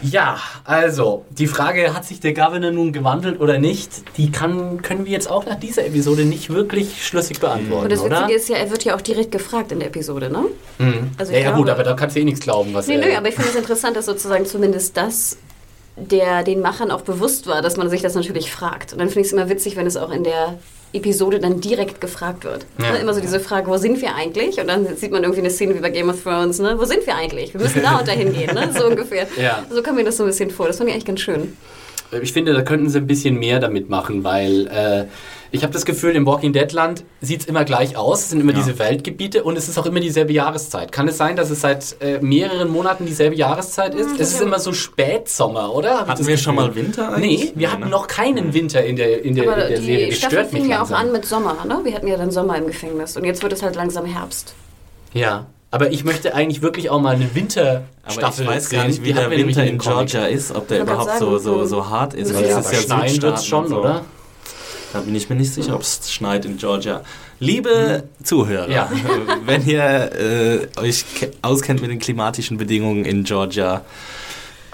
Ja, 0.02 0.38
also, 0.64 1.24
die 1.30 1.46
Frage, 1.46 1.94
hat 1.94 2.04
sich 2.04 2.20
der 2.20 2.34
Governor 2.34 2.70
nun 2.72 2.92
gewandelt 2.92 3.40
oder 3.40 3.58
nicht, 3.58 4.16
die 4.16 4.30
kann, 4.32 4.82
können 4.82 5.04
wir 5.04 5.12
jetzt 5.12 5.30
auch 5.30 5.46
nach 5.46 5.58
dieser 5.58 5.86
Episode 5.86 6.24
nicht 6.24 6.50
wirklich 6.50 7.06
schlüssig 7.06 7.40
beantworten, 7.40 7.84
Und 7.84 7.92
das 7.92 8.00
oder? 8.00 8.22
Witzige 8.22 8.34
ist 8.34 8.48
ja, 8.48 8.56
er 8.56 8.70
wird 8.70 8.84
ja 8.84 8.96
auch 8.96 9.00
direkt 9.00 9.30
gefragt 9.32 9.70
in 9.72 9.78
der 9.78 9.88
Episode, 9.88 10.30
ne? 10.30 10.44
Also 11.18 11.32
ja, 11.32 11.38
ja 11.38 11.44
glaube- 11.44 11.58
gut, 11.58 11.70
aber 11.70 11.84
da 11.84 11.94
kannst 11.94 12.16
du 12.16 12.20
eh 12.20 12.24
nichts 12.24 12.40
glauben, 12.40 12.74
was 12.74 12.86
Nee, 12.88 12.96
er... 12.96 13.06
nö, 13.06 13.16
aber 13.16 13.28
ich 13.28 13.34
finde 13.34 13.50
es 13.50 13.56
interessant, 13.56 13.96
dass 13.96 14.06
sozusagen 14.06 14.44
zumindest 14.46 14.96
das 14.96 15.36
der 15.96 16.42
den 16.42 16.60
Machern 16.60 16.90
auch 16.90 17.02
bewusst 17.02 17.46
war, 17.46 17.62
dass 17.62 17.76
man 17.76 17.88
sich 17.88 18.02
das 18.02 18.16
natürlich 18.16 18.50
fragt. 18.50 18.92
Und 18.92 18.98
dann 18.98 19.08
finde 19.08 19.20
ich 19.20 19.26
es 19.28 19.32
immer 19.32 19.48
witzig, 19.48 19.76
wenn 19.76 19.86
es 19.86 19.96
auch 19.96 20.10
in 20.10 20.24
der 20.24 20.58
Episode 20.94 21.38
dann 21.40 21.60
direkt 21.60 22.00
gefragt 22.00 22.44
wird. 22.44 22.66
Ja. 22.78 22.92
Ne, 22.92 22.98
Immer 22.98 23.14
so 23.14 23.20
diese 23.20 23.40
Frage, 23.40 23.68
wo 23.68 23.76
sind 23.76 24.00
wir 24.00 24.14
eigentlich? 24.14 24.58
Und 24.60 24.68
dann 24.68 24.96
sieht 24.96 25.10
man 25.10 25.22
irgendwie 25.22 25.40
eine 25.40 25.50
Szene 25.50 25.74
wie 25.74 25.80
bei 25.80 25.90
Game 25.90 26.08
of 26.08 26.22
Thrones, 26.22 26.58
ne? 26.58 26.78
Wo 26.78 26.84
sind 26.84 27.06
wir 27.06 27.16
eigentlich? 27.16 27.52
Wir 27.54 27.60
müssen 27.60 27.82
da 27.82 27.98
und 27.98 28.08
dahin 28.08 28.32
gehen, 28.32 28.54
ne? 28.54 28.70
So 28.78 28.86
ungefähr. 28.86 29.26
Ja. 29.36 29.64
So 29.70 29.82
kam 29.82 29.96
mir 29.96 30.04
das 30.04 30.16
so 30.16 30.24
ein 30.24 30.28
bisschen 30.28 30.50
vor. 30.50 30.66
Das 30.66 30.78
fand 30.78 30.88
ich 30.88 30.94
eigentlich 30.94 31.06
ganz 31.06 31.20
schön. 31.20 31.56
Ich 32.22 32.32
finde, 32.32 32.52
da 32.52 32.62
könnten 32.62 32.88
sie 32.88 32.98
ein 32.98 33.06
bisschen 33.06 33.38
mehr 33.38 33.60
damit 33.60 33.88
machen, 33.88 34.24
weil 34.24 34.66
äh, 34.68 35.04
ich 35.50 35.62
habe 35.62 35.72
das 35.72 35.84
Gefühl, 35.84 36.16
im 36.16 36.26
Walking 36.26 36.52
Dead 36.52 36.70
Land 36.72 37.04
sieht 37.20 37.42
es 37.42 37.46
immer 37.46 37.64
gleich 37.64 37.96
aus. 37.96 38.22
Es 38.22 38.30
sind 38.30 38.40
immer 38.40 38.52
diese 38.52 38.76
Weltgebiete 38.80 39.44
und 39.44 39.56
es 39.56 39.68
ist 39.68 39.78
auch 39.78 39.86
immer 39.86 40.00
dieselbe 40.00 40.32
Jahreszeit. 40.32 40.90
Kann 40.90 41.06
es 41.06 41.16
sein, 41.16 41.36
dass 41.36 41.48
es 41.48 41.60
seit 41.60 41.96
äh, 42.00 42.18
mehreren 42.20 42.68
Monaten 42.68 43.06
dieselbe 43.06 43.36
Jahreszeit 43.36 43.94
ist? 43.94 44.18
Es 44.18 44.32
ist 44.34 44.40
immer 44.40 44.58
so 44.58 44.72
Spätsommer, 44.72 45.72
oder? 45.72 46.00
Hab 46.00 46.08
Hatten 46.08 46.26
wir 46.26 46.36
schon 46.38 46.56
mal 46.56 46.74
Winter 46.74 47.16
Nee, 47.18 47.34
eigentlich? 47.36 47.52
wir 47.54 47.70
hatten 47.72 47.88
noch 47.88 48.08
keinen 48.08 48.52
Winter 48.52 48.84
in 48.84 48.96
der, 48.96 49.24
in 49.24 49.36
der, 49.36 49.44
Aber 49.52 49.62
in 49.62 49.68
der 49.68 49.78
die 49.78 49.86
Serie. 49.86 50.08
Das 50.08 50.18
Staffel 50.18 50.38
stört 50.38 50.52
mich 50.52 50.62
fing 50.62 50.70
ja 50.72 50.76
auch 50.82 50.90
langsam. 50.90 51.06
an 51.06 51.12
mit 51.12 51.24
Sommer, 51.24 51.64
ne? 51.64 51.80
Wir 51.84 51.94
hatten 51.94 52.08
ja 52.08 52.16
dann 52.16 52.32
Sommer 52.32 52.56
im 52.58 52.66
Gefängnis. 52.66 53.16
Und 53.16 53.24
jetzt 53.24 53.40
wird 53.42 53.52
es 53.52 53.62
halt 53.62 53.76
langsam 53.76 54.06
Herbst. 54.06 54.54
Ja, 55.12 55.46
aber 55.74 55.90
ich 55.90 56.04
möchte 56.04 56.34
eigentlich 56.34 56.62
wirklich 56.62 56.88
auch 56.90 57.00
mal 57.00 57.14
eine 57.16 57.24
Aber 57.24 57.34
Winterstaffel 57.34 58.44
ich 58.44 58.48
weiß 58.50 58.70
gar 58.70 58.80
sehen. 58.82 58.90
nicht, 58.90 59.04
wie 59.04 59.12
der 59.12 59.30
Winter 59.30 59.64
in. 59.64 59.78
Georgia 59.78 60.26
ist, 60.26 60.54
ob 60.54 60.68
der 60.68 60.82
überhaupt 60.82 61.06
sagen, 61.06 61.18
so, 61.20 61.38
so, 61.38 61.58
so- 61.60 61.66
so 61.66 61.88
hart 61.88 62.14
ist. 62.14 62.32
Weil 62.34 62.42
Ja, 62.44 62.58
es 62.60 62.66
aber 62.66 62.72
ist 62.72 62.88
ja 62.88 62.96
schneien 62.96 63.22
wird 63.22 63.44
schon, 63.44 63.68
so. 63.68 63.80
oder? 63.80 64.04
Da 64.92 65.00
bin 65.00 65.14
ich 65.16 65.28
mir 65.28 65.34
nicht 65.34 65.52
sicher, 65.52 65.74
ob 65.74 65.82
es 65.82 66.12
schneit 66.12 66.44
in 66.44 66.56
Georgia. 66.56 67.00
Liebe 67.40 68.04
Zuhörer, 68.22 68.70
Ja. 68.70 68.88
wenn 69.44 69.66
ihr 69.66 69.82
äh, 70.12 70.80
euch 70.80 71.04
ke- 71.18 71.32
auskennt 71.42 71.82
mit 71.82 71.90
den 71.90 71.98
klimatischen 71.98 72.56
Bedingungen 72.58 73.04
in 73.04 73.24
Georgia, 73.24 73.80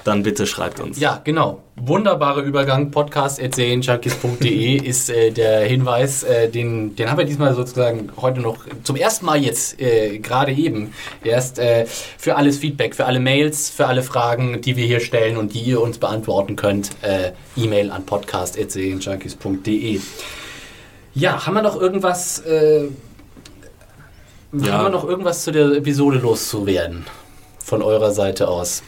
dann 0.05 0.23
bitte 0.23 0.47
schreibt 0.47 0.81
uns. 0.81 0.99
Ja, 0.99 1.21
genau. 1.25 1.63
Wunderbarer 1.77 2.43
Übergang. 2.43 2.91
Podcast.junkies.de 2.91 4.77
ist 4.87 5.11
äh, 5.11 5.31
der 5.31 5.61
Hinweis. 5.63 6.23
Äh, 6.23 6.49
den, 6.49 6.95
den 6.97 7.11
haben 7.11 7.19
wir 7.19 7.25
diesmal 7.25 7.55
sozusagen 7.55 8.11
heute 8.21 8.41
noch 8.41 8.59
zum 8.83 8.97
ersten 8.97 9.27
Mal 9.27 9.43
jetzt, 9.43 9.81
äh, 9.81 10.19
gerade 10.19 10.53
eben, 10.53 10.93
erst 11.25 11.59
äh, 11.59 11.87
für 11.87 12.37
alles 12.37 12.59
Feedback, 12.59 12.95
für 12.95 13.07
alle 13.07 13.21
Mails, 13.21 13.71
für 13.71 13.87
alle 13.87 14.03
Fragen, 14.03 14.61
die 14.61 14.77
wir 14.77 14.87
hier 14.87 15.01
stellen 15.01 15.37
und 15.37 15.55
die 15.55 15.61
ihr 15.61 15.81
uns 15.81 15.99
beantworten 15.99 16.57
könnt. 16.57 16.91
Äh, 17.03 17.33
E-Mail 17.57 17.91
an 17.91 18.05
podcast.junkies.de. 18.05 20.01
Ja, 21.15 21.47
haben 21.47 21.55
wir 21.55 21.63
noch 21.63 21.81
irgendwas, 21.81 22.39
äh, 22.41 22.85
Ja. 24.53 24.73
haben 24.73 24.85
wir 24.85 24.91
noch 24.91 25.05
irgendwas 25.09 25.45
zu 25.45 25.51
der 25.53 25.73
Episode 25.73 26.19
loszuwerden? 26.19 27.07
Von 27.65 27.83
eurer 27.83 28.11
Seite 28.13 28.49
aus. 28.49 28.83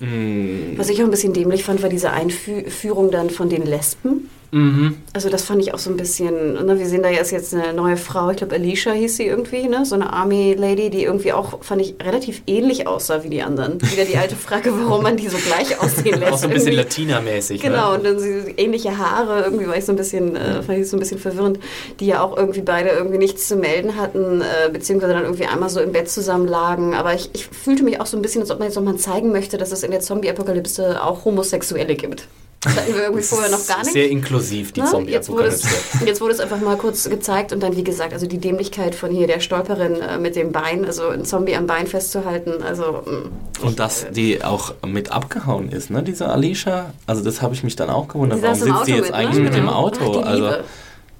Was 0.00 0.88
ich 0.88 1.00
auch 1.00 1.04
ein 1.04 1.10
bisschen 1.10 1.32
dämlich 1.32 1.64
fand, 1.64 1.82
war 1.82 1.88
diese 1.88 2.10
Einführung 2.10 3.10
dann 3.10 3.30
von 3.30 3.48
den 3.48 3.64
Lesben. 3.64 4.28
Mhm. 4.54 4.98
Also 5.12 5.30
das 5.30 5.42
fand 5.42 5.60
ich 5.62 5.74
auch 5.74 5.80
so 5.80 5.90
ein 5.90 5.96
bisschen, 5.96 6.64
ne, 6.64 6.78
wir 6.78 6.86
sehen 6.86 7.02
da 7.02 7.08
jetzt 7.08 7.32
jetzt 7.32 7.52
eine 7.52 7.72
neue 7.72 7.96
Frau, 7.96 8.30
ich 8.30 8.36
glaube 8.36 8.54
Alicia 8.54 8.92
hieß 8.92 9.16
sie 9.16 9.26
irgendwie, 9.26 9.66
ne? 9.66 9.84
so 9.84 9.96
eine 9.96 10.12
Army-Lady, 10.12 10.90
die 10.90 11.02
irgendwie 11.02 11.32
auch, 11.32 11.64
fand 11.64 11.82
ich, 11.82 11.96
relativ 12.00 12.42
ähnlich 12.46 12.86
aussah 12.86 13.24
wie 13.24 13.30
die 13.30 13.42
anderen. 13.42 13.82
Wieder 13.82 14.04
die 14.04 14.16
alte 14.16 14.36
Frage, 14.36 14.70
warum 14.72 15.02
man 15.02 15.16
die 15.16 15.28
so 15.28 15.38
gleich 15.38 15.80
aussehen 15.82 16.20
lässt. 16.20 16.32
Auch 16.32 16.38
so 16.38 16.46
ein 16.46 16.52
bisschen. 16.52 16.74
Latina-mäßig. 16.74 17.60
Genau, 17.62 17.90
Ne? 17.90 17.98
und 17.98 18.04
dann 18.06 18.18
sie, 18.20 18.54
ähnliche 18.56 18.96
Haare, 18.96 19.42
irgendwie 19.42 19.66
war 19.66 19.76
ich 19.76 19.84
so 19.84 19.90
ein 19.92 19.96
bisschen, 19.96 20.36
äh, 20.36 20.62
fand 20.62 20.78
ich 20.78 20.88
so 20.88 20.96
ein 20.96 21.00
bisschen 21.00 21.18
verwirrend, 21.18 21.58
die 21.98 22.06
ja 22.06 22.22
auch 22.22 22.36
irgendwie 22.36 22.60
beide 22.62 22.90
irgendwie 22.90 23.18
nichts 23.18 23.48
zu 23.48 23.56
melden 23.56 23.96
hatten, 23.96 24.40
äh, 24.40 24.70
beziehungsweise 24.70 25.14
dann 25.14 25.24
irgendwie 25.24 25.46
einmal 25.46 25.68
so 25.68 25.80
im 25.80 25.90
Bett 25.90 26.08
zusammen 26.08 26.46
lagen. 26.46 26.94
Aber 26.94 27.12
ich, 27.12 27.28
ich 27.32 27.46
fühlte 27.46 27.82
mich 27.82 28.00
auch 28.00 28.06
so 28.06 28.16
ein 28.16 28.22
bisschen, 28.22 28.40
als 28.40 28.52
ob 28.52 28.60
man 28.60 28.68
jetzt 28.68 28.76
nochmal 28.76 28.96
zeigen 28.96 29.32
möchte, 29.32 29.58
dass 29.58 29.72
es 29.72 29.82
in 29.82 29.90
der 29.90 29.98
Zombie-Apokalypse 30.00 31.02
auch 31.02 31.24
Homosexuelle 31.24 31.96
gibt. 31.96 32.28
Das 32.64 32.76
hatten 32.76 32.94
wir 32.94 33.02
irgendwie 33.04 33.22
vorher 33.22 33.50
noch 33.50 33.66
gar 33.66 33.78
nicht. 33.80 33.92
Sehr 33.92 34.08
inklusiv, 34.10 34.72
die 34.72 34.80
Ne? 34.80 34.86
jetzt, 35.06 35.28
wurde 35.28 35.46
es, 35.48 35.60
Zombie-Apokalypse. 35.60 36.06
jetzt 36.06 36.20
wurde 36.20 36.32
es 36.34 36.40
einfach 36.40 36.60
mal 36.60 36.76
kurz 36.76 37.08
gezeigt 37.08 37.52
und 37.52 37.62
dann, 37.62 37.76
wie 37.76 37.84
gesagt, 37.84 38.12
also 38.12 38.26
die 38.26 38.38
Dämlichkeit 38.38 38.94
von 38.94 39.10
hier 39.10 39.26
der 39.26 39.40
Stolperin 39.40 40.00
äh, 40.00 40.18
mit 40.18 40.34
dem 40.36 40.52
Bein, 40.52 40.84
also 40.84 41.08
ein 41.08 41.24
Zombie 41.24 41.54
am 41.56 41.66
Bein 41.66 41.86
festzuhalten, 41.86 42.62
also 42.62 43.02
mh. 43.04 43.66
Und 43.66 43.78
dass 43.78 44.06
die 44.10 44.42
auch 44.44 44.74
mit 44.86 45.12
abgehauen 45.12 45.70
ist, 45.70 45.90
ne, 45.90 46.02
diese 46.02 46.28
Alicia. 46.28 46.92
Also 47.06 47.22
das 47.22 47.40
habe 47.42 47.54
ich 47.54 47.62
mich 47.64 47.76
dann 47.76 47.90
auch 47.90 48.08
gewundert. 48.08 48.42
Warum 48.42 48.54
sitzt 48.54 48.86
die 48.86 48.92
jetzt 48.92 49.02
mit, 49.06 49.12
eigentlich 49.14 49.38
ne? 49.38 49.44
mit 49.44 49.54
dem 49.54 49.60
Genau. 49.66 49.72
Auto? 49.74 50.20
Ach, 50.22 50.26
also, 50.26 50.44
Liebe. 50.44 50.64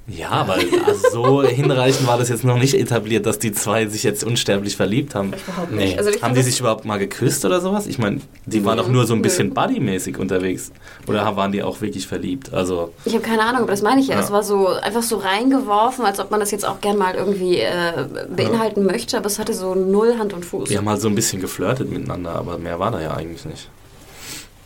Ja, 0.06 0.28
aber 0.30 0.54
also 0.86 1.10
so 1.10 1.42
hinreichend 1.48 2.06
war 2.06 2.18
das 2.18 2.28
jetzt 2.28 2.44
noch 2.44 2.58
nicht 2.58 2.74
etabliert, 2.74 3.24
dass 3.24 3.38
die 3.38 3.52
zwei 3.52 3.86
sich 3.86 4.02
jetzt 4.02 4.22
unsterblich 4.22 4.76
verliebt 4.76 5.14
haben. 5.14 5.32
überhaupt 5.46 5.72
Nee. 5.72 5.84
nicht. 5.86 5.98
Also 5.98 6.10
ich 6.10 6.22
Haben 6.22 6.34
die 6.34 6.42
sich 6.42 6.60
überhaupt 6.60 6.84
mal 6.84 6.98
geküsst 6.98 7.44
oder 7.44 7.60
sowas? 7.60 7.86
Ich 7.86 7.98
meine, 7.98 8.20
die 8.44 8.64
waren 8.64 8.76
doch 8.76 8.88
nur 8.88 9.06
so 9.06 9.14
ein 9.14 9.22
bisschen 9.22 9.54
buddymäßig 9.54 10.18
unterwegs. 10.18 10.72
Oder 11.06 11.36
waren 11.36 11.52
die 11.52 11.62
auch 11.62 11.80
wirklich 11.80 12.06
verliebt? 12.06 12.52
Also, 12.52 12.92
Ich 13.06 13.14
habe 13.14 13.24
keine 13.24 13.42
Ahnung, 13.42 13.62
aber 13.62 13.70
das 13.70 13.80
meine 13.82 14.00
ich 14.00 14.08
ja. 14.08 14.16
Ja. 14.16 14.20
Es 14.20 14.30
war 14.30 14.42
so 14.42 14.66
einfach 14.68 15.02
so 15.02 15.16
reingeworfen, 15.16 16.04
als 16.04 16.20
ob 16.20 16.30
man 16.30 16.40
das 16.40 16.50
jetzt 16.50 16.66
auch 16.66 16.80
gern 16.80 16.98
mal 16.98 17.14
irgendwie 17.14 17.60
äh, 17.60 18.06
beinhalten 18.34 18.84
möchte, 18.84 19.16
aber 19.16 19.26
es 19.26 19.38
hatte 19.38 19.54
so 19.54 19.74
null 19.74 20.18
Hand 20.18 20.32
und 20.34 20.44
Fuß. 20.44 20.68
die 20.68 20.76
haben 20.76 20.88
halt 20.88 21.00
so 21.00 21.08
ein 21.08 21.14
bisschen 21.14 21.40
geflirtet 21.40 21.90
miteinander, 21.90 22.30
aber 22.34 22.58
mehr 22.58 22.78
war 22.78 22.90
da 22.90 23.00
ja 23.00 23.14
eigentlich 23.14 23.44
nicht. 23.46 23.68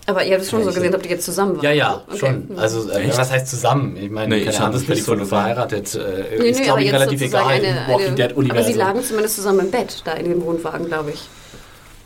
Aber 0.08 0.24
ihr 0.24 0.32
habt 0.32 0.42
es 0.42 0.48
schon 0.50 0.64
so 0.64 0.72
gesehen, 0.72 0.94
ob 0.94 1.02
die 1.02 1.10
jetzt 1.10 1.26
zusammen 1.26 1.56
waren. 1.56 1.64
Ja, 1.64 1.70
ja, 1.70 2.02
Okay. 2.08 2.18
schon. 2.18 2.48
Also, 2.58 2.90
äh, 2.90 3.10
was 3.14 3.30
heißt 3.30 3.46
zusammen? 3.46 3.94
Ich 3.96 4.10
meine, 4.10 4.34
Nee, 4.36 4.40
keine 4.44 4.50
ich 4.56 4.60
Ahnung, 4.60 4.72
das 4.72 4.86
gefallen. 4.86 5.26
verheiratet. 5.26 5.94
Äh, 5.94 5.98
Nee, 6.38 6.48
ist, 6.48 6.58
nee, 6.58 6.64
glaube 6.64 6.70
aber 6.72 6.80
ich, 6.80 6.86
jetzt 6.86 6.94
relativ 6.94 7.20
egal 7.22 7.46
eine, 7.46 7.66
im 7.68 7.76
Walking 7.88 8.06
eine, 8.06 8.14
Dead-Universum. 8.16 8.50
Aber 8.62 8.72
sie 8.72 8.78
lagen 8.78 9.04
zumindest 9.04 9.36
zusammen 9.36 9.60
im 9.60 9.70
Bett, 9.70 10.00
da 10.06 10.12
in 10.14 10.30
dem 10.30 10.42
Wohnwagen, 10.42 10.86
glaube 10.86 11.10
ich. 11.10 11.28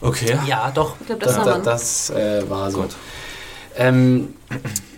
Okay. 0.01 0.37
Ja, 0.49 0.73
doch. 0.75 0.97
Ich 1.01 1.07
glaub, 1.07 1.21
das 1.21 1.37
das, 1.37 1.47
haben 1.47 1.63
das, 1.63 2.11
äh, 2.11 2.43
war 2.51 2.71
so. 2.73 2.87
Ähm, 3.77 4.35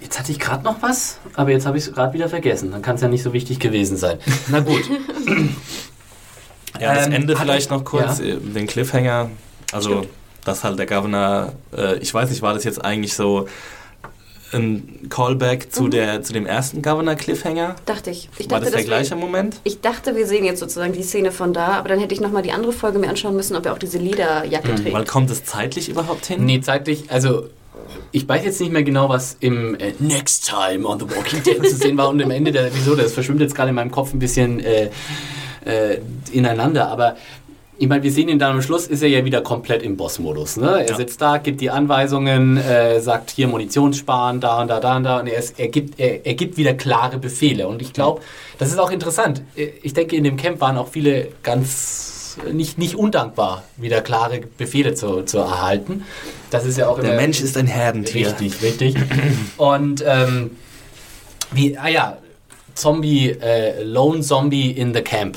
jetzt 0.01 0.19
hatte 0.19 0.33
ich 0.33 0.41
gerade 0.41 0.65
noch 0.65 0.81
was, 0.81 1.19
aber 1.35 1.51
jetzt 1.51 1.67
habe 1.67 1.77
ich 1.77 1.87
es 1.87 1.93
gerade 1.93 2.15
wieder 2.15 2.31
vergessen. 2.31 2.73
Dann 2.73 2.81
kann 2.81 2.95
es 2.97 3.03
ja 3.03 3.09
nicht 3.09 3.23
so 3.23 3.35
wichtig 3.35 3.61
gewesen 3.61 3.99
sein. 3.99 4.19
Na 4.49 4.61
gut. 4.61 4.83
Ja, 6.81 6.93
das 6.95 7.07
Ähm, 7.07 7.13
Ende 7.13 7.37
vielleicht 7.37 7.71
noch 7.71 7.85
kurz, 7.85 8.19
ja. 8.19 8.25
äh, 8.25 8.37
den 8.37 8.67
Cliffhanger. 8.67 9.31
Also, 9.73 9.91
Stimmt. 9.91 10.09
Dass 10.45 10.65
halt 10.65 10.79
der 10.79 10.87
Governor, 10.87 11.53
äh, 11.77 11.97
ich 11.99 12.13
weiß 12.13 12.31
nicht, 12.31 12.43
war 12.43 12.55
das 12.55 12.65
jetzt 12.65 12.85
eigentlich 12.85 13.15
so 13.15 13.47
ein 14.53 15.07
Callback 15.11 15.67
Mhm. 15.67 15.71
zu, 15.73 15.89
der, 15.89 16.23
zu 16.23 16.33
dem 16.33 16.47
ersten 16.47 16.81
Governor-Cliffhanger? 16.81 17.75
Dachte 17.87 18.11
ich. 18.11 18.29
ich 18.39 18.49
War 18.51 18.61
dachte, 18.61 18.65
das 18.65 18.71
der 18.71 18.71
dass 18.73 18.79
wir- 18.81 18.85
gleiche 18.87 19.17
Moment? 19.17 19.57
Ich 19.65 19.81
dachte, 19.81 20.15
wir 20.15 20.27
sehen 20.27 20.45
jetzt 20.45 20.61
sozusagen 20.61 20.93
die 20.93 21.03
Szene 21.03 21.33
von 21.33 21.53
da, 21.53 21.69
aber 21.73 21.89
dann 21.89 21.99
hätte 21.99 22.15
ich 22.15 22.21
nochmal 22.21 22.43
die 22.43 22.53
andere 22.53 22.73
Folge 22.73 22.99
mir 23.01 23.09
anschauen 23.09 23.35
müssen, 23.35 23.57
ob 23.57 23.67
er 23.67 23.73
auch 23.73 23.79
diese 23.79 23.99
Lederjacke 23.99 24.75
trägt. 24.77 24.93
Weil 24.93 25.05
kommt 25.05 25.31
es 25.31 25.45
zeitlich 25.45 25.89
überhaupt 25.89 26.27
hin? 26.27 26.45
Nee, 26.45 26.61
zeitlich, 26.61 27.11
also 27.11 27.49
ich 28.13 28.29
weiß 28.29 28.45
jetzt 28.45 28.61
nicht 28.61 28.73
mehr 28.73 28.85
genau, 28.85 29.09
was 29.09 29.37
im 29.41 29.75
äh, 29.75 29.93
Next 29.99 30.49
Time 30.49 30.87
on 30.87 31.01
the 31.01 31.07
Walking 31.11 31.43
Dead 31.43 31.69
zu 31.69 31.77
sehen 31.77 31.97
war 31.97 32.09
und 32.09 32.23
am 32.23 32.31
Ende 32.31 32.53
der 32.53 32.67
Episode. 32.69 33.03
Das 33.03 33.13
verschwimmt 33.13 33.41
jetzt 33.41 33.57
gerade 33.57 33.71
in 33.71 33.75
meinem 33.75 33.91
Kopf 33.91 34.13
ein 34.15 34.21
bisschen 34.21 34.61
äh, 34.61 34.91
äh, 35.65 35.99
ineinander, 36.31 36.89
aber 36.89 37.17
ich 37.79 37.89
meine, 37.89 38.03
wir 38.03 38.13
sehen 38.13 38.29
ihn 38.29 38.39
dann 38.39 38.53
am 38.53 38.63
Schluss, 38.63 38.87
ist 38.87 39.03
er 39.03 39.09
ja 39.09 39.25
wieder 39.25 39.41
komplett 39.41 39.83
im 39.83 39.97
Boss-Modus. 39.97 40.57
Ne? 40.59 40.83
Er 40.83 40.89
Ja. 40.91 40.97
sitzt 40.97 41.21
da, 41.21 41.39
gibt 41.39 41.61
die 41.61 41.71
Anweisungen, 41.71 42.57
äh, 42.57 43.01
sagt 43.01 43.31
hier 43.31 43.49
Munition 43.49 43.93
sparen, 43.93 44.41
da 44.41 44.61
und 44.63 44.69
da, 44.69 44.81
da 44.81 44.97
und 44.97 45.05
da 45.05 45.21
und 45.21 45.27
er, 45.27 45.39
ist, 45.39 45.59
er, 45.59 45.69
gibt, 45.69 45.99
er, 45.99 46.25
er 46.25 46.35
gibt 46.35 46.57
wieder 46.57 46.75
klare 46.75 47.19
Befehle. 47.19 47.67
Und 47.67 47.83
ich 47.83 47.93
glaube, 47.93 48.21
das 48.59 48.69
ist 48.69 48.79
auch 48.79 48.91
interessant. 48.91 49.43
Ich 49.83 49.93
denke, 49.95 50.15
in 50.17 50.25
dem 50.25 50.37
Camp 50.37 50.61
waren 50.61 50.77
auch 50.79 50.89
viele 50.89 51.29
ganz 51.43 52.39
nicht, 52.53 52.79
nicht 52.79 52.97
undankbar, 52.97 53.63
wieder 53.77 54.01
klare 54.01 54.41
Befehle 54.59 54.95
zu, 54.95 55.23
zu 55.23 55.39
erhalten. 55.39 56.05
Das 56.51 56.65
ist 56.65 56.79
ja 56.79 56.89
auch 56.89 56.99
Der 57.01 57.15
Mensch 57.15 57.41
ist 57.41 57.57
ein 57.57 57.67
Herdentier. 57.69 58.29
Richtig, 58.29 58.61
richtig. 58.63 58.95
Und 59.57 60.03
ähm, 60.07 60.51
wie, 61.53 61.79
ah 61.79 61.89
ja, 61.89 62.19
Zombie, 62.75 63.31
äh, 63.31 63.83
Lone 63.85 64.21
Zombie 64.23 64.71
in 64.73 64.93
the 64.95 65.01
Camp. 65.03 65.37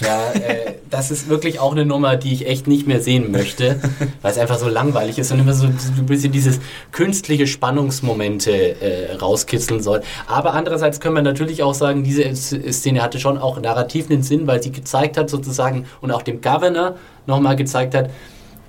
Ja, 0.00 0.32
äh, 0.32 0.74
das 0.88 1.10
ist 1.10 1.28
wirklich 1.28 1.60
auch 1.60 1.72
eine 1.72 1.84
Nummer, 1.84 2.16
die 2.16 2.32
ich 2.32 2.46
echt 2.46 2.66
nicht 2.66 2.86
mehr 2.86 3.00
sehen 3.00 3.30
möchte, 3.30 3.80
weil 4.22 4.32
es 4.32 4.38
einfach 4.38 4.58
so 4.58 4.68
langweilig 4.68 5.18
ist 5.18 5.30
und 5.32 5.40
immer 5.40 5.52
so 5.52 5.66
ein 5.66 6.06
bisschen 6.06 6.32
dieses 6.32 6.60
künstliche 6.92 7.46
Spannungsmomente 7.46 8.50
äh, 8.80 9.14
rauskitzeln 9.16 9.82
soll. 9.82 10.02
Aber 10.26 10.54
andererseits 10.54 11.00
können 11.00 11.14
wir 11.14 11.22
natürlich 11.22 11.62
auch 11.62 11.74
sagen, 11.74 12.02
diese 12.02 12.34
Szene 12.34 13.02
hatte 13.02 13.20
schon 13.20 13.38
auch 13.38 13.60
narrativ 13.60 14.10
einen 14.10 14.22
Sinn, 14.22 14.46
weil 14.46 14.62
sie 14.62 14.72
gezeigt 14.72 15.16
hat 15.16 15.30
sozusagen 15.30 15.86
und 16.00 16.10
auch 16.10 16.22
dem 16.22 16.40
Governor 16.40 16.96
nochmal 17.26 17.56
gezeigt 17.56 17.94
hat, 17.94 18.10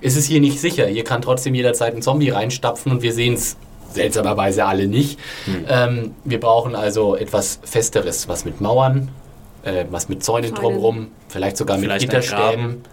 es 0.00 0.16
ist 0.16 0.26
hier 0.26 0.40
nicht 0.40 0.60
sicher. 0.60 0.86
Hier 0.86 1.04
kann 1.04 1.22
trotzdem 1.22 1.54
jederzeit 1.54 1.94
ein 1.94 2.02
Zombie 2.02 2.30
reinstapfen 2.30 2.90
und 2.90 3.02
wir 3.02 3.12
sehen 3.12 3.34
es 3.34 3.56
seltsamerweise 3.92 4.64
alle 4.64 4.88
nicht. 4.88 5.18
Ähm, 5.68 6.14
wir 6.24 6.40
brauchen 6.40 6.74
also 6.74 7.14
etwas 7.14 7.60
Festeres, 7.62 8.28
was 8.28 8.44
mit 8.44 8.60
Mauern 8.60 9.10
äh, 9.62 9.84
was 9.90 10.08
mit 10.08 10.24
Zäunen 10.24 10.54
drumrum, 10.54 11.08
vielleicht 11.28 11.56
sogar 11.56 11.76
mit 11.76 11.86
Vielleicht 11.86 12.04
ein 12.04 12.10
Gitterstäben. 12.10 12.84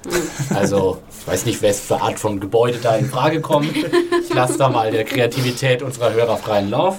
Also, 0.53 0.99
ich 1.19 1.27
weiß 1.27 1.45
nicht, 1.45 1.61
was 1.63 1.79
für 1.79 2.01
Art 2.01 2.19
von 2.19 2.39
Gebäude 2.39 2.79
da 2.81 2.95
in 2.95 3.05
Frage 3.05 3.41
kommt. 3.41 3.75
Ich 3.75 4.33
lasse 4.33 4.57
da 4.57 4.69
mal 4.69 4.91
der 4.91 5.03
Kreativität 5.03 5.81
unserer 5.81 6.13
Hörer 6.13 6.37
freien 6.37 6.69
Lauf. 6.69 6.97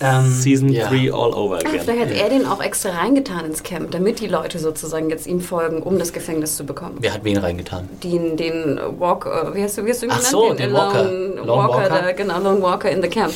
Ähm, 0.00 0.28
Season 0.30 0.68
ja. 0.70 0.88
3 0.88 1.12
all 1.12 1.32
over 1.34 1.56
Ah, 1.56 1.58
again. 1.60 1.80
vielleicht 1.84 2.00
hat 2.00 2.10
er 2.10 2.28
den 2.28 2.46
auch 2.46 2.60
extra 2.62 2.90
reingetan 2.90 3.44
ins 3.46 3.62
Camp, 3.62 3.90
damit 3.92 4.20
die 4.20 4.26
Leute 4.26 4.58
sozusagen 4.58 5.08
jetzt 5.10 5.26
ihm 5.26 5.40
folgen, 5.40 5.82
um 5.82 5.98
das 5.98 6.12
Gefängnis 6.12 6.56
zu 6.56 6.64
bekommen. 6.66 6.96
Wer 7.00 7.14
hat 7.14 7.24
wen 7.24 7.36
reingetan? 7.36 7.88
Den, 8.02 8.36
den 8.36 8.78
Walk, 8.98 9.26
äh, 9.26 9.54
wie 9.54 9.62
hast 9.62 9.78
du, 9.78 9.84
wie 9.86 9.90
hast 9.90 10.02
du 10.02 10.06
ihn 10.06 10.12
Ach 10.12 10.18
genannt? 10.18 10.32
so, 10.32 10.48
den, 10.48 10.56
den 10.56 10.70
Lone 10.72 10.84
Walker. 10.94 11.04
Lone 11.04 11.48
Walker, 11.48 11.76
Walker? 11.90 12.02
Der, 12.02 12.12
genau, 12.14 12.40
Lone 12.40 12.60
Walker 12.62 12.90
in 12.90 13.02
the 13.02 13.08
Camp. 13.08 13.32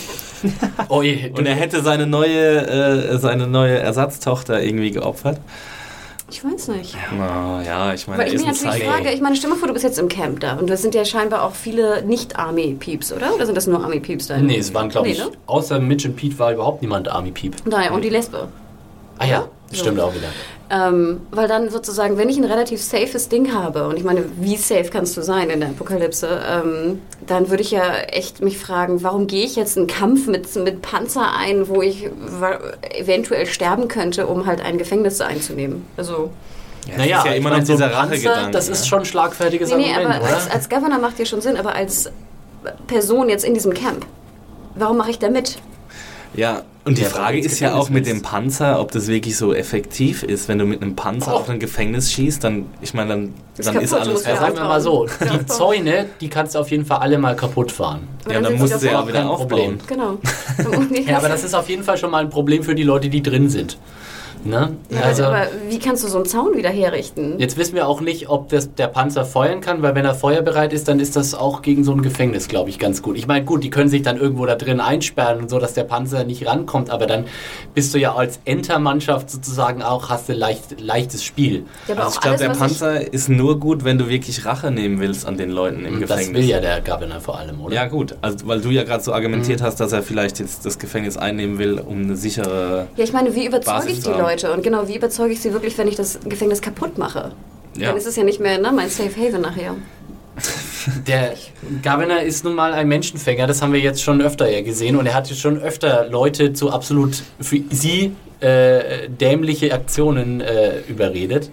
Oh, 0.89 1.03
je, 1.03 1.31
Und 1.37 1.47
er 1.47 1.55
hätte 1.55 1.83
seine 1.83 2.07
neue, 2.07 2.67
äh, 2.67 3.19
seine 3.19 3.47
neue 3.47 3.79
Ersatztochter 3.79 4.63
irgendwie 4.63 4.91
geopfert. 4.91 5.39
Ich 6.31 6.45
weiß 6.45 6.69
nicht. 6.69 6.95
Na 7.17 7.63
ja, 7.63 7.95
ich 7.95 8.07
meine, 8.07 8.23
Weil 8.23 8.35
ich 8.35 8.41
mir 8.41 8.49
natürlich 8.53 8.85
frage, 8.85 9.11
ich 9.13 9.21
meine, 9.23 9.35
stell 9.35 9.49
mal 9.49 9.57
vor, 9.57 9.67
du 9.69 9.73
bist 9.73 9.85
jetzt 9.85 9.99
im 9.99 10.09
Camp 10.11 10.41
da 10.41 10.57
und 10.57 10.69
das 10.69 10.83
sind 10.83 10.95
ja 10.95 11.05
scheinbar 11.07 11.43
auch 11.43 11.55
viele 11.55 12.03
Nicht-Army-Peeps, 12.03 13.13
oder? 13.15 13.35
Oder 13.35 13.47
sind 13.47 13.55
das 13.55 13.67
nur 13.67 13.83
Army-Peeps 13.83 14.27
da? 14.27 14.37
Nee, 14.37 14.59
es 14.59 14.75
waren, 14.75 14.91
glaube 14.91 15.07
Nee, 15.09 15.15
ich, 15.15 15.19
ne? 15.21 15.31
außer 15.47 15.81
Mitch 15.81 16.07
und 16.07 16.17
Pete 16.17 16.39
war 16.39 16.53
überhaupt 16.53 16.83
niemand 16.83 17.09
Army 17.09 17.31
Peep. 17.31 17.55
Naja, 17.65 17.93
und 17.93 18.05
die 18.05 18.11
Lesbe. 18.11 18.49
Ah 19.19 19.25
ja, 19.25 19.49
So. 19.73 19.77
stimmt 19.85 20.01
auch 20.01 20.15
wieder. 20.15 20.29
Ähm, 20.71 21.23
weil 21.31 21.49
dann 21.49 21.71
sozusagen, 21.71 22.19
wenn 22.19 22.29
ich 22.29 22.37
ein 22.37 22.45
relativ 22.45 22.83
safes 22.83 23.31
Ding 23.31 23.55
habe, 23.55 23.89
und 23.89 23.97
ich 23.97 24.05
meine, 24.05 24.25
wie 24.39 24.57
safe 24.57 24.91
kannst 24.91 25.17
du 25.17 25.23
sein 25.23 25.49
in 25.49 25.61
der 25.61 25.71
Apokalypse, 25.71 26.29
ähm, 26.47 27.01
dann 27.27 27.49
würde 27.49 27.63
ich 27.63 27.71
ja 27.71 27.95
echt 28.01 28.43
mich 28.43 28.59
fragen, 28.59 29.03
warum 29.03 29.27
gehe 29.27 29.47
ich 29.47 29.57
jetzt 29.57 29.79
einen 29.79 29.87
Kampf 29.87 30.27
mit, 30.27 30.55
mit 30.57 30.83
Panzer 30.83 31.33
ein, 31.35 31.69
wo 31.69 31.81
ich 31.81 32.11
eventuell 32.95 33.47
sterben 33.47 33.89
könnte, 33.89 34.27
um 34.27 34.45
halt 34.45 34.61
ein 34.61 34.77
Gefängnis 34.77 35.23
einzunehmen? 35.23 35.87
Also, 35.97 36.31
naja, 36.97 37.19
ist 37.19 37.27
ja 37.27 37.33
immer 37.33 37.51
noch 37.51 37.65
so 37.65 37.73
dieser 37.73 37.89
Panzer, 37.89 38.11
Rachegedanke, 38.11 38.51
Das 38.51 38.67
ne? 38.67 38.73
ist 38.73 38.89
schon 38.89 39.01
ein 39.01 39.05
schlagfertiges 39.07 39.71
nee, 39.71 39.77
nee, 39.77 39.93
Argument, 39.95 40.17
aber 40.17 40.25
oder? 40.25 40.35
als, 40.35 40.51
als 40.51 40.69
Governor 40.69 40.99
macht 40.99 41.19
ja 41.19 41.25
schon 41.25 41.41
Sinn, 41.41 41.57
aber 41.57 41.75
als 41.75 42.11
Person 42.87 43.31
jetzt 43.31 43.45
in 43.45 43.55
diesem 43.55 43.73
Camp, 43.73 44.05
warum 44.75 44.99
mache 44.99 45.11
ich 45.11 45.19
da 45.19 45.31
mit? 45.31 45.59
Ja, 46.35 46.63
und 46.85 46.97
die 46.99 47.03
Ja, 47.03 47.09
Frage 47.09 47.39
ist 47.39 47.61
ja 47.61 47.75
auch 47.75 47.91
mit 47.91 48.07
dem. 48.07 48.23
Panzer, 48.23 48.81
ob 48.81 48.93
das 48.93 49.09
wirklich 49.09 49.37
so 49.37 49.53
effektiv 49.53 50.23
ist. 50.23 50.49
Wenn 50.49 50.59
du 50.59 50.65
mit 50.65 50.81
einem 50.81 50.97
Panzer 50.97 51.35
Oh. 51.35 51.39
auf 51.39 51.49
ein 51.51 51.59
Gefängnis 51.59 52.11
schießt, 52.13 52.43
dann, 52.45 52.67
ich 52.81 52.95
meine, 52.95 53.11
dann, 53.11 53.35
Ist 53.59 53.67
dann 53.69 53.77
ist 53.77 53.91
kaputt, 53.91 54.09
alles 54.09 54.25
ja, 54.25 54.31
Ja, 54.31 54.37
sagen 54.41 54.57
wir 54.57 54.65
mal 54.65 54.81
so, 54.81 55.07
Ja. 55.07 55.37
die 55.37 55.47
Zäune, 55.47 56.07
die 56.21 56.29
kannst 56.29 56.55
du 56.55 56.59
auf 56.61 56.71
jeden 56.71 56.85
Fall 56.87 56.99
alle 56.99 57.19
mal 57.19 57.37
kaputt 57.37 57.73
fahren. 57.73 58.09
Ja, 58.27 58.35
dann 58.41 58.45
sind 58.53 58.59
musst 58.61 58.73
sie 58.81 58.87
du 58.87 58.87
ja 58.87 58.93
davor- 58.93 59.03
auch 59.05 59.09
wieder 59.09 59.29
aufbauen. 59.31 59.79
Problem. 59.79 59.79
Genau. 59.87 60.19
Ja, 61.07 61.19
aber 61.19 61.29
das 61.29 61.45
ist 61.45 61.55
auf 61.55 61.69
jeden 61.69 61.83
Fall 61.83 61.99
schon 61.99 62.11
mal 62.11 62.23
ein 62.23 62.31
Problem 62.31 62.63
für 62.63 62.75
die 62.75 62.83
Leute, 62.85 63.09
die 63.09 63.23
drin 63.23 63.49
sind. 63.51 63.77
Ne? 64.49 64.77
Ja, 64.89 65.01
also, 65.03 65.25
aber 65.25 65.47
wie 65.69 65.79
kannst 65.79 66.03
du 66.05 66.09
so 66.09 66.17
einen 66.17 66.27
Zaun 66.27 66.57
wieder 66.57 66.71
herrichten? 66.71 67.35
jetzt 67.39 67.59
wissen 67.59 67.75
wir 67.75 67.87
auch 67.87 68.01
nicht, 68.01 68.29
ob 68.31 68.49
das, 68.49 68.75
der 68.75 68.87
Panzer 68.87 69.25
feuern 69.27 69.61
kann, 69.61 69.83
weil 69.83 69.95
wenn 69.95 70.07
er 70.07 70.15
feuerbereit 70.15 70.73
ist, 70.73 70.89
dann 70.89 71.01
ist 71.01 71.17
das 71.17 71.35
auch 71.35 71.61
gegen 71.61 71.85
so 71.85 71.93
ein 71.93 72.01
Gefängnis, 72.03 72.49
glaube 72.49 72.71
ich, 72.71 72.79
ganz 72.79 73.03
gut. 73.03 73.19
Ich 73.19 73.27
meine, 73.27 73.45
gut, 73.45 73.63
die 73.63 73.69
können 73.71 73.91
sich 73.91 74.01
dann 74.03 74.17
irgendwo 74.19 74.47
da 74.47 74.55
drin 74.55 74.81
einsperren 74.81 75.41
und 75.41 75.51
so, 75.51 75.59
dass 75.59 75.75
der 75.75 75.85
Panzer 75.85 76.25
nicht 76.25 76.47
rankommt, 76.47 76.89
aber 76.89 77.07
dann 77.07 77.25
bist 77.75 77.93
du 77.93 77.99
ja 77.99 78.15
als 78.15 78.41
Entermannschaft 78.47 79.31
sozusagen 79.31 79.83
auch, 79.83 80.09
hast 80.09 80.29
du 80.29 80.33
leicht, 80.33 80.81
leichtes 80.81 81.23
Spiel. 81.25 81.65
Ja, 81.87 81.95
aber 81.95 82.05
Also 82.05 82.15
ich 82.17 82.21
glaube, 82.23 82.39
der 82.39 82.49
Panzer 82.51 83.13
ist 83.13 83.29
nur 83.29 83.61
gut, 83.61 83.85
wenn 83.85 83.99
du 83.99 84.09
wirklich 84.09 84.47
Rache 84.47 84.71
nehmen 84.71 84.99
willst 85.01 85.27
an 85.27 85.37
den 85.37 85.51
Leuten 85.51 85.85
im 85.85 85.95
Und 85.95 86.01
das 86.03 86.11
Gefängnis. 86.11 86.43
will 86.43 86.49
ja 86.49 86.61
der 86.61 86.81
Governor 86.81 87.21
vor 87.21 87.39
allem, 87.39 87.61
oder? 87.61 87.75
Ja 87.75 87.87
gut, 87.87 88.17
also 88.23 88.47
weil 88.47 88.61
du 88.61 88.71
ja 88.71 88.85
gerade 88.85 89.03
so 89.03 89.11
Mhm. 89.11 89.17
argumentiert 89.17 89.61
hast, 89.63 89.81
dass 89.81 89.93
er 89.93 90.03
vielleicht 90.03 90.39
jetzt 90.39 90.65
das 90.65 90.79
Gefängnis 90.79 91.17
einnehmen 91.17 91.59
will, 91.59 91.79
um 91.81 92.03
eine 92.03 92.17
sichere... 92.17 92.87
Ich, 92.95 92.99
ja, 92.99 93.05
ich 93.05 93.13
meine, 93.13 93.35
wie 93.35 93.47
überzeuge 93.47 93.89
ich 93.91 94.01
die 94.01 94.11
haben. 94.11 94.19
Leute? 94.43 94.53
Und 94.55 94.63
genau, 94.63 94.89
wie 94.89 94.97
überzeuge 94.97 95.33
ich 95.33 95.41
sie 95.41 95.53
wirklich, 95.53 95.77
wenn 95.79 95.89
ich 95.89 95.97
das 95.97 96.19
Gefängnis 96.25 96.61
kaputt 96.61 96.99
mache? 96.99 97.33
Ja. 97.77 97.89
Dann 97.89 97.97
ist 97.97 98.07
es 98.07 98.17
ja 98.17 98.25
nicht 98.25 98.41
mehr 98.41 98.59
ne, 98.59 98.73
mein 98.73 98.89
Safe 98.89 99.15
Haven 99.17 99.43
nachher. 99.43 99.75
Der 101.07 101.35
Governor 101.83 102.21
ist 102.21 102.45
nun 102.45 102.55
mal 102.55 102.73
ein 102.73 102.89
Menschenfänger, 102.89 103.47
das 103.47 103.61
haben 103.61 103.73
wir 103.73 103.81
jetzt 103.81 104.03
schon 104.03 104.23
öfter 104.23 104.49
ja 104.49 104.63
gesehen 104.63 104.97
und 104.97 105.07
er 105.07 105.15
hat 105.15 105.29
schon 105.29 105.61
öfter 105.61 106.09
Leute 106.09 106.53
zu 106.53 106.71
absolut 106.71 107.23
für 107.41 107.61
sie 107.71 108.13
äh, 108.41 109.09
dämliche 109.09 109.73
Aktionen 109.75 110.41
äh, 110.41 110.81
überredet. 110.89 111.51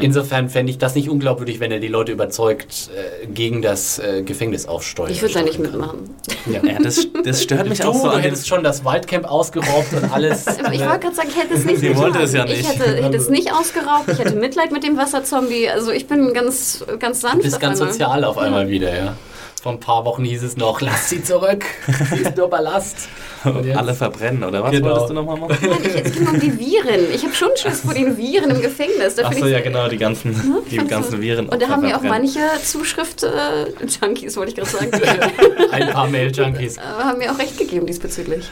Insofern 0.00 0.48
fände 0.48 0.70
ich 0.70 0.78
das 0.78 0.94
nicht 0.96 1.08
unglaubwürdig, 1.08 1.60
wenn 1.60 1.70
er 1.70 1.78
die 1.78 1.86
Leute 1.88 2.10
überzeugt, 2.10 2.90
äh, 3.22 3.26
gegen 3.28 3.62
das 3.62 3.98
äh, 4.00 4.22
Gefängnis 4.22 4.66
aufsteuern. 4.66 5.10
Ich 5.12 5.22
würde 5.22 5.34
da 5.34 5.42
nicht 5.42 5.58
mitmachen. 5.60 6.14
Ja. 6.46 6.60
Ja, 6.64 6.78
das, 6.82 7.06
das 7.24 7.42
stört 7.42 7.68
mich 7.68 7.78
Du, 7.80 7.88
auch 7.88 7.94
so 7.94 8.10
du 8.10 8.18
hättest 8.18 8.48
schon 8.48 8.64
das 8.64 8.84
Waldcamp 8.84 9.24
ausgeraubt 9.30 9.92
und 9.92 10.12
alles. 10.12 10.46
Aber 10.64 10.72
ich 10.74 10.80
wollte 10.80 10.98
gerade 11.00 11.14
sagen, 11.14 11.28
ich 11.30 11.36
hätte 11.40 11.54
es 11.54 11.64
nicht 11.64 11.78
Sie 11.80 11.88
getan. 11.88 12.02
wollte 12.02 12.18
es 12.22 12.32
ja 12.32 12.44
Ich 12.46 12.56
nicht. 12.56 12.68
hätte, 12.68 13.02
hätte 13.02 13.16
es 13.16 13.28
nicht 13.28 13.52
ausgeraubt, 13.52 14.08
ich 14.10 14.18
hätte 14.18 14.34
Mitleid 14.34 14.72
mit 14.72 14.82
dem 14.82 14.96
Wasserzombie. 14.96 15.68
Also 15.68 15.92
ich 15.92 16.06
bin 16.08 16.32
ganz, 16.34 16.84
ganz 16.98 17.20
sanft. 17.20 17.38
Du 17.38 17.42
bist 17.42 17.60
ganz 17.60 17.80
einmal. 17.80 17.92
sozial 17.92 18.24
auf 18.24 18.38
einmal 18.38 18.68
wieder, 18.68 18.92
ja. 18.96 19.16
Vor 19.66 19.72
ein 19.72 19.80
paar 19.80 20.04
Wochen 20.04 20.22
hieß 20.24 20.44
es 20.44 20.56
noch, 20.56 20.80
lass 20.80 21.08
sie 21.10 21.24
zurück, 21.24 21.64
sie 22.14 22.20
ist 22.22 22.36
nur 22.36 22.48
Ballast. 22.48 23.08
Und 23.42 23.68
alle 23.76 23.94
verbrennen, 23.94 24.44
oder 24.44 24.62
was 24.62 24.70
Genau. 24.70 24.90
wolltest 24.90 25.10
du 25.10 25.14
nochmal 25.14 25.36
machen? 25.38 25.56
Nein, 25.60 25.78
ich, 25.82 26.04
es 26.04 26.12
ging 26.12 26.24
um 26.28 26.38
die 26.38 26.56
Viren. 26.56 27.00
Ich 27.12 27.24
habe 27.24 27.34
schon 27.34 27.48
Schiss 27.56 27.80
vor 27.80 27.92
den 27.92 28.16
Viren 28.16 28.50
im 28.50 28.62
Gefängnis. 28.62 29.18
Achso, 29.18 29.44
ja 29.46 29.58
genau, 29.60 29.88
die 29.88 29.96
ganzen, 29.96 30.40
die 30.70 30.76
Kannst 30.76 30.90
ganzen 30.92 31.12
du- 31.16 31.20
Viren. 31.20 31.48
Und 31.48 31.60
da 31.60 31.66
haben 31.68 31.82
mir 31.82 31.96
auch 31.96 32.02
manche 32.02 32.38
Zuschrift-Junkies, 32.62 34.36
wollte 34.36 34.50
ich 34.50 34.56
gerade 34.56 34.70
sagen, 34.70 34.90
Ein 35.72 35.90
paar 35.90 36.06
Mail-Junkies. 36.06 36.76
äh, 36.76 36.80
haben 37.02 37.18
mir 37.18 37.32
auch 37.32 37.38
recht 37.40 37.58
gegeben 37.58 37.86
diesbezüglich. 37.86 38.48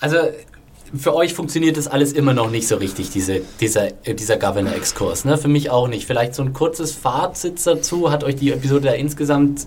Also 0.00 0.16
für 0.96 1.14
euch 1.14 1.34
funktioniert 1.34 1.76
das 1.76 1.86
alles 1.88 2.12
immer 2.12 2.32
noch 2.32 2.50
nicht 2.50 2.66
so 2.68 2.76
richtig, 2.76 3.10
diese, 3.10 3.40
dieser, 3.60 3.88
äh, 4.04 4.14
dieser 4.14 4.36
Governor-Exkurs. 4.36 5.24
Ne? 5.24 5.38
Für 5.38 5.48
mich 5.48 5.70
auch 5.70 5.88
nicht. 5.88 6.06
Vielleicht 6.06 6.34
so 6.34 6.42
ein 6.42 6.52
kurzes 6.52 6.92
Fazit 6.92 7.64
dazu. 7.66 8.10
Hat 8.10 8.24
euch 8.24 8.36
die 8.36 8.52
Episode 8.52 8.88
da 8.88 8.92
insgesamt 8.94 9.66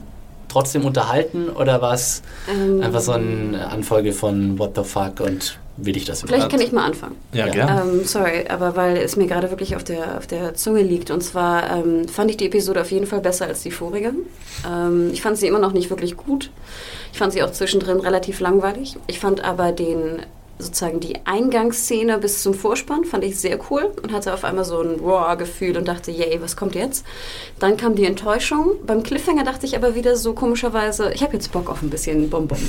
trotzdem 0.49 0.85
unterhalten 0.85 1.49
oder 1.49 1.81
war 1.81 1.93
es 1.95 2.21
Ähm, 2.51 2.81
einfach 2.81 3.01
so 3.01 3.13
eine 3.13 3.67
Anfolge 3.69 4.13
von 4.13 4.59
What 4.59 4.73
the 4.75 4.83
fuck 4.83 5.19
und 5.19 5.57
will 5.77 5.97
ich 5.97 6.05
das 6.05 6.19
Vielleicht 6.21 6.35
überhaupt? 6.35 6.51
kann 6.51 6.61
ich 6.61 6.71
mal 6.71 6.85
anfangen. 6.85 7.15
Ja, 7.33 7.47
Ja. 7.47 7.51
gerne. 7.53 7.81
Ähm, 7.81 8.03
sorry, 8.05 8.45
aber 8.47 8.75
weil 8.75 8.97
es 8.97 9.15
mir 9.15 9.25
gerade 9.25 9.49
wirklich 9.49 9.75
auf 9.75 9.83
der, 9.83 10.17
auf 10.19 10.27
der 10.27 10.53
Zunge 10.53 10.83
liegt. 10.83 11.09
Und 11.09 11.21
zwar 11.23 11.77
ähm, 11.77 12.07
fand 12.07 12.29
ich 12.29 12.37
die 12.37 12.45
Episode 12.45 12.81
auf 12.81 12.91
jeden 12.91 13.07
Fall 13.07 13.21
besser 13.21 13.47
als 13.47 13.63
die 13.63 13.71
vorige. 13.71 14.13
Ähm, 14.69 15.09
ich 15.11 15.23
fand 15.23 15.37
sie 15.37 15.47
immer 15.47 15.57
noch 15.57 15.73
nicht 15.73 15.89
wirklich 15.89 16.15
gut. 16.15 16.51
Ich 17.11 17.17
fand 17.17 17.33
sie 17.33 17.41
auch 17.41 17.51
zwischendrin 17.51 17.99
relativ 17.99 18.39
langweilig. 18.39 18.97
Ich 19.07 19.19
fand 19.19 19.43
aber 19.43 19.71
den 19.71 20.19
sozusagen 20.59 20.99
die 20.99 21.17
Eingangsszene 21.25 22.17
bis 22.19 22.41
zum 22.41 22.53
Vorspann 22.53 23.05
fand 23.05 23.23
ich 23.23 23.39
sehr 23.39 23.59
cool 23.69 23.91
und 24.01 24.11
hatte 24.13 24.33
auf 24.33 24.43
einmal 24.43 24.65
so 24.65 24.81
ein 24.81 24.99
Raw-Gefühl 24.99 25.77
und 25.77 25.87
dachte, 25.87 26.11
yay, 26.11 26.41
was 26.41 26.55
kommt 26.55 26.75
jetzt? 26.75 27.05
Dann 27.59 27.77
kam 27.77 27.95
die 27.95 28.05
Enttäuschung. 28.05 28.75
Beim 28.85 29.03
Cliffhanger 29.03 29.43
dachte 29.43 29.65
ich 29.65 29.75
aber 29.75 29.95
wieder 29.95 30.15
so 30.15 30.33
komischerweise, 30.33 31.11
ich 31.13 31.23
habe 31.23 31.33
jetzt 31.33 31.51
Bock 31.51 31.69
auf 31.69 31.81
ein 31.81 31.89
bisschen 31.89 32.29
Bonbon. 32.29 32.59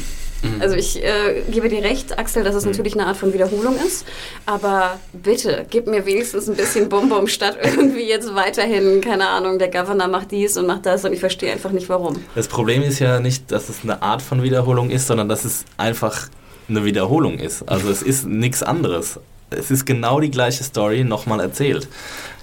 Also 0.61 0.77
ich 0.77 1.03
äh, 1.03 1.43
gebe 1.51 1.69
dir 1.69 1.83
recht, 1.83 2.19
Axel, 2.19 2.45
dass 2.45 2.55
es 2.55 2.67
natürlich 2.67 2.95
eine 2.95 3.07
Art 3.07 3.17
von 3.17 3.33
Wiederholung 3.33 3.77
ist, 3.77 4.05
aber 4.47 4.99
bitte, 5.13 5.65
gib 5.71 5.87
mir 5.87 6.05
wenigstens 6.05 6.49
ein 6.49 6.57
bisschen 6.57 6.89
Bonbon 6.91 7.29
statt 7.29 7.57
irgendwie 7.63 8.07
jetzt 8.07 8.35
weiterhin, 8.35 9.01
keine 9.01 9.29
Ahnung, 9.29 9.59
der 9.59 9.71
Governor 9.71 10.09
macht 10.09 10.31
dies 10.33 10.57
und 10.57 10.67
macht 10.67 10.85
das 10.87 11.05
und 11.05 11.13
ich 11.13 11.21
verstehe 11.21 11.53
einfach 11.53 11.71
nicht 11.71 11.89
warum. 11.89 12.17
Das 12.35 12.49
Problem 12.49 12.83
ist 12.83 12.99
ja 12.99 13.21
nicht, 13.21 13.51
dass 13.53 13.69
es 13.69 13.85
eine 13.85 14.03
Art 14.03 14.21
von 14.21 14.43
Wiederholung 14.43 14.91
ist, 14.91 15.07
sondern 15.07 15.29
dass 15.29 15.45
es 15.45 15.65
einfach 15.79 16.29
eine 16.69 16.85
Wiederholung 16.85 17.39
ist. 17.39 17.69
Also 17.69 17.91
es 17.91 18.03
ist 18.03 18.27
nichts 18.27 18.63
anderes. 18.63 19.19
Es 19.51 19.71
ist 19.71 19.85
genau 19.85 20.21
die 20.21 20.31
gleiche 20.31 20.65
Story 20.65 21.05
nochmal 21.05 21.41
erzählt. 21.41 21.89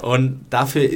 Und 0.02 0.46
dafür, 0.50 0.88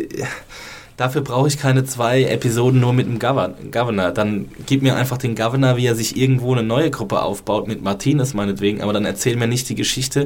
dafür 0.95 1.22
brauche 1.22 1.47
ich 1.47 1.57
keine 1.57 1.84
zwei 1.84 2.23
Episoden 2.23 2.80
nur 2.80 2.93
mit 2.93 3.07
dem 3.07 3.19
Gover- 3.19 3.53
Governor. 3.72 4.11
Dann 4.11 4.47
gib 4.65 4.81
mir 4.81 4.95
einfach 4.95 5.18
den 5.18 5.35
Governor, 5.35 5.76
wie 5.76 5.88
er 5.88 5.95
sich 5.95 6.15
irgendwo 6.15 6.53
eine 6.53 6.64
neue 6.64 6.89
Gruppe 6.89 7.22
aufbaut, 7.22 7.68
mit 7.68 7.81
Martinez 7.81 8.34
meinetwegen, 8.34 8.81
aber 8.81 8.93
dann 8.93 9.03
erzähl 9.03 9.35
mir 9.35 9.47
nicht 9.47 9.68
die 9.68 9.76
Geschichte, 9.76 10.26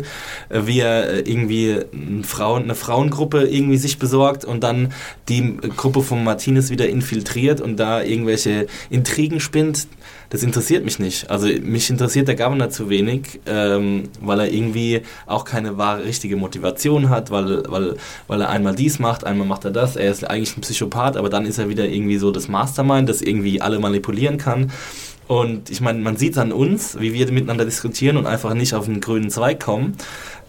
äh, 0.49 0.61
wie 0.65 0.81
er 0.81 1.09
äh, 1.09 1.19
irgendwie 1.21 1.79
ein 1.91 2.23
Frauen, 2.23 2.63
eine 2.63 2.75
Frauengruppe 2.75 3.47
irgendwie 3.47 3.77
sich 3.77 3.97
besorgt 3.97 4.45
und 4.45 4.63
dann 4.63 4.93
die 5.27 5.57
Gruppe 5.75 6.03
von 6.03 6.23
Martinez 6.23 6.69
wieder 6.69 6.87
infiltriert 6.87 7.61
und 7.61 7.77
da 7.77 8.03
irgendwelche 8.03 8.67
Intrigen 8.91 9.39
spinnt. 9.39 9.87
Das 10.29 10.43
interessiert 10.43 10.85
mich 10.85 10.99
nicht. 10.99 11.29
Also 11.31 11.47
mich 11.47 11.89
interessiert 11.89 12.27
der 12.27 12.35
Governor 12.35 12.69
zu 12.69 12.89
wenig, 12.89 13.39
ähm, 13.47 14.09
weil 14.21 14.41
er 14.41 14.53
irgendwie 14.53 15.01
auch 15.25 15.43
keine 15.43 15.77
wahre, 15.77 16.05
richtige 16.05 16.35
Motivation 16.35 17.09
hat, 17.09 17.31
weil, 17.31 17.63
weil, 17.67 17.95
weil 18.27 18.41
er 18.41 18.49
einmal 18.49 18.75
dies 18.75 18.99
macht, 18.99 19.23
einmal 19.23 19.47
macht 19.47 19.65
er 19.65 19.71
das. 19.71 19.95
Er 19.95 20.11
ist 20.11 20.29
eigentlich 20.29 20.55
ein 20.55 20.61
Psychopath, 20.61 21.17
aber 21.17 21.29
dann 21.29 21.45
ist 21.45 21.57
er 21.57 21.67
wieder 21.69 21.87
irgendwie 21.87 22.17
so 22.17 22.29
das 22.29 22.47
Mastermind, 22.47 23.09
das 23.09 23.23
irgendwie 23.23 23.59
alle 23.59 23.79
manipulieren 23.79 24.37
kann. 24.37 24.71
Und 25.27 25.69
ich 25.69 25.81
meine, 25.81 25.99
man 25.99 26.17
sieht 26.17 26.37
an 26.37 26.51
uns, 26.51 26.99
wie 26.99 27.13
wir 27.13 27.31
miteinander 27.31 27.65
diskutieren 27.65 28.17
und 28.17 28.25
einfach 28.25 28.53
nicht 28.53 28.73
auf 28.73 28.87
einen 28.87 28.99
grünen 28.99 29.29
Zweig 29.29 29.59
kommen, 29.59 29.95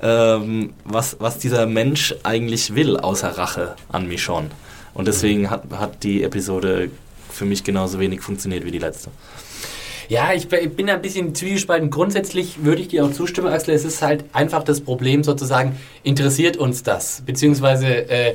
ähm, 0.02 0.73
was, 0.85 1.16
was 1.20 1.39
dieser 1.39 1.66
Mensch 1.66 2.15
eigentlich 2.23 2.74
will, 2.74 2.97
außer 2.97 3.28
Rache 3.28 3.77
an 3.90 4.09
Michonne. 4.09 4.48
Und 4.94 5.07
deswegen 5.07 5.51
hat, 5.51 5.65
hat 5.73 6.02
die 6.02 6.23
Episode 6.23 6.90
für 7.31 7.44
mich 7.44 7.65
genauso 7.65 7.98
wenig 7.98 8.20
funktioniert 8.23 8.65
wie 8.65 8.70
die 8.70 8.78
letzte. 8.78 9.11
Ja, 10.11 10.32
ich 10.35 10.49
bin 10.49 10.91
ein 10.91 11.01
bisschen 11.01 11.37
zwiegespalten. 11.37 11.89
Grundsätzlich 11.89 12.65
würde 12.65 12.82
ich 12.82 12.89
dir 12.89 13.05
auch 13.05 13.12
zustimmen, 13.12 13.47
Axel. 13.47 13.77
Es 13.77 13.85
ist 13.85 14.03
halt 14.03 14.24
einfach 14.32 14.65
das 14.65 14.81
Problem 14.81 15.23
sozusagen, 15.23 15.77
interessiert 16.03 16.57
uns 16.57 16.82
das? 16.82 17.23
Beziehungsweise 17.24 17.87
äh, 17.87 18.35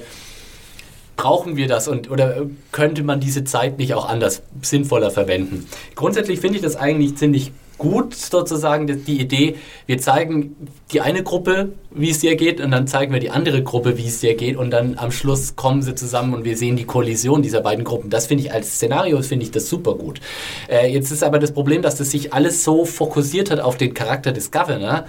brauchen 1.17 1.57
wir 1.57 1.67
das 1.67 1.89
und 1.89 2.09
oder 2.09 2.43
könnte 2.71 3.03
man 3.03 3.19
diese 3.19 3.43
Zeit 3.43 3.77
nicht 3.77 3.93
auch 3.93 4.07
anders 4.07 4.41
sinnvoller 4.61 5.11
verwenden? 5.11 5.67
Grundsätzlich 5.95 6.39
finde 6.39 6.55
ich 6.55 6.63
das 6.63 6.77
eigentlich 6.77 7.17
ziemlich 7.17 7.51
gut 7.77 8.13
sozusagen 8.15 8.87
die- 9.05 9.19
Idee, 9.19 9.55
wir 9.85 9.97
zeigen 9.97 10.55
die 10.91 11.01
eine 11.01 11.23
Gruppe, 11.23 11.73
wie 11.91 12.09
es 12.09 12.19
dir 12.19 12.35
geht 12.35 12.59
und 12.61 12.71
dann 12.71 12.87
zeigen 12.87 13.13
wir 13.13 13.19
die 13.19 13.29
andere 13.31 13.63
Gruppe, 13.63 13.97
wie 13.97 14.07
es 14.07 14.19
dir 14.19 14.35
geht 14.35 14.57
und 14.57 14.71
dann 14.71 14.97
am 14.97 15.11
Schluss 15.11 15.55
kommen 15.55 15.81
sie 15.81 15.95
zusammen 15.95 16.33
und 16.33 16.43
wir 16.45 16.57
sehen 16.57 16.75
die 16.75 16.83
Kollision 16.85 17.41
dieser 17.41 17.61
beiden 17.61 17.83
Gruppen. 17.83 18.09
Das 18.09 18.27
finde 18.27 18.43
ich 18.43 18.53
als 18.53 18.75
Szenario 18.75 19.21
finde 19.21 19.45
ich 19.45 19.51
das 19.51 19.69
super 19.69 19.95
gut. 19.95 20.19
Äh, 20.69 20.91
jetzt 20.93 21.11
ist 21.11 21.23
aber 21.23 21.39
das 21.39 21.51
Problem, 21.53 21.81
dass 21.81 21.95
das 21.95 22.11
sich 22.11 22.33
alles 22.33 22.63
so 22.63 22.85
fokussiert 22.85 23.49
hat 23.51 23.59
auf 23.59 23.77
den 23.77 23.93
Charakter 23.93 24.31
des 24.31 24.51
Governor 24.51 25.05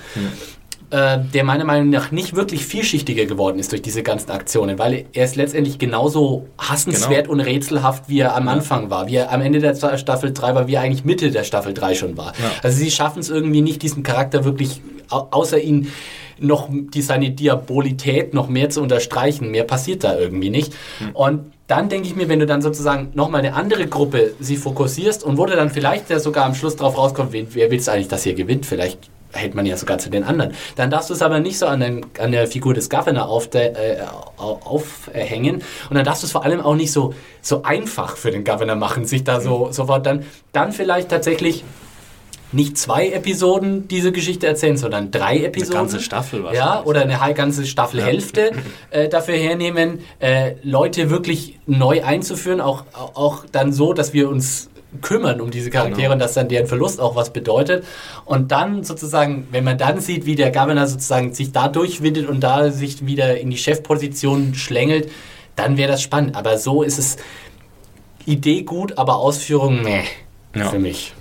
äh, 0.96 1.18
der 1.34 1.44
meiner 1.44 1.64
Meinung 1.64 1.90
nach 1.90 2.10
nicht 2.10 2.34
wirklich 2.34 2.64
vielschichtiger 2.64 3.26
geworden 3.26 3.58
ist 3.58 3.70
durch 3.72 3.82
diese 3.82 4.02
ganzen 4.02 4.30
Aktionen, 4.30 4.78
weil 4.78 5.04
er 5.12 5.24
ist 5.24 5.36
letztendlich 5.36 5.78
genauso 5.78 6.46
hassenswert 6.58 7.28
und 7.28 7.40
rätselhaft, 7.40 8.08
wie 8.08 8.20
er 8.20 8.34
am 8.36 8.48
Anfang 8.48 8.88
war, 8.90 9.06
wie 9.06 9.16
er 9.16 9.30
am 9.32 9.40
Ende 9.42 9.58
der 9.58 9.74
Sta- 9.74 9.98
Staffel 9.98 10.32
3 10.32 10.54
war, 10.54 10.66
wie 10.68 10.74
er 10.74 10.80
eigentlich 10.82 11.04
Mitte 11.04 11.30
der 11.30 11.44
Staffel 11.44 11.74
3 11.74 11.94
schon 11.94 12.16
war. 12.16 12.32
Also 12.62 12.78
sie 12.78 12.90
schaffen 12.90 13.20
es 13.20 13.28
irgendwie 13.30 13.60
nicht, 13.60 13.82
diesen 13.82 14.02
Charakter 14.02 14.44
wirklich, 14.44 14.80
au 15.10 15.28
außer 15.30 15.60
ihn 15.60 15.88
noch 16.38 16.68
die, 16.70 17.00
seine 17.02 17.30
Diabolität 17.30 18.34
noch 18.34 18.48
mehr 18.48 18.68
zu 18.70 18.82
unterstreichen. 18.82 19.50
Mehr 19.50 19.64
passiert 19.64 20.04
da 20.04 20.18
irgendwie 20.18 20.50
nicht. 20.50 20.74
Und 21.14 21.52
dann 21.66 21.88
denke 21.88 22.06
ich 22.08 22.14
mir, 22.14 22.28
wenn 22.28 22.38
du 22.40 22.46
dann 22.46 22.62
sozusagen 22.62 23.08
nochmal 23.14 23.40
eine 23.40 23.54
andere 23.54 23.86
Gruppe 23.86 24.34
sie 24.38 24.56
fokussierst 24.56 25.24
und 25.24 25.38
wo 25.38 25.46
du 25.46 25.56
dann 25.56 25.70
vielleicht 25.70 26.10
ja 26.10 26.18
sogar 26.20 26.44
am 26.44 26.54
Schluss 26.54 26.76
drauf 26.76 26.96
rauskommt, 26.98 27.32
wen, 27.32 27.46
wer 27.52 27.70
willst 27.70 27.88
eigentlich, 27.88 28.08
dass 28.08 28.22
hier 28.24 28.34
gewinnt? 28.34 28.66
Vielleicht 28.66 28.98
hält 29.36 29.54
man 29.54 29.66
ja 29.66 29.76
sogar 29.76 29.98
zu 29.98 30.10
den 30.10 30.24
anderen. 30.24 30.52
Dann 30.76 30.90
darfst 30.90 31.10
du 31.10 31.14
es 31.14 31.22
aber 31.22 31.38
nicht 31.40 31.58
so 31.58 31.66
an, 31.66 31.80
den, 31.80 32.06
an 32.18 32.32
der 32.32 32.46
Figur 32.46 32.74
des 32.74 32.90
Governor 32.90 33.28
auf 33.28 33.48
der, 33.48 33.76
äh, 33.76 34.02
au- 34.38 34.60
aufhängen 34.64 35.62
und 35.90 35.94
dann 35.96 36.04
darfst 36.04 36.22
du 36.22 36.26
es 36.26 36.32
vor 36.32 36.44
allem 36.44 36.60
auch 36.60 36.74
nicht 36.74 36.92
so, 36.92 37.14
so 37.42 37.62
einfach 37.62 38.16
für 38.16 38.30
den 38.30 38.44
Governor 38.44 38.76
machen, 38.76 39.04
sich 39.04 39.22
da 39.24 39.40
so 39.40 39.68
sofort 39.70 40.04
dann, 40.06 40.24
dann 40.52 40.72
vielleicht 40.72 41.08
tatsächlich 41.10 41.64
nicht 42.52 42.78
zwei 42.78 43.08
Episoden 43.08 43.88
diese 43.88 44.12
Geschichte 44.12 44.46
erzählen, 44.46 44.76
sondern 44.76 45.10
drei 45.10 45.38
Episoden. 45.44 45.74
ganze 45.80 46.00
Staffel 46.00 46.40
Ja, 46.40 46.44
wahrscheinlich. 46.46 46.86
oder 46.86 47.00
eine 47.02 47.34
ganze 47.34 47.66
Staffelhälfte 47.66 48.52
äh, 48.90 49.08
dafür 49.08 49.34
hernehmen, 49.36 49.98
äh, 50.20 50.52
Leute 50.62 51.10
wirklich 51.10 51.58
neu 51.66 52.04
einzuführen, 52.04 52.60
auch, 52.60 52.84
auch 52.94 53.44
dann 53.50 53.72
so, 53.72 53.92
dass 53.92 54.12
wir 54.12 54.28
uns 54.28 54.70
kümmern 55.00 55.40
um 55.40 55.50
diese 55.50 55.70
Charaktere 55.70 56.02
Genau. 56.02 56.12
und 56.14 56.18
dass 56.18 56.34
dann 56.34 56.48
deren 56.48 56.66
Verlust 56.66 57.00
auch 57.00 57.16
was 57.16 57.32
bedeutet. 57.32 57.84
Und 58.24 58.52
dann 58.52 58.84
sozusagen, 58.84 59.48
wenn 59.50 59.64
man 59.64 59.78
dann 59.78 60.00
sieht, 60.00 60.26
wie 60.26 60.34
der 60.34 60.50
Governor 60.50 60.86
sozusagen 60.86 61.32
sich 61.34 61.52
da 61.52 61.68
durchwindet 61.68 62.28
und 62.28 62.40
da 62.40 62.70
sich 62.70 63.06
wieder 63.06 63.38
in 63.38 63.50
die 63.50 63.58
Chefposition 63.58 64.54
schlängelt, 64.54 65.10
dann 65.56 65.76
wäre 65.76 65.90
das 65.92 66.02
spannend. 66.02 66.36
Aber 66.36 66.58
so 66.58 66.82
ist 66.82 66.98
es 66.98 67.16
Idee 68.26 68.62
gut, 68.62 68.98
aber 68.98 69.16
Ausführung, 69.16 69.82
meh, 69.82 70.02
Ja. 70.54 70.68
für 70.70 70.78
mich. 70.78 71.14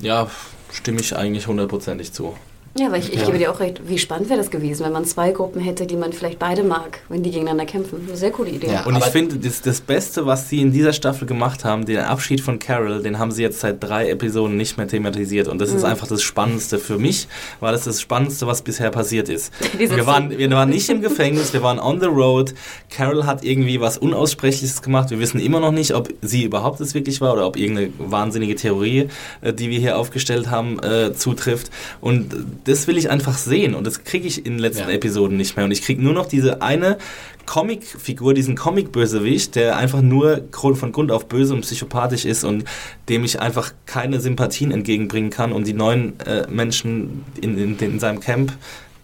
Ja, 0.00 0.28
stimme 0.70 1.00
ich 1.00 1.16
eigentlich 1.16 1.46
hundertprozentig 1.46 2.12
zu. 2.12 2.34
Ja, 2.78 2.86
aber 2.86 2.96
ich, 2.96 3.12
ich 3.12 3.22
gebe 3.26 3.36
dir 3.36 3.50
auch 3.52 3.60
recht, 3.60 3.82
wie 3.86 3.98
spannend 3.98 4.30
wäre 4.30 4.38
das 4.38 4.50
gewesen, 4.50 4.84
wenn 4.86 4.92
man 4.92 5.04
zwei 5.04 5.30
Gruppen 5.32 5.60
hätte, 5.60 5.86
die 5.86 5.94
man 5.96 6.12
vielleicht 6.14 6.38
beide 6.38 6.62
mag, 6.62 7.00
wenn 7.10 7.22
die 7.22 7.30
gegeneinander 7.30 7.66
kämpfen. 7.66 8.00
Eine 8.08 8.16
sehr 8.16 8.30
coole 8.30 8.48
Idee. 8.48 8.68
Ja. 8.72 8.84
Und 8.86 8.96
ich 8.96 9.04
finde, 9.04 9.36
das, 9.36 9.60
das 9.60 9.82
Beste, 9.82 10.24
was 10.24 10.48
sie 10.48 10.62
in 10.62 10.72
dieser 10.72 10.94
Staffel 10.94 11.26
gemacht 11.26 11.66
haben, 11.66 11.84
den 11.84 11.98
Abschied 11.98 12.40
von 12.40 12.58
Carol, 12.58 13.02
den 13.02 13.18
haben 13.18 13.30
sie 13.30 13.42
jetzt 13.42 13.60
seit 13.60 13.82
drei 13.84 14.08
Episoden 14.08 14.56
nicht 14.56 14.78
mehr 14.78 14.88
thematisiert. 14.88 15.48
Und 15.48 15.60
das 15.60 15.70
Mhm. 15.70 15.76
ist 15.76 15.84
einfach 15.84 16.06
das 16.06 16.22
Spannendste 16.22 16.78
für 16.78 16.96
mich, 16.98 17.28
weil 17.60 17.72
das 17.72 17.84
das 17.84 18.00
Spannendste, 18.00 18.46
was 18.46 18.62
bisher 18.62 18.90
passiert 18.90 19.28
ist. 19.28 19.52
Wir 19.78 20.06
waren, 20.06 20.30
wir 20.30 20.50
waren 20.50 20.70
nicht 20.70 20.88
im 20.88 21.02
Gefängnis, 21.02 21.52
wir 21.52 21.62
waren 21.62 21.78
on 21.78 22.00
the 22.00 22.06
road. 22.06 22.54
Carol 22.88 23.26
hat 23.26 23.44
irgendwie 23.44 23.80
was 23.80 23.98
Unaussprechliches 23.98 24.80
gemacht. 24.80 25.10
Wir 25.10 25.18
wissen 25.18 25.40
immer 25.40 25.60
noch 25.60 25.72
nicht, 25.72 25.94
ob 25.94 26.08
sie 26.22 26.44
überhaupt 26.44 26.80
es 26.80 26.94
wirklich 26.94 27.20
war 27.20 27.34
oder 27.34 27.46
ob 27.46 27.56
irgendeine 27.56 27.90
wahnsinnige 27.98 28.54
Theorie, 28.54 29.08
äh, 29.42 29.52
die 29.52 29.68
wir 29.70 29.78
hier 29.78 29.98
aufgestellt 29.98 30.50
haben, 30.50 30.78
äh, 30.82 31.12
zutrifft. 31.12 31.70
Und 32.00 32.34
das 32.64 32.86
will 32.86 32.96
ich 32.96 33.10
einfach 33.10 33.36
sehen. 33.36 33.74
Und 33.74 33.86
das 33.86 34.04
kriege 34.04 34.26
ich 34.26 34.38
in 34.38 34.54
den 34.54 34.58
letzten 34.58 34.88
Ja. 34.88 34.94
Episoden 34.94 35.36
nicht 35.36 35.56
mehr. 35.56 35.64
Und 35.64 35.72
ich 35.72 35.82
kriege 35.82 36.02
nur 36.02 36.12
noch 36.12 36.26
diese 36.26 36.62
eine 36.62 36.98
Comic-Figur, 37.46 38.34
diesen 38.34 38.56
Comic-Bösewicht, 38.56 39.54
der 39.54 39.76
einfach 39.76 40.00
nur 40.00 40.44
von 40.52 40.92
Grund 40.92 41.10
auf 41.10 41.26
böse 41.26 41.54
und 41.54 41.62
psychopathisch 41.62 42.24
ist 42.24 42.44
und 42.44 42.64
dem 43.08 43.24
ich 43.24 43.40
einfach 43.40 43.72
keine 43.86 44.20
Sympathien 44.20 44.70
entgegenbringen 44.70 45.30
kann. 45.30 45.52
Und 45.52 45.66
die 45.66 45.72
neuen 45.72 46.18
äh, 46.20 46.46
Menschen 46.48 47.24
in, 47.40 47.58
in, 47.58 47.78
in 47.78 47.98
seinem 47.98 48.20
Camp, 48.20 48.52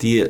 die 0.02 0.26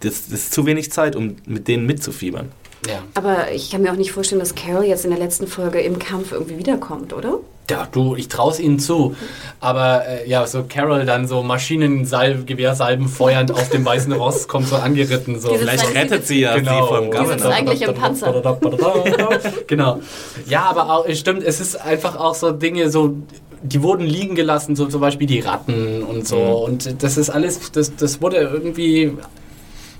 das, 0.00 0.26
das 0.28 0.40
ist 0.40 0.54
zu 0.54 0.66
wenig 0.66 0.90
Zeit, 0.92 1.16
um 1.16 1.36
mit 1.46 1.68
denen 1.68 1.86
mitzufiebern. 1.86 2.50
Ja. 2.86 3.02
Aber 3.14 3.52
ich 3.52 3.70
kann 3.70 3.82
mir 3.82 3.92
auch 3.92 3.96
nicht 3.96 4.12
vorstellen, 4.12 4.40
dass 4.40 4.54
Carol 4.54 4.84
jetzt 4.84 5.04
in 5.04 5.10
der 5.10 5.18
letzten 5.18 5.46
Folge 5.46 5.80
im 5.80 5.98
Kampf 5.98 6.32
irgendwie 6.32 6.58
wiederkommt, 6.58 7.12
oder? 7.12 7.40
Ja, 7.70 7.88
du, 7.90 8.14
ich 8.14 8.28
traue 8.28 8.52
es 8.52 8.60
ihnen 8.60 8.78
zu. 8.78 9.16
Aber 9.58 10.06
äh, 10.06 10.28
ja, 10.28 10.46
so 10.46 10.64
Carol 10.68 11.06
dann 11.06 11.26
so 11.26 11.42
Maschinensalben, 11.42 12.44
Gewehrsalben 12.44 13.08
feuernd 13.08 13.52
auf 13.52 13.70
dem 13.70 13.84
weißen 13.86 14.12
Ross 14.12 14.48
kommt 14.48 14.68
so 14.68 14.76
angeritten. 14.76 15.40
So. 15.40 15.54
Vielleicht 15.54 15.94
rettet 15.94 16.26
sie 16.26 16.40
ja 16.40 16.56
Genau. 16.56 16.82
sie 16.82 16.88
vom 16.94 17.10
Die 17.10 17.16
Governor. 17.16 17.52
eigentlich 17.52 17.80
im 17.82 17.94
Panzer. 17.94 18.32
genau. 19.66 20.00
Ja, 20.46 20.64
aber 20.64 20.90
auch, 20.92 21.06
es 21.06 21.18
stimmt, 21.20 21.42
es 21.42 21.60
ist 21.60 21.76
einfach 21.76 22.16
auch 22.16 22.34
so 22.34 22.50
Dinge, 22.52 22.90
so, 22.90 23.14
die 23.62 23.82
wurden 23.82 24.04
liegen 24.06 24.34
gelassen, 24.34 24.76
so 24.76 24.84
zum 24.86 25.00
Beispiel 25.00 25.26
die 25.26 25.40
Ratten 25.40 26.02
und 26.02 26.28
so. 26.28 26.36
Und 26.38 27.02
das 27.02 27.16
ist 27.16 27.30
alles, 27.30 27.72
das, 27.72 27.96
das 27.96 28.20
wurde 28.20 28.36
irgendwie 28.36 29.12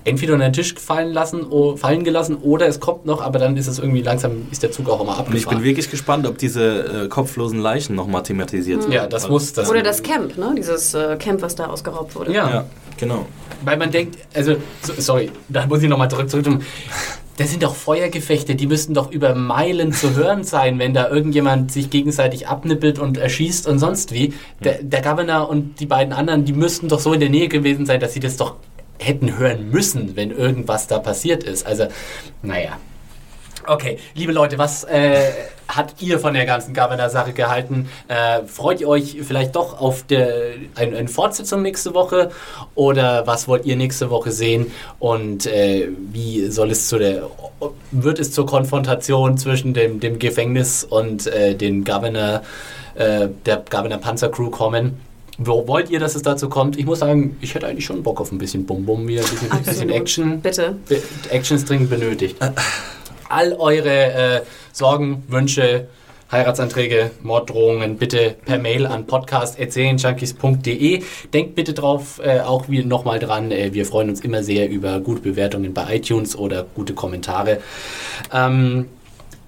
entweder 0.04 0.34
unter 0.34 0.46
den 0.48 0.52
Tisch 0.52 0.74
fallen 0.74 1.12
lassen, 1.12 1.46
fallen 1.76 2.04
gelassen 2.04 2.36
oder 2.36 2.66
es 2.66 2.80
kommt 2.80 3.06
noch, 3.06 3.22
aber 3.22 3.38
dann 3.38 3.56
ist 3.56 3.66
es 3.66 3.78
irgendwie 3.78 4.02
langsam, 4.02 4.46
ist 4.50 4.62
der 4.62 4.70
Zug 4.70 4.88
auch 4.88 5.00
immer 5.00 5.12
Und 5.12 5.18
abgefahren. 5.20 5.36
ich 5.36 5.46
bin 5.48 5.62
wirklich 5.62 5.90
gespannt, 5.90 6.26
ob 6.26 6.38
diese 6.38 7.04
äh, 7.04 7.08
kopflosen 7.08 7.58
Leichen 7.58 7.96
nochmal 7.96 8.22
thematisiert 8.22 8.82
werden. 8.82 8.92
ja, 8.92 9.06
das 9.06 9.28
muss 9.28 9.52
das. 9.52 9.68
Oder 9.68 9.82
das 9.82 10.02
Camp, 10.02 10.36
ne? 10.36 10.54
Dieses 10.56 10.94
äh, 10.94 11.16
Camp, 11.16 11.42
was 11.42 11.54
da 11.54 11.66
ausgeraubt 11.66 12.14
wurde. 12.14 12.32
Ja. 12.32 12.50
Ja, 12.50 12.64
genau. 12.98 13.26
Weil 13.64 13.78
man 13.78 13.90
denkt, 13.90 14.18
also, 14.34 14.56
so, 14.82 14.92
sorry, 14.98 15.30
da 15.48 15.66
muss 15.66 15.82
ich 15.82 15.88
nochmal 15.88 16.10
zurück, 16.10 16.28
zurück. 16.28 16.46
Das 17.36 17.50
sind 17.50 17.64
doch 17.64 17.74
Feuergefechte, 17.74 18.54
die 18.54 18.68
müssten 18.68 18.94
doch 18.94 19.10
über 19.10 19.34
Meilen 19.34 19.92
zu 19.92 20.14
hören 20.14 20.44
sein, 20.44 20.78
wenn 20.78 20.94
da 20.94 21.08
irgendjemand 21.08 21.72
sich 21.72 21.90
gegenseitig 21.90 22.46
abnippelt 22.46 23.00
und 23.00 23.16
erschießt 23.16 23.66
und 23.66 23.80
sonst 23.80 24.12
wie. 24.12 24.34
Der, 24.62 24.82
der 24.82 25.02
Governor 25.02 25.48
und 25.48 25.80
die 25.80 25.86
beiden 25.86 26.12
anderen, 26.12 26.44
die 26.44 26.52
müssten 26.52 26.86
doch 26.88 27.00
so 27.00 27.12
in 27.12 27.18
der 27.20 27.30
Nähe 27.30 27.48
gewesen 27.48 27.86
sein, 27.86 27.98
dass 27.98 28.12
sie 28.12 28.20
das 28.20 28.36
doch 28.36 28.54
hätten 28.98 29.38
hören 29.38 29.70
müssen, 29.70 30.16
wenn 30.16 30.30
irgendwas 30.30 30.86
da 30.86 30.98
passiert 30.98 31.44
ist. 31.44 31.66
Also, 31.66 31.86
naja. 32.42 32.78
Okay, 33.66 33.98
liebe 34.14 34.32
Leute, 34.32 34.58
was 34.58 34.84
äh, 34.84 35.30
habt 35.68 36.02
ihr 36.02 36.18
von 36.18 36.34
der 36.34 36.44
ganzen 36.44 36.74
Governor-Sache 36.74 37.32
gehalten? 37.32 37.88
Äh, 38.08 38.42
freut 38.46 38.82
ihr 38.82 38.88
euch 38.88 39.16
vielleicht 39.22 39.56
doch 39.56 39.80
auf 39.80 40.02
der, 40.02 40.52
ein, 40.74 40.94
eine 40.94 41.08
Fortsetzung 41.08 41.62
nächste 41.62 41.94
Woche? 41.94 42.30
Oder 42.74 43.26
was 43.26 43.48
wollt 43.48 43.64
ihr 43.64 43.76
nächste 43.76 44.10
Woche 44.10 44.32
sehen? 44.32 44.70
Und 44.98 45.46
äh, 45.46 45.88
wie 46.12 46.50
soll 46.50 46.72
es 46.72 46.88
zu 46.88 46.98
der, 46.98 47.30
wird 47.90 48.18
es 48.18 48.32
zur 48.32 48.44
Konfrontation 48.44 49.38
zwischen 49.38 49.72
dem, 49.72 49.98
dem 49.98 50.18
Gefängnis 50.18 50.84
und 50.84 51.26
äh, 51.26 51.54
den 51.54 51.84
Governor, 51.84 52.42
äh, 52.96 53.28
der 53.46 53.62
Governor 53.70 53.98
Panzer 53.98 54.28
Crew 54.28 54.50
kommen? 54.50 55.00
Wo 55.38 55.66
wollt 55.66 55.90
ihr, 55.90 55.98
dass 55.98 56.14
es 56.14 56.22
dazu 56.22 56.48
kommt? 56.48 56.78
Ich 56.78 56.86
muss 56.86 57.00
sagen, 57.00 57.36
ich 57.40 57.54
hätte 57.54 57.66
eigentlich 57.66 57.84
schon 57.84 58.02
Bock 58.02 58.20
auf 58.20 58.30
ein 58.30 58.38
bisschen 58.38 58.66
Bum-Bum, 58.66 59.08
wieder 59.08 59.22
ein 59.22 59.28
bisschen, 59.30 59.50
ein 59.52 59.62
bisschen. 59.64 59.90
Action. 59.90 60.40
Bitte. 60.40 60.76
Be- 60.88 61.02
Action 61.30 61.56
ist 61.56 61.68
dringend 61.68 61.90
benötigt. 61.90 62.36
All 63.28 63.52
eure 63.54 64.12
äh, 64.12 64.40
Sorgen, 64.72 65.24
Wünsche, 65.28 65.88
Heiratsanträge, 66.30 67.10
Morddrohungen 67.22 67.96
bitte 67.96 68.36
per 68.44 68.58
Mail 68.58 68.86
an 68.86 69.06
podcast.serienjunkies.de. 69.06 71.02
Denkt 71.32 71.54
bitte 71.54 71.72
drauf, 71.74 72.20
äh, 72.24 72.40
auch 72.40 72.68
wir 72.68 72.84
nochmal 72.84 73.18
dran, 73.18 73.50
äh, 73.50 73.72
wir 73.72 73.86
freuen 73.86 74.08
uns 74.10 74.20
immer 74.20 74.42
sehr 74.42 74.68
über 74.68 75.00
gute 75.00 75.20
Bewertungen 75.20 75.74
bei 75.74 75.96
iTunes 75.96 76.36
oder 76.36 76.64
gute 76.74 76.94
Kommentare. 76.94 77.58
Ähm, 78.32 78.86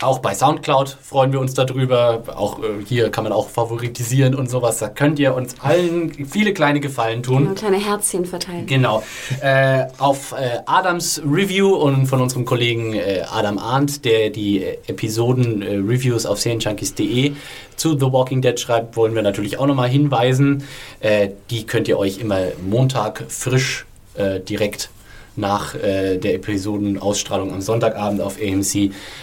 auch 0.03 0.19
bei 0.19 0.35
Soundcloud 0.35 0.97
freuen 1.01 1.33
wir 1.33 1.41
uns 1.41 1.55
darüber. 1.55 2.23
Auch 2.35 2.59
äh, 2.59 2.85
hier 2.87 3.11
kann 3.11 3.25
man 3.25 3.33
auch 3.33 3.49
favoritisieren 3.49 4.35
und 4.35 4.51
sowas. 4.51 4.79
Da 4.79 4.89
könnt 4.89 5.19
ihr 5.19 5.35
uns 5.35 5.55
allen 5.61 6.27
viele 6.27 6.53
kleine 6.53 6.81
Gefallen 6.81 7.23
tun. 7.23 7.45
Nur 7.45 7.55
kleine 7.55 7.79
Herzchen 7.79 8.27
verteilen. 8.27 8.67
Genau. 8.67 9.03
Äh, 9.41 9.87
auf 9.99 10.33
äh, 10.33 10.59
Adams 10.67 11.23
Review 11.25 11.75
und 11.75 12.07
von 12.07 12.21
unserem 12.21 12.45
Kollegen 12.45 12.93
äh, 12.93 13.23
Adam 13.31 13.59
Arndt, 13.59 14.05
der 14.05 14.31
die 14.31 14.63
äh, 14.63 14.79
Episoden-Reviews 14.87 16.27
auf 16.27 16.41
serienjunkies.de 16.41 17.33
zu 17.77 17.99
The 17.99 18.13
Walking 18.13 18.43
Dead 18.43 18.59
schreibt, 18.59 18.97
wollen 18.97 19.15
wir 19.15 19.23
natürlich 19.23 19.59
auch 19.59 19.67
nochmal 19.67 19.89
hinweisen. 19.89 20.65
Äh, 21.01 21.31
die 21.51 21.65
könnt 21.65 21.89
ihr 21.89 21.99
euch 21.99 22.19
immer 22.19 22.41
Montag 22.63 23.25
frisch 23.29 23.87
äh, 24.15 24.41
direkt 24.41 24.91
nach 25.37 25.75
äh, 25.75 26.19
der 26.19 26.35
Episodenausstrahlung 26.35 27.53
am 27.53 27.61
Sonntagabend 27.61 28.21
auf 28.21 28.39
AMC 28.41 28.75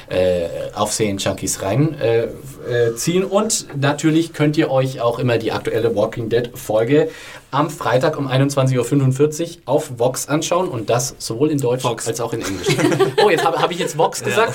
äh, 0.10 0.48
auf 0.74 0.98
Junkies 1.00 1.62
reinziehen. 1.62 2.00
Äh, 2.00 2.24
äh, 2.70 2.96
ziehen. 2.96 3.24
und 3.24 3.68
natürlich 3.80 4.34
könnt 4.34 4.58
ihr 4.58 4.72
euch 4.72 5.02
auch 5.02 5.20
immer 5.20 5.38
die 5.38 5.52
aktuelle 5.52 5.96
Walking 5.96 6.30
Dead 6.30 6.52
Folge 6.54 7.10
am 7.52 7.70
Freitag 7.70 8.18
um 8.18 8.28
21.45 8.28 9.42
Uhr 9.42 9.62
auf 9.66 9.92
Vox 9.98 10.28
anschauen 10.28 10.68
und 10.68 10.90
das 10.90 11.16
sowohl 11.20 11.52
in 11.52 11.60
Deutsch 11.60 11.84
Vox. 11.84 12.08
als 12.08 12.22
auch 12.22 12.34
in 12.34 12.42
Englisch. 12.42 12.76
oh, 13.24 13.30
jetzt 13.30 13.46
habe 13.46 13.62
hab 13.62 13.72
ich 13.72 13.80
jetzt 13.80 13.98
Vox 13.98 14.24
gesagt. 14.24 14.54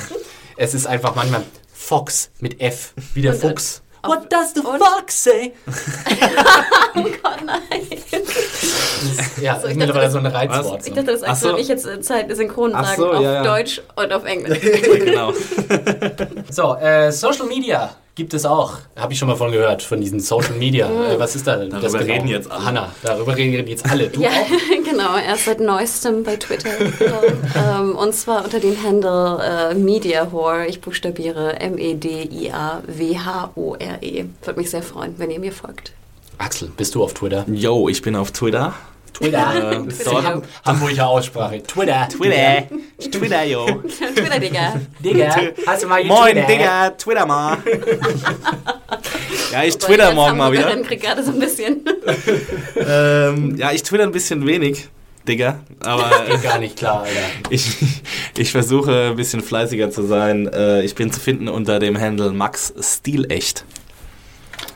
Es 0.57 0.75
ist 0.75 0.87
einfach 0.87 1.15
manchmal 1.15 1.43
Fox 1.73 2.31
mit 2.41 2.61
F, 2.61 2.95
wie 3.15 3.23
der 3.23 3.35
Fuchs. 3.35 3.83
What 4.03 4.31
does 4.31 4.55
the 4.55 4.62
Fox 4.62 5.15
say? 5.15 5.53
Oh 6.95 7.03
Gott, 7.23 7.45
nein. 7.45 7.87
Ja, 9.41 9.55
So, 9.55 9.62
das 9.62 9.65
ich 9.65 9.70
ist 9.70 9.77
mittlerweile 9.77 10.07
dachte, 10.07 10.11
so 10.11 10.19
ein 10.19 10.27
Reizwort. 10.27 10.87
Ich 10.87 10.93
dachte, 10.93 11.12
das 11.12 11.23
Ach 11.23 11.37
so. 11.37 11.57
ich 11.57 11.69
jetzt 11.69 11.87
äh, 11.87 12.01
Zeit 12.01 12.35
synchron 12.35 12.75
Ach 12.75 12.85
sagen 12.85 13.01
so, 13.01 13.12
auf 13.12 13.23
ja, 13.23 13.35
ja. 13.35 13.43
Deutsch 13.45 13.81
und 13.95 14.12
auf 14.12 14.25
Englisch. 14.25 14.61
genau. 15.05 15.33
So, 16.51 16.75
äh, 16.77 17.12
Social 17.12 17.47
Media 17.47 17.95
gibt 18.19 18.35
es 18.35 18.45
auch. 18.45 18.74
Habe 18.97 19.12
ich 19.15 19.19
schon 19.19 19.28
mal 19.28 19.36
von 19.36 19.51
gehört, 19.53 19.82
von 19.82 19.99
diesen 20.01 20.20
Social 20.20 20.53
Media. 20.55 20.86
äh, 21.12 21.19
was 21.19 21.35
ist 21.36 21.47
da? 21.47 21.57
denn? 21.57 21.70
Darüber 21.70 22.01
reden 22.01 22.28
jetzt 22.28 22.51
alle. 22.51 22.65
Hanna, 22.66 22.93
darüber 23.03 23.35
reden 23.35 23.66
jetzt 23.66 23.90
alle. 23.90 24.09
Du 24.09 24.20
Ja, 24.20 24.28
auch? 24.28 24.85
genau. 24.85 25.16
Erst 25.16 25.47
seit 25.47 25.61
neuestem 25.61 26.23
bei 26.24 26.36
Twitter. 26.36 26.69
ähm, 27.81 27.97
und 27.97 28.15
zwar 28.15 28.45
unter 28.45 28.61
dem 28.61 28.77
Handle 28.82 29.70
äh, 29.70 29.74
Mediahore. 29.74 30.66
Ich 30.66 30.82
buchstabiere 30.82 31.59
M-E-D-I-A-W-H-O-R-E. 31.61 34.24
Würde 34.45 34.61
mich 34.61 34.70
sehr 34.70 34.82
freuen, 34.82 35.15
wenn 35.16 35.31
ihr 35.31 35.40
mir 35.40 35.53
folgt. 35.53 35.93
Axel, 36.39 36.70
bist 36.77 36.95
du 36.95 37.03
auf 37.05 37.15
Twitter? 37.15 37.45
Yo, 37.49 37.89
ich 37.89 38.03
bin 38.03 38.15
auf 38.16 38.32
Twitter. 38.32 38.74
Twitter. 39.13 39.85
So 39.91 40.23
Ham 40.23 40.43
Hamburger 40.65 41.09
Aussprache. 41.09 41.63
Twitter. 41.63 42.09
Twitter. 42.09 42.65
Twitter, 43.11 43.45
yo. 43.45 43.67
Twitter, 44.15 44.39
Digga. 44.39 44.81
Digga, 45.03 45.37
hast 45.67 45.83
du 45.83 45.87
mal 45.89 46.05
Moin, 46.05 46.35
getwittert? 46.35 46.49
Digga, 46.51 46.91
Twitter 46.91 47.27
mal. 47.27 47.59
ja, 49.53 49.65
ich 49.65 49.79
Gott, 49.79 49.83
twitter 49.89 50.13
morgen 50.15 50.37
mal 50.37 50.53
wieder. 50.53 50.77
Krieg 50.83 51.01
gerade 51.03 51.23
so 51.25 51.31
ein 51.33 51.39
bisschen. 51.39 51.85
Ähm, 52.77 53.57
ja, 53.57 53.73
ich 53.73 53.83
twitter 53.83 54.05
ein 54.05 54.13
bisschen 54.13 54.47
wenig, 54.47 54.89
Digga. 55.27 55.61
Aber 55.85 56.25
Geht 56.31 56.43
gar 56.43 56.59
nicht 56.59 56.77
klar, 56.77 57.03
Alter. 57.03 57.51
ich, 57.51 57.77
ich 58.37 58.51
versuche 58.51 59.09
ein 59.11 59.17
bisschen 59.17 59.43
fleißiger 59.43 59.91
zu 59.91 60.03
sein. 60.07 60.47
Äh, 60.47 60.83
Ich 60.85 60.95
bin 60.95 61.13
zu 61.13 61.21
finden 61.21 61.49
unter 61.49 61.79
dem 61.79 62.01
Handle 62.01 62.31
Max 62.33 62.73
Stilecht. 62.81 63.65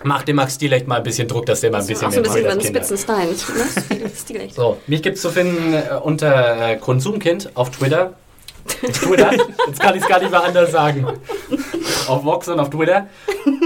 Mach 0.04 0.22
dem 0.22 0.36
Max 0.36 0.54
Stilecht 0.54 0.86
mal 0.86 0.96
ein 0.96 1.02
bisschen 1.02 1.28
Druck, 1.28 1.46
dass 1.46 1.60
der 1.60 1.70
mal 1.70 1.80
ein 1.80 1.86
bisschen 1.86 2.08
Auch 2.08 2.12
so 2.12 2.18
ein 2.18 2.22
mehr 2.22 2.32
bisschen 2.32 2.46
über 2.46 2.54
den. 2.54 2.66
Spitzenstein. 2.66 3.28
Ne? 3.28 4.50
So, 4.54 4.78
mich 4.86 5.02
gibt 5.02 5.16
es 5.16 5.22
zu 5.22 5.30
finden 5.30 5.74
äh, 5.74 5.82
unter 6.02 6.70
äh, 6.70 6.76
Konsumkind 6.76 7.50
auf 7.54 7.70
Twitter. 7.70 8.14
Twitter. 8.92 9.32
Jetzt 9.66 9.80
kann 9.80 9.94
ich 9.96 10.02
es 10.02 10.08
gar 10.08 10.20
nicht 10.20 10.30
mehr 10.30 10.42
anders 10.42 10.70
sagen. 10.70 11.06
Auf 12.06 12.24
Vox 12.24 12.48
und 12.48 12.60
auf 12.60 12.70
Twitter. 12.70 13.06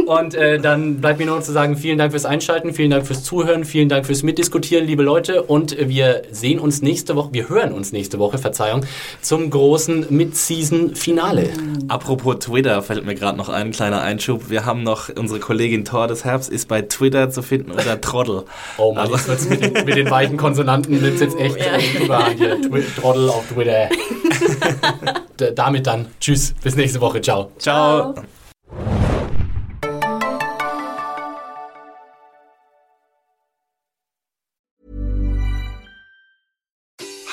Und 0.07 0.35
äh, 0.35 0.59
dann 0.59 1.01
bleibt 1.01 1.19
mir 1.19 1.27
nur 1.27 1.37
noch 1.37 1.43
zu 1.43 1.53
sagen, 1.53 1.77
vielen 1.77 1.99
Dank 1.99 2.13
fürs 2.13 2.25
Einschalten, 2.25 2.73
vielen 2.73 2.91
Dank 2.91 3.07
fürs 3.07 3.25
Zuhören, 3.25 3.65
vielen 3.65 3.89
Dank 3.89 4.07
fürs 4.07 4.23
Mitdiskutieren, 4.23 4.87
liebe 4.87 5.03
Leute. 5.03 5.43
Und 5.43 5.77
wir 5.79 6.23
sehen 6.31 6.59
uns 6.59 6.83
nächste 6.83 7.17
Woche, 7.17 7.31
wir 7.33 7.49
hören 7.49 7.73
uns 7.73 7.93
nächste 7.93 8.19
Woche, 8.19 8.39
Verzeihung, 8.39 8.85
zum 9.21 9.51
großen 9.51 10.07
Mid-Season-Finale. 10.11 11.51
Apropos 11.89 12.39
Twitter 12.39 12.83
fällt 12.83 13.05
mir 13.05 13.15
gerade 13.15 13.37
noch 13.37 13.49
ein 13.49 13.73
kleiner 13.73 14.01
Einschub. 14.01 14.49
Wir 14.49 14.65
haben 14.65 14.83
noch 14.83 15.09
unsere 15.17 15.41
Kollegin 15.41 15.85
Thor 15.85 16.07
des 16.07 16.25
Herbst 16.25 16.51
ist 16.51 16.69
bei 16.69 16.83
Twitter 16.83 17.31
zu 17.31 17.43
finden 17.43 17.73
unter 17.73 18.01
Trottel. 18.01 18.45
Oh 18.79 18.93
Mann, 18.93 19.11
wird's 19.11 19.49
mit, 19.49 19.61
den, 19.61 19.85
mit 19.85 19.97
den 19.97 20.11
weichen 20.11 20.37
Konsonanten 20.37 21.01
nimmt's 21.01 21.21
jetzt 21.21 21.39
echt 21.39 21.57
äh, 21.57 22.05
überhand 22.05 22.39
hier. 22.39 22.61
Twi 22.61 22.83
Trottel 23.01 23.29
auf 23.29 23.47
Twitter. 23.49 23.89
Damit 25.55 25.87
dann. 25.87 26.07
Tschüss, 26.21 26.55
bis 26.63 26.77
nächste 26.77 27.01
Woche. 27.01 27.21
Ciao. 27.21 27.51
Ciao. 27.59 28.15